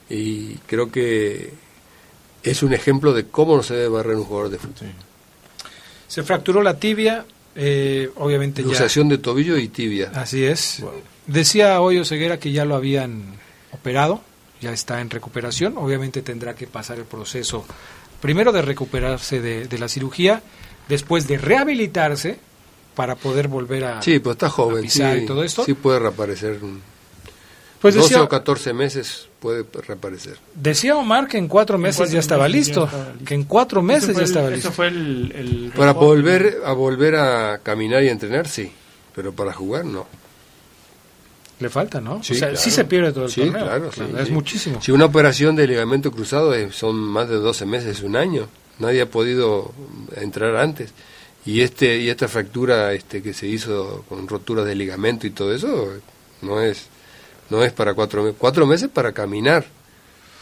y 0.08 0.54
creo 0.66 0.90
que 0.90 1.50
es 2.42 2.62
un 2.62 2.72
ejemplo 2.72 3.12
de 3.12 3.26
cómo 3.26 3.56
no 3.56 3.62
se 3.62 3.74
debe 3.74 3.88
barrer 3.88 4.16
un 4.16 4.24
jugador 4.24 4.50
de 4.50 4.58
fútbol. 4.58 4.88
Se 6.08 6.22
fracturó 6.22 6.62
la 6.62 6.78
tibia, 6.78 7.24
eh, 7.54 8.10
obviamente 8.16 8.62
Luxación 8.62 9.08
de 9.08 9.18
tobillo 9.18 9.56
y 9.56 9.68
tibia. 9.68 10.10
Así 10.14 10.44
es. 10.44 10.82
Decía 11.26 11.80
Hoyo 11.80 12.04
Ceguera 12.04 12.38
que 12.38 12.50
ya 12.50 12.64
lo 12.64 12.74
habían 12.74 13.38
operado, 13.72 14.20
ya 14.60 14.72
está 14.72 15.00
en 15.00 15.10
recuperación, 15.10 15.76
obviamente 15.76 16.22
tendrá 16.22 16.54
que 16.54 16.66
pasar 16.66 16.98
el 16.98 17.04
proceso 17.04 17.64
primero 18.20 18.52
de 18.52 18.62
recuperarse 18.62 19.40
de, 19.40 19.78
la 19.78 19.88
cirugía, 19.88 20.42
después 20.88 21.26
de 21.26 21.38
rehabilitarse 21.38 22.38
para 23.00 23.16
poder 23.16 23.48
volver 23.48 23.82
a, 23.84 24.02
sí, 24.02 24.18
pues 24.18 24.34
está 24.34 24.50
joven, 24.50 24.82
pisar 24.82 25.16
y 25.16 25.24
todo 25.24 25.42
esto. 25.42 25.64
Sí 25.64 25.72
puede 25.72 26.00
reaparecer. 26.00 26.58
Pues 27.80 27.94
12 27.94 28.16
o 28.16 28.28
14 28.28 28.74
meses 28.74 29.26
puede 29.38 29.64
reaparecer. 29.86 30.36
Decía 30.54 30.96
Omar 30.96 31.26
que 31.26 31.38
en 31.38 31.48
cuatro 31.48 31.78
meses, 31.78 32.10
ya, 32.10 32.18
estaba 32.18 32.46
listo, 32.46 32.86
que 33.24 33.32
en 33.32 33.44
cuatro 33.44 33.80
meses 33.80 34.14
ya 34.14 34.24
estaba 34.24 34.50
listo. 34.50 34.70
fue 34.70 34.88
el, 34.88 35.72
para 35.74 35.94
volver 35.94 36.58
a 36.62 36.74
volver 36.74 37.16
a 37.16 37.60
caminar 37.62 38.02
y 38.02 38.10
entrenar, 38.10 38.46
sí, 38.46 38.70
pero 39.14 39.32
para 39.32 39.54
jugar 39.54 39.86
no. 39.86 40.06
Le 41.58 41.70
falta, 41.70 42.02
¿no? 42.02 42.22
Sí, 42.22 42.34
o 42.34 42.36
sea, 42.36 42.54
sí 42.54 42.70
se 42.70 42.84
pierde 42.84 43.12
todo 43.12 43.24
el 43.24 43.30
sí, 43.30 43.48
Claro, 43.48 43.90
es 44.18 44.30
muchísimo. 44.30 44.82
Si 44.82 44.92
una 44.92 45.06
operación 45.06 45.56
de 45.56 45.66
ligamento 45.66 46.12
cruzado 46.12 46.52
son 46.70 46.96
más 46.96 47.30
de 47.30 47.36
12 47.36 47.64
meses, 47.64 48.02
un 48.02 48.16
año. 48.16 48.46
Nadie 48.78 49.00
ha 49.00 49.06
podido 49.06 49.72
entrar 50.16 50.56
antes. 50.56 50.92
Y 51.46 51.62
este 51.62 51.98
y 51.98 52.10
esta 52.10 52.28
fractura 52.28 52.92
este 52.92 53.22
que 53.22 53.32
se 53.32 53.46
hizo 53.46 54.04
con 54.08 54.28
roturas 54.28 54.66
de 54.66 54.74
ligamento 54.74 55.26
y 55.26 55.30
todo 55.30 55.54
eso 55.54 55.94
no 56.42 56.60
es 56.60 56.88
no 57.48 57.64
es 57.64 57.72
para 57.72 57.94
cuatro 57.94 58.22
meses. 58.22 58.36
Cuatro 58.38 58.66
meses 58.66 58.88
para 58.88 59.12
caminar. 59.12 59.64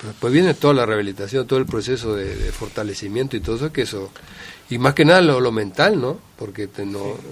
Después 0.03 0.33
viene 0.33 0.55
toda 0.55 0.75
la 0.75 0.87
rehabilitación, 0.87 1.47
todo 1.47 1.59
el 1.59 1.67
proceso 1.67 2.15
de, 2.15 2.53
fortalecimiento 2.53 3.37
y 3.37 3.41
todo 3.41 3.57
eso, 3.57 3.73
que 3.73 3.83
eso 3.83 4.11
y 4.71 4.79
más 4.79 4.95
que 4.95 5.05
nada 5.05 5.21
lo, 5.21 5.51
mental, 5.51 6.01
¿no? 6.01 6.19
Porque 6.37 6.69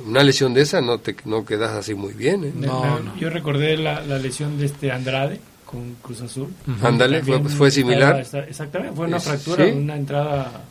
una 0.05 0.25
lesión 0.25 0.53
de 0.55 0.63
esa 0.63 0.81
no 0.81 0.99
te 0.99 1.15
no 1.27 1.45
quedas 1.45 1.73
así 1.73 1.95
muy 1.95 2.15
bien. 2.15 2.45
¿eh? 2.45 2.53
No, 2.57 3.15
Yo 3.17 3.31
recordé 3.31 3.77
la, 3.77 4.01
lesión 4.19 4.59
de 4.59 4.67
este 4.67 4.91
Andrade 4.91 5.39
con 5.65 5.95
Cruz 6.03 6.23
Azul. 6.23 6.49
Ándale, 6.83 7.23
fue, 7.23 7.71
similar. 7.71 8.19
exactamente, 8.49 8.97
fue 8.97 9.07
una 9.07 9.21
fractura, 9.21 9.67
una 9.67 9.97
entrada 9.97 10.65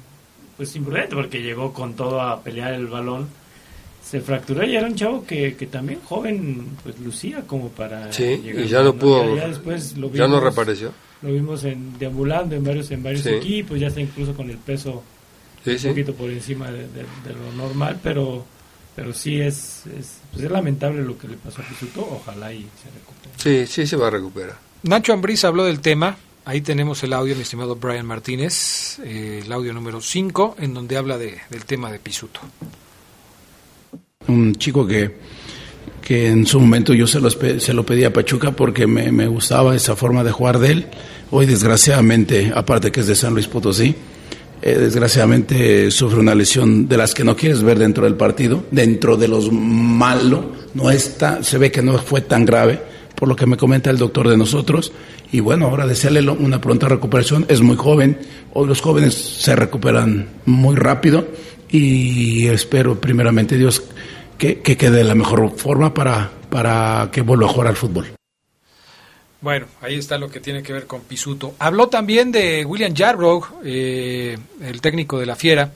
pues 0.58 0.76
imprudente 0.76 1.16
porque 1.16 1.42
llegó 1.42 1.74
con 1.74 1.94
todo 1.94 2.22
a 2.22 2.42
pelear 2.42 2.74
el 2.74 2.88
balón. 2.88 3.28
Se 4.04 4.22
fracturó 4.22 4.64
y 4.64 4.76
era 4.76 4.86
un 4.86 4.96
chavo 4.96 5.26
que, 5.26 5.56
que 5.56 5.66
también 5.66 6.00
joven 6.04 6.68
pues 6.84 7.00
lucía 7.00 7.42
como 7.48 7.70
para 7.70 8.14
sí, 8.14 8.40
y 8.44 8.68
ya 8.68 8.84
no 8.84 8.94
pudo 8.94 9.36
ya, 9.36 9.48
después 9.48 9.98
lo 9.98 10.12
ya 10.14 10.28
no 10.28 10.40
reapareció. 10.40 10.92
lo 11.24 11.34
vimos 11.34 11.64
en 11.64 11.98
deambulando 11.98 12.56
en 12.56 12.64
varios 12.64 12.92
en 12.92 13.02
varios 13.02 13.26
equipos 13.26 13.80
ya 13.80 13.88
está 13.88 14.02
incluso 14.02 14.36
con 14.36 14.48
el 14.52 14.58
peso 14.58 15.04
un 15.66 15.78
poquito 15.90 16.14
por 16.14 16.30
encima 16.30 16.70
de, 16.72 16.86
lo 17.34 17.52
normal 17.58 18.00
pero 18.04 18.46
pero 18.96 19.12
sí 19.12 19.42
es 19.42 19.88
es, 19.88 20.20
pues 20.32 20.44
es 20.44 20.52
lamentable 20.52 21.02
lo 21.02 21.18
que 21.18 21.28
le 21.28 21.38
pasó 21.38 21.64
a 21.64 21.66
Pisuto 21.66 22.08
ojalá 22.08 22.54
y 22.54 22.60
se 22.60 22.92
recupere. 22.94 23.66
Sí 23.66 23.74
sí 23.74 23.88
se 23.88 23.98
va 23.98 24.06
a 24.08 24.12
recuperar. 24.12 24.56
Nacho 24.84 25.14
Ambriz 25.14 25.44
habló 25.46 25.64
del 25.64 25.80
tema 25.80 26.16
Ahí 26.48 26.62
tenemos 26.62 27.04
el 27.04 27.12
audio, 27.14 27.36
mi 27.36 27.42
estimado 27.42 27.76
Brian 27.76 28.06
Martínez, 28.06 29.00
eh, 29.04 29.42
el 29.44 29.52
audio 29.52 29.74
número 29.74 30.00
5, 30.00 30.58
en 30.60 30.76
donde 30.76 30.96
habla 30.96 31.18
de, 31.18 31.40
del 31.50 31.66
tema 31.66 31.92
de 31.92 31.98
Pisuto. 31.98 32.40
Un 34.28 34.54
chico 34.54 34.86
que, 34.86 35.18
que 36.04 36.28
en 36.28 36.46
su 36.46 36.60
momento 36.60 36.94
yo 36.94 37.08
se, 37.08 37.60
se 37.60 37.74
lo 37.74 37.84
pedí 37.84 38.04
a 38.04 38.14
Pachuca 38.14 38.52
porque 38.52 38.86
me, 38.86 39.12
me, 39.12 39.26
gustaba 39.26 39.76
esa 39.76 39.96
forma 39.96 40.24
de 40.24 40.32
jugar 40.32 40.60
de 40.60 40.72
él. 40.72 40.88
Hoy, 41.32 41.48
desgraciadamente, 41.48 42.52
aparte 42.54 42.92
que 42.92 43.00
es 43.00 43.08
de 43.08 43.16
San 43.16 43.34
Luis 43.34 43.48
Potosí, 43.48 43.96
eh, 44.62 44.78
desgraciadamente 44.78 45.90
sufre 45.90 46.20
una 46.20 46.36
lesión 46.36 46.88
de 46.88 46.98
las 46.98 47.16
que 47.16 47.24
no 47.24 47.36
quieres 47.36 47.64
ver 47.64 47.80
dentro 47.80 48.04
del 48.04 48.18
partido, 48.18 48.64
dentro 48.70 49.18
de 49.18 49.28
los 49.28 49.52
malos. 49.52 50.46
No 50.76 50.92
está, 50.92 51.42
se 51.42 51.58
ve 51.58 51.72
que 51.72 51.82
no 51.82 51.98
fue 51.98 52.22
tan 52.22 52.46
grave, 52.46 52.95
por 53.16 53.28
lo 53.28 53.36
que 53.36 53.46
me 53.46 53.58
comenta 53.58 53.90
el 53.90 53.98
doctor 53.98 54.30
de 54.30 54.38
nosotros 54.38 54.92
y 55.32 55.40
bueno, 55.40 55.68
ahora 55.68 55.88
desearle 55.88 56.30
una 56.30 56.62
pronta 56.62 56.88
recuperación. 56.88 57.46
Es 57.50 57.62
muy 57.62 57.76
joven, 57.76 58.20
hoy 58.54 58.68
los 58.68 58.82
jóvenes 58.82 59.14
se 59.16 59.56
recuperan 59.56 60.30
muy 60.46 60.76
rápido 60.76 61.28
y 61.70 62.48
espero 62.48 63.00
primeramente 63.00 63.58
Dios 63.58 63.84
que, 64.38 64.62
quede 64.62 64.98
de 64.98 65.04
la 65.04 65.16
mejor 65.16 65.58
forma 65.58 65.94
para, 65.94 66.32
para 66.50 67.10
que 67.12 67.22
vuelva 67.22 67.48
a 67.48 67.50
jugar 67.50 67.68
al 67.68 67.76
fútbol. 67.76 68.08
Bueno, 69.42 69.68
ahí 69.82 69.96
está 69.96 70.18
lo 70.18 70.30
que 70.30 70.40
tiene 70.40 70.64
que 70.64 70.74
ver 70.74 70.88
con 70.88 71.02
Pisuto. 71.02 71.54
Habló 71.60 71.88
también 71.88 72.32
de 72.32 72.66
William 72.66 72.96
Jarbrog, 72.96 73.62
eh, 73.64 74.38
el 74.62 74.82
técnico 74.82 75.20
de 75.20 75.26
la 75.26 75.36
Fiera. 75.36 75.72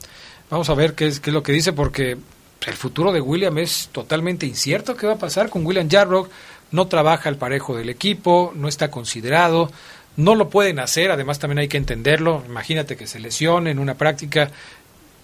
Vamos 0.49 0.70
a 0.70 0.74
ver 0.74 0.95
qué 0.95 1.07
es, 1.07 1.20
qué 1.20 1.30
es 1.30 1.34
lo 1.34 1.44
que 1.44 1.52
dice 1.52 1.74
porque 1.74 2.18
el 2.66 2.74
futuro 2.74 3.11
de 3.11 3.22
William 3.22 3.57
es 3.60 3.90
totalmente 3.91 4.45
incierto. 4.45 4.95
¿Qué 4.95 5.06
va 5.06 5.14
a 5.14 5.20
pasar 5.20 5.49
con 5.49 5.66
William 5.66 5.90
Jarbrog? 5.90 6.30
No 6.72 6.88
trabaja 6.88 7.30
el 7.30 7.38
parejo 7.38 7.76
del 7.76 7.90
equipo, 7.90 8.54
no 8.56 8.68
está 8.68 8.91
considerado, 8.91 9.72
no 10.18 10.36
lo 10.36 10.50
pueden 10.50 10.80
hacer, 10.80 11.12
además 11.12 11.40
también 11.40 11.60
hay 11.60 11.68
que 11.68 11.78
entenderlo, 11.78 12.44
imagínate 12.48 12.98
que 12.98 13.08
se 13.08 13.20
lesione 13.20 13.72
en 13.72 13.80
una 13.80 13.96
práctica 13.96 14.52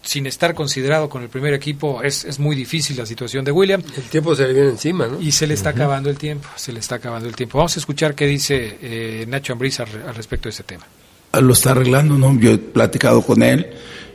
sin 0.05 0.27
estar 0.27 0.53
considerado 0.53 1.09
con 1.09 1.23
el 1.23 1.29
primer 1.29 1.53
equipo, 1.53 2.03
es, 2.03 2.25
es 2.25 2.39
muy 2.39 2.55
difícil 2.55 2.95
la 2.97 3.05
situación 3.05 3.43
de 3.43 3.51
William. 3.51 3.81
El 3.97 4.03
tiempo 4.03 4.35
se 4.35 4.47
le 4.47 4.53
viene 4.53 4.69
encima, 4.69 5.07
¿no? 5.07 5.19
Y 5.19 5.31
se 5.31 5.47
le 5.47 5.55
está 5.55 5.71
acabando 5.71 6.09
el 6.09 6.17
tiempo, 6.17 6.47
se 6.55 6.71
le 6.71 6.79
está 6.79 6.95
acabando 6.95 7.27
el 7.27 7.35
tiempo. 7.35 7.57
Vamos 7.57 7.75
a 7.75 7.79
escuchar 7.79 8.13
qué 8.13 8.27
dice 8.27 8.77
eh, 8.81 9.25
Nacho 9.27 9.53
Ambriz 9.53 9.79
al, 9.79 9.87
respecto 10.15 10.47
de 10.47 10.51
ese 10.51 10.63
tema. 10.63 10.85
Lo 11.33 11.53
está 11.53 11.71
arreglando, 11.71 12.17
¿no? 12.17 12.39
Yo 12.39 12.51
he 12.51 12.57
platicado 12.57 13.23
con 13.23 13.41
él, 13.41 13.71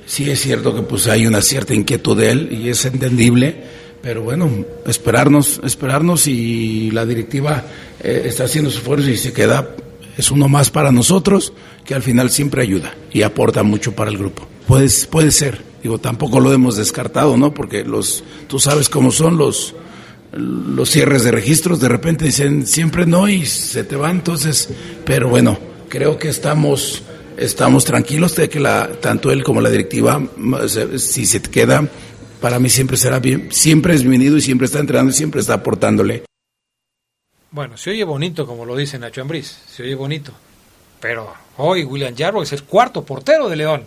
sí 0.07 0.31
es 0.31 0.41
cierto 0.41 0.75
que 0.75 0.83
pues 0.83 1.09
hay 1.09 1.27
una 1.27 1.43
cierta 1.43 1.75
inquietud 1.75 2.17
de 2.17 2.31
él 2.31 2.49
y 2.53 2.69
es 2.69 2.85
entendible, 2.85 3.63
pero 4.03 4.23
bueno, 4.23 4.51
esperarnos, 4.87 5.61
esperarnos 5.65 6.27
y 6.27 6.91
la 6.91 7.05
directiva 7.05 7.65
eh, 8.03 8.23
está 8.25 8.45
haciendo 8.45 8.71
su 8.71 8.79
esfuerzo 8.79 9.11
y 9.11 9.17
se 9.17 9.33
queda, 9.33 9.71
es 10.17 10.31
uno 10.31 10.49
más 10.49 10.71
para 10.71 10.93
nosotros 10.93 11.53
que 11.85 11.95
al 11.95 12.03
final 12.03 12.31
siempre 12.31 12.63
ayuda 12.63 12.95
y 13.13 13.23
aporta 13.23 13.63
mucho 13.63 13.93
para 13.93 14.11
el 14.11 14.19
grupo. 14.19 14.47
Puede, 14.67 14.89
puede 15.11 15.31
ser, 15.31 15.63
digo, 15.83 15.99
tampoco 15.99 16.41
lo 16.41 16.53
hemos 16.53 16.77
descartado, 16.77 17.37
¿no? 17.37 17.53
Porque 17.53 17.85
los, 17.85 18.25
tú 18.47 18.59
sabes 18.59 18.89
cómo 18.89 19.11
son 19.11 19.37
los, 19.37 19.75
los 20.33 20.91
cierres 20.91 21.25
de 21.25 21.33
registros, 21.33 21.81
de 21.81 21.89
repente 21.89 22.25
dicen 22.25 22.67
siempre 22.67 23.07
no 23.07 23.29
y 23.29 23.45
se 23.45 23.85
te 23.85 23.97
va, 23.97 24.11
entonces, 24.11 24.71
pero 25.05 25.29
bueno, 25.29 25.59
creo 25.89 26.19
que 26.19 26.29
estamos, 26.29 27.03
estamos 27.37 27.85
tranquilos 27.85 28.37
de 28.37 28.49
que 28.49 28.61
la, 28.61 28.89
tanto 29.01 29.31
él 29.31 29.43
como 29.43 29.61
la 29.61 29.71
directiva, 29.71 30.23
si 30.97 31.27
se 31.27 31.43
queda, 31.43 31.89
para 32.41 32.59
mí 32.59 32.69
siempre 32.69 32.97
será 32.97 33.19
bien, 33.19 33.53
siempre 33.53 33.95
es 33.95 34.03
bienvenido 34.03 34.37
y 34.37 34.41
siempre 34.41 34.67
está 34.67 34.79
entrenando 34.79 35.11
y 35.11 35.15
siempre 35.15 35.41
está 35.41 35.55
aportándole. 35.55 36.25
Bueno, 37.51 37.77
se 37.77 37.91
oye 37.91 38.05
bonito, 38.05 38.47
como 38.47 38.65
lo 38.65 38.77
dice 38.77 38.99
Nacho 38.99 39.23
Ambriz, 39.23 39.59
se 39.67 39.83
oye 39.83 39.95
bonito. 39.95 40.33
Pero 41.01 41.33
hoy 41.57 41.85
William 41.85 42.15
Jarbo 42.17 42.43
es 42.43 42.53
el 42.53 42.63
cuarto 42.65 43.05
portero 43.05 43.49
de 43.49 43.57
León. 43.57 43.85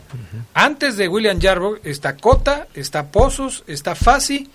Antes 0.54 0.98
de 0.98 1.08
William 1.08 1.40
Jarbo 1.40 1.78
está 1.84 2.18
Cota, 2.18 2.68
está 2.74 3.12
Pozos, 3.12 3.64
está 3.68 3.96
Fasi 3.96 4.50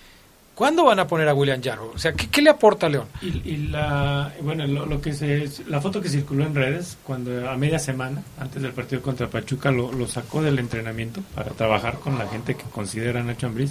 ¿Cuándo 0.59 0.87
van 0.87 0.99
a 0.99 1.07
poner 1.07 1.29
a 1.29 1.35
William 1.35 1.63
Jarro? 1.63 1.93
O 1.95 1.99
sea, 1.99 2.15
¿qué, 2.15 2.43
le 2.43 2.51
aporta 2.51 2.87
a 2.87 2.89
León? 2.89 3.07
Y, 3.23 3.69
la, 3.69 4.33
bueno, 4.43 4.67
lo, 4.67 5.01
que 5.01 5.13
se, 5.13 5.49
la 5.69 5.81
foto 5.81 6.01
que 6.01 6.09
circuló 6.09 6.45
en 6.45 6.53
redes, 6.53 6.99
cuando 7.05 7.49
a 7.49 7.57
media 7.57 7.79
semana, 7.79 8.25
antes 8.41 8.61
del 8.61 8.73
partido 8.73 9.01
contra 9.01 9.29
Pachuca, 9.29 9.71
lo, 9.71 9.93
lo 9.93 10.09
sacó 10.09 10.43
del 10.43 10.59
entrenamiento 10.59 11.21
para 11.37 11.53
trabajar 11.53 12.01
con 12.01 12.19
la 12.19 12.27
gente 12.27 12.57
que 12.57 12.65
considera 12.65 13.23
Nacho 13.23 13.47
Ambriz. 13.47 13.71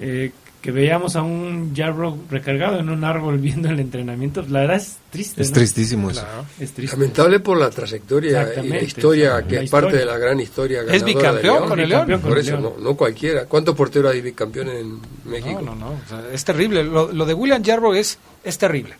Eh, 0.00 0.32
que 0.60 0.72
veíamos 0.72 1.16
a 1.16 1.22
un 1.22 1.74
Jarro 1.74 2.18
recargado 2.28 2.78
en 2.78 2.88
un 2.90 3.02
árbol 3.04 3.38
viendo 3.40 3.68
el 3.70 3.80
entrenamiento, 3.80 4.44
la 4.48 4.60
verdad 4.60 4.76
es 4.76 4.98
triste. 5.10 5.42
Es 5.42 5.52
tristísimo 5.52 6.10
eso. 6.10 6.24
es 6.58 6.92
Lamentable 6.92 7.40
por 7.40 7.58
la 7.58 7.70
trayectoria 7.70 8.48
y 8.62 8.68
la 8.68 8.82
historia, 8.82 9.42
que 9.46 9.60
es 9.60 9.70
parte 9.70 9.96
de 9.96 10.04
la 10.04 10.18
gran 10.18 10.38
historia. 10.40 10.82
Es 10.88 11.04
bicampeón 11.04 11.68
con 11.68 11.80
el 11.80 11.88
León. 11.88 12.20
Por 12.20 12.38
eso, 12.38 12.58
no, 12.58 12.74
no, 12.78 12.94
cualquiera. 12.94 13.46
¿Cuántos 13.46 13.74
porteros 13.74 14.12
hay 14.12 14.20
bicampeones 14.20 14.80
en 14.80 15.00
México? 15.24 15.60
No, 15.62 15.74
no, 15.74 15.90
no. 15.90 16.28
es 16.32 16.44
terrible. 16.44 16.84
Lo, 16.84 17.24
de 17.24 17.34
William 17.34 17.64
Jarro 17.64 17.94
es, 17.94 18.18
es 18.44 18.58
terrible. 18.58 18.94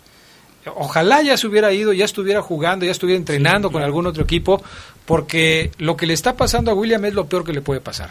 Ojalá 0.76 1.22
ya 1.22 1.36
se 1.36 1.46
hubiera 1.46 1.72
ido, 1.72 1.92
ya 1.92 2.04
estuviera 2.04 2.42
jugando, 2.42 2.84
ya 2.84 2.92
estuviera 2.92 3.18
entrenando 3.18 3.70
con 3.70 3.82
algún 3.82 4.06
otro 4.06 4.22
equipo, 4.22 4.62
porque 5.06 5.70
lo 5.78 5.96
que 5.96 6.06
le 6.06 6.12
está 6.12 6.36
pasando 6.36 6.70
a 6.70 6.74
William 6.74 7.04
es 7.06 7.14
lo 7.14 7.26
peor 7.26 7.44
que 7.44 7.52
le 7.52 7.62
puede 7.62 7.80
pasar. 7.80 8.10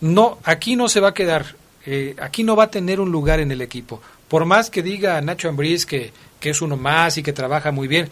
No, 0.00 0.38
aquí 0.44 0.76
no 0.76 0.88
se 0.88 1.00
va 1.00 1.08
a 1.08 1.14
quedar 1.14 1.56
eh, 1.90 2.14
aquí 2.20 2.44
no 2.44 2.54
va 2.54 2.64
a 2.64 2.70
tener 2.70 3.00
un 3.00 3.10
lugar 3.10 3.40
en 3.40 3.50
el 3.50 3.62
equipo. 3.62 4.02
Por 4.28 4.44
más 4.44 4.68
que 4.68 4.82
diga 4.82 5.18
Nacho 5.22 5.48
Ambriz 5.48 5.86
que, 5.86 6.12
que 6.38 6.50
es 6.50 6.60
uno 6.60 6.76
más 6.76 7.16
y 7.16 7.22
que 7.22 7.32
trabaja 7.32 7.72
muy 7.72 7.88
bien. 7.88 8.10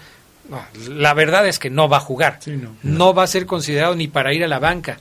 No, 0.49 0.65
la 0.89 1.13
verdad 1.13 1.47
es 1.47 1.59
que 1.59 1.69
no 1.69 1.87
va 1.87 1.99
a 1.99 2.01
jugar. 2.01 2.41
no. 2.83 3.13
va 3.13 3.25
a 3.25 3.27
ser 3.27 3.45
considerado 3.45 3.95
ni 3.95 4.09
para 4.09 4.33
ir 4.33 4.43
a 4.45 4.49
la 4.49 4.59
banca. 4.59 4.99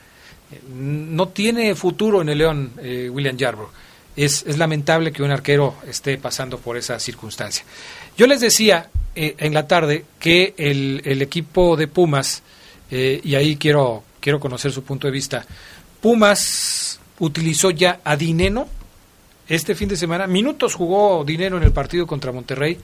No 0.69 1.29
tiene 1.29 1.73
futuro 1.73 2.21
en 2.21 2.27
el 2.27 2.37
León, 2.37 2.73
eh, 2.79 3.09
William 3.09 3.37
Yarbrough. 3.37 3.69
Es, 4.17 4.43
es, 4.45 4.57
lamentable 4.57 5.13
que 5.13 5.23
un 5.23 5.31
arquero 5.31 5.75
esté 5.87 6.17
pasando 6.17 6.57
por 6.57 6.75
esa 6.75 6.99
circunstancia. 6.99 7.63
Yo 8.17 8.27
les 8.27 8.41
decía 8.41 8.89
eh, 9.15 9.35
en 9.37 9.53
la 9.53 9.67
tarde 9.67 10.03
que 10.19 10.53
el, 10.57 11.01
el 11.05 11.21
equipo 11.21 11.77
de 11.77 11.87
Pumas, 11.87 12.43
eh, 12.91 13.21
y 13.23 13.35
ahí 13.35 13.55
quiero, 13.55 14.03
quiero 14.19 14.41
conocer 14.41 14.73
su 14.73 14.83
punto 14.83 15.07
de 15.07 15.13
vista, 15.13 15.45
Pumas 16.01 16.99
utilizó 17.19 17.71
ya 17.71 17.99
a 18.03 18.15
Dineno 18.15 18.67
este 19.47 19.75
fin 19.75 19.89
de 19.89 19.97
semana. 19.97 20.27
Minutos 20.27 20.75
jugó 20.75 21.23
Dinero 21.23 21.57
en 21.57 21.63
el 21.63 21.71
partido 21.71 22.07
contra 22.07 22.31
Monterrey. 22.31 22.77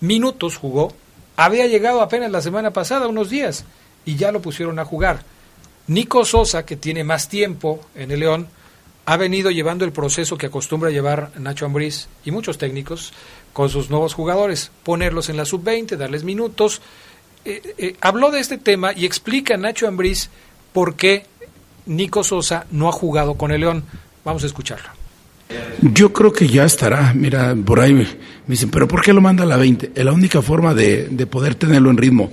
Minutos 0.00 0.56
jugó. 0.56 0.92
Había 1.36 1.66
llegado 1.66 2.02
apenas 2.02 2.30
la 2.30 2.42
semana 2.42 2.72
pasada, 2.72 3.08
unos 3.08 3.30
días, 3.30 3.64
y 4.04 4.16
ya 4.16 4.32
lo 4.32 4.42
pusieron 4.42 4.78
a 4.78 4.84
jugar. 4.84 5.24
Nico 5.86 6.24
Sosa, 6.24 6.64
que 6.64 6.76
tiene 6.76 7.04
más 7.04 7.28
tiempo 7.28 7.80
en 7.94 8.10
el 8.10 8.20
León, 8.20 8.48
ha 9.04 9.16
venido 9.16 9.50
llevando 9.50 9.84
el 9.84 9.92
proceso 9.92 10.38
que 10.38 10.46
acostumbra 10.46 10.90
llevar 10.90 11.32
Nacho 11.38 11.66
Ambriz 11.66 12.08
y 12.24 12.30
muchos 12.30 12.58
técnicos 12.58 13.12
con 13.52 13.68
sus 13.68 13.90
nuevos 13.90 14.14
jugadores, 14.14 14.70
ponerlos 14.84 15.28
en 15.28 15.36
la 15.36 15.44
sub-20, 15.44 15.96
darles 15.96 16.22
minutos. 16.22 16.80
Eh, 17.44 17.74
eh, 17.78 17.96
habló 18.00 18.30
de 18.30 18.40
este 18.40 18.58
tema 18.58 18.92
y 18.92 19.04
explica 19.04 19.54
a 19.54 19.56
Nacho 19.56 19.88
Ambriz 19.88 20.30
por 20.72 20.94
qué 20.94 21.26
Nico 21.86 22.22
Sosa 22.22 22.66
no 22.70 22.88
ha 22.88 22.92
jugado 22.92 23.34
con 23.34 23.50
el 23.52 23.60
León. 23.60 23.84
Vamos 24.24 24.42
a 24.44 24.46
escucharlo. 24.46 24.88
Yo 25.80 26.12
creo 26.12 26.32
que 26.32 26.48
ya 26.48 26.64
estará. 26.64 27.12
Mira, 27.14 27.54
por 27.54 27.80
ahí 27.80 27.92
me, 27.92 28.06
dicen, 28.46 28.70
¿pero 28.70 28.86
por 28.86 29.02
qué 29.02 29.12
lo 29.12 29.20
manda 29.20 29.44
a 29.44 29.46
la 29.46 29.56
20? 29.56 29.92
Es 29.94 30.04
la 30.04 30.12
única 30.12 30.42
forma 30.42 30.74
de, 30.74 31.26
poder 31.30 31.54
tenerlo 31.54 31.90
en 31.90 31.96
ritmo. 31.96 32.32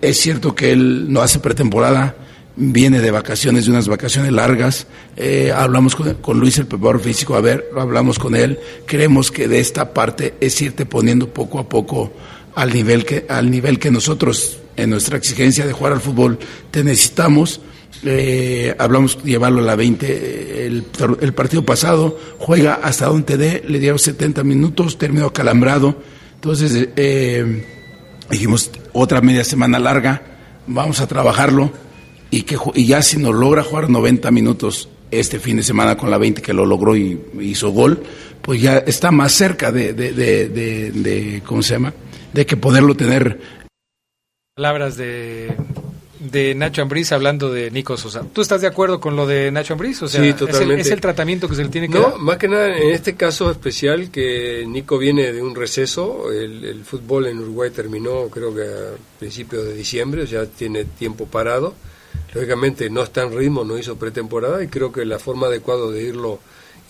Es 0.00 0.18
cierto 0.18 0.54
que 0.54 0.72
él 0.72 1.10
no 1.10 1.22
hace 1.22 1.38
pretemporada, 1.38 2.14
viene 2.56 3.00
de 3.00 3.10
vacaciones, 3.10 3.64
de 3.64 3.70
unas 3.70 3.88
vacaciones 3.88 4.32
largas. 4.32 4.86
Eh, 5.16 5.52
hablamos 5.54 5.96
con, 5.96 6.40
Luis, 6.40 6.58
el 6.58 6.66
preparador 6.66 7.00
físico, 7.00 7.36
a 7.36 7.40
ver, 7.40 7.70
hablamos 7.76 8.18
con 8.18 8.34
él. 8.34 8.58
Creemos 8.86 9.30
que 9.30 9.48
de 9.48 9.60
esta 9.60 9.94
parte 9.94 10.34
es 10.40 10.60
irte 10.60 10.84
poniendo 10.84 11.28
poco 11.28 11.58
a 11.58 11.68
poco 11.68 12.12
al 12.54 12.72
nivel 12.72 13.06
que, 13.06 13.24
al 13.28 13.50
nivel 13.50 13.78
que 13.78 13.90
nosotros, 13.90 14.58
en 14.76 14.90
nuestra 14.90 15.16
exigencia 15.16 15.66
de 15.66 15.72
jugar 15.72 15.94
al 15.94 16.00
fútbol, 16.00 16.38
te 16.70 16.84
necesitamos 16.84 17.60
eh, 18.04 18.74
hablamos 18.78 19.22
llevarlo 19.22 19.60
a 19.60 19.64
la 19.64 19.76
20 19.76 20.66
el, 20.66 21.32
partido 21.34 21.64
pasado, 21.64 22.18
juega 22.38 22.74
hasta 22.74 23.06
donde 23.06 23.36
dé, 23.36 23.62
le 23.66 23.78
dieron 23.78 23.98
70 23.98 24.42
minutos, 24.44 24.98
terminó 24.98 25.32
calambrado, 25.32 25.96
entonces 26.34 26.88
eh, 26.96 27.64
dijimos 28.30 28.70
otra 28.92 29.20
media 29.20 29.44
semana 29.44 29.78
larga, 29.78 30.22
vamos 30.66 31.00
a 31.00 31.06
trabajarlo 31.06 31.70
y, 32.30 32.42
que, 32.42 32.56
y 32.74 32.86
ya 32.86 33.02
si 33.02 33.18
nos 33.18 33.34
logra 33.34 33.62
jugar 33.62 33.88
90 33.88 34.30
minutos 34.30 34.88
este 35.10 35.38
fin 35.38 35.58
de 35.58 35.62
semana 35.62 35.96
con 35.96 36.10
la 36.10 36.18
20 36.18 36.42
que 36.42 36.52
lo 36.52 36.66
logró 36.66 36.96
y 36.96 37.20
hizo 37.40 37.70
gol, 37.70 38.02
pues 38.40 38.60
ya 38.60 38.78
está 38.78 39.10
más 39.10 39.32
cerca 39.32 39.70
de 39.70 41.42
¿cómo 41.46 41.62
se 41.62 41.74
llama? 41.74 41.94
De 42.32 42.46
que 42.46 42.56
poderlo 42.56 42.96
tener. 42.96 43.38
Palabras 44.56 44.96
de 44.96 45.54
de 46.30 46.54
Nacho 46.54 46.82
Ambriz 46.82 47.12
hablando 47.12 47.52
de 47.52 47.70
Nico 47.70 47.96
Sosa. 47.96 48.24
¿Tú 48.32 48.42
estás 48.42 48.60
de 48.60 48.66
acuerdo 48.66 49.00
con 49.00 49.16
lo 49.16 49.26
de 49.26 49.50
Nacho 49.50 49.74
Ambriz? 49.74 50.02
O 50.02 50.08
sea, 50.08 50.22
sí, 50.22 50.32
totalmente. 50.34 50.82
¿es 50.82 50.90
el, 50.90 51.00
tratamiento 51.00 51.48
que 51.48 51.56
se 51.56 51.64
le 51.64 51.68
tiene 51.68 51.88
que 51.88 51.98
no, 51.98 52.10
dar? 52.10 52.18
más 52.18 52.36
que 52.36 52.48
nada 52.48 52.76
en 52.76 52.90
este 52.90 53.14
caso 53.16 53.50
especial 53.50 54.10
que 54.10 54.64
Nico 54.66 54.98
viene 54.98 55.32
de 55.32 55.42
un 55.42 55.54
receso, 55.54 56.30
el, 56.30 56.82
fútbol 56.84 57.26
en 57.26 57.38
Uruguay 57.38 57.70
terminó 57.70 58.28
creo 58.28 58.54
que 58.54 58.62
a 58.62 59.18
principios 59.18 59.64
de 59.64 59.74
diciembre, 59.74 60.22
o 60.22 60.26
sea, 60.26 60.46
tiene 60.46 60.84
tiempo 60.84 61.26
parado. 61.26 61.74
Lógicamente 62.34 62.88
no 62.88 63.02
está 63.02 63.22
en 63.22 63.36
ritmo, 63.36 63.64
no 63.64 63.76
hizo 63.76 63.96
pretemporada 63.96 64.62
y 64.62 64.68
creo 64.68 64.92
que 64.92 65.04
la 65.04 65.18
forma 65.18 65.48
adecuada 65.48 65.90
de 65.90 66.02
irlo 66.02 66.40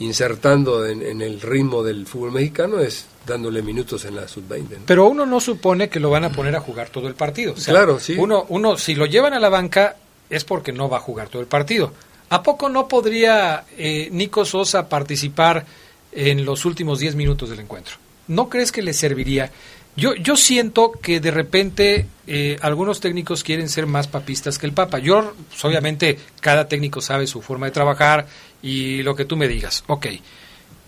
insertando 0.02 0.86
en 0.86 1.22
el 1.22 1.40
ritmo 1.40 1.82
del 1.82 2.06
fútbol 2.06 2.32
mexicano 2.32 2.80
es 2.80 3.06
dándole 3.26 3.62
minutos 3.62 4.04
en 4.04 4.16
la 4.16 4.28
sub-20. 4.28 4.78
Pero 4.86 5.08
uno 5.08 5.26
no 5.26 5.40
supone 5.40 5.88
que 5.88 6.00
lo 6.00 6.10
van 6.10 6.24
a 6.24 6.32
poner 6.32 6.56
a 6.56 6.60
jugar 6.60 6.88
todo 6.90 7.08
el 7.08 7.14
partido. 7.14 7.54
claro, 7.54 7.98
sí. 8.00 8.16
Uno, 8.18 8.46
uno, 8.48 8.76
si 8.76 8.94
lo 8.94 9.06
llevan 9.06 9.34
a 9.34 9.40
la 9.40 9.48
banca, 9.48 9.96
es 10.28 10.44
porque 10.44 10.72
no 10.72 10.88
va 10.88 10.98
a 10.98 11.00
jugar 11.00 11.28
todo 11.28 11.42
el 11.42 11.48
partido. 11.48 11.92
¿A 12.30 12.42
poco 12.42 12.68
no 12.68 12.88
podría 12.88 13.64
eh, 13.76 14.08
Nico 14.10 14.44
Sosa 14.44 14.88
participar 14.88 15.66
en 16.12 16.44
los 16.44 16.64
últimos 16.64 16.98
10 16.98 17.14
minutos 17.14 17.50
del 17.50 17.60
encuentro? 17.60 17.96
¿No 18.28 18.48
crees 18.48 18.72
que 18.72 18.82
le 18.82 18.94
serviría? 18.94 19.50
Yo, 19.94 20.14
yo 20.14 20.36
siento 20.36 20.92
que 20.92 21.20
de 21.20 21.30
repente 21.30 22.06
eh, 22.26 22.56
algunos 22.62 23.00
técnicos 23.00 23.44
quieren 23.44 23.68
ser 23.68 23.86
más 23.86 24.08
papistas 24.08 24.58
que 24.58 24.64
el 24.64 24.72
Papa. 24.72 24.98
Yo, 24.98 25.34
obviamente, 25.62 26.18
cada 26.40 26.66
técnico 26.66 27.02
sabe 27.02 27.26
su 27.26 27.42
forma 27.42 27.66
de 27.66 27.72
trabajar 27.72 28.26
y 28.62 29.02
lo 29.02 29.14
que 29.14 29.24
tú 29.24 29.36
me 29.36 29.48
digas. 29.48 29.84
Ok. 29.88 30.06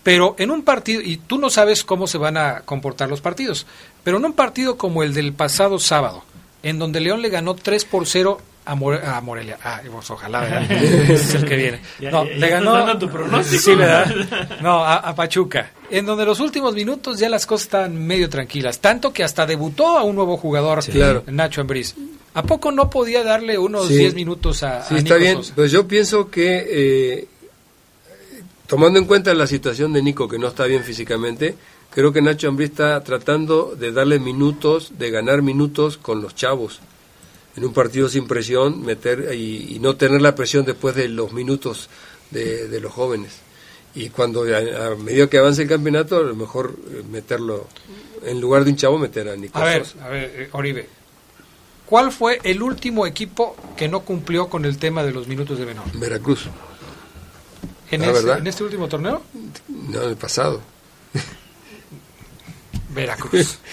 Pero 0.03 0.35
en 0.37 0.51
un 0.51 0.63
partido, 0.63 1.01
y 1.01 1.17
tú 1.17 1.37
no 1.37 1.49
sabes 1.49 1.83
cómo 1.83 2.07
se 2.07 2.17
van 2.17 2.37
a 2.37 2.61
comportar 2.61 3.09
los 3.09 3.21
partidos, 3.21 3.65
pero 4.03 4.17
en 4.17 4.25
un 4.25 4.33
partido 4.33 4.77
como 4.77 5.03
el 5.03 5.13
del 5.13 5.33
pasado 5.33 5.79
sábado, 5.79 6.23
en 6.63 6.79
donde 6.79 6.99
León 6.99 7.21
le 7.21 7.29
ganó 7.29 7.55
3 7.55 7.85
por 7.85 8.05
0 8.05 8.39
a, 8.65 8.75
Morelia. 8.75 9.57
Ah, 9.63 9.81
pues 9.91 10.09
ojalá, 10.09 10.41
¿verdad? 10.41 10.71
es 10.71 11.35
el 11.35 11.45
que 11.45 11.55
viene. 11.55 11.79
No, 12.11 12.25
le 12.25 12.49
ganó. 12.49 12.97
Tu 12.97 13.09
pronóstico? 13.09 13.61
Sí, 13.61 13.75
¿verdad? 13.75 14.59
No, 14.61 14.83
a, 14.83 15.13
Pachuca. 15.15 15.71
En 15.89 16.05
donde 16.05 16.25
los 16.25 16.39
últimos 16.39 16.73
minutos 16.73 17.19
ya 17.19 17.29
las 17.29 17.45
cosas 17.45 17.65
están 17.65 17.95
medio 17.95 18.29
tranquilas. 18.29 18.79
Tanto 18.79 19.13
que 19.13 19.23
hasta 19.23 19.45
debutó 19.45 19.97
a 19.97 20.03
un 20.03 20.15
nuevo 20.15 20.37
jugador, 20.37 20.83
Nacho 21.27 21.61
Ambriz. 21.61 21.95
¿A 22.33 22.43
poco 22.43 22.71
no 22.71 22.89
podía 22.89 23.23
darle 23.23 23.57
unos 23.57 23.87
10 23.87 24.13
minutos 24.13 24.61
a, 24.63 24.83
sí, 24.83 24.95
está 24.97 25.15
bien. 25.15 25.39
Pues 25.55 25.71
yo 25.71 25.87
pienso 25.87 26.29
que 26.29 26.65
eh, 26.67 27.27
tomando 28.67 28.99
en 28.99 29.05
cuenta 29.05 29.33
la 29.33 29.47
situación 29.47 29.93
de 29.93 30.01
Nico, 30.01 30.27
que 30.27 30.39
no 30.39 30.47
está 30.47 30.65
bien 30.65 30.83
físicamente, 30.83 31.55
creo 31.91 32.11
que 32.11 32.21
Nacho 32.21 32.47
Ambrí 32.47 32.65
está 32.65 33.03
tratando 33.03 33.75
de 33.75 33.91
darle 33.91 34.19
minutos, 34.19 34.93
de 34.97 35.11
ganar 35.11 35.41
minutos 35.41 35.97
con 35.97 36.21
los 36.21 36.35
chavos. 36.35 36.79
En 37.55 37.63
un 37.63 37.73
partido 37.73 38.09
sin 38.09 38.27
presión, 38.27 38.83
meter 38.83 39.33
y, 39.33 39.79
no 39.79 39.95
tener 39.95 40.21
la 40.21 40.35
presión 40.35 40.65
después 40.65 40.95
de 40.95 41.07
los 41.07 41.31
minutos 41.31 41.89
de, 42.31 42.79
los 42.81 42.91
jóvenes. 42.91 43.37
Y 43.93 44.09
cuando 44.09 44.43
a, 44.43 44.95
medida 44.95 45.29
que 45.29 45.37
avance 45.37 45.61
el 45.61 45.69
campeonato, 45.69 46.17
a 46.17 46.23
lo 46.23 46.35
mejor 46.35 46.75
eh, 46.91 47.01
meterlo, 47.09 47.67
en 48.23 48.41
lugar 48.41 48.65
de 48.65 48.71
un 48.71 48.75
chavo, 48.75 48.97
meter 48.97 49.29
a 49.29 49.37
Nico. 49.37 49.57
A 49.57 49.63
ver, 49.63 49.85
a 50.01 50.09
ver, 50.09 50.33
eh, 50.35 50.49
Oribe, 50.51 50.89
¿cuál 51.85 52.11
fue 52.11 52.41
el 52.43 52.61
último 52.61 53.07
equipo 53.07 53.55
que 53.77 53.87
no 53.87 54.01
cumplió 54.01 54.49
con 54.49 54.65
el 54.65 54.77
tema 54.77 55.05
de 55.05 55.13
los 55.13 55.29
minutos 55.29 55.57
de 55.57 55.65
menor? 55.65 55.85
Veracruz. 55.93 56.49
¿En, 57.95 58.03
¿En 58.03 58.47
este 58.47 58.63
último 58.63 58.87
torneo? 58.87 59.21
No, 59.67 60.03
en 60.03 60.09
el 60.09 60.15
pasado. 60.15 60.61
Veracruz. 62.89 63.57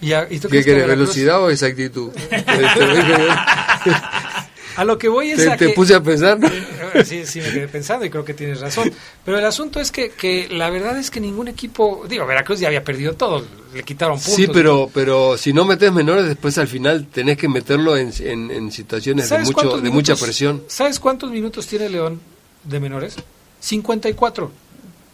¿Y, 0.00 0.10
¿Qué 0.10 0.62
quiere, 0.62 0.86
velocidad 0.86 1.42
o 1.42 1.50
exactitud? 1.50 2.12
a 4.76 4.84
lo 4.84 4.96
que 4.96 5.08
voy 5.08 5.32
es 5.32 5.38
¿Te, 5.38 5.50
a 5.50 5.56
te 5.56 5.70
puse 5.70 5.92
a 5.94 6.00
pensar? 6.00 6.38
Eh, 6.44 6.66
sí, 7.04 7.26
sí, 7.26 7.40
me 7.40 7.50
quedé 7.50 7.68
pensando 7.68 8.04
y 8.04 8.10
creo 8.10 8.24
que 8.24 8.34
tienes 8.34 8.60
razón. 8.60 8.92
Pero 9.24 9.38
el 9.38 9.44
asunto 9.44 9.80
es 9.80 9.90
que, 9.90 10.10
que 10.10 10.48
la 10.48 10.70
verdad 10.70 10.98
es 10.98 11.10
que 11.10 11.20
ningún 11.20 11.48
equipo... 11.48 12.04
Digo, 12.08 12.26
Veracruz 12.26 12.60
ya 12.60 12.68
había 12.68 12.84
perdido 12.84 13.14
todo, 13.14 13.44
le 13.74 13.82
quitaron 13.82 14.16
puntos. 14.16 14.34
Sí, 14.34 14.46
pero, 14.52 14.90
pero 14.92 15.36
si 15.36 15.52
no 15.52 15.64
metes 15.64 15.92
menores, 15.92 16.26
después 16.26 16.58
al 16.58 16.68
final 16.68 17.06
tenés 17.06 17.36
que 17.38 17.48
meterlo 17.48 17.96
en, 17.96 18.12
en, 18.20 18.72
situaciones 18.72 19.28
de, 19.28 19.38
mucho, 19.38 19.80
de 19.80 19.90
mucha 19.90 20.16
presión. 20.16 20.62
¿Sabes 20.68 21.00
cuántos 21.00 21.30
minutos 21.30 21.66
tiene 21.66 21.88
León 21.88 22.20
de 22.64 22.80
menores? 22.80 23.16
54. 23.60 24.50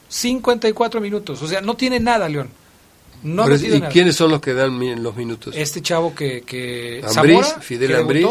54 0.09 1.01
minutos. 1.01 1.43
O 1.43 1.49
sea, 1.49 1.61
no 1.61 1.75
tiene 1.75 2.01
nada 2.01 2.29
León. 2.29 2.49
No 3.25 3.51
¿Y 3.55 3.81
quiénes 3.91 4.17
son 4.17 4.31
los 4.31 4.41
que 4.41 4.53
dan 4.53 5.03
los 5.03 5.17
minutos? 5.17 5.55
Este 5.57 5.81
chavo 5.81 6.15
que... 6.15 6.43
que 6.43 7.03
Zamora, 7.09 7.59
Fidel 7.61 7.97
Ambriz, 7.97 8.29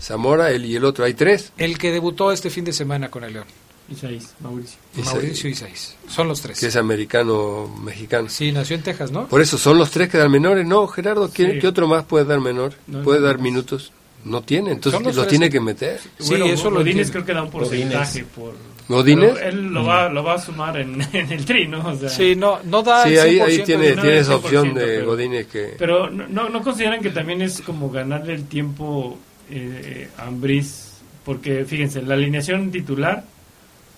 Zamora 0.00 0.50
él 0.50 0.66
y 0.66 0.76
el 0.76 0.84
otro, 0.84 1.04
hay 1.04 1.14
tres. 1.14 1.52
El 1.58 1.78
que 1.78 1.90
debutó 1.90 2.32
este 2.32 2.50
fin 2.50 2.64
de 2.64 2.72
semana 2.72 3.10
con 3.10 3.24
el 3.24 3.32
León. 3.32 3.46
Isaís, 3.90 4.34
Mauricio. 4.40 4.78
Mauricio 5.02 5.48
Isaís. 5.48 5.96
Son 6.08 6.28
los 6.28 6.42
tres. 6.42 6.60
Que 6.60 6.66
es 6.66 6.76
americano-mexicano. 6.76 8.28
Sí, 8.28 8.52
nació 8.52 8.76
en 8.76 8.82
Texas, 8.82 9.10
¿no? 9.10 9.26
Por 9.26 9.40
eso, 9.40 9.56
¿son 9.56 9.78
los 9.78 9.90
tres 9.90 10.10
que 10.10 10.18
dan 10.18 10.30
menores? 10.30 10.66
No, 10.66 10.86
Gerardo, 10.88 11.30
¿qué, 11.32 11.66
otro 11.66 11.88
más 11.88 12.04
puede 12.04 12.26
dar 12.26 12.40
menor? 12.40 12.74
¿Puede 13.02 13.20
dar 13.20 13.38
minutos? 13.38 13.92
No 14.24 14.42
tiene, 14.42 14.72
entonces 14.72 15.14
los, 15.14 15.28
tiene 15.28 15.48
que 15.48 15.60
meter. 15.60 16.00
Sí, 16.18 16.34
eso 16.34 16.70
lo 16.70 16.80
Godínez 16.80 17.10
creo 17.10 17.24
que 17.24 17.32
da 17.32 17.42
un 17.42 17.50
porcentaje 17.50 18.24
por... 18.24 18.54
¿Godínez? 18.88 19.36
Él 19.42 19.66
lo 19.66 19.84
va, 19.84 20.08
lo 20.08 20.24
va 20.24 20.34
a 20.34 20.38
sumar 20.38 20.76
en, 20.80 21.00
el 21.12 21.44
tri, 21.44 21.68
¿no? 21.68 21.86
O 21.86 21.96
sea, 21.96 22.08
sí, 22.08 22.34
no, 22.34 22.58
no 22.64 22.82
da 22.82 23.04
Sí, 23.04 23.16
ahí, 23.16 23.38
ahí 23.38 23.62
tiene, 23.62 23.92
tiene 23.92 24.18
esa 24.18 24.36
opción 24.36 24.74
de 24.74 25.02
Godínez 25.02 25.46
que... 25.46 25.76
Pero 25.78 26.10
no, 26.10 26.48
no 26.48 26.62
consideran 26.62 27.00
que 27.00 27.10
también 27.10 27.42
es 27.42 27.60
como 27.60 27.90
ganarle 27.90 28.34
el 28.34 28.46
tiempo 28.46 29.18
eh, 29.50 30.08
Ambriz, 30.18 30.98
porque 31.24 31.64
fíjense, 31.64 32.02
la 32.02 32.14
alineación 32.14 32.70
titular, 32.70 33.24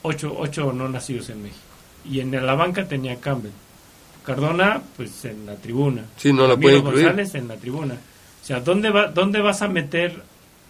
ocho, 0.02 0.34
ocho 0.36 0.72
no 0.72 0.88
nacidos 0.88 1.30
en 1.30 1.42
México. 1.42 1.60
Y 2.04 2.20
en 2.20 2.30
la 2.44 2.54
banca 2.54 2.86
tenía 2.86 3.20
Campbell. 3.20 3.52
Cardona, 4.24 4.82
pues 4.96 5.24
en 5.24 5.46
la 5.46 5.56
tribuna. 5.56 6.04
Sí, 6.16 6.32
no 6.32 6.46
lo 6.46 6.58
puede 6.58 6.78
incluir. 6.78 7.04
González 7.04 7.34
en 7.34 7.48
la 7.48 7.56
tribuna. 7.56 7.94
O 7.94 8.44
sea, 8.44 8.60
¿dónde, 8.60 8.90
va, 8.90 9.08
dónde 9.08 9.40
vas 9.40 9.62
a 9.62 9.68
meter 9.68 10.22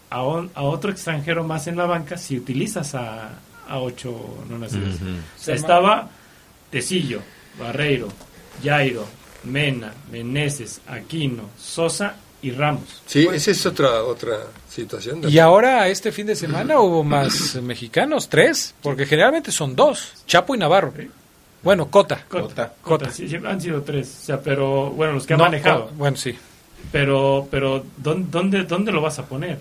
a, 0.09 0.17
a 0.17 0.61
otro 0.63 0.91
extranjero 0.91 1.43
más 1.43 1.67
en 1.67 1.77
la 1.77 1.85
banca 1.85 2.17
si 2.17 2.37
utilizas 2.37 2.95
a, 2.95 3.29
a 3.67 3.79
ocho 3.79 4.43
no 4.49 4.57
nacidos? 4.57 4.95
O 4.95 5.41
sea, 5.41 5.55
estaba 5.55 6.09
Tecillo, 6.69 7.21
Barreiro, 7.59 8.07
Jairo, 8.63 9.05
Mena, 9.43 9.93
Meneses, 10.11 10.81
Aquino, 10.87 11.49
Sosa 11.57 12.15
y 12.41 12.51
Ramos. 12.51 13.01
Sí, 13.05 13.27
esa 13.31 13.51
es 13.51 13.65
otra 13.65 14.03
otra 14.03 14.37
situación. 14.69 15.21
Y 15.29 15.37
ahora 15.39 15.87
este 15.87 16.11
fin 16.11 16.27
de 16.27 16.35
semana 16.35 16.79
hubo 16.79 17.03
más 17.03 17.55
mexicanos, 17.61 18.29
tres, 18.29 18.75
porque 18.81 19.05
generalmente 19.05 19.51
son 19.51 19.75
dos, 19.75 20.13
Chapo 20.25 20.55
y 20.55 20.57
Navarro. 20.57 20.93
Bueno, 21.63 21.89
Cota. 21.91 22.25
Cota. 22.27 22.73
Cota. 22.81 23.11
Sí, 23.11 23.29
han 23.45 23.61
sido 23.61 23.83
tres, 23.83 24.19
o 24.23 24.25
sea, 24.25 24.41
pero 24.41 24.89
bueno, 24.91 25.13
los 25.13 25.27
que 25.27 25.33
han 25.33 25.39
manejado. 25.39 25.91
bueno, 25.95 26.17
sí. 26.17 26.35
Pero, 26.91 27.47
pero 27.51 27.85
¿dónde, 27.97 28.63
¿dónde 28.63 28.91
lo 28.91 29.01
vas 29.01 29.19
a 29.19 29.25
poner? 29.25 29.59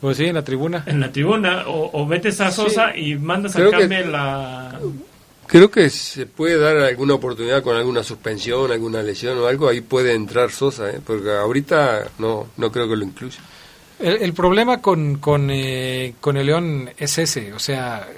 Pues 0.00 0.16
sí, 0.16 0.24
en 0.24 0.34
la 0.34 0.42
tribuna. 0.42 0.82
En 0.86 0.98
la 0.98 1.12
tribuna, 1.12 1.62
o, 1.68 2.04
metes 2.04 2.40
a 2.40 2.50
Sosa 2.50 2.96
y 2.96 3.14
mandas 3.14 3.54
a 3.54 3.70
Camel 3.70 4.10
la... 4.10 4.80
Creo 5.52 5.70
que 5.70 5.90
se 5.90 6.24
puede 6.24 6.56
dar 6.56 6.78
alguna 6.78 7.12
oportunidad 7.12 7.62
con 7.62 7.76
alguna 7.76 8.02
suspensión, 8.02 8.72
alguna 8.72 9.02
lesión 9.02 9.36
o 9.36 9.46
algo, 9.46 9.68
ahí 9.68 9.82
puede 9.82 10.14
entrar 10.14 10.50
Sosa, 10.50 10.88
¿eh? 10.88 10.98
porque 11.06 11.30
ahorita 11.30 12.08
no, 12.18 12.46
no 12.56 12.72
creo 12.72 12.88
que 12.88 12.96
lo 12.96 13.04
incluya. 13.04 13.36
El, 13.98 14.32
problema 14.32 14.80
con, 14.80 15.18
con, 15.18 15.50
eh, 15.50 16.14
con 16.22 16.38
el 16.38 16.46
León 16.46 16.88
es 16.96 17.18
ese, 17.18 17.52
o 17.52 17.58
sea, 17.58 18.08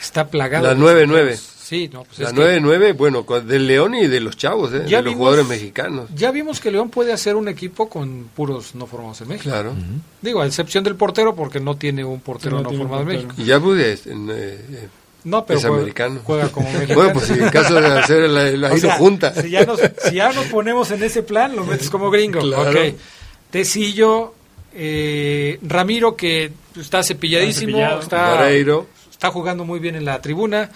está 0.00 0.26
plagado. 0.26 0.66
La 0.66 0.74
9-9. 0.74 1.36
Sí, 1.36 1.88
no, 1.92 2.02
pues 2.02 2.18
la 2.18 2.32
9-9, 2.32 2.96
bueno, 2.96 3.22
del 3.22 3.68
León 3.68 3.94
y 3.94 4.08
de 4.08 4.18
los 4.18 4.36
chavos, 4.36 4.72
¿eh? 4.72 4.80
de 4.80 5.00
los 5.00 5.14
jugadores 5.14 5.46
mexicanos. 5.46 6.10
Ya 6.12 6.32
vimos 6.32 6.58
que 6.58 6.72
León 6.72 6.90
puede 6.90 7.12
hacer 7.12 7.36
un 7.36 7.46
equipo 7.46 7.88
con 7.88 8.30
puros 8.34 8.74
no 8.74 8.88
formados 8.88 9.20
en 9.20 9.28
México. 9.28 9.48
Claro. 9.48 9.74
Digo, 10.20 10.40
a 10.40 10.46
excepción 10.46 10.82
del 10.82 10.96
portero, 10.96 11.36
porque 11.36 11.60
no 11.60 11.76
tiene 11.76 12.04
un 12.04 12.18
portero 12.18 12.60
no, 12.60 12.72
formado 12.72 13.02
en 13.02 13.06
México. 13.06 13.32
Y 13.36 13.44
ya 13.44 13.60
pues, 13.60 14.08
eh, 14.08 14.88
no, 15.24 15.44
pero 15.44 15.58
es 15.58 15.64
americano. 15.64 16.20
Juega 16.22 16.48
como 16.50 16.70
mexicano. 16.70 16.94
bueno, 16.94 17.12
pues 17.14 17.30
en 17.30 17.42
el 17.42 17.50
caso 17.50 17.74
de 17.74 17.86
hacer 17.86 18.28
la, 18.28 18.50
la 18.50 18.90
junta. 18.98 19.34
Si 19.34 19.50
ya, 19.50 19.64
nos, 19.64 19.80
si 19.80 20.14
ya 20.14 20.32
nos 20.32 20.46
ponemos 20.46 20.90
en 20.90 21.02
ese 21.02 21.22
plan, 21.22 21.56
lo 21.56 21.64
metes 21.64 21.90
como 21.90 22.10
gringo. 22.10 22.40
Claro. 22.40 22.78
Tecillo, 23.50 24.34
eh, 24.74 25.58
Ramiro, 25.62 26.16
que 26.16 26.52
está 26.78 27.02
cepilladísimo. 27.02 27.78
Está, 28.00 28.50
está 28.50 29.30
jugando 29.30 29.64
muy 29.64 29.80
bien 29.80 29.94
en 29.94 30.04
la 30.04 30.20
tribuna. 30.20 30.70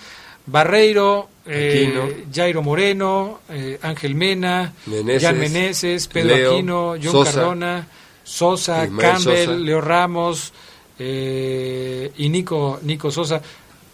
Barreiro, 0.47 1.29
eh, 1.45 2.25
Jairo 2.33 2.63
Moreno, 2.63 3.41
eh, 3.51 3.79
Ángel 3.83 4.15
Mena, 4.15 4.73
Jan 5.21 5.39
Meneses, 5.39 6.09
Pedro 6.09 6.53
Aquino, 6.53 6.95
John 7.03 7.25
Cardona, 7.25 7.87
Sosa, 8.25 8.89
Campbell, 8.99 9.63
Leo 9.63 9.81
Ramos 9.81 10.53
eh, 10.99 12.13
y 12.17 12.29
Nico, 12.29 12.81
Nico 12.83 13.11
Sosa. 13.11 13.43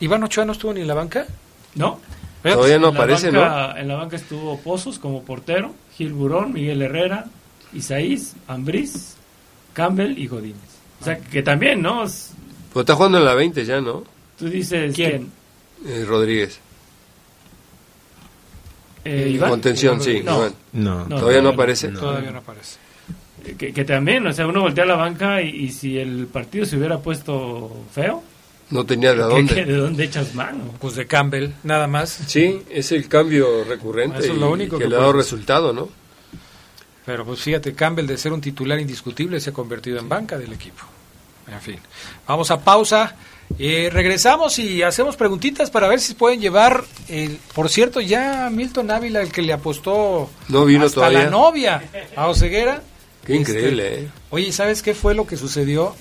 ¿Iván 0.00 0.22
Ochoa 0.22 0.44
no 0.44 0.52
estuvo 0.52 0.72
ni 0.72 0.80
en 0.80 0.88
la 0.88 0.94
banca? 0.94 1.26
No. 1.74 2.00
Todavía 2.42 2.78
no 2.78 2.88
aparece, 2.88 3.32
¿no? 3.32 3.76
En 3.76 3.88
la 3.88 3.94
banca 3.94 4.16
estuvo 4.16 4.58
Pozos 4.60 4.98
como 4.98 5.22
portero, 5.22 5.74
Gil 5.96 6.12
Burón, 6.12 6.52
Miguel 6.52 6.82
Herrera, 6.82 7.26
Isaís, 7.72 8.34
Ambriz, 8.46 9.14
Campbell 9.72 10.18
y 10.18 10.26
Godínez. 10.26 10.58
O 11.00 11.04
sea, 11.04 11.18
que 11.18 11.42
también, 11.42 11.80
¿no? 11.80 12.00
Pues 12.00 12.82
está 12.82 12.94
jugando 12.94 13.18
en 13.18 13.24
la 13.24 13.34
20 13.34 13.64
ya, 13.64 13.80
¿no? 13.80 14.04
Tú 14.38 14.48
dices, 14.48 14.94
¿quién? 14.94 15.30
Eh, 15.86 16.04
Rodríguez. 16.06 16.60
Eh, 19.04 19.38
Contención, 19.38 20.00
sí. 20.00 20.24
No. 20.72 21.04
Todavía 21.06 21.42
no 21.42 21.50
aparece. 21.50 21.88
Todavía 21.88 22.30
no 22.30 22.38
aparece. 22.38 22.78
Que, 23.58 23.84
también, 23.84 24.26
o 24.26 24.32
sea, 24.32 24.46
uno 24.46 24.62
voltea 24.62 24.84
a 24.84 24.86
la 24.86 24.96
banca 24.96 25.42
y, 25.42 25.70
si 25.70 25.98
el 25.98 26.26
partido 26.26 26.64
se 26.64 26.78
hubiera 26.78 26.98
puesto 26.98 27.84
feo, 27.92 28.22
no 28.70 28.84
tenía 28.84 29.12
de 29.12 29.22
dónde. 29.22 29.64
¿De 29.64 29.76
dónde 29.76 30.04
echas 30.04 30.34
mano? 30.34 30.74
Pues 30.80 30.94
de 30.94 31.06
Campbell, 31.06 31.50
nada 31.62 31.86
más. 31.86 32.18
Sí, 32.26 32.62
es 32.70 32.92
el 32.92 33.08
cambio 33.08 33.64
recurrente. 33.64 34.18
Eso 34.18 34.32
es 34.32 34.38
lo 34.38 34.50
único 34.50 34.78
que, 34.78 34.88
le 34.88 34.96
ha 34.96 35.00
dado 35.00 35.12
resultado, 35.12 35.72
¿no? 35.72 35.88
Pero 37.04 37.24
pues 37.24 37.40
fíjate, 37.40 37.74
Campbell 37.74 38.06
de 38.06 38.16
ser 38.16 38.32
un 38.32 38.40
titular 38.40 38.80
indiscutible 38.80 39.38
se 39.40 39.50
ha 39.50 39.52
convertido 39.52 39.98
en 39.98 40.08
banca 40.08 40.38
del 40.38 40.52
equipo. 40.52 40.82
En 41.46 41.60
fin, 41.60 41.78
vamos 42.26 42.50
a 42.50 42.60
pausa. 42.60 43.14
Eh, 43.58 43.90
regresamos 43.92 44.58
y 44.58 44.82
hacemos 44.82 45.16
preguntitas 45.16 45.70
para 45.70 45.86
ver 45.86 46.00
si 46.00 46.14
pueden 46.14 46.40
llevar, 46.40 46.82
el, 47.08 47.38
por 47.54 47.68
cierto, 47.68 48.00
ya 48.00 48.48
Milton 48.50 48.90
Ávila, 48.90 49.20
el 49.20 49.30
que 49.30 49.42
le 49.42 49.52
apostó 49.52 50.30
no 50.48 50.64
vino 50.64 50.86
hasta 50.86 51.10
la 51.10 51.28
novia 51.28 51.82
a 52.16 52.28
Oseguera. 52.28 52.82
Qué 53.24 53.36
increíble, 53.36 53.88
este, 53.88 54.04
¿eh? 54.04 54.08
Oye, 54.30 54.52
¿sabes 54.52 54.82
qué 54.82 54.94
fue 54.94 55.14
lo 55.14 55.26
que 55.26 55.36
sucedió? 55.36 55.94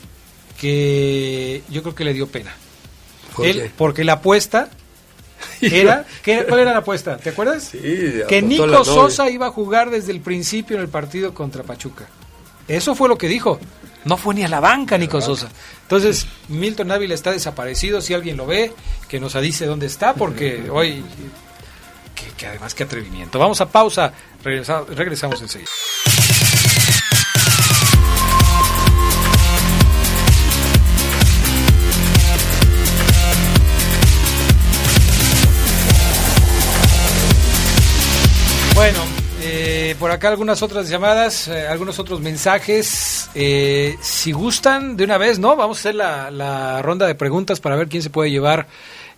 Que 0.64 1.62
yo 1.70 1.82
creo 1.82 1.94
que 1.94 2.06
le 2.06 2.14
dio 2.14 2.28
pena. 2.28 2.56
Él, 3.44 3.70
porque 3.78 4.06
la 4.06 4.14
apuesta 4.14 4.70
era, 5.62 6.06
¿qué, 6.24 6.46
¿cuál 6.48 6.62
era 6.62 6.72
la 6.72 6.78
apuesta? 6.78 7.18
¿Te 7.18 7.32
acuerdas? 7.32 7.64
Sí, 7.64 7.80
que 8.30 8.42
Nico 8.42 8.86
Sosa 8.86 9.30
iba 9.30 9.48
a 9.48 9.52
jugar 9.52 9.90
desde 9.90 10.14
el 10.14 10.22
principio 10.22 10.78
en 10.78 10.84
el 10.84 10.88
partido 10.88 11.34
contra 11.34 11.64
Pachuca. 11.64 12.08
Eso 12.66 12.96
fue 12.96 13.10
lo 13.10 13.18
que 13.18 13.28
dijo. 13.28 13.60
No 14.06 14.16
fue 14.16 14.36
ni 14.36 14.44
a 14.44 14.48
la 14.48 14.62
banca 14.62 14.98
Nico 14.98 15.20
Sosa. 15.20 15.50
Entonces, 15.82 16.28
Milton 16.48 16.92
Ávila 16.92 17.14
está 17.14 17.34
desaparecido. 17.34 18.00
Si 18.00 18.14
alguien 18.14 18.38
lo 18.38 18.46
ve, 18.46 18.72
que 19.10 19.20
nos 19.20 19.40
dice 19.42 19.66
dónde 19.66 19.88
está, 19.88 20.14
porque 20.14 20.70
hoy. 20.72 21.04
Que, 22.38 22.48
además, 22.48 22.74
qué 22.74 22.84
atrevimiento. 22.84 23.38
Vamos 23.38 23.60
a 23.60 23.70
pausa. 23.70 24.14
regresamos 24.44 25.42
enseguida. 25.42 25.70
Eh, 39.94 39.96
por 40.00 40.12
acá 40.12 40.30
algunas 40.30 40.64
otras 40.64 40.90
llamadas, 40.90 41.48
eh, 41.48 41.68
algunos 41.68 42.00
otros 42.00 42.20
mensajes. 42.20 43.30
Eh, 43.36 43.96
si 44.02 44.32
gustan, 44.32 44.98
de 44.98 45.04
una 45.04 45.20
vez, 45.20 45.38
¿no? 45.40 45.56
Vamos 45.56 45.78
a 45.78 45.82
hacer 45.82 45.94
la, 45.96 46.82
ronda 46.82 47.06
de 47.06 47.14
preguntas 47.16 47.60
para 47.60 47.76
ver 47.76 47.88
quién 47.88 48.02
se 48.02 48.10
puede 48.10 48.32
llevar 48.32 48.66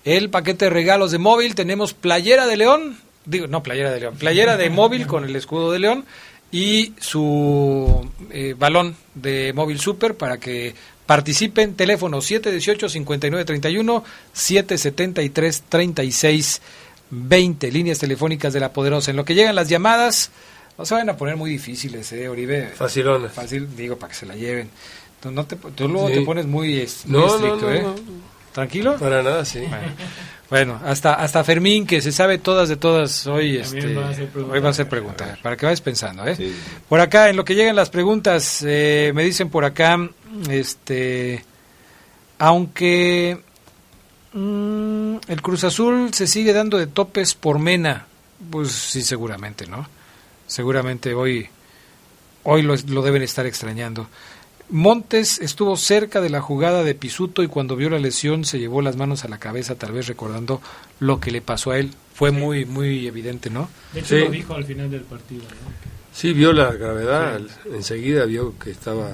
el 0.04 0.30
paquete 0.30 0.66
de 0.66 0.72
regalos 0.72 1.12
de 1.12 1.18
móvil. 1.18 1.56
Tenemos 1.56 1.94
playera 1.94 2.46
de 2.46 2.58
León, 2.58 2.98
digo, 3.26 3.48
no 3.48 3.64
playera 3.64 3.92
de 3.92 4.02
León, 4.02 4.18
playera 4.18 4.58
de 4.58 4.70
móvil 4.70 5.08
con 5.08 5.24
el 5.24 5.34
escudo 5.36 5.72
de 5.72 5.80
León 5.80 6.04
y 6.52 6.94
su 7.00 8.12
balón 8.58 8.98
de 9.14 9.54
móvil 9.54 9.80
super 9.80 10.16
para 10.16 10.38
que 10.38 10.76
participen. 11.06 11.76
Teléfono 11.76 12.18
718-5931, 12.18 14.04
773-36. 14.36 16.60
20 17.12 17.72
líneas 17.72 18.00
telefónicas 18.00 18.54
de 18.54 18.60
la 18.60 18.74
Poderosa. 18.74 19.12
En 19.12 19.18
lo 19.18 19.26
que 19.26 19.36
llegan 19.36 19.56
las 19.56 19.70
llamadas, 19.70 20.32
no 20.78 20.86
se 20.86 20.94
van 20.94 21.10
a 21.10 21.18
poner 21.18 21.36
muy 21.36 21.50
difíciles, 21.50 22.12
¿eh, 22.14 22.28
Oribe? 22.30 22.68
Facilona. 22.68 23.30
Fácil, 23.30 23.76
digo, 23.76 23.98
para 23.98 24.12
que 24.12 24.18
se 24.18 24.26
la 24.26 24.36
lleven. 24.36 24.70
Tú, 25.22 25.32
no 25.32 25.46
te, 25.46 25.56
tú 25.56 25.88
luego 25.88 26.08
te 26.08 26.22
pones 26.22 26.46
muy, 26.46 26.80
estricto, 26.80 27.72
¿eh? 27.72 27.86
¿Tranquilo? 28.54 28.98
Para 28.98 29.22
nada, 29.22 29.44
sí. 29.44 29.64
Bueno, 30.50 30.80
hasta 30.86 31.16
hasta 31.16 31.44
Fermín, 31.44 31.88
que 31.88 32.02
se 32.02 32.12
sabe 32.12 32.38
todas 32.38 32.70
de 32.70 32.78
todas, 32.78 33.26
hoy, 33.26 33.58
este, 33.58 33.88
hoy 33.88 34.60
va 34.60 34.68
a 34.68 34.72
hacer 34.72 34.88
preguntas, 34.88 35.40
para 35.40 35.58
que 35.58 35.66
vayas 35.66 35.82
pensando. 35.82 36.26
¿eh? 36.28 36.38
Por 36.88 37.00
acá, 37.02 37.30
en 37.30 37.36
lo 37.36 37.44
que 37.44 37.56
llegan 37.56 37.76
las 37.76 37.90
preguntas, 37.90 38.64
eh, 38.66 39.12
me 39.16 39.24
dicen 39.24 39.50
por 39.50 39.66
acá, 39.66 39.98
este, 40.48 41.44
aunque 42.38 43.40
Mm, 44.36 45.16
el 45.30 45.42
Cruz 45.42 45.64
Azul 45.64 46.14
se 46.14 46.28
sigue 46.28 46.52
dando 46.52 46.78
de 46.78 46.88
topes 46.88 47.34
por 47.34 47.58
Mena. 47.58 48.06
Pues 48.52 48.72
sí, 48.72 49.02
seguramente, 49.02 49.66
¿no? 49.66 49.88
Seguramente 50.56 51.14
hoy, 51.14 51.50
hoy 52.44 52.62
lo, 52.62 52.78
deben 52.78 53.22
estar 53.22 53.46
extrañando. 53.46 54.08
Montes 54.70 55.40
estuvo 55.40 55.76
cerca 55.76 56.22
de 56.22 56.30
la 56.30 56.40
jugada 56.40 56.82
de 56.86 56.96
Pisuto 56.96 57.44
y 57.44 57.50
cuando 57.50 57.76
vio 57.76 57.90
la 57.90 58.00
lesión 58.00 58.46
se 58.46 58.58
llevó 58.58 58.82
las 58.82 58.96
manos 58.96 59.26
a 59.26 59.28
la 59.28 59.38
cabeza, 59.38 59.76
tal 59.76 59.92
vez 59.92 60.08
recordando 60.08 60.62
lo 61.02 61.20
que 61.20 61.32
le 61.32 61.42
pasó 61.42 61.72
a 61.72 61.78
él. 61.78 61.92
Fue 62.14 62.32
muy 62.32 62.64
muy 62.64 63.06
evidente, 63.06 63.50
¿no? 63.50 63.68
De 63.92 64.00
hecho 64.00 64.16
lo 64.16 64.32
dijo 64.32 64.56
al 64.56 64.64
final 64.64 64.90
del 64.90 65.02
partido. 65.02 65.44
Sí, 66.14 66.32
vio 66.32 66.54
la 66.54 66.72
gravedad, 66.72 67.42
enseguida 67.74 68.24
vio 68.24 68.58
que 68.58 68.72
estaba, 68.72 69.12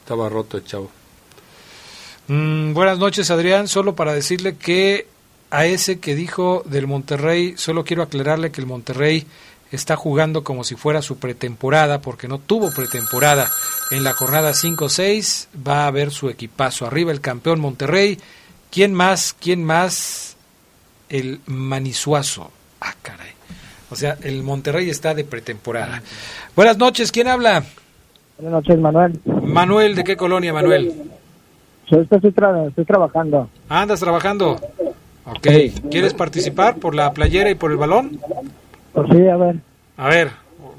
estaba 0.00 0.30
roto 0.30 0.56
el 0.56 0.64
chavo. 0.64 0.90
Mm, 2.28 2.72
buenas 2.72 2.98
noches, 2.98 3.30
Adrián. 3.30 3.68
Solo 3.68 3.94
para 3.94 4.14
decirle 4.14 4.56
que 4.56 5.08
a 5.50 5.66
ese 5.66 6.00
que 6.00 6.14
dijo 6.14 6.62
del 6.64 6.86
Monterrey, 6.86 7.52
solo 7.58 7.84
quiero 7.84 8.02
aclararle 8.02 8.50
que 8.50 8.62
el 8.62 8.66
Monterrey 8.66 9.26
está 9.70 9.96
jugando 9.96 10.44
como 10.44 10.64
si 10.64 10.74
fuera 10.76 11.02
su 11.02 11.18
pretemporada, 11.18 12.00
porque 12.00 12.28
no 12.28 12.38
tuvo 12.38 12.70
pretemporada. 12.72 13.48
En 13.90 14.04
la 14.04 14.12
jornada 14.12 14.50
5-6 14.50 15.48
va 15.66 15.86
a 15.86 15.90
ver 15.90 16.10
su 16.10 16.28
equipazo. 16.28 16.86
Arriba 16.86 17.12
el 17.12 17.20
campeón 17.20 17.60
Monterrey. 17.60 18.18
¿Quién 18.70 18.94
más? 18.94 19.34
¿Quién 19.38 19.64
más? 19.64 20.36
El 21.08 21.40
Manisuazo. 21.46 22.50
Ah, 22.80 22.94
caray. 23.02 23.32
O 23.90 23.96
sea, 23.96 24.16
el 24.22 24.42
Monterrey 24.42 24.90
está 24.90 25.14
de 25.14 25.24
pretemporada. 25.24 26.02
Buenas 26.56 26.78
noches, 26.78 27.12
¿quién 27.12 27.28
habla? 27.28 27.64
Buenas 28.38 28.64
noches, 28.64 28.78
Manuel. 28.80 29.20
Manuel, 29.24 29.94
¿de 29.94 30.04
qué 30.04 30.16
colonia, 30.16 30.52
Manuel? 30.52 30.92
Yo 31.90 32.00
estoy, 32.00 32.18
estoy 32.18 32.84
trabajando. 32.84 33.48
¿Andas 33.68 34.00
trabajando? 34.00 34.58
Ok. 35.26 35.46
¿Quieres 35.90 36.14
participar 36.14 36.76
por 36.76 36.94
la 36.94 37.12
playera 37.12 37.50
y 37.50 37.54
por 37.54 37.70
el 37.70 37.76
balón? 37.76 38.18
Pues 38.94 39.08
sí, 39.10 39.28
a 39.28 39.36
ver. 39.36 39.56
A 39.96 40.08
ver, 40.08 40.30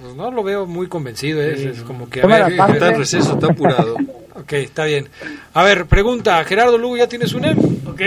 pues 0.02 0.16
no 0.16 0.32
lo 0.32 0.44
veo 0.44 0.66
muy 0.66 0.88
convencido, 0.88 1.42
¿eh? 1.42 1.72
es 1.72 1.82
como 1.82 2.10
que... 2.10 2.22
A 2.22 2.28
ver, 2.28 2.54
está 2.54 2.90
en 2.90 2.98
receso, 2.98 3.34
está 3.34 3.48
apurado. 3.48 3.96
ok, 4.36 4.54
está 4.54 4.86
bien. 4.86 5.10
A 5.54 5.64
ver, 5.64 5.86
pregunta, 5.86 6.44
Gerardo 6.46 6.78
Lugo, 6.78 6.98
¿ya 6.98 7.08
tienes 7.08 7.34
una? 7.34 7.52
Ok, 7.52 8.02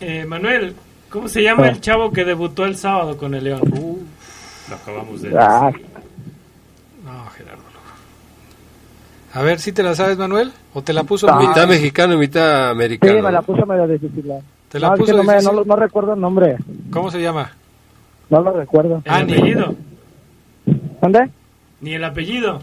eh, 0.00 0.24
Manuel, 0.26 0.74
¿cómo 1.08 1.28
se 1.28 1.42
llama 1.42 1.68
el 1.68 1.80
chavo 1.80 2.10
que 2.12 2.24
debutó 2.24 2.64
el 2.64 2.76
sábado 2.76 3.16
con 3.16 3.34
el 3.34 3.44
León? 3.44 3.62
Uh, 3.72 3.98
lo 4.68 4.76
acabamos 4.76 5.22
de 5.22 5.36
ah. 5.38 5.70
No, 7.04 7.30
Gerardo 7.36 7.62
Lugo. 7.62 7.82
A 9.34 9.42
ver, 9.42 9.60
¿si 9.60 9.72
te 9.72 9.84
la 9.84 9.94
sabes, 9.94 10.18
Manuel? 10.18 10.52
¿O 10.74 10.82
te 10.82 10.92
la 10.92 11.04
puso? 11.04 11.32
Mitad 11.36 11.68
mexicano 11.68 12.14
y 12.14 12.16
mitad 12.16 12.70
americano. 12.70 13.14
Sí, 13.14 13.22
me 13.22 13.32
la 13.32 13.42
puso 13.42 13.64
medio 13.64 13.86
difícil. 13.86 14.32
¿Te 14.68 14.80
la 14.80 14.94
puso 14.94 15.12
no, 15.12 15.22
no, 15.22 15.64
no, 15.64 15.76
recuerdo 15.76 16.14
el 16.14 16.20
nombre. 16.20 16.56
¿Cómo 16.90 17.10
se 17.10 17.20
llama? 17.20 17.52
No 18.32 18.40
lo 18.40 18.52
recuerdo. 18.54 19.02
Ah, 19.06 19.20
¿El 19.20 19.24
apellido? 19.34 19.74
¿Dónde? 21.02 21.28
¿Ni 21.82 21.94
el 21.94 22.04
apellido? 22.04 22.62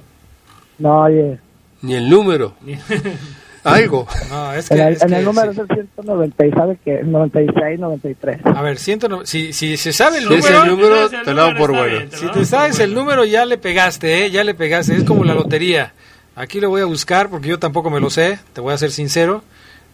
No, 0.79 1.03
oye. 1.03 1.37
Ni 1.83 1.93
el 1.93 2.09
número. 2.09 2.55
Algo. 3.63 4.07
No, 4.31 4.53
es 4.53 4.67
que, 4.69 4.75
en 4.75 4.81
el, 4.87 4.93
es 4.93 5.01
en 5.03 5.13
el 5.13 5.19
que 5.19 5.25
número 5.25 5.51
es 5.51 5.57
el 5.59 5.67
190 5.67 6.45
y 6.47 6.51
sabe 6.51 6.77
que 6.83 7.03
96, 7.03 7.79
93. 7.79 8.39
A 8.45 8.61
ver, 8.63 8.77
190, 8.79 9.27
si, 9.29 9.53
si 9.53 9.77
se 9.77 9.93
sabe 9.93 10.17
el 10.17 10.23
Si 10.23 10.29
número, 10.29 10.47
es 10.57 10.63
el 10.63 10.69
número, 10.69 11.09
si 11.09 11.15
el 11.17 11.23
te 11.23 11.33
lo 11.35 11.41
hago 11.43 11.57
por 11.57 11.69
bueno. 11.71 11.85
bien, 11.85 12.09
te 12.09 12.15
lo 12.15 12.21
si 12.33 12.39
te 12.39 12.45
sabes 12.45 12.79
el 12.79 12.93
número 12.95 13.25
ya 13.25 13.45
le 13.45 13.57
pegaste, 13.57 14.25
¿eh? 14.25 14.31
ya 14.31 14.43
le 14.43 14.55
pegaste, 14.55 14.95
es 14.95 15.03
como 15.03 15.23
la 15.25 15.35
lotería. 15.35 15.93
Aquí 16.35 16.59
lo 16.61 16.69
voy 16.69 16.81
a 16.81 16.85
buscar 16.85 17.29
porque 17.29 17.49
yo 17.49 17.59
tampoco 17.59 17.89
me 17.91 17.99
lo 17.99 18.09
sé, 18.09 18.39
te 18.53 18.61
voy 18.61 18.73
a 18.73 18.77
ser 18.77 18.91
sincero. 18.91 19.43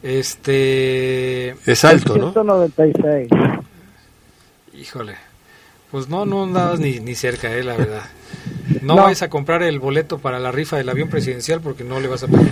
Este, 0.04 1.50
Es 1.70 1.84
alto, 1.84 2.16
¿no? 2.18 2.32
196. 2.32 3.28
híjole, 4.80 5.16
pues 5.92 6.10
no, 6.10 6.26
no 6.26 6.44
andabas 6.44 6.80
ni, 6.80 7.00
ni 7.00 7.16
cerca, 7.16 7.52
eh, 7.54 7.64
la 7.64 7.76
verdad. 7.78 8.04
No, 8.82 8.96
No. 8.96 9.04
vayas 9.04 9.22
a 9.22 9.30
comprar 9.30 9.64
el 9.64 9.80
boleto 9.80 10.20
para 10.20 10.40
la 10.40 10.52
rifa 10.52 10.78
del 10.78 10.90
avión 10.90 11.10
presidencial 11.10 11.62
porque 11.62 11.84
no 11.84 12.00
le 12.00 12.08
vas 12.08 12.24
a 12.24 12.28
pagar. 12.28 12.48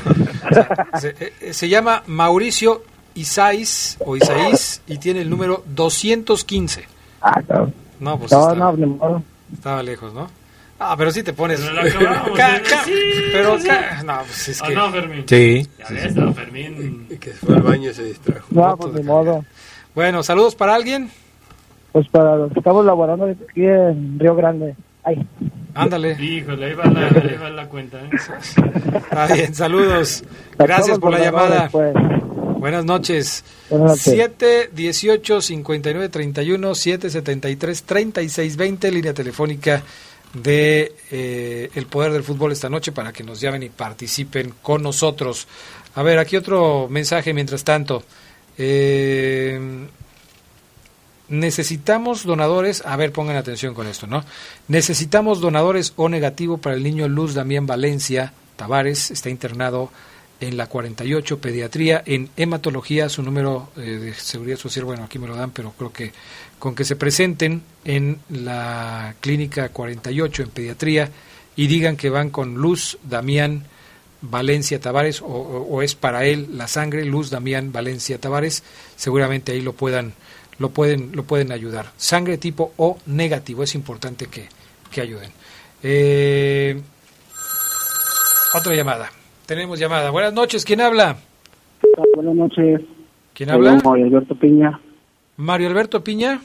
O 0.50 0.54
sea, 0.54 0.88
se, 1.00 1.16
eh, 1.42 1.54
se 1.54 1.70
llama 1.70 2.04
Mauricio 2.08 2.84
Isaís 3.16 3.98
o 4.00 4.16
Isaís 4.16 4.82
y 4.88 4.98
tiene 4.98 5.22
el 5.22 5.30
número 5.30 5.64
215. 5.68 6.86
Ah, 7.22 7.42
no. 7.50 7.72
No, 8.00 8.20
pues 8.20 8.32
No, 8.32 8.40
estaba, 8.52 8.56
no, 8.56 8.74
ni 8.78 8.86
modo. 8.86 9.24
estaba 9.54 9.82
lejos, 9.84 10.14
¿no? 10.14 10.30
Ah, 10.80 10.96
pero 10.98 11.12
sí 11.12 11.24
te 11.24 11.32
pones. 11.32 11.62
Pero 11.62 11.80
acabamos, 11.82 12.38
Ca- 12.38 12.58
¿eh? 12.58 12.62
ca- 12.68 12.84
Sí, 12.84 12.92
pero 13.32 13.60
sí. 13.60 13.68
ca- 13.68 14.04
no, 14.04 14.20
pues 14.26 14.48
es 14.50 14.62
¿O 14.62 14.66
que 14.66 14.76
no, 14.76 14.92
Fermín? 14.92 15.24
Sí. 15.28 15.68
Ya 15.80 15.88
ves, 15.90 16.16
no, 16.16 16.34
Fermín. 16.34 17.08
Y 17.10 17.18
que 17.18 17.32
fue 17.32 17.56
al 17.56 17.62
baño 17.62 17.92
y 17.92 17.94
se 17.94 18.04
distrajo. 18.04 18.48
No, 18.50 18.76
pues 18.76 18.94
ni 18.94 19.04
modo. 19.04 19.46
Bueno, 19.96 20.24
saludos 20.24 20.56
para 20.56 20.76
alguien. 20.76 21.10
Pues 21.94 22.08
para 22.10 22.36
los 22.36 22.52
que 22.52 22.60
estamos 22.60 22.86
laborando 22.86 23.26
aquí 23.26 23.64
en 23.64 24.20
Río 24.20 24.36
Grande. 24.36 24.76
Ay, 25.04 25.26
Ándale. 25.76 26.18
Híjole, 26.20 26.66
ahí 26.66 26.74
va 26.74 26.86
la, 26.86 27.08
ahí 27.08 27.38
va 27.42 27.50
la 27.50 27.70
cuenta. 27.70 28.00
¿eh? 28.00 28.10
Está 28.96 29.28
bien, 29.28 29.56
saludos. 29.56 30.24
Gracias 30.58 31.00
por 31.00 31.12
la 31.12 31.20
llamada. 31.20 31.70
laboradores, 31.72 32.60
Buenas 32.60 32.86
noches. 32.86 33.44
Buenas 33.70 33.90
noches. 33.90 34.04
7 34.04 34.70
18 34.74 35.42
59 35.42 36.10
31 36.10 36.76
7 36.76 37.10
73 37.10 37.84
36 37.84 38.58
20 38.58 38.92
línea 38.92 39.14
telefónica 39.14 39.84
de 40.34 40.96
eh, 41.12 41.70
El 41.76 41.86
Poder 41.88 42.12
del 42.12 42.24
Fútbol 42.24 42.52
esta 42.52 42.70
noche 42.70 42.92
para 42.92 43.12
que 43.12 43.24
nos 43.24 43.40
llamen 43.40 43.64
y 43.64 43.70
participen 43.70 44.54
con 44.62 44.82
nosotros. 44.82 45.48
A 45.96 46.04
ver, 46.04 46.20
aquí 46.20 46.38
otro 46.38 46.88
mensaje 46.90 47.34
mientras 47.34 47.64
tanto. 47.64 48.04
Eh, 48.58 49.88
necesitamos 51.40 52.24
donadores, 52.26 52.84
a 52.86 52.96
ver, 52.96 53.12
pongan 53.12 53.36
atención 53.36 53.74
con 53.74 53.88
esto, 53.88 54.08
¿no? 54.08 54.24
Necesitamos 54.68 55.42
donadores 55.42 55.94
O 55.96 56.08
negativo 56.10 56.58
para 56.60 56.76
el 56.76 56.84
niño 56.84 57.08
Luz 57.08 57.34
Damián 57.34 57.66
Valencia 57.66 58.34
Tavares, 58.56 59.12
está 59.12 59.30
internado 59.30 59.92
en 60.40 60.58
la 60.58 60.68
48, 60.68 61.40
pediatría, 61.40 62.04
en 62.06 62.30
hematología, 62.38 63.08
su 63.10 63.24
número 63.24 63.70
eh, 63.78 63.82
de 63.82 64.14
seguridad 64.14 64.58
social, 64.58 64.84
bueno, 64.86 65.04
aquí 65.06 65.18
me 65.18 65.28
lo 65.28 65.36
dan, 65.36 65.52
pero 65.52 65.72
creo 65.78 65.92
que 65.94 66.12
con 66.60 66.76
que 66.76 66.84
se 66.86 66.96
presenten 66.96 67.62
en 67.86 68.20
la 68.30 69.16
clínica 69.22 69.70
48 69.70 70.44
en 70.44 70.50
pediatría 70.50 71.10
y 71.56 71.68
digan 71.68 71.96
que 71.98 72.10
van 72.10 72.30
con 72.30 72.56
Luz 72.56 72.98
Damián 73.04 73.64
Valencia 74.22 74.80
Tavares 74.80 75.22
o, 75.22 75.26
o- 75.28 75.68
o 75.78 75.82
es 75.82 75.96
para 75.96 76.26
él 76.26 76.58
la 76.58 76.68
sangre 76.68 77.06
Luz 77.06 77.30
Damián 77.30 77.72
Valencia 77.72 78.18
Tavares, 78.20 78.64
seguramente 78.96 79.52
ahí 79.54 79.62
lo 79.62 79.74
puedan 79.74 80.14
lo 80.60 80.70
pueden 80.70 81.12
lo 81.16 81.24
pueden 81.24 81.52
ayudar. 81.52 81.88
Sangre 81.98 82.38
tipo 82.38 82.74
O 82.78 82.98
negativo, 83.06 83.64
es 83.64 83.76
importante 83.76 84.28
que, 84.28 84.48
que 84.92 85.02
ayuden. 85.02 85.32
Eh, 85.82 86.82
otra 88.56 88.76
llamada. 88.76 89.10
Tenemos 89.46 89.80
llamada. 89.80 90.10
Buenas 90.12 90.34
noches, 90.34 90.64
¿quién 90.64 90.82
habla? 90.82 91.18
Buenas 92.16 92.36
noches. 92.36 92.82
¿Quién 93.34 93.50
habla? 93.50 93.80
Soy 93.80 94.02
Alberto 94.04 94.36
Piña. 94.36 94.80
Mario 95.38 95.68
Alberto 95.68 96.04
Piña. 96.04 96.40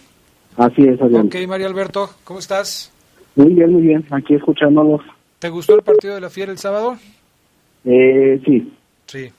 Así 0.56 0.82
es, 0.82 1.00
Adrián. 1.00 1.26
Ok, 1.26 1.36
Mario 1.46 1.66
Alberto, 1.68 2.10
¿cómo 2.24 2.40
estás? 2.40 2.90
Muy 3.36 3.52
bien, 3.54 3.72
muy 3.72 3.82
bien. 3.82 4.04
Aquí 4.10 4.34
escuchándolos. 4.34 5.02
¿Te 5.38 5.48
gustó 5.50 5.76
el 5.76 5.82
partido 5.82 6.14
de 6.14 6.20
la 6.20 6.30
Fiera 6.30 6.50
el 6.50 6.58
sábado? 6.58 6.96
Eh, 7.84 8.40
sí, 8.44 8.72
Sí, 9.06 9.30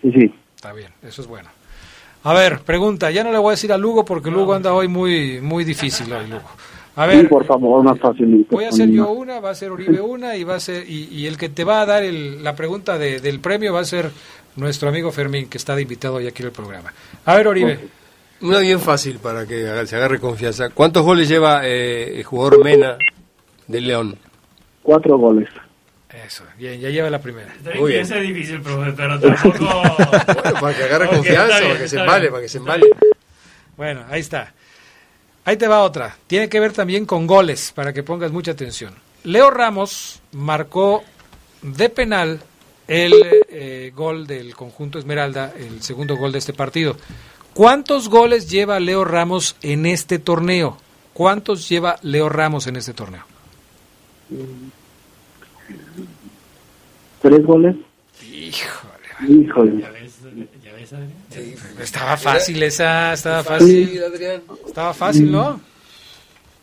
sí, 0.00 0.12
sí. 0.12 0.34
está 0.54 0.72
bien, 0.72 0.92
eso 1.02 1.20
es 1.22 1.26
bueno. 1.26 1.48
A 2.24 2.32
ver, 2.34 2.60
pregunta, 2.60 3.10
ya 3.10 3.22
no 3.22 3.30
le 3.32 3.38
voy 3.38 3.48
a 3.48 3.50
decir 3.52 3.72
a 3.72 3.78
Lugo 3.78 4.04
porque 4.04 4.30
Lugo 4.30 4.54
anda 4.54 4.72
hoy 4.72 4.88
muy 4.88 5.40
muy 5.40 5.62
difícil 5.64 6.12
hoy, 6.12 6.26
Lugo. 6.26 6.42
A 6.96 7.06
ver, 7.06 7.22
sí, 7.22 7.26
por 7.26 7.44
favor, 7.44 7.82
más 7.82 7.98
facilito. 7.98 8.54
voy 8.54 8.64
a 8.64 8.68
hacer 8.68 8.88
yo 8.88 9.10
una, 9.10 9.40
va 9.40 9.50
a 9.50 9.54
ser 9.54 9.72
Uribe 9.72 10.00
una 10.00 10.36
y 10.36 10.44
va 10.44 10.54
a 10.54 10.60
ser 10.60 10.88
y, 10.88 11.08
y 11.10 11.26
el 11.26 11.36
que 11.36 11.48
te 11.48 11.64
va 11.64 11.80
a 11.82 11.86
dar 11.86 12.02
el- 12.04 12.42
la 12.44 12.54
pregunta 12.54 12.96
de- 12.98 13.20
del 13.20 13.40
premio 13.40 13.72
va 13.74 13.80
a 13.80 13.84
ser 13.84 14.10
nuestro 14.56 14.88
amigo 14.88 15.10
Fermín 15.10 15.48
que 15.48 15.58
está 15.58 15.74
de 15.74 15.82
invitado 15.82 16.14
hoy 16.14 16.26
aquí 16.28 16.42
en 16.42 16.46
el 16.46 16.52
programa. 16.52 16.92
A 17.24 17.34
ver, 17.34 17.48
Oribe. 17.48 17.78
Una 18.42 18.58
bien 18.60 18.78
fácil 18.80 19.18
para 19.18 19.44
que 19.46 19.66
haga- 19.68 19.86
se 19.86 19.96
agarre 19.96 20.20
confianza. 20.20 20.70
¿Cuántos 20.70 21.02
goles 21.04 21.28
lleva 21.28 21.62
eh, 21.66 22.16
el 22.18 22.24
jugador 22.24 22.62
Mena 22.62 22.96
de 23.66 23.80
León? 23.80 24.16
Cuatro 24.82 25.18
goles. 25.18 25.48
Eso, 26.26 26.44
bien, 26.56 26.80
ya 26.80 26.90
lleva 26.90 27.10
la 27.10 27.20
primera. 27.20 27.52
Muy 27.74 27.90
que 27.90 27.96
bien. 27.96 28.06
sea 28.06 28.20
difícil, 28.20 28.60
profe, 28.60 28.92
pero 28.92 29.18
tampoco... 29.18 29.58
Bueno, 30.44 30.60
para 30.60 30.76
que 30.76 30.84
agarre 30.84 31.08
confianza, 31.08 31.58
bien, 31.58 31.70
para 31.70 31.80
que 31.80 31.88
se 31.88 31.98
embale, 31.98 32.30
para 32.30 32.42
que 32.42 32.48
se 32.48 32.58
embale. 32.58 32.86
Bueno, 33.76 34.04
ahí 34.08 34.20
está. 34.20 34.52
Ahí 35.44 35.56
te 35.56 35.66
va 35.66 35.82
otra. 35.82 36.16
Tiene 36.26 36.48
que 36.48 36.60
ver 36.60 36.72
también 36.72 37.04
con 37.04 37.26
goles, 37.26 37.72
para 37.74 37.92
que 37.92 38.02
pongas 38.02 38.30
mucha 38.30 38.52
atención. 38.52 38.94
Leo 39.24 39.50
Ramos 39.50 40.20
marcó 40.32 41.02
de 41.62 41.88
penal 41.88 42.40
el 42.86 43.12
eh, 43.48 43.92
gol 43.94 44.26
del 44.26 44.54
conjunto 44.54 44.98
Esmeralda, 44.98 45.52
el 45.56 45.82
segundo 45.82 46.16
gol 46.16 46.32
de 46.32 46.38
este 46.38 46.52
partido. 46.52 46.96
¿Cuántos 47.54 48.08
goles 48.08 48.50
lleva 48.50 48.78
Leo 48.80 49.04
Ramos 49.04 49.56
en 49.62 49.86
este 49.86 50.18
torneo? 50.18 50.76
¿Cuántos 51.12 51.68
lleva 51.68 51.96
Leo 52.02 52.28
Ramos 52.28 52.66
en 52.66 52.76
este 52.76 52.92
torneo? 52.92 53.24
¿Tres 57.22 57.44
goles? 57.46 57.76
Híjole, 58.22 58.92
Híjole. 59.28 59.80
¿Ya 59.80 59.90
ves, 59.90 60.18
ya 60.62 60.72
ves, 60.72 60.92
Adrián? 60.92 61.12
estaba 61.80 62.16
fácil 62.16 62.62
esa, 62.62 63.12
estaba 63.14 63.42
fácil. 63.42 64.02
Adrián. 64.02 64.42
Estaba 64.66 64.92
fácil, 64.92 65.30
¿no? 65.32 65.60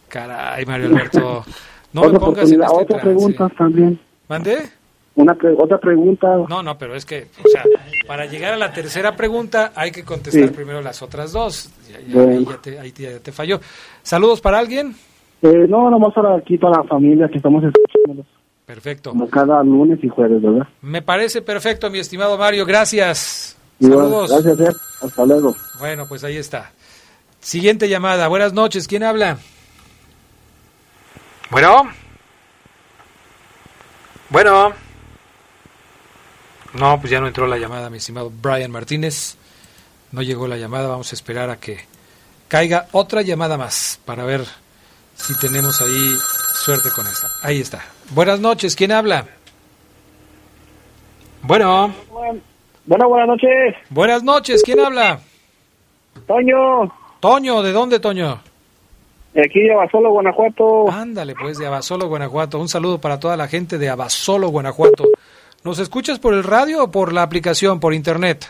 Caray, 0.10 0.66
Mario 0.66 0.88
Alberto. 0.88 1.46
No 1.94 2.10
me 2.10 2.20
pongas 2.20 2.52
en 2.52 2.62
este 2.62 2.74
otra 2.74 2.86
trance. 3.00 3.06
pregunta 3.06 3.50
también. 3.58 4.00
¿Mandé? 4.28 4.70
Una 5.16 5.34
pre- 5.36 5.56
otra 5.58 5.78
pregunta. 5.78 6.38
No, 6.48 6.62
no, 6.64 6.78
pero 6.78 6.96
es 6.96 7.06
que, 7.06 7.28
o 7.44 7.48
sea, 7.50 7.64
para 8.08 8.26
llegar 8.26 8.54
a 8.54 8.58
la 8.58 8.72
tercera 8.72 9.16
pregunta 9.16 9.74
hay 9.76 9.92
que 9.92 10.04
contestar 10.04 10.48
Sí. 10.50 10.54
primero 10.56 10.82
las 10.82 11.02
otras 11.02 11.32
dos. 11.34 11.70
Ya, 11.92 12.00
ya- 12.00 12.14
Bueno. 12.14 12.32
ahí, 12.40 12.46
ya 12.46 12.58
te, 12.62 12.80
ahí 12.80 12.94
ya 12.96 13.20
te 13.20 13.32
falló. 13.32 13.60
Saludos 14.04 14.40
para 14.42 14.60
alguien. 14.60 14.96
Eh, 15.42 15.66
no, 15.68 15.90
nomás 15.90 16.14
para 16.14 16.36
aquí, 16.36 16.58
para 16.58 16.78
la 16.78 16.84
familia 16.88 17.28
que 17.28 17.38
estamos 17.38 17.64
escuchando 17.64 18.26
Perfecto. 18.74 19.10
como 19.10 19.30
cada 19.30 19.62
lunes 19.64 20.00
y 20.02 20.08
jueves, 20.08 20.42
¿verdad? 20.42 20.66
Me 20.82 21.02
parece 21.02 21.42
perfecto, 21.42 21.90
mi 21.90 22.00
estimado 22.00 22.38
Mario. 22.38 22.66
Gracias. 22.66 23.58
Saludos. 23.82 24.32
Gracias, 24.32 24.60
eh. 24.62 24.78
Hasta 25.02 25.26
luego. 25.26 25.54
Bueno, 25.80 26.06
pues 26.08 26.24
ahí 26.24 26.38
está. 26.38 26.72
Siguiente 27.42 27.90
llamada. 27.90 28.30
Buenas 28.30 28.54
noches. 28.54 28.88
¿Quién 28.88 29.04
habla? 29.04 29.40
Bueno. 31.50 31.90
Bueno. 34.30 34.72
No, 36.74 36.98
pues 37.02 37.12
ya 37.12 37.20
no 37.20 37.28
entró 37.28 37.48
la 37.48 37.58
llamada, 37.58 37.90
mi 37.90 37.98
estimado 37.98 38.32
Brian 38.42 38.72
Martínez. 38.72 39.36
No 40.14 40.22
llegó 40.22 40.48
la 40.48 40.56
llamada. 40.56 40.88
Vamos 40.88 41.12
a 41.12 41.16
esperar 41.16 41.50
a 41.50 41.58
que 41.58 41.80
caiga 42.48 42.88
otra 42.94 43.22
llamada 43.22 43.58
más 43.58 44.00
para 44.06 44.24
ver 44.24 44.46
si 45.18 45.38
tenemos 45.40 45.82
ahí 45.82 46.16
Suerte 46.62 46.92
con 46.92 47.08
esta. 47.08 47.28
Ahí 47.42 47.60
está. 47.60 47.84
Buenas 48.10 48.40
noches, 48.40 48.76
¿quién 48.76 48.92
habla? 48.92 49.26
Bueno. 51.44 51.94
Bueno, 52.86 53.10
buenas 53.10 53.28
noches. 53.28 53.76
Buenas 53.90 54.24
noches, 54.24 54.64
¿quién 54.64 54.80
habla? 54.80 55.20
Toño. 56.28 56.92
Toño, 57.20 57.62
¿de 57.62 57.72
dónde, 57.72 58.00
Toño? 58.00 58.40
De 59.34 59.42
aquí 59.42 59.62
de 59.62 59.74
Abasolo, 59.74 60.12
Guanajuato. 60.12 60.92
Ándale, 60.92 61.36
pues, 61.40 61.58
de 61.58 61.68
Abasolo, 61.68 62.08
Guanajuato. 62.08 62.60
Un 62.60 62.68
saludo 62.68 63.00
para 63.00 63.20
toda 63.20 63.38
la 63.38 63.48
gente 63.48 63.78
de 63.78 63.90
Abasolo, 63.90 64.50
Guanajuato. 64.50 65.06
¿Nos 65.64 65.80
escuchas 65.80 66.20
por 66.20 66.34
el 66.34 66.44
radio 66.44 66.84
o 66.86 66.92
por 66.92 67.14
la 67.14 67.24
aplicación, 67.24 67.80
por 67.80 67.94
internet? 67.94 68.50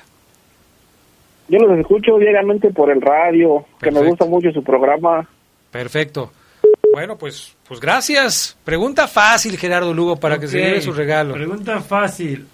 Yo 1.50 1.60
los 1.60 1.78
escucho 1.78 2.18
diariamente 2.18 2.72
por 2.72 2.90
el 2.90 3.02
radio, 3.02 3.66
que 3.82 3.92
me 3.92 4.02
gusta 4.02 4.26
mucho 4.26 4.52
su 4.52 4.64
programa. 4.64 5.28
Perfecto. 5.70 6.32
Bueno, 6.92 7.18
pues, 7.18 7.56
pues 7.68 7.80
gracias. 7.80 8.58
Pregunta 8.64 9.08
fácil, 9.08 9.58
Gerardo 9.58 9.94
Lugo, 9.94 10.18
para 10.18 10.40
que 10.40 10.48
se 10.48 10.58
lleve 10.58 10.82
su 10.82 10.92
regalo. 10.92 11.34
Pregunta 11.34 11.80
fácil. 11.82 12.48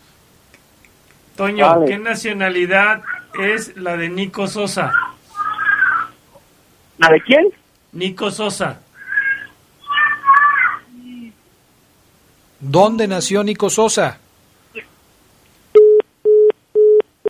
Toño, 1.36 1.86
¿qué 1.86 1.98
nacionalidad 1.98 3.02
es 3.40 3.76
la 3.78 3.98
de 3.98 4.10
Nico 4.10 4.48
Sosa? 4.48 4.92
¿La 6.98 7.10
de 7.10 7.22
quién? 7.22 7.48
Nico 7.92 8.32
Sosa. 8.32 8.80
¿Dónde 12.60 13.08
nació 13.08 13.44
Nico 13.44 13.70
Sosa? 13.70 14.20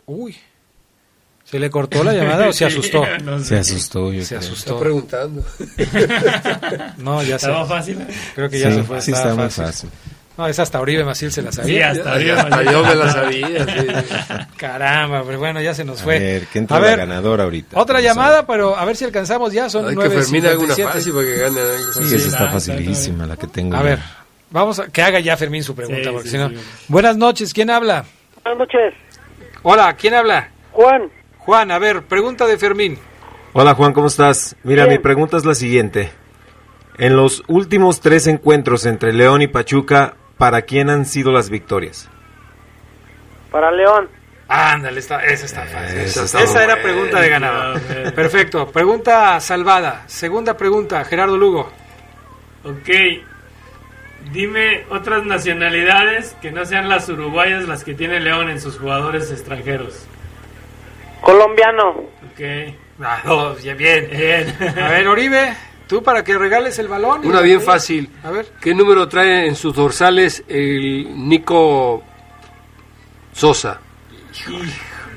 Uy. 0.06 0.36
¿Se 1.50 1.58
le 1.58 1.70
cortó 1.70 2.04
la 2.04 2.12
llamada 2.12 2.48
o 2.48 2.52
se 2.52 2.66
asustó? 2.66 3.04
Se 3.42 3.56
asustó, 3.58 4.12
Se 4.22 4.36
asustó. 4.36 4.72
Está 4.74 4.80
preguntando. 4.80 5.42
no, 6.98 7.22
ya 7.22 7.36
¿Estaba 7.36 7.64
fácil? 7.64 7.98
Creo 8.34 8.50
que 8.50 8.58
ya 8.58 8.70
se 8.70 8.82
fue. 8.82 9.00
Sí, 9.00 9.12
está 9.12 9.34
muy 9.34 9.48
fácil. 9.48 9.88
No, 10.36 10.46
es 10.46 10.58
hasta 10.58 10.80
Oribe 10.80 11.02
Maciel 11.04 11.32
se 11.32 11.42
la 11.42 11.50
sabía. 11.50 11.92
Sí, 11.94 11.98
hasta 12.00 12.14
Oribe 12.14 12.32
Hasta 12.32 12.62
yo 12.62 12.82
me 12.84 12.94
la 12.94 13.12
sabía. 13.12 13.66
Sí. 13.66 13.86
Caramba, 14.56 15.24
pero 15.26 15.38
bueno, 15.38 15.60
ya 15.60 15.74
se 15.74 15.84
nos 15.84 16.00
fue. 16.02 16.16
A 16.16 16.20
ver, 16.20 16.46
¿quién 16.52 16.62
entra 16.64 16.78
la 16.80 16.96
ganadora 16.96 17.44
ahorita? 17.44 17.80
Otra 17.80 18.00
llamada, 18.00 18.46
pero 18.46 18.76
a 18.76 18.84
ver 18.84 18.94
si 18.96 19.04
alcanzamos 19.04 19.52
ya. 19.52 19.68
Son 19.68 19.88
Hay 19.88 19.94
nueve 19.96 20.14
que 20.14 20.22
Fermín 20.22 20.46
haga 20.46 20.58
una 20.58 20.76
fácil 20.76 21.12
para 21.14 21.24
que 21.24 21.36
gane. 21.38 21.60
algo. 21.60 21.92
Sí, 21.92 22.14
esa 22.14 22.28
está 22.28 22.48
facilísima, 22.50 23.26
la 23.26 23.36
que 23.36 23.46
tengo. 23.48 23.74
A 23.74 23.80
yo. 23.80 23.84
ver, 23.86 23.98
vamos 24.50 24.78
a 24.78 24.86
que 24.88 25.02
haga 25.02 25.18
ya 25.18 25.36
Fermín 25.36 25.64
su 25.64 25.74
pregunta, 25.74 26.02
Sí, 26.04 26.10
porque 26.12 26.28
sí, 26.28 26.36
si 26.36 26.38
no. 26.40 26.50
sí. 26.50 26.56
Buenas 26.86 27.16
noches, 27.16 27.52
¿quién 27.52 27.70
habla? 27.70 28.04
Buenas 28.44 28.58
noches. 28.60 28.94
Hola, 29.62 29.96
¿quién 29.96 30.14
habla? 30.14 30.50
Juan. 30.70 31.10
Juan, 31.48 31.70
a 31.70 31.78
ver, 31.78 32.02
pregunta 32.02 32.44
de 32.46 32.58
Fermín. 32.58 32.98
Hola 33.54 33.72
Juan, 33.72 33.94
¿cómo 33.94 34.08
estás? 34.08 34.54
Mira, 34.64 34.84
Bien. 34.84 34.98
mi 34.98 35.02
pregunta 35.02 35.38
es 35.38 35.46
la 35.46 35.54
siguiente. 35.54 36.12
En 36.98 37.16
los 37.16 37.42
últimos 37.48 38.02
tres 38.02 38.26
encuentros 38.26 38.84
entre 38.84 39.14
León 39.14 39.40
y 39.40 39.46
Pachuca, 39.46 40.16
¿para 40.36 40.60
quién 40.60 40.90
han 40.90 41.06
sido 41.06 41.32
las 41.32 41.48
victorias? 41.48 42.10
Para 43.50 43.70
León. 43.70 44.10
Ándale, 44.46 45.00
está, 45.00 45.24
esa 45.24 45.46
está 45.46 45.64
fácil. 45.64 46.00
Esa 46.00 46.24
Esa, 46.24 46.42
está 46.42 46.64
era 46.64 46.82
pregunta 46.82 47.18
de 47.18 47.30
ganador. 47.30 47.80
Perfecto. 48.14 48.70
Pregunta 48.70 49.40
salvada. 49.40 50.04
Segunda 50.06 50.54
pregunta, 50.54 51.02
Gerardo 51.06 51.38
Lugo. 51.38 51.72
Ok. 52.62 52.90
Dime 54.34 54.84
otras 54.90 55.24
nacionalidades 55.24 56.36
que 56.42 56.50
no 56.50 56.66
sean 56.66 56.90
las 56.90 57.08
uruguayas 57.08 57.66
las 57.66 57.84
que 57.84 57.94
tiene 57.94 58.20
León 58.20 58.50
en 58.50 58.60
sus 58.60 58.78
jugadores 58.78 59.30
extranjeros. 59.30 60.06
Colombiano. 61.20 61.90
Ok. 61.90 62.40
Ah, 63.02 63.20
dos, 63.24 63.62
ya 63.62 63.74
bien. 63.74 64.08
Bien. 64.10 64.56
A 64.78 64.88
ver, 64.88 65.06
Oribe, 65.08 65.54
tú 65.86 66.02
para 66.02 66.24
que 66.24 66.36
regales 66.36 66.78
el 66.78 66.88
balón. 66.88 67.24
Una 67.26 67.40
bien 67.40 67.60
fácil. 67.60 68.10
A 68.24 68.30
ver. 68.30 68.46
¿Qué 68.60 68.74
número 68.74 69.08
trae 69.08 69.46
en 69.46 69.54
sus 69.56 69.74
dorsales 69.74 70.42
el 70.48 71.06
Nico 71.28 72.02
Sosa? 73.32 73.80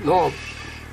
No, 0.03 0.31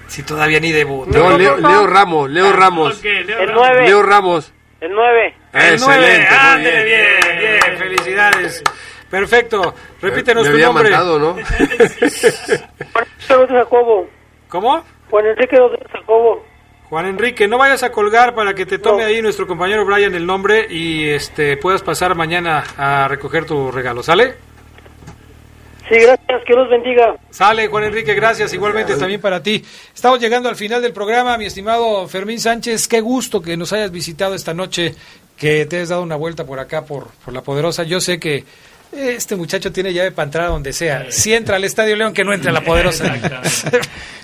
Si 0.07 0.23
todavía 0.23 0.61
ni 0.61 0.73
debut. 0.73 1.07
no, 1.09 1.37
Leo, 1.39 1.57
Leo 1.59 1.87
Ramos, 1.87 2.31
Leo 2.31 2.53
Ramos. 2.53 2.99
Ok, 2.99 3.05
Leo 3.05 3.39
El 3.41 3.49
Ramos. 3.49 3.55
nueve. 3.69 3.87
Leo 3.87 4.03
Ramos. 4.03 4.53
El 4.81 4.93
9. 4.93 5.35
El 5.53 5.75
Excelente, 5.75 5.85
nueve. 5.87 6.19
muy 6.29 6.39
Ándale, 6.39 6.85
bien. 6.85 7.07
bien, 7.27 7.39
bien, 7.41 7.79
Felicidades. 7.79 8.63
Perfecto. 9.11 9.75
Repítenos 10.01 10.45
Me 10.45 10.51
tu 10.51 10.55
había 10.55 10.67
nombre. 10.67 10.91
mandado, 10.91 11.19
¿no? 11.19 11.37
¿Cómo? 14.49 14.85
Juan 15.11 15.27
Enrique 15.27 15.57
Rodríguez 15.57 15.89
Jacobo. 15.93 16.45
Juan 16.89 17.07
Enrique, 17.07 17.47
no 17.47 17.59
vayas 17.59 17.83
a 17.83 17.93
colgar 17.93 18.35
para 18.35 18.55
que 18.55 18.65
te 18.65 18.79
tome 18.79 19.03
No. 19.03 19.09
ahí 19.09 19.21
nuestro 19.21 19.47
compañero 19.47 19.85
Brian 19.85 20.15
el 20.15 20.25
nombre 20.25 20.67
y 20.71 21.09
este 21.09 21.57
puedas 21.59 21.83
pasar 21.83 22.15
mañana 22.15 22.65
a 22.79 23.07
recoger 23.09 23.45
tu 23.45 23.71
regalo, 23.71 24.03
¿sale? 24.03 24.37
Sí, 25.89 25.95
gracias. 26.01 26.43
Que 26.47 26.53
los 26.55 26.69
bendiga. 26.69 27.17
Sale, 27.31 27.69
Juan 27.69 27.85
Enrique, 27.85 28.15
gracias. 28.15 28.53
Igualmente 28.53 28.95
también 28.97 29.21
para 29.21 29.43
ti. 29.43 29.65
Estamos 29.95 30.21
llegando 30.21 30.49
al 30.49 30.57
final 30.57 30.83
del 30.83 30.93
programa, 30.93 31.39
mi 31.39 31.47
estimado 31.47 32.07
Fermín 32.09 32.39
Sánchez. 32.41 32.87
Qué 32.89 33.01
gusto 33.01 33.41
que 33.41 33.57
nos 33.57 33.73
hayas 33.73 33.91
visitado 33.91 34.35
esta 34.35 34.53
noche, 34.53 34.95
que 35.37 35.65
te 35.67 35.77
hayas 35.77 35.89
dado 35.91 36.03
una 36.03 36.17
vuelta 36.17 36.45
por 36.45 36.59
acá, 36.61 36.85
por, 36.85 37.07
por 37.25 37.33
La 37.33 37.43
Poderosa. 37.43 37.85
Yo 37.85 38.01
sé 38.01 38.19
que 38.21 38.45
este 38.93 39.36
muchacho 39.36 39.73
tiene 39.73 39.93
llave 39.93 40.12
para 40.12 40.27
entrar 40.27 40.47
a 40.47 40.51
donde 40.51 40.73
sea. 40.73 41.06
Si 41.10 41.32
entra 41.32 41.56
al 41.56 41.65
Estadio 41.65 41.97
León, 41.97 42.12
que 42.12 42.24
no 42.24 42.32
entre 42.32 42.51
a 42.51 42.52
La 42.52 42.65
Poderosa. 42.65 43.15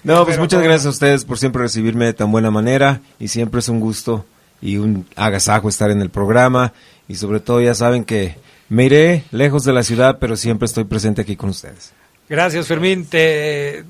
No, 0.05 0.27
pues 0.27 0.39
muchas 0.39 0.63
gracias 0.63 0.85
a 0.85 0.91
ustedes 0.91 1.25
por 1.25 1.39
siempre 1.39 1.63
recibirme 1.63 2.05
de 2.05 2.13
tan 2.13 2.31
buena 2.31 2.51
manera 2.51 3.01
y 3.19 3.29
siempre 3.29 3.61
es 3.61 3.71
un 3.71 3.81
gusto 3.81 4.27
y 4.61 4.77
un 4.77 5.07
agasajo 5.17 5.71
estar 5.71 5.91
en 5.91 6.03
el 6.03 6.11
programa 6.11 6.75
y 7.09 7.15
sobre 7.15 7.41
todo 7.41 7.63
ya 7.63 7.73
saben 7.73 8.05
que 8.05 8.37
me 8.69 8.85
iré 8.85 9.25
lejos 9.31 9.65
de 9.65 9.73
la 9.73 9.83
ciudad, 9.83 10.19
pero 10.21 10.37
siempre 10.37 10.67
estoy 10.67 10.85
presente 10.85 11.23
aquí 11.23 11.37
con 11.37 11.49
ustedes. 11.49 11.93
Gracias, 12.29 12.67
Fermín. 12.67 13.07
Te, 13.07 13.85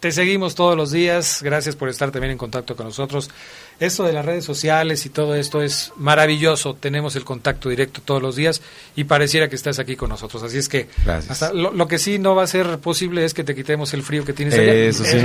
te 0.00 0.10
seguimos 0.10 0.54
todos 0.54 0.76
los 0.76 0.90
días. 0.90 1.42
Gracias 1.42 1.76
por 1.76 1.88
estar 1.88 2.10
también 2.10 2.32
en 2.32 2.38
contacto 2.38 2.74
con 2.74 2.86
nosotros. 2.86 3.30
Esto 3.80 4.04
de 4.04 4.12
las 4.12 4.24
redes 4.24 4.44
sociales 4.44 5.04
y 5.06 5.08
todo 5.10 5.34
esto 5.34 5.60
es 5.62 5.92
maravilloso. 5.96 6.74
Tenemos 6.74 7.16
el 7.16 7.24
contacto 7.24 7.68
directo 7.68 8.00
todos 8.04 8.22
los 8.22 8.36
días 8.36 8.62
y 8.94 9.04
pareciera 9.04 9.48
que 9.48 9.56
estás 9.56 9.78
aquí 9.78 9.96
con 9.96 10.08
nosotros. 10.10 10.42
Así 10.42 10.58
es 10.58 10.68
que 10.68 10.88
Gracias. 11.04 11.30
hasta 11.32 11.52
lo, 11.52 11.72
lo 11.72 11.88
que 11.88 11.98
sí 11.98 12.18
no 12.18 12.34
va 12.34 12.44
a 12.44 12.46
ser 12.46 12.78
posible 12.78 13.24
es 13.24 13.34
que 13.34 13.44
te 13.44 13.54
quitemos 13.54 13.92
el 13.94 14.02
frío 14.02 14.24
que 14.24 14.32
tienes 14.32 14.54
allá. 14.54 14.72
Eso 14.72 15.04
sí. 15.04 15.18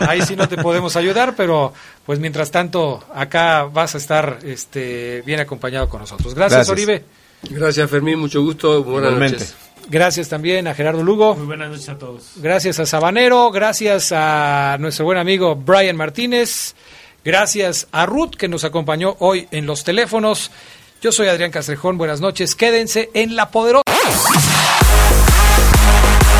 Ahí 0.00 0.22
sí 0.22 0.36
no 0.36 0.48
te 0.48 0.56
podemos 0.56 0.96
ayudar, 0.96 1.34
pero 1.36 1.72
pues 2.06 2.18
mientras 2.18 2.50
tanto 2.50 3.04
acá 3.14 3.64
vas 3.64 3.94
a 3.94 3.98
estar 3.98 4.38
este, 4.44 5.22
bien 5.26 5.40
acompañado 5.40 5.88
con 5.88 6.00
nosotros. 6.00 6.34
Gracias, 6.34 6.66
Gracias. 6.68 6.72
Oribe. 6.72 7.04
Gracias, 7.50 7.90
Fermín. 7.90 8.18
Mucho 8.18 8.42
gusto. 8.42 8.82
Buenas 8.82 9.10
Igualmente. 9.12 9.38
noches. 9.38 9.54
Gracias 9.88 10.28
también 10.28 10.68
a 10.68 10.74
Gerardo 10.74 11.02
Lugo. 11.02 11.34
Muy 11.34 11.46
buenas 11.46 11.70
noches 11.70 11.88
a 11.88 11.98
todos. 11.98 12.32
Gracias 12.36 12.78
a 12.78 12.86
Sabanero, 12.86 13.50
gracias 13.50 14.12
a 14.14 14.76
nuestro 14.78 15.04
buen 15.06 15.18
amigo 15.18 15.56
Brian 15.56 15.96
Martínez, 15.96 16.74
gracias 17.24 17.86
a 17.92 18.06
Ruth 18.06 18.36
que 18.36 18.48
nos 18.48 18.64
acompañó 18.64 19.16
hoy 19.18 19.48
en 19.50 19.66
los 19.66 19.84
teléfonos. 19.84 20.50
Yo 21.00 21.12
soy 21.12 21.28
Adrián 21.28 21.50
Castrejón, 21.50 21.98
buenas 21.98 22.20
noches, 22.20 22.54
quédense 22.54 23.10
en 23.14 23.36
La 23.36 23.50
Poderosa. 23.50 23.82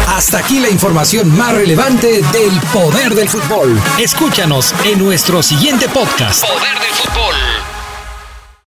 Hasta 0.09 0.39
aquí 0.39 0.61
la 0.61 0.69
información 0.69 1.35
más 1.37 1.55
relevante 1.55 2.07
del 2.09 2.61
poder 2.73 3.15
del 3.15 3.29
fútbol. 3.29 3.81
Escúchanos 3.99 4.75
en 4.85 4.99
nuestro 4.99 5.43
siguiente 5.43 5.89
podcast. 5.89 6.45
Poder 6.47 6.79
del 6.79 6.93
fútbol. 6.93 7.50